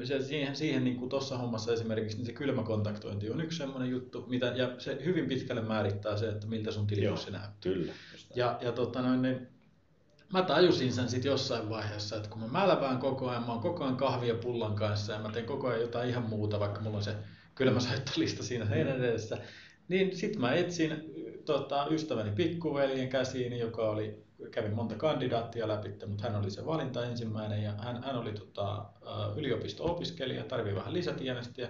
se, 0.04 0.22
siihen, 0.22 0.56
siihen 0.56 0.84
niin 0.84 1.08
tuossa 1.08 1.38
hommassa 1.38 1.72
esimerkiksi 1.72 2.16
niin 2.16 2.26
se 2.26 2.32
kylmäkontaktointi 2.32 3.30
on 3.30 3.40
yksi 3.40 3.58
semmoinen 3.58 3.90
juttu, 3.90 4.24
mitä, 4.28 4.46
ja 4.46 4.74
se 4.78 4.98
hyvin 5.04 5.26
pitkälle 5.26 5.62
määrittää 5.62 6.16
se, 6.16 6.28
että 6.28 6.46
miltä 6.46 6.72
sun 6.72 6.86
tilipussi 6.86 7.30
näyttää. 7.30 7.72
Kyllä. 7.72 7.92
Ja, 8.34 8.58
ja 8.60 8.72
tota 8.72 9.02
noin, 9.02 9.22
niin, 9.22 9.48
mä 10.32 10.42
tajusin 10.42 10.92
sen 10.92 11.08
sitten 11.08 11.30
jossain 11.30 11.68
vaiheessa, 11.68 12.16
että 12.16 12.28
kun 12.28 12.40
mä 12.40 12.48
mälvään 12.48 12.98
koko 12.98 13.28
ajan, 13.28 13.42
mä 13.42 13.52
oon 13.52 13.60
koko 13.60 13.84
ajan 13.84 13.96
kahvia 13.96 14.34
pullan 14.34 14.74
kanssa 14.74 15.12
ja 15.12 15.18
mä 15.18 15.32
teen 15.32 15.46
koko 15.46 15.68
ajan 15.68 15.80
jotain 15.80 16.08
ihan 16.08 16.22
muuta, 16.22 16.60
vaikka 16.60 16.80
mulla 16.80 16.96
on 16.96 17.04
se 17.04 17.14
kylmäsoittolista 17.54 18.42
siinä 18.42 18.66
seinän 18.66 19.04
edessä, 19.04 19.38
niin 19.88 20.16
sitten 20.16 20.40
mä 20.40 20.52
etsin 20.52 20.92
tota, 21.44 21.86
ystäväni 21.90 22.30
pikkuveljen 22.30 23.08
käsiin, 23.08 23.58
joka 23.58 23.90
oli, 23.90 24.22
kävi 24.50 24.68
monta 24.68 24.94
kandidaattia 24.94 25.68
läpi, 25.68 25.94
mutta 26.06 26.28
hän 26.28 26.40
oli 26.40 26.50
se 26.50 26.66
valinta 26.66 27.06
ensimmäinen 27.06 27.62
ja 27.62 27.72
hän, 27.72 28.04
hän 28.04 28.16
oli 28.16 28.32
tota, 28.32 28.86
yliopisto-opiskelija, 29.36 30.44
tarvii 30.44 30.74
vähän 30.74 30.92
lisätienestä 30.92 31.62
ja 31.62 31.68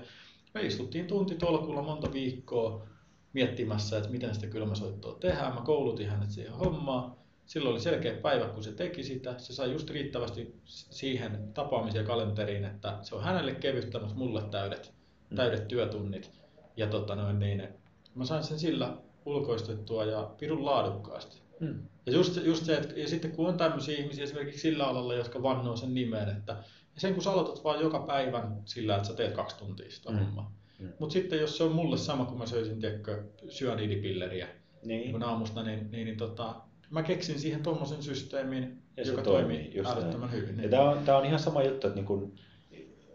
me 0.55 0.63
istuttiin 0.63 1.07
tuntitolkulla 1.07 1.83
monta 1.83 2.13
viikkoa 2.13 2.87
miettimässä, 3.33 3.99
että 3.99 4.11
miten 4.11 4.35
sitä 4.35 4.47
kylmäsoittoa 4.47 5.15
tehdään. 5.21 5.55
Mä 5.55 5.61
koulutin 5.61 6.09
hänet 6.09 6.31
siihen 6.31 6.53
hommaan. 6.53 7.17
Silloin 7.47 7.73
oli 7.73 7.81
selkeä 7.81 8.15
päivä, 8.15 8.49
kun 8.49 8.63
se 8.63 8.73
teki 8.73 9.03
sitä. 9.03 9.39
Se 9.39 9.53
sai 9.53 9.73
just 9.73 9.91
riittävästi 9.91 10.61
siihen 10.65 11.53
tapaamiseen 11.55 12.07
kalenteriin, 12.07 12.65
että 12.65 12.99
se 13.03 13.15
on 13.15 13.23
hänelle 13.23 13.55
kevyttä, 13.55 13.99
mutta 13.99 14.15
mulle 14.15 14.43
täydet, 14.43 14.93
mm. 15.31 15.37
täydet 15.37 15.69
työtunnit. 15.69 16.31
Ja 16.77 16.87
tota 16.87 17.15
noin, 17.15 17.39
niin, 17.39 17.69
mä 18.15 18.25
sain 18.25 18.45
sen 18.45 18.59
sillä 18.59 18.97
ulkoistettua 19.27 20.05
ja 20.05 20.31
pirun 20.39 20.65
laadukkaasti. 20.65 21.43
Mm. 21.61 21.83
Ja 22.07 22.13
just, 22.13 22.45
just 22.45 22.65
se, 22.65 22.77
että 22.77 23.01
ja 23.01 23.09
sitten 23.09 23.33
kun 23.33 23.49
on 23.49 23.57
tämmöisiä 23.57 23.99
ihmisiä 23.99 24.25
esimerkiksi 24.25 24.61
sillä 24.61 24.87
alalla, 24.87 25.15
jotka 25.15 25.43
vannoo 25.43 25.77
sen 25.77 25.95
nimeen, 25.95 26.29
että 26.29 26.53
ja 26.95 27.01
sen 27.01 27.15
kun 27.15 27.23
sä 27.23 27.31
aloitat 27.31 27.65
vaan 27.65 27.81
joka 27.81 27.99
päivän 27.99 28.63
sillä, 28.65 28.97
että 28.97 29.09
sä 29.09 29.15
teet 29.15 29.33
kaksi 29.33 29.57
tuntia 29.57 29.91
sitä 29.91 30.11
mm. 30.11 30.19
hommaa. 30.19 30.57
Mm. 30.79 30.89
Mutta 30.99 31.13
sitten 31.13 31.41
jos 31.41 31.57
se 31.57 31.65
on 31.65 31.73
mulle 31.73 31.97
sama 31.97 32.25
kuin 32.25 32.39
mä 32.39 32.47
söisin 32.47 32.81
tiedätkö, 32.81 33.23
syönidipilleriä 33.49 34.49
niin. 34.85 35.13
niin 35.13 35.23
aamusta, 35.23 35.63
niin, 35.63 35.91
niin, 35.91 36.05
niin 36.05 36.17
tota, 36.17 36.55
mä 36.91 37.03
keksin 37.03 37.39
siihen 37.39 37.63
tuommoisen 37.63 38.03
systeemin, 38.03 38.83
ja 38.97 39.03
joka 39.03 39.23
toimii 39.23 39.71
just 39.75 39.91
älyttömän 39.91 40.33
hyvin. 40.33 40.57
Niin. 40.57 40.71
Tämä 40.71 40.91
on, 40.91 41.05
tämä 41.05 41.19
on 41.19 41.25
ihan 41.25 41.39
sama 41.39 41.63
juttu, 41.63 41.87
että 41.87 41.97
niin 41.97 42.07
kun, 42.07 42.35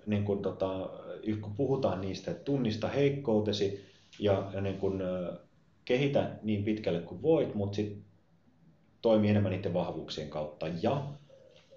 niin 0.06 0.24
kun, 0.24 0.41
tota, 0.41 0.89
kun 1.41 1.56
puhutaan 1.56 2.02
niistä, 2.02 2.32
että 2.32 2.43
tunnista 2.43 2.88
heikkoutesi 2.88 3.86
ja, 4.20 4.50
ja 4.54 4.62
niin 4.62 4.78
kun, 4.78 5.04
kehitä 5.86 6.32
niin 6.43 6.64
pitkälle 6.64 7.00
kuin 7.00 7.22
voit, 7.22 7.56
mutta 7.56 7.76
sitten 7.76 8.06
toimii 9.06 9.30
enemmän 9.30 9.51
niiden 9.51 9.74
vahvuuksien 9.74 10.30
kautta 10.30 10.68
ja 10.82 11.03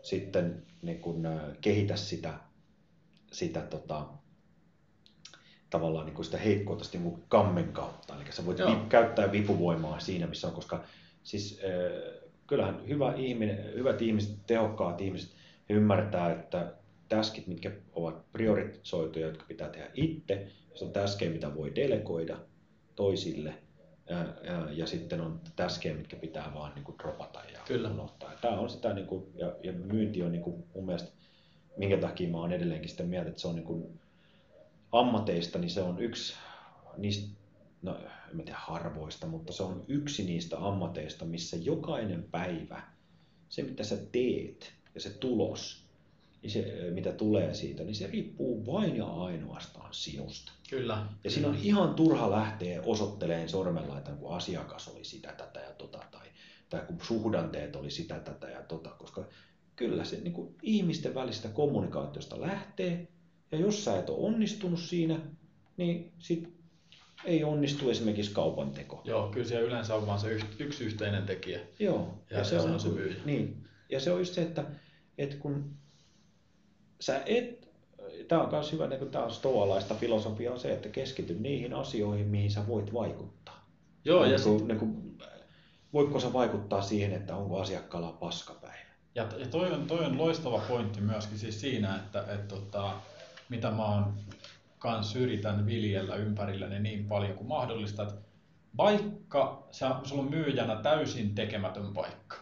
sitten 0.03 0.63
niin 0.83 1.01
kun, 1.01 1.29
kehitä 1.61 1.97
sitä, 1.97 2.35
sitä 3.33 3.61
tota, 3.61 4.07
tavallaan 5.71 6.07
niin 6.07 6.15
kuin 6.15 6.25
sitä 6.25 6.39
heikkoutta 6.39 6.89
niin 6.93 7.03
kuin 7.03 7.23
kammen 7.29 7.73
kautta. 7.73 8.15
Eli 8.15 8.33
sä 8.33 8.47
voit 8.47 8.59
vi- 8.59 8.89
käyttää 8.89 9.33
vipuvoimaa 9.33 10.01
siinä, 10.01 10.27
missä 10.27 10.47
on, 10.47 10.53
koska 10.55 10.85
siis 11.23 11.61
äh, 11.65 12.29
kyllähän 12.47 12.89
hyvä 12.89 13.15
ihminen, 13.15 13.75
hyvät 13.75 14.03
ihmiset, 14.03 14.37
tehokkaat 14.47 15.01
ihmiset, 15.01 15.31
ymmärtää, 15.69 16.33
että 16.33 16.73
täskit, 17.09 17.47
mitkä 17.47 17.71
ovat 17.93 18.33
priorisoituja, 18.33 19.27
jotka 19.27 19.45
pitää 19.49 19.69
tehdä 19.69 19.91
itse, 19.95 20.47
se 20.75 20.85
on 20.85 20.93
täskejä, 20.93 21.31
mitä 21.31 21.55
voi 21.55 21.75
delegoida 21.75 22.39
toisille, 22.97 23.55
ja, 24.09 24.71
ja, 24.71 24.87
sitten 24.87 25.21
on 25.21 25.41
täskejä, 25.57 25.95
mitkä 25.95 26.17
pitää 26.17 26.55
vaan 26.55 26.75
niin 26.75 26.85
kuin 26.85 26.99
dropata 26.99 27.41
ja 27.53 27.61
Kyllä. 27.67 27.91
unohtaa. 27.91 28.33
Tämä 28.41 28.59
on 28.59 28.71
sitä, 28.71 28.95
niin 28.95 29.07
kuin, 29.07 29.25
ja, 29.35 29.53
ja 29.63 29.73
myynti 29.73 30.23
on 30.23 30.33
niin 30.33 30.43
kuin, 30.43 30.65
mun 30.75 30.87
mielestä, 30.87 31.13
minkä 31.77 31.97
takia 31.97 32.29
mä 32.29 32.39
oon 32.39 32.53
edelleenkin 32.53 32.91
sitä 32.91 33.03
mieltä, 33.03 33.29
että 33.29 33.41
se 33.41 33.49
on 33.49 33.55
niin 33.55 33.67
kuin, 33.67 34.01
ammateista, 34.93 35.59
niin 35.59 35.71
se 35.71 35.83
on 35.83 35.99
yksi 35.99 36.35
niistä, 36.97 37.29
no 37.83 37.99
en 38.33 38.45
tiedä 38.45 38.59
harvoista, 38.59 39.27
mutta 39.27 39.53
se 39.53 39.63
on 39.63 39.85
yksi 39.89 40.25
niistä 40.25 40.59
ammateista, 40.59 41.25
missä 41.25 41.57
jokainen 41.57 42.23
päivä, 42.23 42.83
se 43.49 43.63
mitä 43.63 43.85
sä 43.85 43.97
teet 44.13 44.73
ja 44.95 45.01
se 45.01 45.11
tulos, 45.11 45.88
niin 46.43 46.51
se, 46.51 46.91
mitä 46.91 47.13
tulee 47.13 47.55
siitä, 47.55 47.85
niin 47.85 47.95
se 47.95 48.07
riippuu 48.07 48.67
vain 48.67 48.97
ja 48.97 49.07
ainoastaan 49.07 49.95
sinusta. 49.95 50.53
Kyllä. 50.71 51.07
Ja 51.25 51.31
siinä 51.31 51.49
on 51.49 51.59
ihan 51.63 51.95
turha 51.95 52.31
lähteä 52.31 52.83
osoitteleen 52.83 53.49
sormella, 53.49 53.99
että 53.99 54.11
kun 54.11 54.37
asiakas 54.37 54.89
oli 54.89 55.05
sitä, 55.05 55.33
tätä 55.33 55.61
ja 55.61 55.73
tota, 55.73 55.99
tai, 56.11 56.27
tai 56.71 56.81
kun 56.87 56.99
suhdanteet 57.03 57.77
oli 57.77 57.91
sitä, 57.91 58.21
tätä 58.21 58.51
ja 58.51 58.63
tota, 58.63 58.91
koska 58.91 59.25
kyllä 59.77 60.05
se 60.05 60.21
niin 60.21 60.33
kuin 60.33 60.55
ihmisten 60.63 61.15
välistä 61.15 61.49
kommunikaatiosta 61.49 62.41
lähtee, 62.41 63.09
ja 63.53 63.59
jos 63.59 63.85
sä 63.85 63.99
et 63.99 64.11
ole 64.11 64.27
onnistunut 64.27 64.81
siinä, 64.81 65.21
niin 65.77 66.13
sit 66.19 66.59
ei 67.25 67.45
onnistu 67.45 67.91
esimerkiksi 67.91 68.33
kaupan 68.33 68.71
teko. 68.71 69.03
Joo, 69.05 69.29
kyllä 69.29 69.47
siellä 69.47 69.67
yleensä 69.67 69.95
on 69.95 70.07
vaan 70.07 70.19
se 70.19 70.39
yksi 70.59 70.85
yhteinen 70.85 71.27
tekijä. 71.27 71.61
Joo, 71.79 72.25
ja, 72.31 72.39
ja 72.39 72.45
se, 72.45 72.61
on, 72.61 72.81
se 72.81 72.89
myyjä. 72.89 73.17
Niin, 73.25 73.65
ja 73.89 74.01
se 74.01 74.13
on 74.13 74.19
just 74.19 74.35
se, 74.35 74.43
että, 74.43 74.65
että 75.19 75.37
kun 75.37 75.79
sä 77.01 77.23
et, 77.27 77.69
tämä 78.29 78.43
on 78.43 78.51
myös 78.51 78.73
hyvä, 78.73 78.87
niin 78.87 78.99
kuin 78.99 79.11
tämä 79.11 79.31
stoalaista 79.31 79.95
filosofiaa 79.95 80.55
on 80.55 80.61
se, 80.61 80.73
että 80.73 80.89
keskity 80.89 81.35
niihin 81.35 81.75
asioihin, 81.75 82.27
mihin 82.27 82.51
sä 82.51 82.67
voit 82.67 82.95
vaikuttaa. 82.95 83.69
Joo, 84.05 84.23
niin 84.23 84.33
ja 84.33 84.39
kun, 84.39 84.69
niin 84.69 84.79
kuin, 84.79 85.19
voitko 85.93 86.21
sä 86.21 86.33
vaikuttaa 86.33 86.83
siihen, 86.83 87.13
että 87.13 87.37
onko 87.37 87.61
asiakkaalla 87.61 88.13
paskapäivä? 88.13 88.89
Ja, 89.15 89.29
ja 89.37 89.47
toi, 89.47 89.73
on, 89.73 89.87
toi 89.87 90.05
on 90.05 90.19
loistava 90.19 90.63
pointti 90.69 91.01
myöskin 91.01 91.39
siis 91.39 91.61
siinä, 91.61 91.97
että 91.97 92.25
et, 92.29 92.49
tota, 92.49 92.93
mitä 93.49 93.71
mä 93.71 93.85
oon 93.85 94.15
kanssa 94.79 95.19
yritän 95.19 95.67
viljellä 95.67 96.17
ympärilläni 96.17 96.79
niin 96.79 97.09
paljon 97.09 97.37
kuin 97.37 97.49
mahdollista, 97.49 98.03
että 98.03 98.15
vaikka 98.77 99.69
sä, 99.71 99.95
sulla 100.03 100.23
on 100.23 100.31
myyjänä 100.31 100.77
täysin 100.77 101.35
tekemätön 101.35 101.95
paikka, 101.95 102.37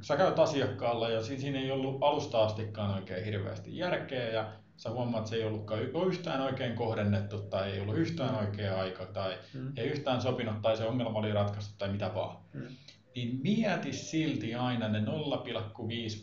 sä 0.00 0.16
käyt 0.16 0.38
asiakkaalla 0.38 1.08
ja 1.08 1.22
siinä 1.22 1.58
ei 1.58 1.70
ollut 1.70 1.98
alusta 2.00 2.44
astikaan 2.44 2.94
oikein 2.94 3.24
hirveästi 3.24 3.76
järkeä 3.76 4.28
ja 4.28 4.52
sä 4.76 4.90
huomaat, 4.90 5.18
että 5.18 5.30
se 5.30 5.36
ei 5.36 5.44
ollutkaan 5.44 5.80
yhtään 5.82 6.40
oikein 6.40 6.74
kohdennettu 6.74 7.38
tai 7.38 7.72
ei 7.72 7.80
ollut 7.80 7.96
yhtään 7.96 8.34
oikea 8.34 8.80
aika 8.80 9.06
tai 9.06 9.38
mm. 9.54 9.72
ei 9.76 9.86
yhtään 9.86 10.22
sopinut 10.22 10.62
tai 10.62 10.76
se 10.76 10.84
ongelma 10.84 11.18
oli 11.18 11.32
ratkaistu 11.32 11.74
tai 11.78 11.88
mitä 11.88 12.14
vaan. 12.14 12.36
Mm 12.52 12.66
niin 13.18 13.40
mieti 13.42 13.92
silti 13.92 14.54
aina 14.54 14.88
ne 14.88 15.00
0,5 15.00 15.04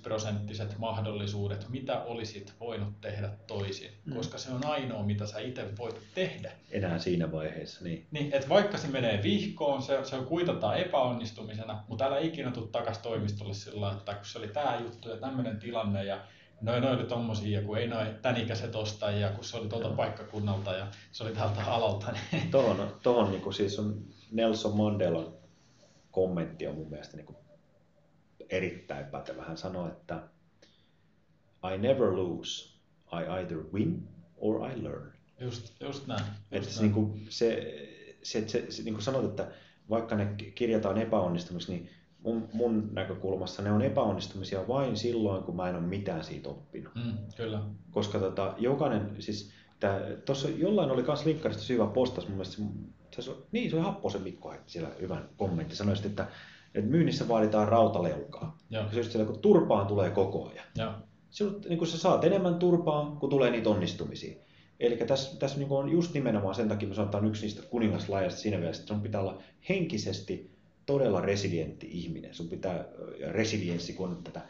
prosenttiset 0.04 0.78
mahdollisuudet, 0.78 1.70
mitä 1.70 2.02
olisit 2.02 2.54
voinut 2.60 3.02
tehdä 3.02 3.30
toisin, 3.48 3.92
mm. 4.06 4.16
koska 4.16 4.38
se 4.38 4.52
on 4.52 4.66
ainoa, 4.66 5.04
mitä 5.04 5.26
sä 5.26 5.40
itse 5.40 5.78
voit 5.78 6.02
tehdä. 6.16 6.52
Enää 6.72 7.00
siinä 7.00 7.32
vaiheessa, 7.32 7.84
niin. 7.84 8.08
niin 8.12 8.34
että 8.34 8.50
vaikka 8.50 8.78
se 8.78 8.88
menee 8.88 9.24
vihkoon, 9.24 9.82
se, 9.82 10.00
se 10.04 10.18
kuitataan 10.18 10.78
epäonnistumisena, 10.78 11.84
mutta 11.88 12.06
älä 12.06 12.20
ikinä 12.20 12.52
tule 12.52 12.68
takaisin 12.68 13.04
toimistolle 13.04 13.54
sillä 13.54 13.92
että 13.92 14.14
kun 14.14 14.26
se 14.26 14.40
oli 14.40 14.48
tämä 14.48 14.80
juttu 14.84 15.10
ja 15.10 15.18
tämmöinen 15.18 15.60
tilanne 15.60 16.04
ja 16.04 16.20
noin 16.62 16.84
noin 16.84 17.00
oli 17.00 17.06
tommosia, 17.06 17.62
kun 17.62 17.78
ei 17.78 17.88
noin 17.88 18.08
tänikäiset 18.22 18.76
ostajia, 18.76 19.30
kun 19.30 19.44
se 19.44 19.58
oli 19.58 19.68
tuolta 19.68 19.90
paikkakunnalta 19.90 20.74
ja 20.74 20.88
se 21.12 21.24
oli 21.24 21.32
täältä 21.32 21.66
alalta. 21.66 22.12
Niin... 22.32 22.52
Tuohon, 22.52 22.96
tuohon 23.04 23.32
niin 23.32 23.54
siis 23.54 23.80
on 23.80 24.04
Nelson 24.32 24.78
Mandela 24.78 25.35
kommentti 26.16 26.68
on 26.68 26.76
mun 26.76 26.90
mielestä 26.90 27.18
niin 27.18 27.26
kuin 27.26 27.38
erittäin 28.50 29.06
pätevä. 29.06 29.44
Hän 29.44 29.58
sanoi, 29.58 29.90
että 29.90 30.24
I 31.74 31.78
never 31.78 32.16
lose, 32.16 32.70
I 33.14 33.40
either 33.40 33.58
win 33.74 34.08
or 34.38 34.72
I 34.72 34.84
learn. 34.84 35.12
Just, 35.40 35.82
just 35.82 36.08
näin. 36.08 36.22
Just 36.52 36.68
että 36.68 36.70
näin. 36.70 36.82
Niin 36.82 36.94
kuin 36.94 37.26
se, 37.30 37.74
se, 38.24 38.48
se, 38.48 38.66
se, 38.70 38.84
niin 38.84 38.94
kuin 38.94 39.04
sanot, 39.04 39.26
että 39.26 39.52
vaikka 39.90 40.16
ne 40.16 40.36
kirjataan 40.56 40.98
epäonnistumiksi, 40.98 41.72
niin 41.72 41.90
mun, 42.24 42.50
mun 42.54 42.90
näkökulmassa 42.94 43.62
ne 43.62 43.72
on 43.72 43.82
epäonnistumisia 43.82 44.68
vain 44.68 44.98
silloin, 44.98 45.44
kun 45.44 45.56
mä 45.56 45.70
en 45.70 45.76
ole 45.76 45.84
mitään 45.84 46.24
siitä 46.24 46.50
oppinut. 46.50 46.96
Mm, 46.96 47.18
kyllä. 47.38 47.62
Koska 47.92 48.20
tota, 48.20 48.54
jokainen, 48.58 49.16
siis 49.20 49.52
tuossa 50.26 50.50
jollain 50.50 50.92
oli 50.92 51.04
myös 51.04 51.26
linkkarista 51.26 51.64
syvä 51.64 51.88
postas, 51.88 52.28
mun 52.28 52.38
mielestä 52.38 52.64
se, 53.22 53.32
niin, 53.52 53.70
se 53.70 53.76
oli 53.76 53.86
Happosen 53.86 54.22
Mikko 54.22 54.54
siellä 54.68 54.90
hyvän 55.02 55.30
kommentti. 55.38 55.76
Sanoi 55.76 55.96
että, 56.06 56.28
että 56.76 56.90
myynnissä 56.90 57.28
vaaditaan 57.28 57.68
rautaleukaa. 57.68 58.58
Ja 58.70 58.90
se 58.92 58.98
just 58.98 59.12
siellä, 59.12 59.32
kun 59.32 59.40
turpaan 59.40 59.88
tulee 59.88 60.10
koko 60.10 60.50
ajan. 60.50 60.66
Ja. 60.78 61.02
Sinut, 61.30 61.66
niin 61.70 61.78
kun 61.78 61.88
sä 61.88 61.98
saat 61.98 62.24
enemmän 62.24 62.56
turpaa, 62.56 63.18
kun 63.20 63.30
tulee 63.30 63.52
niitä 63.52 63.70
onnistumisia. 63.70 64.36
Eli 64.80 64.98
tässä, 64.98 65.40
tässä 65.40 65.58
niin 65.58 65.72
on 65.72 65.90
just 65.90 66.14
nimenomaan 66.14 66.56
sen 66.56 66.70
takia, 66.70 66.90
että 67.04 67.18
on 67.18 67.28
yksi 67.28 67.42
niistä 67.42 67.62
kuningaslajeista 67.62 68.40
siinä 68.40 68.58
mielessä, 68.58 68.82
että 68.82 68.94
sun 68.94 69.04
pitää 69.04 69.22
olla 69.22 69.42
henkisesti 69.70 70.52
todella 70.86 71.22
resilientti 71.22 71.88
ihminen. 71.92 72.34
Sun 72.34 72.50
pitää, 72.50 72.86
resilienssi, 73.32 73.94
kun 73.94 74.10
on 74.10 74.24
tätä 74.24 74.42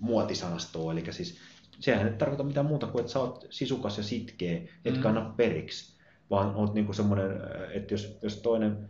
muotisanastoa, 0.00 0.92
eli 0.92 1.12
siis 1.12 1.38
sehän 1.80 2.06
ei 2.06 2.12
tarkoita 2.12 2.44
mitään 2.44 2.66
muuta 2.66 2.86
kuin, 2.86 3.00
että 3.00 3.12
sä 3.12 3.20
oot 3.20 3.46
sisukas 3.50 3.96
ja 3.96 4.02
sitkeä, 4.02 4.60
etkä 4.84 5.00
mm. 5.00 5.06
anna 5.06 5.34
periksi 5.36 5.91
vaan 6.32 6.54
olet 6.54 6.74
niin 6.74 6.94
semmoinen, 6.94 7.40
että 7.74 7.94
jos, 7.94 8.18
jos 8.22 8.36
toinen 8.36 8.88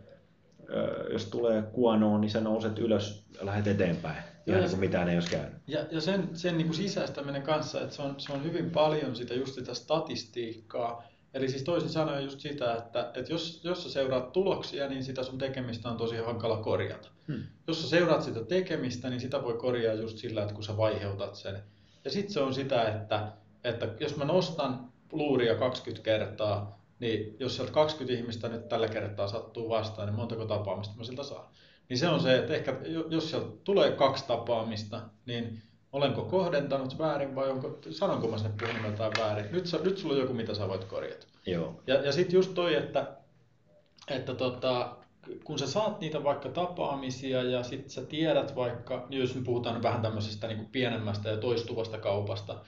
jos 1.11 1.25
tulee 1.25 1.61
kuonoon, 1.61 2.21
niin 2.21 2.31
sä 2.31 2.41
nouset 2.41 2.79
ylös 2.79 3.25
ja 3.39 3.45
lähdet 3.45 3.67
eteenpäin. 3.67 4.23
Joo, 4.45 4.57
niin 4.57 4.69
kuin 4.69 4.79
mitään 4.79 5.09
ei 5.09 5.15
olisi 5.15 5.29
käynyt. 5.29 5.53
Ja, 5.67 5.85
ja 5.91 6.01
sen, 6.01 6.29
sen 6.33 6.57
niin 6.57 6.67
kuin 6.67 6.77
sisäistäminen 6.77 7.41
kanssa, 7.41 7.81
että 7.81 7.95
se 7.95 8.01
on, 8.01 8.15
se 8.17 8.33
on 8.33 8.43
hyvin 8.43 8.71
paljon 8.71 9.15
sitä 9.15 9.33
just 9.33 9.55
sitä 9.55 9.73
statistiikkaa. 9.73 11.03
Eli 11.33 11.49
siis 11.49 11.63
toisin 11.63 11.89
sanoen 11.89 12.23
just 12.23 12.39
sitä, 12.39 12.75
että, 12.75 13.11
että 13.13 13.33
jos, 13.33 13.61
jos 13.63 13.83
sä 13.83 13.89
seuraat 13.89 14.31
tuloksia, 14.31 14.87
niin 14.87 15.03
sitä 15.03 15.23
sun 15.23 15.37
tekemistä 15.37 15.89
on 15.89 15.97
tosi 15.97 16.17
hankala 16.17 16.57
korjata. 16.57 17.09
Hmm. 17.27 17.43
Jos 17.67 17.81
sä 17.81 17.89
seuraat 17.89 18.23
sitä 18.23 18.43
tekemistä, 18.43 19.09
niin 19.09 19.19
sitä 19.19 19.43
voi 19.43 19.53
korjaa 19.53 19.93
just 19.93 20.17
sillä, 20.17 20.41
että 20.41 20.53
kun 20.53 20.63
sä 20.63 20.77
vaiheutat 20.77 21.35
sen. 21.35 21.63
Ja 22.05 22.11
sitten 22.11 22.33
se 22.33 22.39
on 22.39 22.53
sitä, 22.53 22.83
että, 22.83 23.31
että 23.63 23.89
jos 23.99 24.17
mä 24.17 24.25
nostan 24.25 24.93
luuria 25.11 25.55
20 25.55 26.03
kertaa, 26.03 26.82
niin 27.03 27.35
jos 27.39 27.55
sieltä 27.55 27.71
20 27.71 28.19
ihmistä 28.19 28.49
nyt 28.49 28.67
tällä 28.67 28.87
kertaa 28.87 29.27
sattuu 29.27 29.69
vastaan, 29.69 30.07
niin 30.07 30.15
montako 30.15 30.45
tapaamista 30.45 30.93
mä 30.97 31.03
siltä 31.03 31.23
saan. 31.23 31.47
Niin 31.89 31.97
se 31.97 32.09
on 32.09 32.19
se, 32.19 32.37
että 32.37 32.53
ehkä 32.53 32.75
jos 33.09 33.29
sieltä 33.29 33.47
tulee 33.63 33.91
kaksi 33.91 34.27
tapaamista, 34.27 35.01
niin 35.25 35.61
olenko 35.91 36.21
kohdentanut 36.21 36.97
väärin 36.97 37.35
vai 37.35 37.49
onko, 37.49 37.79
sanonko 37.89 38.27
mä 38.27 38.37
sinne 38.37 38.53
puhelimeltaan 38.59 39.11
väärin. 39.19 39.51
Nyt, 39.51 39.65
nyt 39.83 39.97
sulla 39.97 40.13
on 40.13 40.21
joku, 40.21 40.33
mitä 40.33 40.53
sä 40.53 40.67
voit 40.67 40.83
korjata. 40.83 41.27
Joo. 41.45 41.81
Ja, 41.87 41.95
ja 41.95 42.11
sitten 42.11 42.35
just 42.35 42.53
toi, 42.53 42.75
että, 42.75 43.17
että 44.07 44.33
tota, 44.33 44.97
kun 45.43 45.59
sä 45.59 45.67
saat 45.67 45.99
niitä 45.99 46.23
vaikka 46.23 46.49
tapaamisia 46.49 47.43
ja 47.43 47.63
sitten 47.63 47.89
sä 47.89 48.05
tiedät 48.05 48.55
vaikka, 48.55 49.07
jos 49.09 49.35
me 49.35 49.41
puhutaan 49.43 49.83
vähän 49.83 50.01
tämmöisestä 50.01 50.47
niin 50.47 50.57
kuin 50.57 50.69
pienemmästä 50.71 51.29
ja 51.29 51.37
toistuvasta 51.37 51.97
kaupasta, 51.97 52.61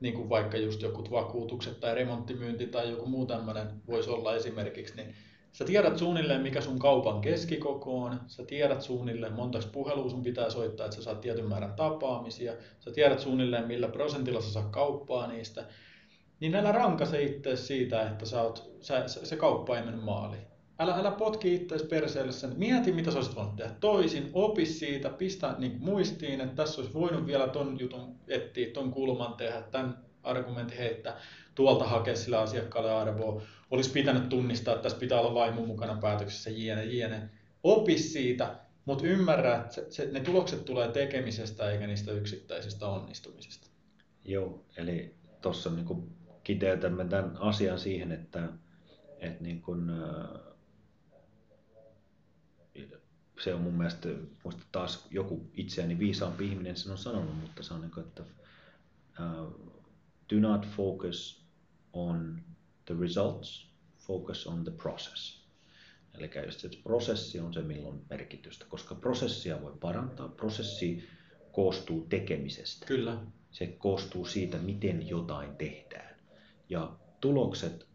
niin 0.00 0.14
kuin 0.14 0.28
vaikka 0.28 0.56
just 0.56 0.82
joku 0.82 1.04
vakuutukset 1.10 1.80
tai 1.80 1.94
remonttimyynti 1.94 2.66
tai 2.66 2.90
joku 2.90 3.06
muu 3.06 3.26
tämmöinen 3.26 3.66
voisi 3.86 4.10
olla 4.10 4.34
esimerkiksi, 4.34 4.96
niin 4.96 5.14
sä 5.52 5.64
tiedät 5.64 5.98
suunnilleen 5.98 6.40
mikä 6.40 6.60
sun 6.60 6.78
kaupan 6.78 7.20
keskikoko 7.20 8.02
on, 8.02 8.20
sä 8.26 8.44
tiedät 8.44 8.82
suunnilleen 8.82 9.32
montaks 9.32 9.66
puhelua 9.66 10.10
sun 10.10 10.22
pitää 10.22 10.50
soittaa, 10.50 10.86
että 10.86 10.96
sä 10.96 11.02
saat 11.02 11.20
tietyn 11.20 11.48
määrän 11.48 11.74
tapaamisia, 11.74 12.52
sä 12.80 12.90
tiedät 12.90 13.20
suunnilleen 13.20 13.66
millä 13.66 13.88
prosentilla 13.88 14.40
sä 14.40 14.52
saat 14.52 14.70
kauppaa 14.70 15.26
niistä, 15.26 15.64
niin 16.40 16.54
älä 16.54 16.72
rankase 16.72 17.22
itse 17.22 17.56
siitä, 17.56 18.02
että 18.02 18.26
sä 18.26 18.42
oot, 18.42 18.76
sä, 18.80 19.08
se 19.08 19.36
kauppa 19.36 19.78
ei 19.78 19.84
mennyt 19.84 20.04
maaliin. 20.04 20.49
Älä, 20.80 20.94
älä 20.94 21.10
potki 21.10 21.54
itseäsi 21.54 21.86
perseelle 21.86 22.32
sen. 22.32 22.52
Mieti, 22.56 22.92
mitä 22.92 23.10
sä 23.10 23.18
olisit 23.18 23.36
voinut 23.36 23.56
tehdä 23.56 23.72
toisin. 23.80 24.30
Opi 24.32 24.66
siitä, 24.66 25.10
pistä 25.10 25.54
niin 25.58 25.76
muistiin, 25.80 26.40
että 26.40 26.54
tässä 26.54 26.80
olisi 26.80 26.94
voinut 26.94 27.26
vielä 27.26 27.48
ton 27.48 27.80
jutun 27.80 28.14
etsiä, 28.28 28.70
ton 28.70 28.90
kulman 28.90 29.34
tehdä, 29.34 29.62
tämän 29.62 29.98
argumentin 30.22 30.78
heittää, 30.78 31.20
tuolta 31.54 31.84
hakea 31.84 32.16
sillä 32.16 32.40
asiakkaalle 32.40 32.92
arvoa. 32.92 33.42
Olisi 33.70 33.90
pitänyt 33.90 34.28
tunnistaa, 34.28 34.74
että 34.74 34.82
tässä 34.82 34.98
pitää 34.98 35.20
olla 35.20 35.34
vaimo 35.34 35.66
mukana 35.66 35.98
päätöksessä, 36.00 36.50
jne, 36.50 36.84
jne. 36.84 37.30
Opi 37.62 37.98
siitä, 37.98 38.54
mutta 38.84 39.06
ymmärrä, 39.06 39.56
että 39.56 39.74
se, 39.74 39.86
se, 39.88 40.08
ne 40.12 40.20
tulokset 40.20 40.64
tulee 40.64 40.88
tekemisestä 40.88 41.70
eikä 41.70 41.86
niistä 41.86 42.12
yksittäisistä 42.12 42.86
onnistumisista. 42.86 43.68
Joo, 44.24 44.64
eli 44.76 45.14
tuossa 45.42 45.70
niin 45.70 46.12
kiteytämme 46.44 47.04
tämän 47.04 47.36
asian 47.36 47.78
siihen, 47.78 48.12
että, 48.12 48.48
että 49.18 49.44
niin 49.44 49.62
kuin, 49.62 49.90
se 53.44 53.54
on 53.54 53.60
mun 53.60 53.74
mielestä, 53.74 54.08
muista 54.44 54.62
taas 54.72 55.06
joku 55.10 55.50
itseäni 55.54 55.98
viisaampi 55.98 56.46
ihminen 56.46 56.76
sen 56.76 56.92
on 56.92 56.98
sanonut, 56.98 57.40
mutta 57.40 57.62
se 57.62 57.74
on 57.74 57.80
niin 57.80 57.90
kuin, 57.90 58.06
että 58.06 58.22
uh, 58.22 59.70
do 60.34 60.40
not 60.40 60.66
focus 60.66 61.44
on 61.92 62.42
the 62.84 62.94
results, 63.00 63.70
focus 63.98 64.46
on 64.46 64.64
the 64.64 64.72
process. 64.72 65.40
Eli 66.14 66.30
just 66.46 66.60
se 66.60 66.70
prosessi 66.82 67.40
on 67.40 67.54
se, 67.54 67.62
milloin 67.62 68.00
merkitystä, 68.10 68.64
koska 68.68 68.94
prosessia 68.94 69.62
voi 69.62 69.76
parantaa. 69.80 70.28
Prosessi 70.28 71.08
koostuu 71.52 72.06
tekemisestä. 72.08 72.86
Kyllä. 72.86 73.18
Se 73.50 73.66
koostuu 73.66 74.26
siitä, 74.26 74.58
miten 74.58 75.08
jotain 75.08 75.56
tehdään. 75.56 76.16
Ja 76.68 76.96
tulokset 77.20 77.86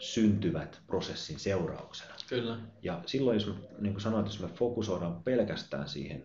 syntyvät 0.00 0.80
prosessin 0.86 1.38
seurauksena. 1.38 2.13
Kyllä. 2.28 2.58
Ja 2.82 3.02
silloin, 3.06 3.34
jos 3.34 3.46
me, 3.46 3.54
niin 3.78 3.92
kuin 3.92 4.02
sanoit, 4.02 4.26
jos 4.26 4.40
me 4.40 4.48
fokusoidaan 4.48 5.22
pelkästään 5.22 5.88
siihen 5.88 6.24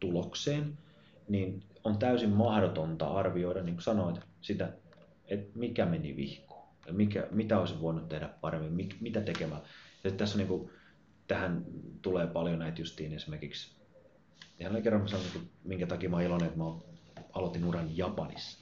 tulokseen, 0.00 0.78
niin 1.28 1.62
on 1.84 1.98
täysin 1.98 2.30
mahdotonta 2.30 3.06
arvioida, 3.06 3.62
niin 3.62 3.74
kuin 3.74 3.82
sanoit, 3.82 4.20
sitä, 4.40 4.72
että 5.26 5.58
mikä 5.58 5.86
meni 5.86 6.16
vihkoon 6.16 6.68
ja 6.86 6.92
mikä, 6.92 7.28
mitä 7.30 7.60
olisi 7.60 7.80
voinut 7.80 8.08
tehdä 8.08 8.28
paremmin, 8.40 8.72
mit, 8.72 8.96
mitä 9.00 9.20
tekemään. 9.20 9.62
Ja 10.04 10.10
tässä 10.10 10.38
niin 10.38 10.48
kuin, 10.48 10.70
tähän 11.26 11.64
tulee 12.02 12.26
paljon 12.26 12.58
näitä 12.58 12.80
justiin 12.80 13.12
esimerkiksi, 13.12 13.76
jälleen 14.60 14.82
kerran 14.82 15.02
mä 15.02 15.08
sanon, 15.08 15.26
niin 15.34 15.50
minkä 15.64 15.86
takia 15.86 16.10
mä 16.10 16.22
iloinen, 16.22 16.46
että 16.46 16.58
mä 16.58 16.64
aloitin 17.32 17.64
uran 17.64 17.96
Japanissa. 17.96 18.58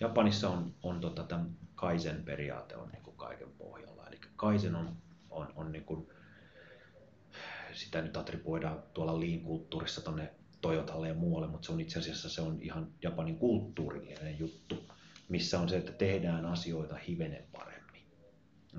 Japanissa 0.00 0.50
on, 0.50 0.74
on 0.82 1.00
tota, 1.00 1.22
tämän 1.24 1.50
Kaisen 1.74 2.24
periaate 2.24 2.76
on 2.76 2.88
niin 2.88 3.02
kuin 3.02 3.16
kaiken 3.16 3.48
pohjalla. 3.58 4.06
Eli 4.06 4.20
Kaisen 4.36 4.74
on, 4.74 4.96
on, 5.30 5.52
on 5.56 5.72
niin 5.72 5.84
kuin, 5.84 6.08
sitä 7.72 8.02
nyt 8.02 8.16
attribuoidaan 8.16 8.82
tuolla 8.94 9.20
liin-kulttuurissa 9.20 10.00
tuonne 10.00 10.30
Toyotalle 10.60 11.08
ja 11.08 11.14
muualle, 11.14 11.48
mutta 11.48 11.66
se 11.66 11.72
on 11.72 11.80
itse 11.80 11.98
asiassa 11.98 12.30
se 12.30 12.40
on 12.40 12.58
ihan 12.62 12.92
Japanin 13.02 13.36
kulttuurillinen 13.38 14.38
juttu, 14.38 14.88
missä 15.28 15.60
on 15.60 15.68
se, 15.68 15.76
että 15.76 15.92
tehdään 15.92 16.46
asioita 16.46 16.96
hivenen 17.08 17.44
paremmin. 17.52 18.02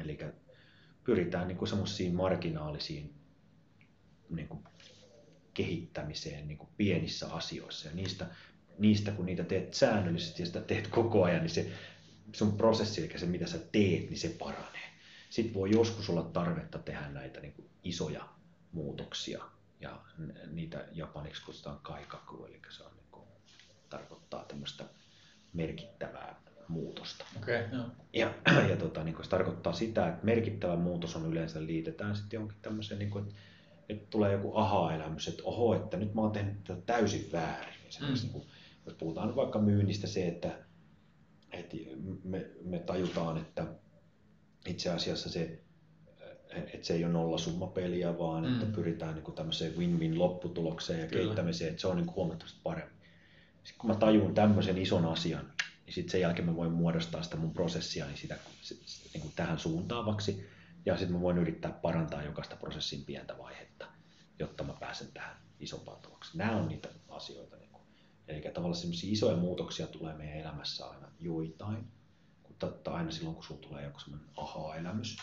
Eli 0.04 0.20
pyritään 1.04 1.48
niin 1.48 1.68
semmoisiin 1.68 2.16
marginaalisiin 2.16 3.14
niin 4.30 4.48
kuin 4.48 4.64
kehittämiseen 5.54 6.48
niin 6.48 6.58
kuin 6.58 6.70
pienissä 6.78 7.34
asioissa 7.34 7.88
ja 7.90 7.96
niistä, 7.96 8.28
niistä 8.80 9.12
kun 9.12 9.26
niitä 9.26 9.44
teet 9.44 9.74
säännöllisesti 9.74 10.42
ja 10.42 10.46
sitä 10.46 10.62
teet 10.62 10.88
koko 10.88 11.24
ajan, 11.24 11.42
niin 11.42 11.50
se 11.50 11.72
sun 12.34 12.58
prosessi, 12.58 13.02
eli 13.02 13.20
se 13.20 13.26
mitä 13.26 13.48
sä 13.48 13.58
teet, 13.58 14.10
niin 14.10 14.18
se 14.18 14.36
paranee. 14.40 14.81
Sitten 15.32 15.54
voi 15.54 15.72
joskus 15.72 16.10
olla 16.10 16.24
tarvetta 16.24 16.80
tehdä 16.80 17.10
näitä 17.10 17.40
niin 17.40 17.54
kuin 17.54 17.70
isoja 17.84 18.30
muutoksia, 18.72 19.44
ja 19.80 20.02
niitä 20.52 20.86
japaniksi 20.92 21.46
kutsutaan 21.46 21.80
kaikaku, 21.82 22.46
eli 22.46 22.60
se 22.70 22.84
on, 22.84 22.92
niin 22.96 23.06
kuin, 23.12 23.26
tarkoittaa 23.90 24.46
tämmöistä 24.46 24.84
merkittävää 25.54 26.42
muutosta. 26.68 27.26
Okay, 27.38 27.68
no. 27.72 27.86
Ja, 28.14 28.34
ja 28.70 28.78
tota, 28.78 29.04
niin 29.04 29.16
kuin 29.16 29.24
se 29.24 29.30
tarkoittaa 29.30 29.74
sitä, 29.74 30.08
että 30.08 30.26
merkittävä 30.26 30.76
muutos 30.76 31.16
on 31.16 31.32
yleensä 31.32 31.66
liitetään 31.66 32.16
sitten 32.16 32.38
jonkin 32.38 32.58
tämmöiseen, 32.62 33.00
niin 33.00 33.12
kuin, 33.12 33.28
että, 33.28 33.40
että 33.90 34.08
tulee 34.10 34.32
joku 34.32 34.58
aha-elämys, 34.58 35.28
että 35.28 35.44
oho, 35.46 35.76
että 35.76 35.98
nyt 35.98 36.14
mä 36.14 36.22
oon 36.22 36.32
tehnyt 36.32 36.64
tätä 36.64 36.82
täysin 36.86 37.32
väärin. 37.32 37.74
Mm. 38.02 38.14
Niin 38.14 38.32
kuin, 38.32 38.46
jos 38.86 38.96
puhutaan 38.96 39.36
vaikka 39.36 39.60
myynnistä 39.60 40.08
se, 40.08 40.28
että 40.28 40.52
että 41.52 41.78
me, 42.24 42.50
me 42.64 42.80
tajutaan, 42.80 43.38
että 43.38 43.66
itse 44.66 44.90
asiassa 44.90 45.30
se, 45.30 45.60
että 46.50 46.88
se 46.88 46.94
ei 46.94 47.06
ole 47.06 47.14
nollasummapeliä, 47.14 48.18
vaan 48.18 48.46
mm. 48.46 48.54
että 48.54 48.76
pyritään 48.76 49.14
niin 49.14 49.24
kuin 49.24 49.36
tämmöiseen 49.36 49.78
win-win 49.78 50.20
lopputulokseen 50.20 51.00
ja 51.00 51.08
Kyllä. 51.08 51.24
kehittämiseen, 51.24 51.70
että 51.70 51.82
se 51.82 51.88
on 51.88 51.96
niin 51.96 52.06
kuin 52.06 52.16
huomattavasti 52.16 52.60
paremmin. 52.64 53.02
Sitten 53.64 53.80
kun 53.80 53.90
mä 53.90 53.96
tajun 53.96 54.34
tämmöisen 54.34 54.78
ison 54.78 55.06
asian, 55.06 55.54
niin 55.86 55.94
sitten 55.94 56.12
sen 56.12 56.22
jälkeen 56.22 56.46
mä 56.46 56.56
voin 56.56 56.72
muodostaa 56.72 57.24
sitä 57.24 57.38
mun 57.38 57.54
prosessia 57.54 58.06
niin 58.06 58.18
sitä, 58.18 58.38
niin 59.14 59.22
kuin 59.22 59.34
tähän 59.36 59.60
suuntaavaksi, 59.60 60.46
ja 60.86 60.98
sitten 60.98 61.16
mä 61.16 61.22
voin 61.22 61.38
yrittää 61.38 61.72
parantaa 61.72 62.24
jokaista 62.24 62.56
prosessin 62.56 63.06
pientä 63.06 63.38
vaihetta, 63.38 63.86
jotta 64.40 64.64
mä 64.64 64.74
pääsen 64.80 65.08
tähän 65.14 65.36
isompaan 65.60 66.02
tulokseen. 66.02 66.38
Nämä 66.38 66.58
on 66.58 66.68
niitä 66.68 66.90
asioita, 67.10 67.62
Eli 68.32 68.42
tavallaan 68.54 68.82
sellaisia 68.82 69.12
isoja 69.12 69.38
muutoksia 69.38 69.88
tulee 69.88 70.14
meidän 70.14 70.38
elämässä 70.38 70.86
aina 70.86 71.08
joitain, 71.20 71.88
mutta 72.66 72.92
aina 72.92 73.12
silloin, 73.12 73.36
kun 73.36 73.44
sulla 73.44 73.62
tulee 73.62 73.84
joku 73.84 74.00
sellainen 74.00 74.30
aha-elämys. 74.38 75.18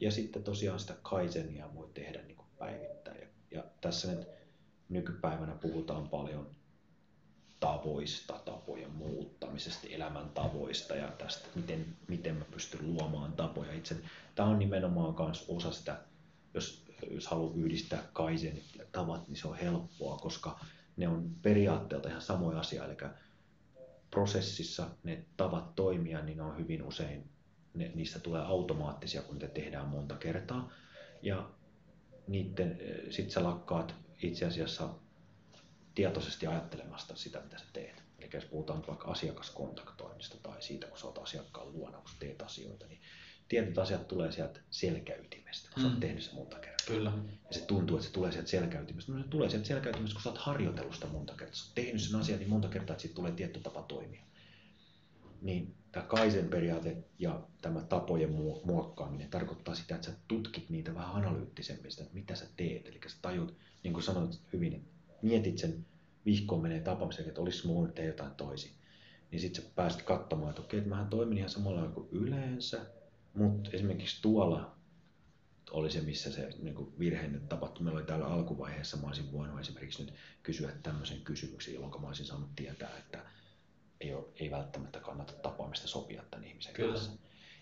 Ja 0.00 0.10
sitten 0.10 0.42
tosiaan 0.42 0.80
sitä 0.80 0.94
kaisenia 1.02 1.74
voi 1.74 1.90
tehdä 1.94 2.22
niin 2.22 2.36
kuin 2.36 2.48
päivittäin. 2.58 3.20
Ja, 3.20 3.26
ja 3.50 3.64
tässä 3.80 4.12
nyt 4.12 4.28
nykypäivänä 4.88 5.54
puhutaan 5.54 6.08
paljon 6.08 6.50
tavoista, 7.60 8.40
tapojen 8.44 8.90
muuttamisesta, 8.90 9.86
elämäntavoista 9.90 10.94
ja 10.94 11.08
tästä, 11.08 11.48
miten, 11.54 11.86
miten 12.08 12.36
mä 12.36 12.44
pystyn 12.44 12.94
luomaan 12.94 13.32
tapoja 13.32 13.72
itse. 13.72 13.96
Tämä 14.34 14.48
on 14.48 14.58
nimenomaan 14.58 15.14
myös 15.26 15.44
osa 15.48 15.72
sitä, 15.72 15.98
jos, 16.54 16.84
jos 17.10 17.26
haluaa 17.26 17.54
yhdistää 17.56 18.02
kaisen 18.12 18.60
tavat, 18.92 19.28
niin 19.28 19.36
se 19.36 19.48
on 19.48 19.56
helppoa, 19.56 20.18
koska 20.18 20.60
ne 20.96 21.08
on 21.08 21.30
periaatteelta 21.42 22.08
ihan 22.08 22.22
samoja 22.22 22.60
asia, 22.60 22.84
eli 22.84 22.96
prosessissa 24.12 24.90
ne 25.04 25.24
tavat 25.36 25.74
toimia, 25.74 26.22
niin 26.22 26.40
on 26.40 26.58
hyvin 26.58 26.82
usein, 26.82 27.30
ne, 27.74 27.90
niistä 27.94 28.18
tulee 28.18 28.42
automaattisia, 28.42 29.22
kun 29.22 29.38
ne 29.38 29.48
tehdään 29.48 29.88
monta 29.88 30.16
kertaa. 30.16 30.72
Ja 31.22 31.50
niiden, 32.26 32.78
sit 33.10 33.30
sä 33.30 33.42
lakkaat 33.44 33.94
itse 34.22 34.46
asiassa 34.46 34.88
tietoisesti 35.94 36.46
ajattelemasta 36.46 37.16
sitä, 37.16 37.40
mitä 37.40 37.58
sä 37.58 37.64
teet. 37.72 38.02
Eli 38.18 38.30
jos 38.34 38.44
puhutaan 38.44 38.84
vaikka 38.86 39.08
asiakaskontaktoinnista 39.08 40.36
tai 40.42 40.62
siitä, 40.62 40.86
kun 40.86 40.98
sä 40.98 41.06
oot 41.06 41.18
asiakkaan 41.18 41.72
luona, 41.72 41.98
kun 41.98 42.10
sä 42.10 42.16
teet 42.18 42.42
asioita, 42.42 42.86
niin 42.86 43.00
tietyt 43.52 43.78
asiat 43.78 44.08
tulee 44.08 44.32
sieltä 44.32 44.60
selkäytimestä, 44.70 45.70
kun 45.74 45.82
mm. 45.82 45.82
sä 45.82 45.88
oot 45.88 45.94
mm. 45.94 46.00
tehnyt 46.00 46.22
se 46.22 46.34
monta 46.34 46.56
kertaa. 46.56 46.86
Kyllä. 46.86 47.12
Ja 47.48 47.54
se 47.54 47.66
tuntuu, 47.66 47.96
että 47.96 48.06
se 48.06 48.12
tulee 48.12 48.32
sieltä 48.32 48.50
selkäytimestä. 48.50 49.12
No 49.12 49.22
se 49.22 49.28
tulee 49.28 49.50
sieltä 49.50 49.66
selkäytimestä, 49.66 50.14
kun 50.14 50.22
sä 50.22 50.28
oot 50.28 50.38
harjoitellut 50.38 50.94
sitä 50.94 51.06
monta 51.06 51.34
kertaa. 51.34 51.54
Sä 51.54 51.64
oot 51.64 51.74
tehnyt 51.74 52.02
sen 52.02 52.20
asian 52.20 52.38
niin 52.38 52.50
monta 52.50 52.68
kertaa, 52.68 52.94
että 52.94 53.02
siitä 53.02 53.14
tulee 53.14 53.32
tietty 53.32 53.60
tapa 53.60 53.82
toimia. 53.82 54.22
Niin 55.42 55.74
tämä 55.92 56.06
kaisen 56.06 56.48
periaate 56.48 56.96
ja 57.18 57.40
tämä 57.60 57.80
tapojen 57.80 58.30
muokkaaminen 58.64 59.30
tarkoittaa 59.30 59.74
sitä, 59.74 59.94
että 59.94 60.06
sä 60.06 60.16
tutkit 60.28 60.70
niitä 60.70 60.94
vähän 60.94 61.14
analyyttisemmin, 61.14 61.90
sitä, 61.90 62.02
että 62.02 62.14
mitä 62.14 62.34
sä 62.34 62.46
teet. 62.56 62.86
Eli 62.86 63.00
sä 63.06 63.16
tajut, 63.22 63.54
niin 63.82 63.92
kuin 63.92 64.04
sanoit 64.04 64.40
hyvin, 64.52 64.72
että 64.72 64.88
mietit 65.22 65.58
sen 65.58 65.86
vihkoon 66.26 66.62
menee 66.62 66.80
tapaamisen, 66.80 67.28
että 67.28 67.40
olisi 67.40 67.66
muun 67.66 67.92
tehdä 67.92 68.08
jotain 68.08 68.34
toisin. 68.34 68.70
Niin 69.30 69.40
sitten 69.40 69.62
sä 69.62 69.70
pääset 69.74 70.02
katsomaan, 70.02 70.50
että 70.50 70.62
okei, 70.62 70.78
että 70.78 70.90
mähän 70.90 71.08
toimin 71.08 71.38
ihan 71.38 71.50
samalla 71.50 71.88
kuin 71.88 72.08
yleensä, 72.10 72.80
mutta 73.34 73.70
esimerkiksi 73.72 74.22
tuolla 74.22 74.76
oli 75.70 75.90
se, 75.90 76.00
missä 76.00 76.32
se 76.32 76.50
niin 76.62 76.74
kuin 76.74 76.92
virheinen 76.98 77.48
tapahtui. 77.48 77.84
Meillä 77.84 77.98
oli 77.98 78.06
täällä 78.06 78.26
alkuvaiheessa, 78.26 78.96
mä 78.96 79.06
olisin 79.06 79.32
voinut 79.32 79.60
esimerkiksi 79.60 80.04
nyt 80.04 80.14
kysyä 80.42 80.72
tämmöisen 80.82 81.20
kysymyksen, 81.20 81.74
jolloin 81.74 82.02
mä 82.02 82.08
olisin 82.08 82.26
saanut 82.26 82.56
tietää, 82.56 82.98
että 82.98 83.24
ei, 84.00 84.14
ole, 84.14 84.24
ei 84.36 84.50
välttämättä 84.50 85.00
kannata 85.00 85.32
tapaamista 85.32 85.88
sopia 85.88 86.22
tämän 86.30 86.46
ihmisen 86.46 86.74
Kyllä. 86.74 86.92
kanssa. 86.92 87.12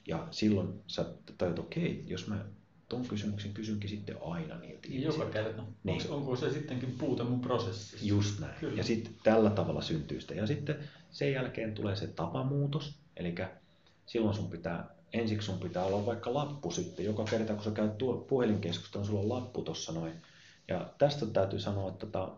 Ja 0.07 0.29
silloin 0.31 0.81
sä 0.87 1.05
tajut, 1.39 1.59
okei, 1.59 1.93
okay, 1.93 2.05
jos 2.07 2.29
mä 2.29 2.45
tuon 2.89 3.09
kysymyksen 3.09 3.53
kysynkin 3.55 3.91
sitten 3.91 4.17
aina 4.23 4.59
niiltä 4.59 4.89
niin 4.89 5.03
Joka 5.03 5.27
kerta. 5.27 5.65
Niin. 5.85 6.03
Onko, 6.03 6.17
onko 6.17 6.37
se 6.37 6.53
sittenkin 6.53 6.95
puute 6.99 7.25
mun 7.25 7.41
prosessissa? 7.41 8.07
Just 8.07 8.41
näin. 8.41 8.55
Kyllä. 8.61 8.77
Ja 8.77 8.85
sitten 8.85 9.15
tällä 9.23 9.51
tavalla 9.51 9.83
syntyy 9.83 10.21
sitä. 10.21 10.35
Ja 10.35 10.47
sitten 10.47 10.77
sen 11.11 11.33
jälkeen 11.33 11.75
tulee 11.75 11.97
se 11.97 12.07
tapamuutos. 12.07 12.99
Eli 13.17 13.35
silloin 14.07 14.37
sun 14.37 14.51
pitää, 14.51 14.95
ensiksi 15.13 15.47
sun 15.47 15.59
pitää 15.59 15.85
olla 15.85 16.07
vaikka 16.07 16.35
lappu 16.35 16.71
sitten. 16.71 17.05
Joka 17.05 17.25
kerta 17.25 17.55
kun 17.55 17.65
sä 17.65 17.71
käyt 17.71 17.99
tuo 17.99 18.17
puhelinkeskustelun, 18.17 19.07
sulla 19.07 19.21
on 19.21 19.29
lappu 19.29 19.63
tuossa 19.63 19.93
noin. 19.93 20.13
Ja 20.69 20.91
tästä 20.99 21.27
täytyy 21.27 21.61
sanoa, 21.61 21.89
että 21.89 22.07
tota, 22.07 22.33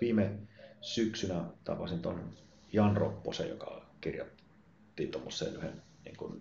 viime 0.00 0.38
syksynä 0.80 1.44
tapasin 1.64 2.02
tuon 2.02 2.32
Jan 2.72 2.96
Ropposen, 2.96 3.48
joka 3.48 3.86
kirjoitti 4.00 5.06
tuommoisen 5.06 5.54
yhden 5.54 5.82
niin 6.04 6.16
kuin, 6.16 6.40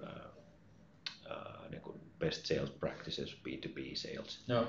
ää, 1.30 1.70
niin 1.70 1.82
kuin 1.82 2.00
Best 2.20 2.46
Sales 2.46 2.70
Practices 2.70 3.38
B2B 3.48 3.96
Sales. 3.96 4.44
Joo. 4.48 4.66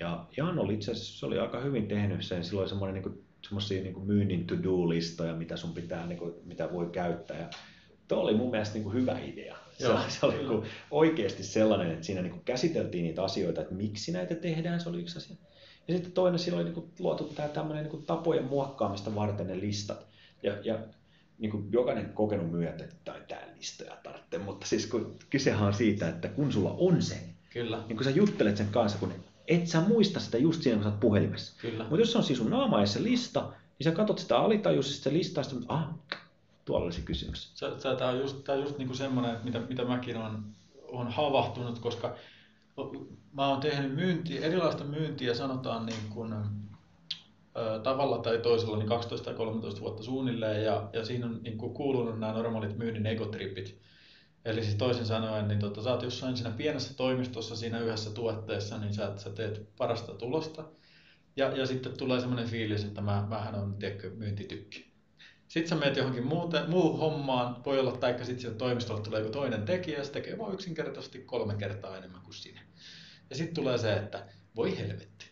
Ja 0.00 0.26
Jan 0.36 0.58
oli 0.58 0.74
itse 0.74 0.92
asiassa, 0.92 1.18
se 1.18 1.26
oli 1.26 1.38
aika 1.38 1.60
hyvin 1.60 1.88
tehnyt 1.88 2.24
sen, 2.24 2.44
sillä 2.44 2.60
oli 2.60 2.68
semmoinen 2.68 3.02
niin 3.02 3.24
semmoisia 3.42 3.82
niin 3.82 4.06
myynnin 4.06 4.46
to-do-listoja, 4.46 5.34
mitä 5.34 5.56
sun 5.56 5.74
pitää, 5.74 6.06
niin 6.06 6.18
kuin, 6.18 6.34
mitä 6.44 6.72
voi 6.72 6.86
käyttää. 6.86 7.38
Ja 7.38 7.50
tuo 8.08 8.18
oli 8.18 8.34
mun 8.34 8.50
mielestä 8.50 8.74
niin 8.74 8.84
kuin 8.84 8.94
hyvä 8.94 9.18
idea. 9.18 9.56
Joo, 9.80 9.98
se, 10.08 10.26
oli 10.26 10.34
niin 10.34 10.48
kuin 10.48 10.66
oikeasti 10.90 11.42
sellainen, 11.42 11.90
että 11.90 12.06
siinä 12.06 12.22
niin 12.22 12.32
kuin 12.32 12.44
käsiteltiin 12.44 13.04
niitä 13.04 13.24
asioita, 13.24 13.60
että 13.60 13.74
miksi 13.74 14.12
näitä 14.12 14.34
tehdään, 14.34 14.80
se 14.80 14.88
oli 14.88 15.00
yksi 15.00 15.18
asia. 15.18 15.36
Ja 15.88 15.94
sitten 15.94 16.12
toinen, 16.12 16.38
sillä 16.38 16.56
oli 16.56 16.64
niin 16.64 16.74
kuin 16.74 16.90
luotu 16.98 17.24
tämä 17.24 17.48
tämmöinen 17.48 17.84
niin 17.84 17.90
kuin 17.90 18.06
tapojen 18.06 18.44
muokkaamista 18.44 19.14
varten 19.14 19.46
ne 19.46 19.60
listat. 19.60 20.06
Ja, 20.42 20.54
ja 20.64 20.78
niin 21.38 21.50
kuin 21.50 21.72
jokainen 21.72 22.12
kokenut 22.12 22.50
myyjä, 22.50 22.70
että 22.70 22.84
tai 23.04 23.22
tämä 23.28 23.40
listoja 23.56 23.96
tarvitsee, 24.02 24.38
mutta 24.38 24.66
siis 24.66 24.86
kun 24.86 25.16
kysehän 25.30 25.66
on 25.66 25.74
siitä, 25.74 26.08
että 26.08 26.28
kun 26.28 26.52
sulla 26.52 26.74
on 26.78 27.02
se, 27.02 27.20
Kyllä. 27.50 27.82
niin 27.88 27.96
kun 27.96 28.04
sä 28.04 28.10
juttelet 28.10 28.56
sen 28.56 28.68
kanssa, 28.68 28.98
kun 28.98 29.12
et 29.48 29.66
sä 29.66 29.80
muista 29.80 30.20
sitä 30.20 30.38
just 30.38 30.62
siinä, 30.62 30.76
kun 30.76 30.84
sä 30.84 30.90
oot 30.90 31.00
puhelimessa. 31.00 31.56
Mutta 31.78 31.96
jos 31.96 32.12
se 32.12 32.18
on 32.18 32.24
siis 32.24 32.38
sun 32.38 32.50
naama 32.50 32.80
ja 32.80 32.86
se 32.86 33.02
lista, 33.02 33.52
niin 33.78 33.84
sä 33.84 33.90
katsot 33.90 34.18
sitä 34.18 34.38
alitajuisesti 34.38 35.02
se 35.02 35.12
listaa, 35.12 35.42
että 35.42 35.56
ah, 35.68 35.88
tuolla 36.68 36.84
olisi 36.84 37.02
kysymys. 37.02 37.54
Tämä 37.98 38.10
on 38.10 38.18
just, 38.18 38.44
tää 38.44 38.54
on 38.54 38.60
just 38.62 38.78
niin 38.78 38.88
kuin 38.88 38.96
semmoinen, 38.96 39.36
mitä, 39.44 39.60
mitä 39.60 39.84
mäkin 39.84 40.16
olen, 40.16 40.42
olen 40.82 41.08
havahtunut, 41.08 41.78
koska 41.78 42.14
mä 43.32 43.48
oon 43.48 43.60
tehnyt 43.60 43.94
myynti, 43.94 44.44
erilaista 44.44 44.84
myyntiä 44.84 45.34
sanotaan 45.34 45.86
niin 45.86 46.08
kuin, 46.10 46.34
tavalla 47.82 48.18
tai 48.18 48.38
toisella 48.38 48.76
niin 48.76 48.88
12 48.88 49.24
tai 49.24 49.34
13 49.34 49.80
vuotta 49.80 50.02
suunnilleen 50.02 50.64
ja, 50.64 50.90
ja 50.92 51.04
siinä 51.04 51.26
on 51.26 51.40
niin 51.42 51.58
kuulunut 51.58 52.18
nämä 52.20 52.32
normaalit 52.32 52.78
myynnin 52.78 53.06
egotripit. 53.06 53.78
Eli 54.44 54.62
siis 54.62 54.74
toisin 54.74 55.06
sanoen, 55.06 55.48
niin 55.48 55.60
tota, 55.60 55.82
sä 55.82 55.90
oot 55.90 56.02
jossain 56.02 56.36
siinä 56.36 56.50
pienessä 56.50 56.94
toimistossa 56.94 57.56
siinä 57.56 57.80
yhdessä 57.80 58.10
tuotteessa, 58.10 58.78
niin 58.78 58.94
sä, 58.94 59.12
sä 59.16 59.30
teet 59.30 59.68
parasta 59.76 60.12
tulosta. 60.12 60.64
Ja, 61.36 61.56
ja 61.56 61.66
sitten 61.66 61.96
tulee 61.96 62.20
semmoinen 62.20 62.48
fiilis, 62.48 62.84
että 62.84 63.00
mä, 63.00 63.26
mähän 63.28 63.54
on 63.54 63.74
tiedätkö, 63.78 64.10
myyntitykki. 64.10 64.87
Sitten 65.48 65.68
sä 65.68 65.74
menet 65.74 65.96
johonkin 65.96 66.26
muuten, 66.26 66.70
muuhun 66.70 66.98
hommaan, 66.98 67.64
voi 67.64 67.78
olla, 67.78 67.94
että 67.94 68.24
sitten 68.24 68.40
sieltä 68.40 68.58
toimistolla 68.58 69.02
tulee 69.02 69.20
joku 69.20 69.32
toinen 69.32 69.62
tekijä, 69.62 70.04
se 70.04 70.12
tekee 70.12 70.38
vaan 70.38 70.54
yksinkertaisesti 70.54 71.18
kolme 71.18 71.54
kertaa 71.54 71.96
enemmän 71.96 72.22
kuin 72.22 72.34
sinä. 72.34 72.60
Ja 73.30 73.36
sitten 73.36 73.54
tulee 73.54 73.78
se, 73.78 73.92
että 73.92 74.26
voi 74.56 74.78
helvetti, 74.78 75.28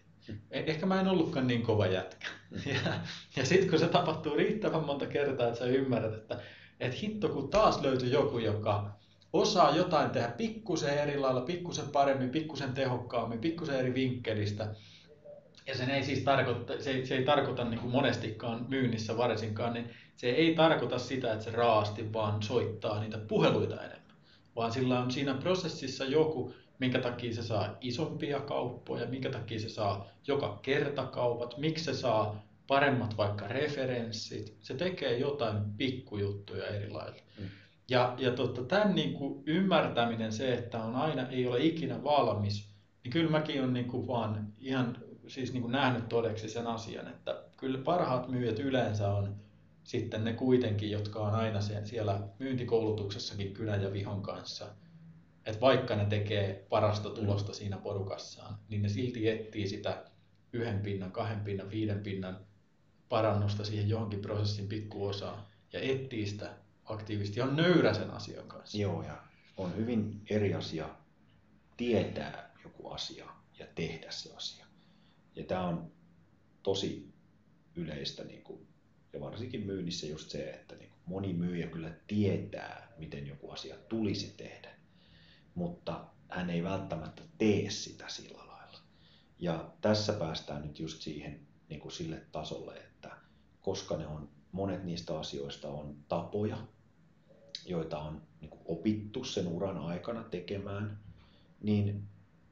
Eh, 0.50 0.64
ehkä 0.66 0.86
mä 0.86 1.00
en 1.00 1.08
ollutkaan 1.08 1.46
niin 1.46 1.62
kova 1.62 1.86
jätkä. 1.86 2.26
Mm. 2.50 2.60
Ja, 2.66 2.92
ja 3.36 3.46
sitten 3.46 3.70
kun 3.70 3.78
se 3.78 3.88
tapahtuu 3.88 4.36
riittävän 4.36 4.84
monta 4.84 5.06
kertaa, 5.06 5.46
että 5.46 5.58
sä 5.58 5.64
ymmärrät, 5.64 6.14
että, 6.14 6.40
että 6.80 6.96
hitto 7.02 7.28
kun 7.28 7.48
taas 7.48 7.80
löytyy 7.80 8.08
joku, 8.08 8.38
joka 8.38 8.90
osaa 9.32 9.76
jotain 9.76 10.10
tehdä 10.10 10.28
pikkusen 10.28 10.98
eri 10.98 11.18
lailla, 11.18 11.40
pikkusen 11.40 11.88
paremmin, 11.88 12.30
pikkusen 12.30 12.72
tehokkaammin, 12.72 13.38
pikkusen 13.38 13.78
eri 13.78 13.94
vinkkelistä. 13.94 14.74
Ja 15.66 15.74
sen 15.74 15.90
ei 15.90 16.02
siis 16.02 16.18
tarkoita, 16.18 16.82
se 16.82 16.90
ei, 16.90 17.06
se 17.06 17.16
ei 17.16 17.24
tarkoita 17.24 17.64
niin 17.64 17.80
kuin 17.80 17.92
monestikaan 17.92 18.66
myynnissä 18.68 19.16
varsinkaan, 19.16 19.74
niin 19.74 19.90
se 20.16 20.30
ei 20.30 20.54
tarkoita 20.54 20.98
sitä, 20.98 21.32
että 21.32 21.44
se 21.44 21.50
raasti 21.50 22.12
vaan 22.12 22.42
soittaa 22.42 23.00
niitä 23.00 23.18
puheluita 23.18 23.74
enemmän. 23.74 24.16
Vaan 24.56 24.72
sillä 24.72 25.00
on 25.00 25.10
siinä 25.10 25.34
prosessissa 25.34 26.04
joku, 26.04 26.54
minkä 26.78 26.98
takia 26.98 27.34
se 27.34 27.42
saa 27.42 27.76
isompia 27.80 28.40
kauppoja, 28.40 29.06
minkä 29.06 29.30
takia 29.30 29.60
se 29.60 29.68
saa 29.68 30.06
joka 30.26 30.58
kerta 30.62 31.06
kaupat, 31.06 31.58
miksi 31.58 31.84
se 31.84 31.94
saa 31.94 32.46
paremmat 32.66 33.16
vaikka 33.16 33.48
referenssit. 33.48 34.56
Se 34.60 34.74
tekee 34.74 35.18
jotain 35.18 35.56
pikkujuttuja 35.76 36.66
eri 36.66 36.90
lailla. 36.90 37.22
Mm. 37.38 37.44
Ja, 37.88 38.14
ja 38.18 38.30
totta, 38.30 38.64
tämän 38.64 38.94
niin 38.94 39.12
kuin 39.12 39.42
ymmärtäminen, 39.46 40.32
se, 40.32 40.54
että 40.54 40.82
on 40.82 40.96
aina, 40.96 41.28
ei 41.28 41.46
ole 41.46 41.64
ikinä 41.64 42.04
valmis, 42.04 42.70
niin 43.04 43.12
kyllä 43.12 43.30
mäkin 43.30 43.60
olen 43.60 43.72
niin 43.72 43.88
kuin 43.88 44.06
vaan 44.06 44.52
ihan 44.58 44.98
siis 45.26 45.52
niin 45.52 45.62
kuin 45.62 45.72
nähnyt 45.72 46.08
todeksi 46.08 46.48
sen 46.48 46.66
asian, 46.66 47.08
että 47.08 47.42
kyllä 47.56 47.78
parhaat 47.78 48.28
myyjät 48.28 48.58
yleensä 48.58 49.08
on 49.08 49.45
sitten 49.86 50.24
ne 50.24 50.32
kuitenkin, 50.32 50.90
jotka 50.90 51.20
on 51.20 51.34
aina 51.34 51.60
siellä 51.84 52.28
myyntikoulutuksessakin 52.38 53.54
kynän 53.54 53.82
ja 53.82 53.92
vihon 53.92 54.22
kanssa– 54.22 54.66
että 55.46 55.60
vaikka 55.60 55.96
ne 55.96 56.04
tekee 56.04 56.66
parasta 56.68 57.10
tulosta 57.10 57.52
siinä 57.54 57.76
porukassaan, 57.76 58.58
niin 58.68 58.82
ne 58.82 58.88
silti 58.88 59.28
etsii 59.28 59.68
sitä 59.68 60.04
yhden 60.52 60.80
pinnan, 60.80 61.12
kahden 61.12 61.40
pinnan, 61.40 61.70
viiden 61.70 62.02
pinnan 62.02 62.46
parannusta 63.08 63.64
siihen 63.64 63.88
johonkin 63.88 64.20
prosessin 64.20 64.68
pikkuosaan 64.68 65.46
ja 65.72 65.80
etsii 65.80 66.26
sitä 66.26 66.56
aktiivisesti 66.84 67.40
on 67.40 67.56
nöyrä 67.56 67.94
sen 67.94 68.10
asian 68.10 68.48
kanssa. 68.48 68.78
Joo, 68.78 69.02
ja 69.02 69.22
on 69.56 69.76
hyvin 69.76 70.22
eri 70.30 70.54
asia 70.54 70.88
tietää 71.76 72.54
joku 72.64 72.88
asia 72.88 73.26
ja 73.58 73.66
tehdä 73.74 74.10
se 74.10 74.34
asia. 74.34 74.66
Ja 75.36 75.44
tämä 75.44 75.66
on 75.66 75.92
tosi 76.62 77.14
yleistä, 77.74 78.24
niin 78.24 78.42
kuin, 78.42 78.66
ja 79.12 79.20
varsinkin 79.20 79.66
myynnissä 79.66 80.06
just 80.06 80.30
se, 80.30 80.50
että 80.50 80.76
niin 80.76 80.90
moni 81.06 81.32
myyjä 81.32 81.66
kyllä 81.66 81.90
tietää, 82.06 82.92
miten 82.98 83.26
joku 83.26 83.50
asia 83.50 83.76
tulisi 83.88 84.34
tehdä 84.36 84.76
mutta 85.56 86.04
hän 86.28 86.50
ei 86.50 86.62
välttämättä 86.62 87.22
tee 87.38 87.70
sitä 87.70 88.08
sillä 88.08 88.38
lailla. 88.38 88.78
Ja 89.38 89.70
tässä 89.80 90.12
päästään 90.12 90.62
nyt 90.62 90.80
just 90.80 91.02
siihen 91.02 91.40
niin 91.68 91.80
kuin 91.80 91.92
sille 91.92 92.22
tasolle, 92.32 92.76
että 92.76 93.10
koska 93.60 93.96
ne 93.96 94.06
on, 94.06 94.28
monet 94.52 94.84
niistä 94.84 95.18
asioista 95.18 95.68
on 95.68 95.96
tapoja, 96.08 96.66
joita 97.66 97.98
on 97.98 98.22
niin 98.40 98.50
kuin 98.50 98.62
opittu 98.64 99.24
sen 99.24 99.46
uran 99.46 99.78
aikana 99.78 100.22
tekemään, 100.22 100.98
niin 101.60 102.02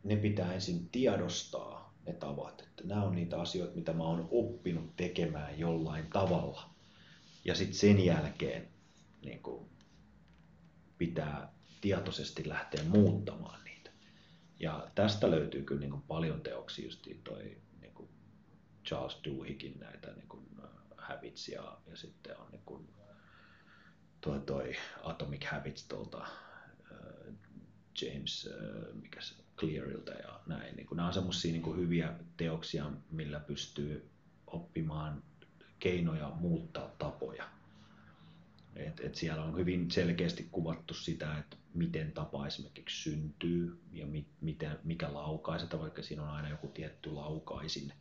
ne 0.05 0.16
pitää 0.16 0.55
ensin 0.55 0.89
tiedostaa 0.89 1.84
ne 2.06 2.12
tavat. 2.12 2.60
Että 2.60 2.85
nämä 2.85 3.02
on 3.02 3.14
niitä 3.14 3.40
asioita, 3.40 3.76
mitä 3.76 3.93
mä 3.93 4.05
oon 4.05 4.28
oppinut 4.31 4.97
tekemään 4.97 5.59
jollain 5.59 6.06
tavalla. 6.06 6.70
Ja 7.44 7.55
sitten 7.55 7.78
sen 7.78 8.05
jälkeen 8.05 8.68
niin 9.24 9.43
kuin 9.43 9.70
pitää 10.98 11.52
tietoisesti 11.81 12.48
lähteä 12.48 12.85
muuttamaan 12.85 13.64
niitä. 13.64 13.90
Ja 14.60 14.89
tästä 14.94 15.31
löytyy 15.31 15.62
kyllä 15.62 15.81
niin 15.81 15.90
kuin 15.90 16.02
paljon 16.02 16.40
teoksia, 16.40 16.85
just 16.85 17.06
toi 17.24 17.56
niin 17.81 17.94
kuin 17.94 18.09
Charles 18.85 19.18
Duhiggin 19.24 19.78
näitä 19.81 20.12
niin 20.12 20.28
kuin 20.28 20.47
äh, 20.64 20.70
habits 20.97 21.48
ja, 21.48 21.78
ja 21.86 21.97
sitten 21.97 22.39
on 22.39 22.51
niin 22.51 22.62
kuin 22.66 22.89
toi, 24.20 24.40
toi 24.40 24.76
Atomic 25.02 25.44
Habits 25.44 25.85
tuolta 25.89 26.20
äh, 26.20 27.35
James 28.02 28.48
äh, 28.52 28.94
mikä 28.94 29.20
se, 29.20 29.35
Clearilta 29.56 30.12
ja 30.12 30.40
näin. 30.47 30.76
Niin 30.76 30.86
kuin, 30.86 30.97
nämä 30.97 31.06
on 31.06 31.14
semmoisia 31.14 31.52
niin 31.52 31.76
hyviä 31.76 32.12
teoksia, 32.36 32.90
millä 33.10 33.40
pystyy 33.40 34.10
oppimaan 34.47 35.22
keinoja 35.78 36.32
muuttaa 36.35 36.94
tapoja. 36.98 37.48
Et, 38.76 39.01
et 39.01 39.14
siellä 39.14 39.44
on 39.44 39.56
hyvin 39.56 39.90
selkeästi 39.90 40.48
kuvattu 40.52 40.94
sitä, 40.94 41.39
että 41.39 41.56
miten 41.74 42.12
tapa 42.12 42.47
esimerkiksi 42.47 43.02
syntyy 43.02 43.81
ja 43.93 44.06
mi, 44.06 44.26
miten, 44.40 44.78
mikä 44.85 45.14
laukaiseta, 45.14 45.81
vaikka 45.81 46.02
siinä 46.02 46.22
on 46.22 46.28
aina 46.28 46.48
joku 46.48 46.68
tietty 46.68 47.10
laukaisin 47.10 47.93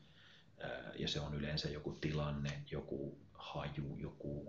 ja 0.99 1.07
se 1.07 1.19
on 1.19 1.33
yleensä 1.33 1.69
joku 1.69 1.91
tilanne, 1.91 2.63
joku 2.71 3.17
haju, 3.33 3.97
joku 3.97 4.47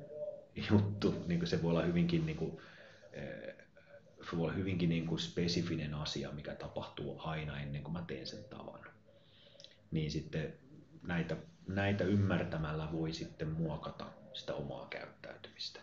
juttu. 0.71 1.25
Niin 1.27 1.47
se 1.47 1.63
voi 1.63 1.71
olla 1.71 1.83
hyvinkin, 1.83 2.27
niin 2.27 2.37
kuin, 2.37 2.59
se 4.31 4.37
voi 4.37 4.45
olla 4.45 4.57
hyvinkin 4.57 4.89
niin 4.89 5.07
kuin 5.07 5.19
spesifinen 5.19 5.95
asia, 5.95 6.33
mikä 6.33 6.55
tapahtuu 6.55 7.21
aina 7.25 7.61
ennen 7.61 7.83
kuin 7.83 7.93
mä 7.93 8.05
teen 8.07 8.27
sen 8.27 8.45
tavan. 8.45 8.81
Niin 9.91 10.11
sitten 10.11 10.55
näitä, 11.03 11.37
näitä 11.69 12.05
ymmärtämällä 12.05 12.89
voi 12.93 13.13
sitten 13.13 13.49
muokata 13.49 14.07
sitä 14.35 14.55
omaa 14.55 14.87
käyttäytymistä. 14.87 15.81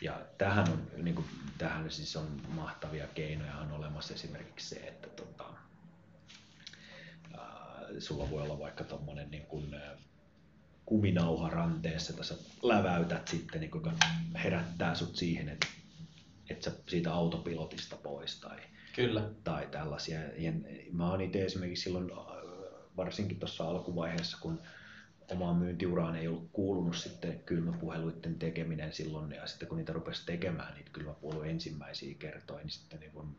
Ja 0.00 0.20
tähän 0.38 0.68
on, 0.70 0.86
niin 0.96 1.14
kuin, 1.14 1.26
tähän 1.58 1.90
siis 1.90 2.16
on 2.16 2.40
mahtavia 2.48 3.06
keinoja 3.06 3.56
on 3.56 3.72
olemassa 3.72 4.14
esimerkiksi 4.14 4.68
se, 4.68 4.76
että 4.76 5.08
tota, 5.08 5.44
ää, 7.38 7.86
sulla 7.98 8.30
voi 8.30 8.42
olla 8.42 8.58
vaikka 8.58 8.84
tuommoinen 8.84 9.30
niin 9.30 9.46
kuin, 9.46 9.76
kuminauha 10.84 11.50
ranteessa, 11.50 12.12
että 12.12 12.24
sä 12.24 12.34
läväytät 12.62 13.28
sitten, 13.28 13.60
niin 13.60 13.70
joka 13.74 13.92
herättää 14.34 14.94
sut 14.94 15.16
siihen, 15.16 15.48
että, 15.48 15.66
että 16.50 16.70
sä 16.70 16.76
siitä 16.88 17.12
autopilotista 17.12 17.96
pois 17.96 18.40
tai, 18.40 18.58
Kyllä. 18.94 19.30
tai 19.44 19.66
tällaisia. 19.66 20.20
Ja 20.36 20.52
mä 20.92 21.10
oon 21.10 21.20
itse 21.20 21.44
esimerkiksi 21.44 21.84
silloin, 21.84 22.10
varsinkin 22.96 23.38
tuossa 23.38 23.68
alkuvaiheessa, 23.68 24.38
kun 24.40 24.60
omaan 25.30 25.56
myyntiuraan 25.56 26.16
ei 26.16 26.28
ollut 26.28 26.48
kuulunut 26.52 26.96
sitten 26.96 27.40
kylmäpuheluiden 27.46 28.38
tekeminen 28.38 28.92
silloin, 28.92 29.32
ja 29.32 29.46
sitten 29.46 29.68
kun 29.68 29.78
niitä 29.78 29.92
rupesi 29.92 30.26
tekemään, 30.26 30.74
niitä 30.74 30.90
kylmäpuheluja 30.92 31.50
ensimmäisiä 31.50 32.14
kertoja, 32.18 32.58
niin 32.58 32.70
sitten 32.70 33.00
niin 33.00 33.12
kun, 33.12 33.36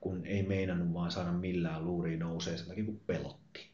kun 0.00 0.26
ei 0.26 0.42
meinannut 0.42 0.94
vaan 0.94 1.10
saada 1.10 1.32
millään 1.32 1.84
luuriin 1.84 2.18
nousee, 2.18 2.56
sen 2.56 2.66
takia 2.66 2.84
kun 2.84 3.00
pelotti. 3.06 3.70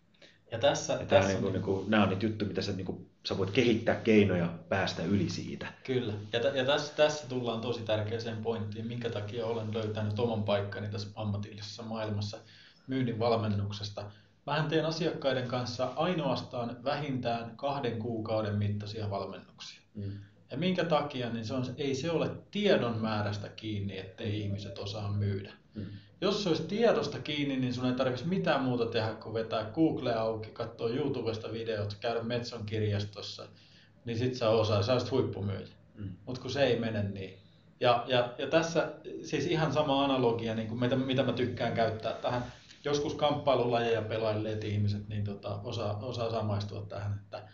Ja 0.53 0.59
tässä, 0.59 0.93
ja 0.93 1.07
tässä 1.07 1.29
niin 1.29 1.43
kuin, 1.43 1.53
niin 1.53 1.63
kuin, 1.63 1.91
nämä 1.91 2.03
on 2.03 2.09
niitä 2.09 2.27
juttuja, 2.27 2.49
mitä 2.49 2.63
sä, 2.63 2.73
niin 2.73 2.87
kuin, 2.87 3.08
sä 3.25 3.39
voit 3.39 3.51
kehittää 3.51 3.95
keinoja 3.95 4.49
päästä 4.69 5.03
yli 5.03 5.31
siitä. 5.31 5.67
Kyllä. 5.85 6.13
Ja, 6.33 6.41
t- 6.41 6.55
ja 6.55 6.65
tässä, 6.65 6.95
tässä 6.97 7.29
tullaan 7.29 7.61
tosi 7.61 7.83
tärkeäseen 7.83 8.37
pointtiin, 8.37 8.87
minkä 8.87 9.11
takia 9.11 9.47
olen 9.47 9.75
löytänyt 9.75 10.19
oman 10.19 10.43
paikkani 10.43 10.89
tässä 10.89 11.09
ammatillisessa 11.15 11.83
maailmassa 11.83 12.39
myynnin 12.87 13.19
valmennuksesta. 13.19 14.05
Mähän 14.47 14.69
teen 14.69 14.87
asiakkaiden 14.87 15.49
kanssa 15.49 15.93
ainoastaan 15.97 16.85
vähintään 16.85 17.57
kahden 17.57 17.99
kuukauden 17.99 18.55
mittaisia 18.57 19.11
valmennuksia. 19.11 19.81
Mm. 19.95 20.13
Ja 20.51 20.57
minkä 20.57 20.85
takia, 20.85 21.31
niin 21.31 21.45
se 21.45 21.55
on, 21.55 21.65
ei 21.77 21.95
se 21.95 22.11
ole 22.11 22.31
tiedon 22.51 22.99
määrästä 22.99 23.49
kiinni, 23.49 23.99
ettei 23.99 24.41
ihmiset 24.41 24.79
osaa 24.79 25.13
myydä. 25.13 25.53
Mm. 25.75 25.87
Jos 26.21 26.43
se 26.43 26.49
olisi 26.49 26.63
tiedosta 26.63 27.19
kiinni, 27.19 27.57
niin 27.57 27.75
sun 27.75 27.87
ei 27.87 27.93
tarvitsisi 27.93 28.29
mitään 28.29 28.63
muuta 28.63 28.87
tehdä 28.87 29.15
kuin 29.15 29.35
vetää 29.35 29.65
Google 29.65 30.15
auki, 30.15 30.51
katsoa 30.51 30.89
YouTubesta 30.89 31.53
videot, 31.53 31.95
käydä 32.01 32.23
Metson 32.23 32.67
kirjastossa, 32.67 33.49
niin 34.05 34.19
sit 34.19 34.35
sä 34.35 34.49
osaa, 34.49 34.83
sä 34.83 34.93
olisit 34.93 35.11
huippumyyjä. 35.11 35.69
Mm. 35.95 36.13
Mutta 36.27 36.41
kun 36.41 36.51
se 36.51 36.65
ei 36.65 36.79
mene 36.79 37.03
niin. 37.03 37.39
Ja, 37.81 38.05
ja, 38.07 38.35
ja 38.39 38.47
tässä 38.47 38.93
siis 39.23 39.47
ihan 39.47 39.73
sama 39.73 40.05
analogia, 40.05 40.55
niin 40.55 40.69
kuin 40.69 40.81
mitä, 40.81 40.97
mitä 40.97 41.23
mä 41.23 41.33
tykkään 41.33 41.75
käyttää 41.75 42.13
tähän. 42.13 42.45
Joskus 42.85 43.15
kamppailulajeja 43.15 44.03
pelailleet 44.03 44.65
ihmiset 44.65 45.09
niin 45.09 45.25
tota, 45.25 45.61
osaa, 45.65 45.99
osaa 46.03 46.31
samaistua 46.31 46.83
tähän, 46.83 47.21
että 47.25 47.49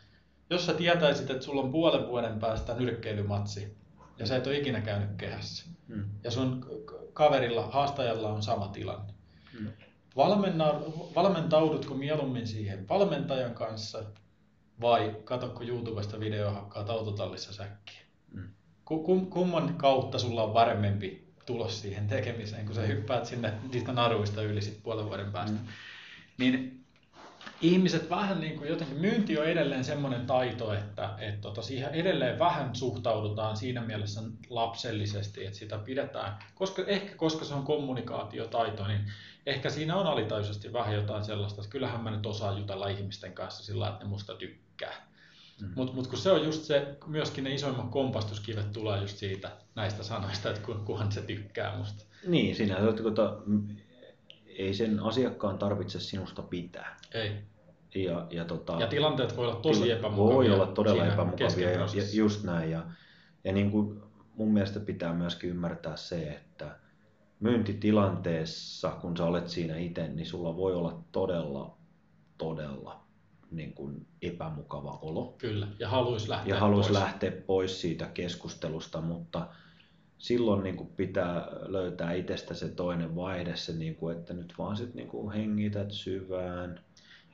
jos 0.51 0.67
sä 0.67 0.75
tietäisit, 0.75 1.31
että 1.31 1.45
sulla 1.45 1.63
on 1.63 1.73
puolen 1.73 2.09
vuoden 2.09 2.39
päästä 2.39 2.75
nyrkkeilymatsi, 2.75 3.77
ja 4.19 4.27
sä 4.27 4.37
et 4.37 4.47
ole 4.47 4.59
ikinä 4.59 4.81
käynyt 4.81 5.11
kehässä, 5.17 5.71
mm. 5.89 6.05
ja 6.25 6.31
sun 6.31 6.67
kaverilla, 7.15 7.67
haastajalla 7.67 8.29
on 8.29 8.43
sama 8.43 8.69
tilanne. 8.69 9.15
Mm. 9.61 9.69
valmentaudutko 11.15 11.95
mieluummin 11.95 12.47
siihen 12.47 12.89
valmentajan 12.89 13.55
kanssa 13.55 14.03
vai 14.81 15.17
katsotko 15.25 15.65
YouTubesta 15.65 16.21
videoa 16.21 16.53
hakkaa 16.53 16.85
autotallissa 16.89 17.53
säkkiä? 17.53 18.01
Mm. 18.33 18.49
Kum, 18.85 19.27
kumman 19.27 19.75
kautta 19.75 20.19
sulla 20.19 20.43
on 20.43 20.55
varmempi 20.55 21.25
tulos 21.47 21.81
siihen 21.81 22.07
tekemiseen, 22.07 22.67
kun 22.67 22.75
sä 22.75 22.83
hyppäät 22.83 23.27
sinne 23.27 23.53
niistä 23.73 23.93
naruista 23.93 24.43
yli 24.43 24.63
sit 24.63 24.83
puolen 24.83 25.07
vuoden 25.07 25.33
päästä. 25.33 25.57
Mm. 25.57 25.67
Niin 26.39 26.84
ihmiset 27.61 28.11
vähän 28.11 28.41
niin 28.41 28.59
kuin 28.59 28.69
jotenkin, 28.69 29.01
myynti 29.01 29.39
on 29.39 29.47
edelleen 29.47 29.85
semmoinen 29.85 30.27
taito, 30.27 30.73
että, 30.73 31.11
että 31.19 31.41
tota, 31.41 31.63
siihen 31.63 31.91
edelleen 31.91 32.39
vähän 32.39 32.75
suhtaudutaan 32.75 33.57
siinä 33.57 33.81
mielessä 33.81 34.23
lapsellisesti, 34.51 35.47
että 35.47 35.59
sitä 35.59 35.79
pidetään, 35.79 36.39
koska, 36.55 36.83
ehkä 36.87 37.17
koska 37.17 37.45
se 37.45 37.55
on 37.55 37.65
kommunikaatiotaito, 37.65 38.87
niin 38.87 39.01
ehkä 39.47 39.71
siinä 39.71 39.97
on 39.97 40.07
alitajuisesti 40.07 40.73
vähän 40.73 40.95
jotain 40.95 41.25
sellaista, 41.25 41.61
että 41.61 41.73
kyllähän 41.73 42.01
mä 42.01 42.11
nyt 42.11 42.27
osaan 42.27 42.59
jutella 42.59 42.89
ihmisten 42.89 43.33
kanssa 43.33 43.65
sillä 43.65 43.89
että 43.89 44.05
ne 44.05 44.11
musta 44.11 44.35
tykkää. 44.35 44.95
Mm. 45.61 45.73
Mutta 45.75 45.93
mut 45.93 46.07
kun 46.07 46.19
se 46.19 46.31
on 46.31 46.45
just 46.45 46.63
se, 46.63 46.97
myöskin 47.07 47.45
ne 47.45 47.55
isoimmat 47.55 47.91
kompastuskivet 47.91 48.73
tulee 48.73 49.01
just 49.01 49.17
siitä 49.17 49.51
näistä 49.75 50.03
sanoista, 50.03 50.51
että 50.51 50.63
kunhan 50.85 51.13
se 51.13 51.23
tykkää 51.23 51.77
musta. 51.77 52.05
Niin, 52.27 52.57
siinä 52.57 52.77
on, 52.77 52.89
että 52.89 53.03
ei 54.59 54.75
sen 54.75 55.01
asiakkaan 55.01 55.59
tarvitse 55.59 56.01
sinusta 56.01 56.43
pitää. 56.43 56.97
Ei. 57.15 57.33
Ja, 57.95 58.27
ja, 58.31 58.45
tota, 58.45 58.77
ja 58.81 58.87
tilanteet 58.87 59.37
voi 59.37 59.47
olla 59.47 59.61
tosi 59.61 59.91
epämukavia. 59.91 60.35
Voi 60.35 60.51
olla 60.51 60.67
todella 60.67 61.07
epämukavia 61.07 61.71
ja, 61.71 61.79
ja 61.81 62.03
just 62.15 62.45
näin. 62.45 62.71
Ja, 62.71 62.83
ja 63.45 63.53
niin 63.53 63.71
kuin 63.71 64.03
mun 64.37 64.53
mielestä 64.53 64.81
pitää 64.81 65.15
myöskin 65.15 65.51
ymmärtää 65.51 65.97
se, 65.97 66.29
että 66.29 66.79
myyntitilanteessa, 67.41 68.91
kun 68.91 69.17
sä 69.17 69.25
olet 69.25 69.49
siinä 69.49 69.77
itse, 69.77 70.09
niin 70.09 70.27
sulla 70.27 70.57
voi 70.57 70.75
olla 70.75 71.05
todella, 71.13 71.77
todella 72.39 73.05
niin 73.51 73.73
kuin 73.73 74.07
epämukava 74.23 74.99
olo. 75.03 75.35
Kyllä, 75.39 75.69
ja 75.79 75.89
haluaisi 75.89 76.29
lähteä 76.29 76.55
Ja 76.55 76.61
haluaisi 76.61 76.93
lähteä 76.93 77.33
pois 77.47 77.81
siitä 77.81 78.07
keskustelusta, 78.07 79.01
mutta 79.01 79.47
silloin 80.25 80.63
niin 80.63 80.77
kuin 80.77 80.89
pitää 80.97 81.49
löytää 81.67 82.13
itsestä 82.13 82.55
se 82.55 82.69
toinen 82.69 83.17
vaihde, 83.17 83.57
se, 83.57 83.73
niin 83.73 83.95
kuin, 83.95 84.19
että 84.19 84.35
nyt 84.35 84.55
vaan 84.59 84.77
sit 84.77 84.95
niin 84.95 85.09
kuin 85.09 85.33
hengität 85.33 85.91
syvään 85.91 86.81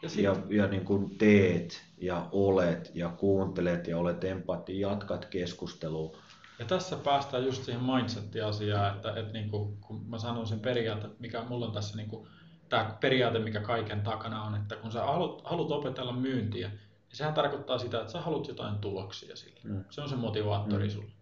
ja, 0.02 0.08
sit... 0.08 0.24
ja, 0.24 0.36
ja 0.48 0.66
niin 0.66 0.84
kuin 0.84 1.18
teet 1.18 1.82
ja 1.98 2.28
olet 2.32 2.90
ja 2.94 3.08
kuuntelet 3.08 3.86
ja 3.86 3.98
olet 3.98 4.24
empati, 4.24 4.80
jatkat 4.80 5.24
keskustelua. 5.24 6.16
Ja 6.58 6.64
tässä 6.64 6.96
päästään 6.96 7.44
just 7.44 7.64
siihen 7.64 7.82
mindset-asiaan, 7.82 8.96
että, 8.96 9.14
että 9.14 9.32
niin 9.32 9.50
kuin, 9.50 9.76
kun 9.80 10.04
mä 10.08 10.18
sanon 10.18 10.46
sen 10.46 10.60
periaate, 10.60 11.08
mikä 11.18 11.44
mulla 11.48 11.66
on 11.66 11.72
tässä 11.72 11.96
niin 11.96 12.08
kuin, 12.08 12.28
tämä 12.68 12.96
periaate, 13.00 13.38
mikä 13.38 13.60
kaiken 13.60 14.00
takana 14.00 14.42
on, 14.42 14.54
että 14.54 14.76
kun 14.76 14.92
sä 14.92 15.04
haluat, 15.04 15.40
haluat 15.44 15.70
opetella 15.70 16.12
myyntiä, 16.12 16.68
niin 16.68 17.16
sehän 17.16 17.34
tarkoittaa 17.34 17.78
sitä, 17.78 18.00
että 18.00 18.12
sä 18.12 18.20
haluat 18.20 18.48
jotain 18.48 18.78
tuloksia 18.78 19.36
sille. 19.36 19.60
Mm. 19.64 19.84
Se 19.90 20.00
on 20.00 20.08
se 20.08 20.16
motivaattori 20.16 20.86
mm. 20.86 20.90
sulle. 20.90 21.19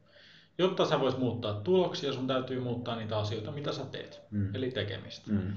Jotta 0.59 0.85
sä 0.85 1.01
voit 1.01 1.19
muuttaa 1.19 1.55
tuloksia, 1.55 2.13
sun 2.13 2.27
täytyy 2.27 2.61
muuttaa 2.61 2.97
niitä 2.97 3.19
asioita, 3.19 3.53
mitä 3.53 3.73
sä 3.73 3.85
teet, 3.85 4.21
mm. 4.31 4.55
eli 4.55 4.71
tekemistä. 4.71 5.33
Mm. 5.33 5.53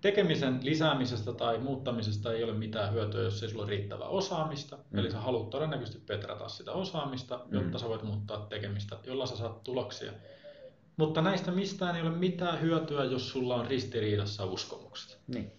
Tekemisen 0.00 0.60
lisäämisestä 0.62 1.32
tai 1.32 1.58
muuttamisesta 1.58 2.32
ei 2.32 2.44
ole 2.44 2.52
mitään 2.52 2.92
hyötyä, 2.92 3.22
jos 3.22 3.42
ei 3.42 3.48
sulla 3.48 3.62
ole 3.62 3.70
riittävää 3.70 4.08
osaamista. 4.08 4.78
Mm. 4.90 4.98
Eli 4.98 5.10
sä 5.10 5.20
haluat 5.20 5.50
todennäköisesti 5.50 6.02
petrata 6.06 6.48
sitä 6.48 6.72
osaamista, 6.72 7.40
jotta 7.50 7.78
mm. 7.78 7.80
sä 7.80 7.88
voit 7.88 8.02
muuttaa 8.02 8.46
tekemistä, 8.46 8.96
jolla 9.06 9.26
sä 9.26 9.36
saat 9.36 9.64
tuloksia. 9.64 10.12
Mutta 10.96 11.22
näistä 11.22 11.50
mistään 11.50 11.96
ei 11.96 12.02
ole 12.02 12.10
mitään 12.10 12.60
hyötyä, 12.60 13.04
jos 13.04 13.30
sulla 13.30 13.54
on 13.54 13.66
ristiriidassa 13.66 14.44
uskomukset. 14.44 15.18
Niin. 15.26 15.52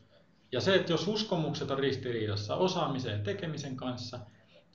Ja 0.51 0.61
se, 0.61 0.75
että 0.75 0.93
jos 0.93 1.07
uskomukset 1.07 1.71
on 1.71 1.79
ristiriidassa 1.79 2.55
osaamisen 2.55 3.11
ja 3.11 3.19
tekemisen 3.19 3.75
kanssa, 3.75 4.19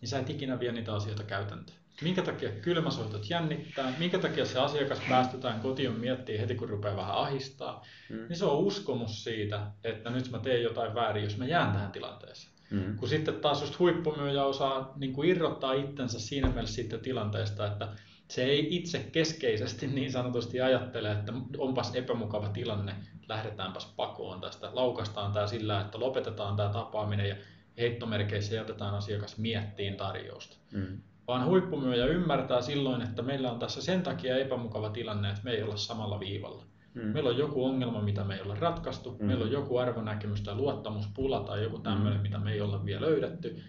niin 0.01 0.09
sä 0.09 0.19
et 0.19 0.31
ikinä 0.31 0.61
vie 0.61 0.73
niitä 0.73 0.95
asioita 0.95 1.23
käytäntöön. 1.23 1.79
Minkä 2.03 2.23
takia 2.23 2.51
kylmäsoitot 2.51 3.31
jännittää, 3.31 3.93
minkä 3.99 4.19
takia 4.19 4.45
se 4.45 4.59
asiakas 4.59 4.99
päästetään 5.09 5.61
kotiin 5.61 5.93
miettii 5.93 6.39
heti 6.39 6.55
kun 6.55 6.69
rupeaa 6.69 6.97
vähän 6.97 7.15
ahistaa, 7.15 7.85
mm. 8.11 8.17
niin 8.29 8.37
se 8.37 8.45
on 8.45 8.59
uskomus 8.59 9.25
siitä, 9.25 9.67
että 9.85 10.11
nyt 10.11 10.31
mä 10.31 10.39
teen 10.39 10.63
jotain 10.63 10.95
väärin, 10.95 11.25
jos 11.25 11.39
mä 11.39 11.47
jään 11.47 11.73
tähän 11.73 11.93
tilanteeseen. 11.93 12.55
Mm. 12.71 12.97
Kun 12.97 13.09
sitten 13.09 13.35
taas 13.35 13.61
just 13.61 13.79
huippumyyjä 13.79 14.45
osaa 14.45 14.93
niin 14.97 15.13
kuin 15.13 15.29
irrottaa 15.29 15.73
itsensä 15.73 16.21
siinä 16.21 16.49
mielessä 16.49 16.75
siitä 16.75 16.99
tilanteesta, 16.99 17.67
että 17.67 17.89
se 18.29 18.45
ei 18.45 18.77
itse 18.77 18.99
keskeisesti 19.13 19.87
niin 19.97 20.13
sanotusti 20.13 20.61
ajattele, 20.61 21.13
että 21.13 21.33
onpas 21.59 21.95
epämukava 21.95 22.49
tilanne, 22.49 22.95
lähdetäänpäs 23.29 23.93
pakoon 23.97 24.41
tästä, 24.41 24.71
laukastaan 24.73 25.33
tämä 25.33 25.47
sillä, 25.47 25.81
että 25.81 26.01
lopetetaan 26.01 26.57
tämä 26.57 26.69
tapaaminen 26.69 27.29
ja 27.29 27.37
heittomerkeissä 27.79 28.55
jätetään 28.55 28.95
asiakas 28.95 29.39
miettiin 29.39 29.97
tarjousta. 29.97 30.57
Mm 30.73 31.03
vaan 31.29 31.47
huippumyyjä 31.47 32.07
ymmärtää 32.07 32.63
silloin, 32.63 33.03
että 33.03 33.23
meillä 33.23 33.53
on 33.53 33.59
tässä 33.59 33.83
sen 33.83 34.03
takia 34.03 34.37
epämukava 34.37 34.91
tilanne, 34.91 35.29
että 35.29 35.41
me 35.45 35.51
ei 35.51 35.63
olla 35.63 35.77
samalla 35.77 36.21
viivalla. 36.21 36.65
Mm. 36.95 37.03
Meillä 37.03 37.31
on 37.31 37.39
joku 37.39 37.65
ongelma, 37.65 38.03
mitä 38.03 38.25
me 38.25 38.35
ei 38.35 38.43
ole 38.43 38.55
ratkaistu, 38.55 39.17
mm. 39.21 39.27
meillä 39.27 39.45
on 39.45 39.53
joku 39.53 39.79
arvonäkemys 39.79 40.41
tai 40.41 40.55
luottamuspula 40.55 41.41
tai 41.41 41.63
joku 41.63 41.79
tämmöinen, 41.79 42.19
mm. 42.19 42.23
mitä 42.23 42.39
me 42.39 42.53
ei 42.53 42.61
olla 42.61 42.85
vielä 42.85 43.07
löydetty. 43.07 43.63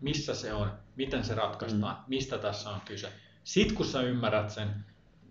Missä 0.00 0.34
se 0.34 0.52
on, 0.52 0.72
miten 0.96 1.24
se 1.24 1.34
ratkaistaan, 1.34 1.96
mm. 1.96 2.02
mistä 2.08 2.38
tässä 2.38 2.70
on 2.70 2.80
kyse. 2.84 3.08
Sitten 3.44 3.76
kun 3.76 3.86
sä 3.86 4.00
ymmärrät 4.00 4.50
sen, 4.50 4.68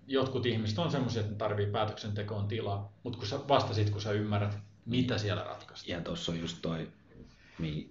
jotkut 0.07 0.45
ihmiset 0.45 0.79
on 0.79 0.91
semmoisia, 0.91 1.19
että 1.19 1.31
ne 1.31 1.37
tarvii 1.37 1.65
päätöksentekoon 1.65 2.47
tilaa, 2.47 2.93
mutta 3.03 3.19
kun 3.19 3.27
sä, 3.27 3.39
vasta 3.47 3.73
sit, 3.73 3.89
kun 3.89 4.01
sä 4.01 4.11
ymmärrät, 4.11 4.57
mitä 4.85 5.17
siellä 5.17 5.43
ratkaistaan. 5.43 5.97
Ja 5.97 6.01
tuossa 6.01 6.31
on 6.31 6.39
just 6.39 6.57
toi, 6.61 6.91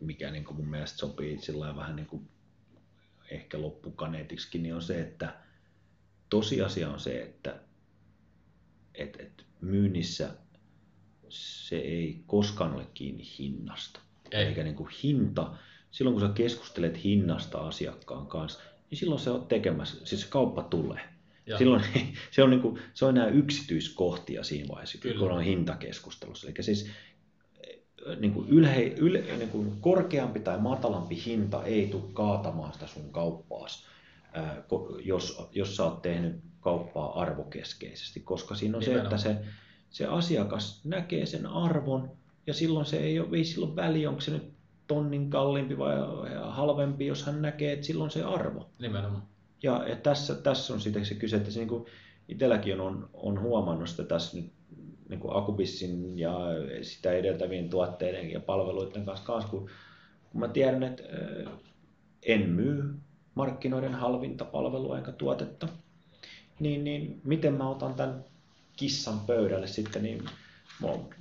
mikä 0.01 0.31
niin 0.31 0.45
kuin 0.45 0.57
mun 0.57 0.69
mielestä 0.69 0.99
sopii 0.99 1.39
sillä 1.39 1.77
vähän 1.77 1.97
niin 1.97 2.07
kuin 2.07 2.29
ehkä 3.33 3.61
loppukaneetiksikin, 3.61 4.63
niin 4.63 4.75
on 4.75 4.83
se, 4.83 5.01
että 5.01 5.35
tosiasia 6.31 6.91
on 6.91 7.01
se, 7.01 7.23
että 7.23 7.61
et, 8.95 9.17
et 9.21 9.47
myynnissä 9.61 10.31
se 11.29 11.77
ei 11.77 12.23
koskaan 12.27 12.75
ole 12.75 12.87
kiinni 12.95 13.25
hinnasta. 13.39 14.01
Ei. 14.31 14.45
Eikä 14.45 14.63
niin 14.63 14.75
kuin 14.75 14.91
hinta, 15.03 15.55
silloin 15.91 16.15
kun 16.15 16.29
sä 16.29 16.35
keskustelet 16.35 17.05
hinnasta 17.05 17.59
asiakkaan 17.59 18.27
kanssa, 18.27 18.61
niin 18.91 18.99
silloin 18.99 19.21
se 19.21 19.31
on 19.31 19.47
tekemässä, 19.47 20.07
siis 20.07 20.21
se 20.21 20.29
kauppa 20.29 20.63
tulee. 20.63 21.01
Ja. 21.47 21.59
Silloin 21.59 21.85
se 22.31 22.43
on, 22.43 22.51
niin 22.51 22.63
kuin, 22.63 22.81
se 22.95 23.05
on 23.05 23.15
nämä 23.15 23.27
yksityiskohtia 23.27 24.43
siinä 24.45 24.69
vaiheessa, 24.69 24.99
Kyllä. 24.99 25.19
kun 25.19 25.33
on 25.33 25.43
hintakeskustelussa. 25.43 26.49
Eli 26.49 26.63
siis 26.63 26.91
niin 28.21 28.33
kuin 28.33 28.49
ylhe, 28.49 28.95
yle, 28.97 29.25
niin 29.39 29.49
kuin 29.49 29.73
korkeampi 29.81 30.41
tai 30.41 30.59
matalampi 30.59 31.23
hinta 31.27 31.65
ei 31.65 31.87
tule 31.87 32.03
kaatamaan 32.13 32.73
sitä 32.73 32.87
sun 32.87 33.13
kauppaas, 33.13 33.87
jos, 35.05 35.49
jos 35.53 35.77
sä 35.77 35.85
oot 35.85 36.03
tehnyt 36.03 36.41
kauppaa 36.61 37.21
arvokeskeisesti, 37.21 38.21
koska 38.21 38.55
siinä 38.55 38.77
on 38.77 38.83
Nimenomaan. 38.83 39.19
se, 39.19 39.31
että 39.31 39.45
se, 39.45 39.51
se 39.91 40.07
asiakas 40.07 40.85
näkee 40.85 41.27
sen 41.27 41.47
arvon 41.47 42.11
ja 42.47 42.55
silloin 42.55 42.87
se 42.87 42.97
ei, 42.97 43.21
ole, 43.21 43.29
ei 43.37 43.45
silloin 43.45 43.77
väliä, 43.77 44.09
onko 44.09 44.21
se 44.21 44.31
nyt 44.31 44.53
tonnin 44.87 45.31
kalliimpi 45.31 45.79
vai 45.79 45.95
halvempi, 46.43 47.07
jos 47.07 47.27
hän 47.27 47.43
näkee, 47.43 47.73
että 47.73 47.87
silloin 47.87 48.11
se 48.11 48.23
arvo. 48.23 48.71
Nimenomaan. 48.79 49.23
Ja, 49.63 49.89
ja 49.89 49.97
tässä, 49.97 50.35
tässä 50.35 50.75
on 50.75 50.81
sitten 50.81 51.07
se 51.07 51.15
kyse, 51.15 51.37
että 51.37 51.51
se 51.51 51.59
niin 51.59 51.69
kuin 51.69 51.87
itselläkin 52.29 52.81
on, 52.81 53.11
on 53.13 53.41
huomannut 53.41 53.89
sitä 53.89 54.05
tässä 54.05 54.37
nyt 54.37 54.53
niin 55.09 55.21
kuin 55.21 55.37
Akubissin 55.37 56.19
ja 56.19 56.39
sitä 56.83 57.13
edeltävien 57.13 57.71
tuotteiden 57.71 58.31
ja 58.31 58.41
palveluiden 58.41 59.05
kanssa, 59.05 59.27
kanssa 59.27 59.51
kun, 59.51 59.71
kun 60.31 60.41
mä 60.41 60.49
tiedän, 60.49 60.83
että 60.83 61.03
en 62.23 62.49
myy 62.49 62.95
markkinoiden 63.35 63.95
halvinta 63.95 64.45
palvelua 64.45 64.99
eikä 64.99 65.13
tuotetta, 65.13 65.69
niin, 66.61 66.85
niin 66.85 67.21
miten 67.25 67.55
mä 67.55 67.69
otan 67.69 67.95
tämän 67.95 68.25
kissan 68.77 69.21
pöydälle 69.21 69.67
sitten, 69.67 70.03
niin 70.03 70.25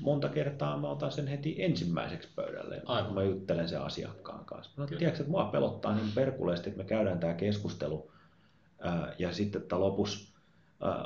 monta 0.02 0.30
kertaa 0.30 0.78
mä 0.78 0.90
otan 0.90 1.12
sen 1.12 1.28
heti 1.28 1.64
ensimmäiseksi 1.64 2.30
pöydälle, 2.36 2.82
Aivan. 2.86 3.06
kun 3.06 3.16
mä 3.16 3.24
juttelen 3.24 3.70
sen 3.70 3.82
asiakkaan 3.82 4.45
kanssa. 4.45 4.72
Mä 4.78 4.88
tiedätkö, 4.88 5.20
että 5.20 5.32
mua 5.32 5.45
pelottaa 5.45 5.95
niin 5.95 6.12
perkuleesti, 6.16 6.70
että 6.70 6.84
me 6.84 6.90
käydään 6.90 7.20
tämä 7.20 7.34
keskustelu 7.34 8.12
ää, 8.80 9.16
ja 9.20 9.34
sitten 9.34 9.62
että 9.62 9.80
lopussa, 9.80 10.31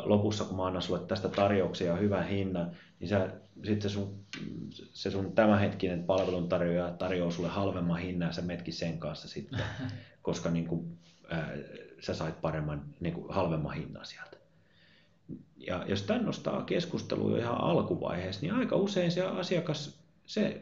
lopussa, 0.04 0.44
kun 0.44 0.58
mä 0.58 0.66
annan 0.66 0.82
sulle 0.82 1.00
tästä 1.00 1.30
tarjouksia 1.30 1.88
ja 1.88 1.96
hyvän 1.96 2.28
hinnan, 2.28 2.72
niin 3.00 3.10
sä, 3.10 3.30
sit 3.64 3.82
se 3.82 3.90
sun, 3.90 4.26
se 4.74 5.12
sun 5.12 5.32
tämänhetkinen 5.32 6.04
palveluntarjoaja 6.04 6.92
tarjoaa 6.92 7.32
sulle 7.32 7.50
halvemman 7.50 8.00
hinnan 8.00 8.28
ja 8.30 8.34
sä 8.34 8.42
metkin 8.42 8.74
sen 8.74 9.00
kanssa 9.00 9.28
sitten, 9.28 9.60
koska 10.22 10.52
niin 10.52 10.68
kuin, 10.68 10.98
ää, 11.30 11.50
sä 12.00 12.14
sait 12.14 12.42
paremman, 12.42 12.86
niin 13.00 13.14
kuin 13.14 13.34
halvemman 13.34 13.74
hinnan 13.74 14.06
sieltä. 14.06 14.38
Ja 15.58 15.86
jos 15.88 16.02
tämän 16.02 16.26
nostaa 16.26 16.64
keskustelu 16.64 17.30
jo 17.30 17.38
ihan 17.38 17.62
alkuvaiheessa, 17.62 18.42
niin 18.42 18.54
aika 18.54 18.76
usein 18.76 19.12
se 19.12 19.22
asiakas, 19.26 20.00
se, 20.26 20.62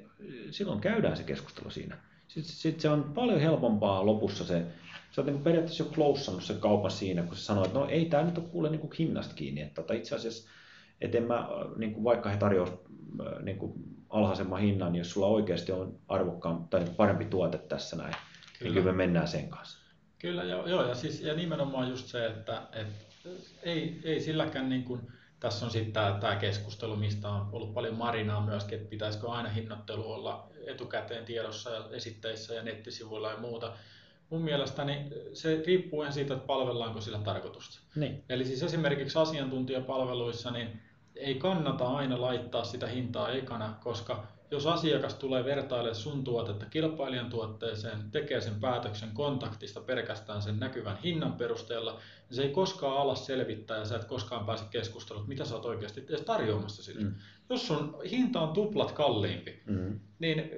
silloin 0.51 0.81
käydään 0.81 1.17
se 1.17 1.23
keskustelu 1.23 1.69
siinä. 1.69 1.97
Sitten, 2.27 2.53
sitten 2.55 2.81
se 2.81 2.89
on 2.89 3.03
paljon 3.03 3.39
helpompaa 3.39 4.05
lopussa 4.05 4.43
se, 4.45 4.65
sä 5.15 5.21
oot 5.21 5.25
niin 5.25 5.43
periaatteessa 5.43 5.83
jo 5.83 5.89
closeannut 5.89 6.43
sen 6.43 6.59
kaupan 6.59 6.91
siinä, 6.91 7.23
kun 7.23 7.35
sä 7.35 7.43
sanoit, 7.43 7.67
että 7.67 7.79
no 7.79 7.87
ei 7.87 8.05
tämä 8.05 8.23
nyt 8.23 8.37
ole 8.37 8.47
kuule 8.47 8.69
niin 8.69 8.81
kuin 8.81 8.93
hinnasta 8.99 9.35
kiinni, 9.35 9.61
että 9.61 9.81
tota, 9.81 9.93
itse 9.93 10.15
asiassa, 10.15 10.49
että 11.01 11.17
en 11.17 11.23
mä, 11.23 11.47
niin 11.75 11.93
kuin 11.93 12.03
vaikka 12.03 12.29
he 12.29 12.37
tarjoaisivat 12.37 12.81
niin 13.43 13.57
kuin 13.57 13.73
alhaisemman 14.09 14.59
hinnan, 14.59 14.91
niin 14.91 14.99
jos 14.99 15.11
sulla 15.11 15.27
oikeasti 15.27 15.71
on 15.71 15.99
arvokkaan 16.07 16.67
tai 16.67 16.83
niin 16.83 16.95
parempi 16.95 17.25
tuote 17.25 17.57
tässä 17.57 17.95
näin, 17.95 18.11
niin 18.11 18.19
kyllä. 18.59 18.73
niin 18.73 18.73
kyllä 18.73 18.95
me 18.95 19.05
mennään 19.05 19.27
sen 19.27 19.49
kanssa. 19.49 19.79
Kyllä, 20.19 20.43
joo, 20.43 20.67
joo 20.67 20.87
ja, 20.87 20.95
siis, 20.95 21.21
ja 21.21 21.33
nimenomaan 21.33 21.89
just 21.89 22.07
se, 22.07 22.25
että, 22.25 22.61
että 22.73 23.29
ei, 23.63 24.01
ei 24.03 24.21
silläkään 24.21 24.69
niin 24.69 24.83
kuin, 24.83 25.01
tässä 25.39 25.65
on 25.65 25.71
sitten 25.71 25.93
tämä, 25.93 26.17
tämä 26.21 26.35
keskustelu, 26.35 26.95
mistä 26.95 27.29
on 27.29 27.49
ollut 27.51 27.73
paljon 27.73 27.95
marinaa 27.95 28.45
myöskin, 28.45 28.77
että 28.77 28.89
pitäisikö 28.89 29.29
aina 29.29 29.49
hinnoittelu 29.49 30.11
olla 30.11 30.47
etukäteen 30.67 31.25
tiedossa 31.25 31.69
ja 31.69 31.83
esitteissä 31.91 32.53
ja 32.53 32.63
nettisivuilla 32.63 33.31
ja 33.31 33.37
muuta. 33.37 33.73
Mun 34.33 34.41
mielestäni 34.41 35.07
se 35.33 35.63
riippuu 35.67 36.05
siitä, 36.09 36.33
että 36.33 36.47
palvellaanko 36.47 37.01
sillä 37.01 37.17
tarkoitusta. 37.17 37.79
Niin. 37.95 38.23
Eli 38.29 38.45
siis 38.45 38.63
esimerkiksi 38.63 39.19
asiantuntijapalveluissa 39.19 40.51
niin 40.51 40.81
ei 41.15 41.35
kannata 41.35 41.87
aina 41.87 42.21
laittaa 42.21 42.63
sitä 42.63 42.87
hintaa 42.87 43.29
ekana, 43.29 43.77
koska 43.83 44.27
jos 44.51 44.67
asiakas 44.67 45.13
tulee 45.13 45.45
vertailemaan 45.45 45.95
sun 45.95 46.23
tuotetta 46.23 46.65
kilpailijan 46.65 47.29
tuotteeseen, 47.29 48.11
tekee 48.11 48.41
sen 48.41 48.59
päätöksen 48.59 49.09
kontaktista 49.13 49.81
pelkästään 49.81 50.41
sen 50.41 50.59
näkyvän 50.59 50.97
hinnan 51.03 51.33
perusteella, 51.33 51.91
niin 51.91 52.35
se 52.35 52.41
ei 52.41 52.49
koskaan 52.49 52.97
ala 52.97 53.15
selvittää 53.15 53.77
ja 53.77 53.85
sä 53.85 53.95
et 53.95 54.05
koskaan 54.05 54.45
pääse 54.45 54.65
keskusteluun, 54.71 55.27
mitä 55.27 55.45
sä 55.45 55.55
oot 55.55 55.65
oikeasti 55.65 56.05
edes 56.09 56.21
tarjoamassa 56.21 56.83
sille. 56.83 57.01
Mm. 57.01 57.15
Jos 57.49 57.67
sun 57.67 57.97
hinta 58.11 58.41
on 58.41 58.53
tuplat 58.53 58.91
kalliimpi, 58.91 59.63
mm. 59.65 59.99
niin 60.19 60.51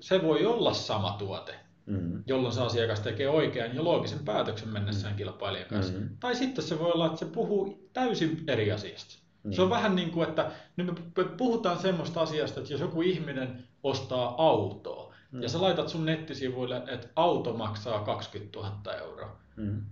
se 0.00 0.22
voi 0.22 0.46
olla 0.46 0.74
sama 0.74 1.16
tuote, 1.18 1.67
mm. 1.88 2.22
jolloin 2.26 2.54
se 2.54 2.62
asiakas 2.62 3.00
tekee 3.00 3.28
oikean 3.28 3.76
ja 3.76 3.84
loogisen 3.84 4.24
päätöksen 4.24 4.68
mennessään 4.68 5.14
mm. 5.14 5.16
kilpailijan 5.16 5.68
kanssa. 5.68 5.92
Mm. 5.92 6.08
Tai 6.20 6.34
sitten 6.34 6.64
se 6.64 6.78
voi 6.78 6.92
olla, 6.92 7.06
että 7.06 7.18
se 7.18 7.26
puhuu 7.26 7.88
täysin 7.92 8.44
eri 8.46 8.72
asiasta. 8.72 9.14
Mm. 9.42 9.52
Se 9.52 9.62
on 9.62 9.70
vähän 9.70 9.96
niin 9.96 10.10
kuin, 10.10 10.28
että 10.28 10.50
nyt 10.76 10.86
me 10.86 11.24
puhutaan 11.24 11.78
semmoista 11.78 12.20
asiasta, 12.20 12.60
että 12.60 12.72
jos 12.72 12.80
joku 12.80 13.02
ihminen 13.02 13.64
ostaa 13.82 14.34
autoa 14.38 15.14
mm. 15.32 15.42
ja 15.42 15.48
sä 15.48 15.62
laitat 15.62 15.88
sun 15.88 16.06
nettisivuille, 16.06 16.82
että 16.86 17.08
auto 17.16 17.52
maksaa 17.52 18.04
20 18.04 18.58
000 18.58 18.94
euroa. 18.94 19.36
Mm. 19.56 19.82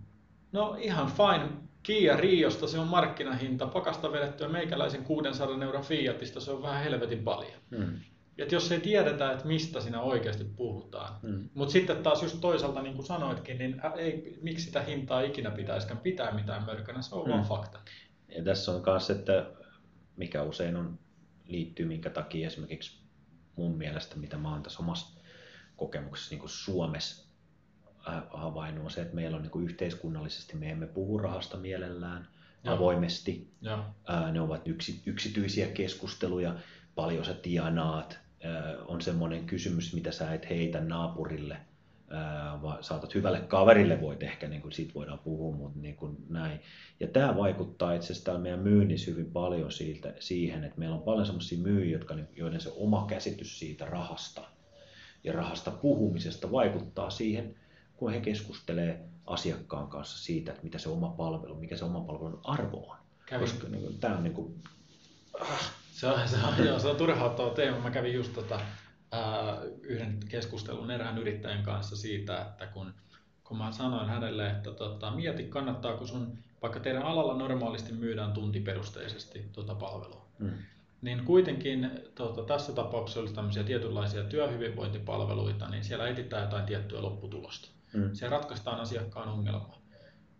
No 0.52 0.76
ihan 0.80 1.12
fine. 1.12 1.48
Kia 1.82 2.16
Riosta 2.16 2.66
se 2.66 2.78
on 2.78 2.88
markkinahinta, 2.88 3.66
pakasta 3.66 4.12
vedettyä 4.12 4.48
meikäläisen 4.48 5.04
600 5.04 5.62
euron 5.62 5.84
Fiatista 5.84 6.40
se 6.40 6.50
on 6.50 6.62
vähän 6.62 6.84
helvetin 6.84 7.24
paljon. 7.24 7.60
Mm. 7.70 8.00
Et 8.38 8.52
jos 8.52 8.72
ei 8.72 8.80
tiedetä, 8.80 9.32
että 9.32 9.46
mistä 9.46 9.80
siinä 9.80 10.00
oikeasti 10.00 10.44
puhutaan. 10.44 11.18
Mm. 11.22 11.48
Mutta 11.54 11.72
sitten 11.72 12.02
taas 12.02 12.22
just 12.22 12.40
toisaalta, 12.40 12.82
niin 12.82 12.94
kuin 12.94 13.06
sanoitkin, 13.06 13.58
niin 13.58 13.80
ei, 13.96 14.38
miksi 14.42 14.64
sitä 14.64 14.82
hintaa 14.82 15.20
ikinä 15.20 15.50
pitäisikään 15.50 16.00
pitää 16.00 16.34
mitään 16.34 16.64
mörkönä, 16.64 17.02
se 17.02 17.14
on 17.14 17.26
mm. 17.26 17.32
vaan 17.32 17.44
fakta. 17.44 17.80
Ja 18.28 18.44
tässä 18.44 18.72
on 18.72 18.82
myös, 18.86 19.10
että 19.10 19.46
mikä 20.16 20.42
usein 20.42 20.76
on, 20.76 20.98
liittyy, 21.44 21.86
minkä 21.86 22.10
takia 22.10 22.46
esimerkiksi 22.46 23.00
mun 23.56 23.78
mielestä, 23.78 24.16
mitä 24.16 24.36
mä 24.36 24.52
oon 24.52 24.62
tässä 24.62 24.82
omassa 24.82 25.20
kokemuksessa 25.76 26.34
niin 26.34 26.48
Suomessa 26.48 27.26
havainnut, 28.30 28.84
on 28.84 28.90
se, 28.90 29.02
että 29.02 29.14
meillä 29.14 29.36
on 29.36 29.42
niin 29.42 29.64
yhteiskunnallisesti, 29.64 30.56
me 30.56 30.70
emme 30.70 30.86
puhu 30.86 31.18
rahasta 31.18 31.56
mielellään 31.56 32.28
ja. 32.64 32.72
avoimesti. 32.72 33.50
Ja. 33.60 33.90
Ne 34.32 34.40
ovat 34.40 34.68
yksi, 34.68 35.02
yksityisiä 35.06 35.66
keskusteluja, 35.66 36.54
paljon 36.94 37.24
sä 37.24 37.34
tienaat, 37.34 38.25
on 38.86 39.00
semmoinen 39.00 39.44
kysymys, 39.44 39.94
mitä 39.94 40.12
sä 40.12 40.34
et 40.34 40.50
heitä 40.50 40.80
naapurille– 40.80 41.56
vaan 42.62 42.84
saatat 42.84 43.14
hyvälle 43.14 43.40
kaverille 43.40 44.00
voit 44.00 44.22
ehkä, 44.22 44.48
niin 44.48 44.62
kuin 44.62 44.72
siitä 44.72 44.94
voidaan 44.94 45.18
puhua, 45.18 45.56
mutta 45.56 45.78
niin 45.78 45.96
kuin 45.96 46.16
näin. 46.28 46.60
Ja 47.00 47.06
tämä 47.06 47.36
vaikuttaa 47.36 47.94
itse 47.94 48.12
asiassa 48.12 48.38
meidän 48.38 48.60
myynnissä 48.60 49.10
hyvin 49.10 49.30
paljon 49.30 49.72
siitä, 49.72 50.14
siihen, 50.20 50.64
että 50.64 50.78
meillä 50.78 50.96
on 50.96 51.02
paljon 51.02 51.26
sellaisia 51.26 51.58
myyjiä, 51.58 51.92
jotka, 51.92 52.16
joiden 52.36 52.60
se 52.60 52.72
oma 52.76 53.06
käsitys 53.08 53.58
siitä 53.58 53.86
rahasta 53.86 54.44
ja 55.24 55.32
rahasta 55.32 55.70
puhumisesta 55.70 56.52
vaikuttaa 56.52 57.10
siihen, 57.10 57.54
kun 57.96 58.12
he 58.12 58.20
keskustelee 58.20 59.00
asiakkaan 59.26 59.88
kanssa 59.88 60.24
siitä, 60.24 60.52
että 60.52 60.64
mitä 60.64 60.78
se 60.78 60.88
oma 60.88 61.08
palvelu, 61.08 61.54
mikä 61.54 61.76
se 61.76 61.84
oma 61.84 62.00
palvelun 62.00 62.40
arvo 62.44 62.90
on. 62.90 62.96
Kävin. 63.26 63.40
Koska 63.40 63.68
niin 63.68 63.82
kuin, 63.82 63.98
tämä 63.98 64.16
on 64.16 64.22
niin 64.22 64.34
kuin, 64.34 64.62
ah. 65.40 65.85
Se 65.96 66.06
on, 66.06 66.28
se 66.28 66.36
on, 66.36 66.66
joo, 66.66 66.78
se 66.78 66.88
on 66.88 66.96
turhauttava 66.96 67.50
teema. 67.50 67.78
Mä 67.78 67.90
kävin 67.90 68.14
just 68.14 68.32
tota, 68.32 68.60
yhden 69.82 70.20
keskustelun 70.28 70.90
erään 70.90 71.18
yrittäjän 71.18 71.62
kanssa 71.62 71.96
siitä, 71.96 72.42
että 72.42 72.66
kun, 72.66 72.94
kun 73.44 73.58
mä 73.58 73.72
sanoin 73.72 74.08
hänelle, 74.08 74.50
että 74.50 74.70
tota, 74.70 75.10
mieti 75.10 75.42
kannattaako 75.42 76.06
sun, 76.06 76.38
vaikka 76.62 76.80
teidän 76.80 77.02
alalla 77.02 77.34
normaalisti 77.34 77.92
myydään 77.92 78.32
tuntiperusteisesti 78.32 79.48
tuota 79.52 79.74
palvelua, 79.74 80.26
mm. 80.38 80.52
niin 81.02 81.24
kuitenkin 81.24 81.90
tota, 82.14 82.42
tässä 82.42 82.72
tapauksessa 82.72 83.20
olisi 83.20 83.34
tämmöisiä 83.34 83.64
tietynlaisia 83.64 84.24
työhyvinvointipalveluita, 84.24 85.68
niin 85.68 85.84
siellä 85.84 86.08
etsitään 86.08 86.42
jotain 86.42 86.66
tiettyä 86.66 87.02
lopputulosta. 87.02 87.68
Mm. 87.92 88.10
Se 88.12 88.28
ratkaistaan 88.28 88.80
asiakkaan 88.80 89.28
ongelmaa. 89.28 89.85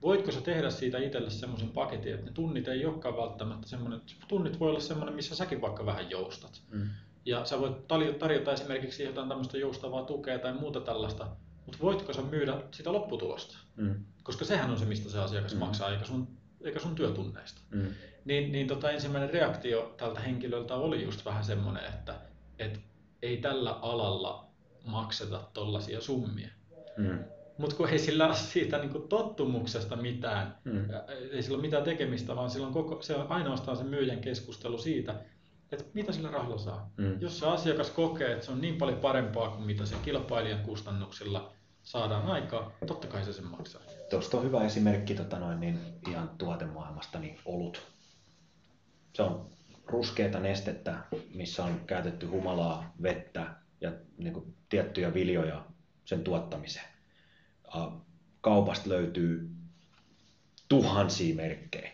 Voitko 0.02 0.32
sä 0.32 0.40
tehdä 0.40 0.70
siitä 0.70 0.98
itselle 0.98 1.30
semmoisen 1.30 1.68
paketin, 1.68 2.14
että 2.14 2.26
ne 2.26 2.32
tunnit 2.32 2.68
ei 2.68 2.86
olekaan 2.86 3.16
välttämättä 3.16 3.68
semmoinen, 3.68 4.00
tunnit 4.28 4.60
voi 4.60 4.70
olla 4.70 4.80
semmoinen, 4.80 5.14
missä 5.14 5.36
säkin 5.36 5.60
vaikka 5.60 5.86
vähän 5.86 6.10
joustat. 6.10 6.62
Mm. 6.70 6.88
Ja 7.24 7.44
sä 7.44 7.60
voit 7.60 7.88
tarjota 8.18 8.52
esimerkiksi 8.52 9.02
jotain 9.02 9.28
tämmöistä 9.28 9.58
joustavaa 9.58 10.04
tukea 10.04 10.38
tai 10.38 10.52
muuta 10.52 10.80
tällaista 10.80 11.28
mutta 11.66 11.80
voitko 11.82 12.12
sä 12.12 12.22
myydä 12.22 12.62
sitä 12.70 12.92
lopputulosta? 12.92 13.58
Mm. 13.76 14.04
Koska 14.22 14.44
sehän 14.44 14.70
on 14.70 14.78
se, 14.78 14.84
mistä 14.84 15.10
se 15.10 15.18
asiakas 15.18 15.52
Mm. 15.54 15.58
maksaa, 15.58 15.90
eikä 15.90 16.04
sun, 16.04 16.28
eikä 16.64 16.78
sun 16.80 16.94
työtunneista. 16.94 17.60
Mm. 17.70 17.86
Niin, 18.24 18.52
niin 18.52 18.66
tota, 18.66 18.90
ensimmäinen 18.90 19.30
reaktio 19.30 19.94
tältä 19.96 20.20
henkilöltä 20.20 20.74
oli 20.74 21.04
just 21.04 21.24
vähän 21.24 21.44
semmoinen, 21.44 21.84
että 21.84 22.14
et 22.58 22.80
ei 23.22 23.36
tällä 23.36 23.70
alalla 23.70 24.46
makseta 24.84 25.48
tollaisia 25.52 26.00
summia. 26.00 26.48
Mm. 26.96 27.18
Mutta 27.58 27.76
kun 27.76 27.88
ei 27.88 27.98
sillä 27.98 28.26
ole 28.26 28.34
siitä 28.34 28.78
niin 28.78 28.90
kuin 28.90 29.08
tottumuksesta 29.08 29.96
mitään, 29.96 30.56
Mm. 30.64 30.84
ei 31.32 31.42
sillä 31.42 31.56
ole 31.56 31.62
mitään 31.62 31.82
tekemistä, 31.82 32.36
vaan 32.36 32.50
sillä 32.50 32.66
on 32.66 32.72
koko, 32.72 33.02
se 33.02 33.14
on 33.16 33.26
ainoastaan 33.32 33.76
se 33.76 33.84
myyjän 33.84 34.20
keskustelu 34.20 34.78
siitä, 34.78 35.14
että 35.72 35.84
mitä 35.94 36.12
sillä 36.12 36.30
rahalla 36.30 36.58
saa. 36.58 36.90
Mm. 36.96 37.20
Jos 37.20 37.38
se 37.38 37.46
asiakas 37.46 37.90
kokee, 37.90 38.32
että 38.32 38.46
se 38.46 38.52
on 38.52 38.60
niin 38.60 38.76
paljon 38.76 38.98
parempaa 38.98 39.48
kuin 39.48 39.66
mitä 39.66 39.86
se 39.86 39.96
kilpailijan 40.04 40.60
kustannuksilla 40.60 41.52
saadaan 41.82 42.26
aikaa, 42.26 42.72
totta 42.86 43.06
kai 43.06 43.24
se 43.24 43.32
sen 43.32 43.46
maksaa. 43.46 43.82
Tuosta 44.10 44.36
on 44.36 44.44
hyvä 44.44 44.64
esimerkki 44.64 45.14
tota 45.14 45.38
noin, 45.38 45.60
niin 45.60 45.78
ihan 46.08 46.30
tuotemaailmasta, 46.38 47.18
niin 47.18 47.38
olut. 47.44 47.82
Se 49.14 49.22
on 49.22 49.50
ruskeata 49.86 50.40
nestettä, 50.40 50.98
missä 51.34 51.64
on 51.64 51.80
käytetty 51.86 52.26
humalaa, 52.26 52.94
vettä 53.02 53.46
ja 53.80 53.92
niin 54.18 54.32
kuin, 54.32 54.54
tiettyjä 54.68 55.14
viljoja 55.14 55.64
sen 56.04 56.24
tuottamiseen. 56.24 56.95
Kaupasta 58.40 58.88
löytyy 58.88 59.50
tuhansia 60.68 61.34
merkkejä. 61.34 61.90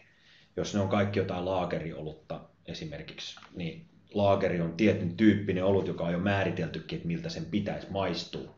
Jos 0.57 0.74
ne 0.74 0.81
on 0.81 0.89
kaikki 0.89 1.19
jotain 1.19 1.44
laageriolutta 1.44 2.40
esimerkiksi, 2.66 3.40
niin 3.55 3.86
laageri 4.15 4.61
on 4.61 4.73
tietyn 4.73 5.16
tyyppinen 5.16 5.65
olut, 5.65 5.86
joka 5.86 6.05
on 6.05 6.12
jo 6.12 6.19
määriteltykin, 6.19 6.97
että 6.97 7.09
miltä 7.09 7.28
sen 7.28 7.44
pitäisi 7.44 7.86
maistua 7.90 8.55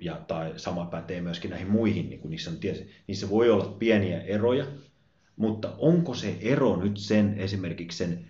ja, 0.00 0.14
tai 0.14 0.52
sama 0.56 0.84
pätee 0.84 1.20
myöskin 1.20 1.50
näihin 1.50 1.70
muihin, 1.70 2.08
niin 2.08 2.20
kuin 2.20 2.30
niissä, 2.30 2.50
on, 2.50 2.56
niissä 3.06 3.30
voi 3.30 3.50
olla 3.50 3.76
pieniä 3.78 4.20
eroja, 4.20 4.66
mutta 5.36 5.74
onko 5.78 6.14
se 6.14 6.36
ero 6.40 6.76
nyt 6.76 6.96
sen 6.96 7.34
esimerkiksi 7.38 7.98
sen 7.98 8.28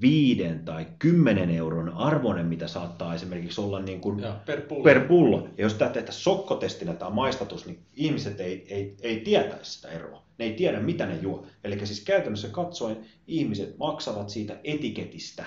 viiden 0.00 0.64
tai 0.64 0.86
kymmenen 0.98 1.50
euron 1.50 1.88
arvoinen, 1.88 2.46
mitä 2.46 2.68
saattaa 2.68 3.14
esimerkiksi 3.14 3.60
olla 3.60 3.80
niin 3.80 4.00
kuin 4.00 4.18
Ja 4.20 4.36
per 4.46 4.60
pullo. 4.60 4.84
per 4.84 5.00
pullo. 5.00 5.48
Ja 5.58 5.64
jos 5.64 5.74
tämä 5.74 5.90
tehtäisiin 5.90 6.22
sokkotestinä 6.22 6.94
tai 6.94 7.10
maistatus, 7.10 7.66
niin 7.66 7.78
ihmiset 7.96 8.40
ei, 8.40 8.66
ei, 8.68 8.96
ei 9.02 9.20
tietäisi 9.20 9.72
sitä 9.72 9.88
eroa. 9.88 10.22
Ne 10.38 10.44
ei 10.44 10.52
tiedä, 10.52 10.80
mitä 10.80 11.06
ne 11.06 11.18
juo. 11.22 11.46
Eli 11.64 11.86
siis 11.86 12.04
käytännössä 12.04 12.48
katsoen 12.48 12.96
ihmiset 13.26 13.78
maksavat 13.78 14.28
siitä 14.28 14.56
etiketistä 14.64 15.44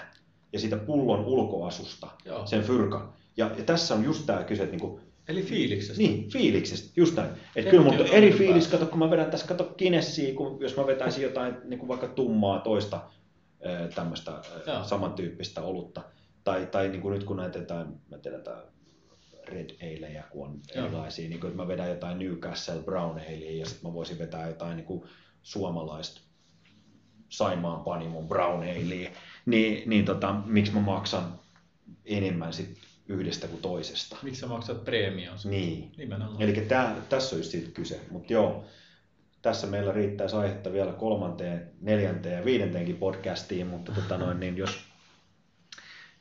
ja 0.53 0.59
siitä 0.59 0.77
pullon 0.77 1.25
ulkoasusta 1.25 2.07
Joo. 2.25 2.45
sen 2.47 2.63
fyrkan. 2.63 3.09
Ja, 3.37 3.51
ja 3.57 3.63
tässä 3.63 3.95
on 3.95 4.03
just 4.03 4.25
tämä 4.25 4.43
kyse, 4.43 4.63
että 4.63 4.71
niinku, 4.75 4.99
Eli 5.27 5.41
fiiliksestä. 5.41 6.01
niin, 6.03 6.29
fiiliksestä, 6.29 6.91
just 6.95 7.15
näin. 7.15 7.29
Että 7.55 7.71
kyllä 7.71 7.83
mutta 7.83 8.05
eri 8.05 8.31
fiilis, 8.31 8.67
kato 8.67 8.85
kun 8.85 8.99
mä 8.99 9.09
vedän 9.09 9.31
tässä, 9.31 9.47
kato 9.47 9.63
kinessiä, 9.63 10.33
kun 10.35 10.57
jos 10.61 10.77
mä 10.77 10.87
vetäisin 10.87 11.23
jotain 11.23 11.55
niin 11.63 11.79
kuin 11.79 11.87
vaikka 11.87 12.07
tummaa 12.07 12.59
toista 12.59 13.01
tämmöistä 13.95 14.41
Joo. 14.67 14.83
samantyyppistä 14.83 15.61
olutta. 15.61 16.01
Tai, 16.43 16.65
tai 16.65 16.89
niin 16.89 17.01
kuin 17.01 17.13
nyt 17.13 17.23
kun 17.23 17.37
näitä 17.37 17.59
jotain, 17.59 17.87
mä 18.09 18.17
tiedän, 18.17 18.39
jotain 18.39 18.63
red 19.47 19.69
aleja, 19.81 20.23
kun 20.29 20.47
on 20.47 20.61
Joo. 20.75 20.85
erilaisia, 20.85 21.29
niin 21.29 21.39
kuin, 21.39 21.51
että 21.51 21.63
mä 21.63 21.67
vedän 21.67 21.89
jotain 21.89 22.19
Newcastle 22.19 22.83
Brown 22.83 23.19
Alea 23.19 23.59
ja 23.59 23.65
sitten 23.65 23.89
mä 23.89 23.93
voisin 23.93 24.19
vetää 24.19 24.47
jotain 24.47 24.77
niin 24.77 24.85
kuin 24.85 25.03
suomalaista 25.43 26.21
Saimaan 27.29 27.83
Panimon 27.83 28.27
Brown 28.27 28.63
Alea, 28.63 29.11
niin, 29.45 29.89
niin 29.89 30.05
tota, 30.05 30.33
miksi 30.45 30.71
mä 30.71 30.79
maksan 30.79 31.39
enemmän 32.05 32.53
sit 32.53 32.77
yhdestä 33.07 33.47
kuin 33.47 33.61
toisesta. 33.61 34.17
Miksi 34.23 34.41
sä 34.41 34.47
maksat 34.47 34.85
preemion? 34.85 35.37
Niin. 35.43 35.91
Nimenomaan. 35.97 36.41
Eli 36.41 36.53
tää, 36.53 36.95
tässä 37.09 37.35
on 37.35 37.39
just 37.39 37.51
siitä 37.51 37.71
kyse. 37.71 38.01
Mutta 38.11 38.33
joo, 38.33 38.65
tässä 39.45 39.67
meillä 39.67 39.91
riittäisi 39.91 40.35
aihetta 40.35 40.73
vielä 40.73 40.93
kolmanteen, 40.93 41.71
neljänteen 41.81 42.37
ja 42.39 42.45
viidenteenkin 42.45 42.97
podcastiin, 42.97 43.67
mutta 43.67 43.91
tota 43.91 44.17
noin, 44.17 44.39
niin 44.39 44.57
jos, 44.57 44.79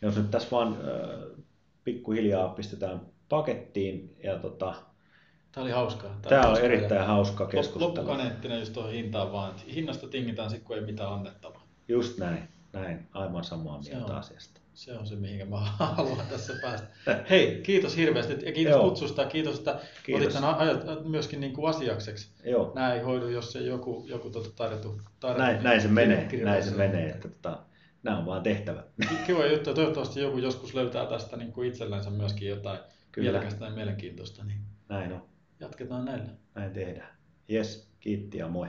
jos 0.03 0.17
nyt 0.17 0.31
tässä 0.31 0.49
vaan 0.51 0.73
äh, 0.73 1.45
pikkuhiljaa 1.85 2.49
pistetään 2.49 3.01
pakettiin 3.29 4.17
ja 4.25 4.39
tota, 4.39 4.75
Tämä 5.53 5.63
oli 5.65 5.71
hauskaa. 5.71 6.19
tämä 6.23 6.41
on 6.41 6.47
hauskaa. 6.47 6.67
erittäin 6.67 7.07
hauska 7.07 7.45
Lop- 7.45 7.49
keskustelu. 7.51 7.85
Loppukaneettina 7.89 8.57
just 8.59 8.73
tuohon 8.73 8.93
hintaan 8.93 9.33
vaan, 9.33 9.51
että 9.51 9.63
hinnasta 9.75 10.09
tingitään 10.09 10.51
sitten, 10.51 10.67
kun 10.67 10.77
ei 10.77 10.83
mitään 10.85 11.13
annettavaa. 11.13 11.67
Just 11.89 12.19
näin, 12.19 12.49
näin, 12.73 13.09
aivan 13.13 13.45
samaa 13.45 13.81
mieltä 13.81 14.17
asiasta. 14.17 14.61
Se 14.75 14.99
on 14.99 15.07
se, 15.07 15.17
mihinkä 15.17 15.45
mä 15.45 15.57
haluan 15.79 16.27
tässä 16.31 16.53
päästä. 16.63 16.87
Hei, 17.31 17.61
kiitos 17.63 17.97
hirveästi 17.97 18.33
ja 18.47 18.53
kiitos 18.53 18.73
Joo. 18.73 18.89
kutsusta 18.89 19.23
ja 19.23 19.29
kiitos, 19.29 19.59
että 19.59 19.81
Kiitos. 20.03 20.23
otit 20.23 20.35
tämän 20.35 20.55
ajat 20.55 20.85
myöskin 21.05 21.41
niin 21.41 21.53
kuin 21.53 21.71
asiakseksi. 21.71 22.31
Joo, 22.45 22.73
Nämä 22.75 22.95
ei 22.95 23.01
hoidu, 23.01 23.29
jos 23.29 23.57
ei 23.57 23.67
joku, 23.67 24.05
joku 24.09 24.31
tuota 24.31 24.51
tarjotu, 24.57 25.01
tarjotu. 25.21 25.43
näin, 25.43 25.63
näin 25.63 25.81
se 25.81 25.89
menee, 25.89 26.29
näin 26.43 26.63
se 26.65 26.71
menee, 26.71 27.11
että 27.11 27.29
tota, 27.29 27.59
nämä 28.03 28.19
on 28.19 28.27
vaan 28.27 28.43
tehtävä. 28.43 28.83
Kiva 29.27 29.47
juttu 29.47 29.71
ja 29.71 29.75
toivottavasti 29.75 30.21
joku 30.21 30.39
joskus 30.39 30.75
löytää 30.75 31.07
tästä 31.07 31.37
niin 31.37 31.53
kuin 31.53 31.69
itsellensä 31.69 32.11
myöskin 32.11 32.49
jotain 32.49 32.79
Kyllä. 33.13 33.31
mielekästä 33.31 33.65
ja 33.65 33.71
mielenkiintoista, 33.71 34.45
niin 34.45 34.59
Näin 34.89 35.13
on, 35.13 35.23
jatketaan 35.61 36.05
näillä. 36.05 36.29
näin 36.55 36.73
tehdään. 36.73 37.09
Jes, 37.49 37.89
kiitti 38.01 38.39
ja 38.39 38.49
moi. 38.49 38.69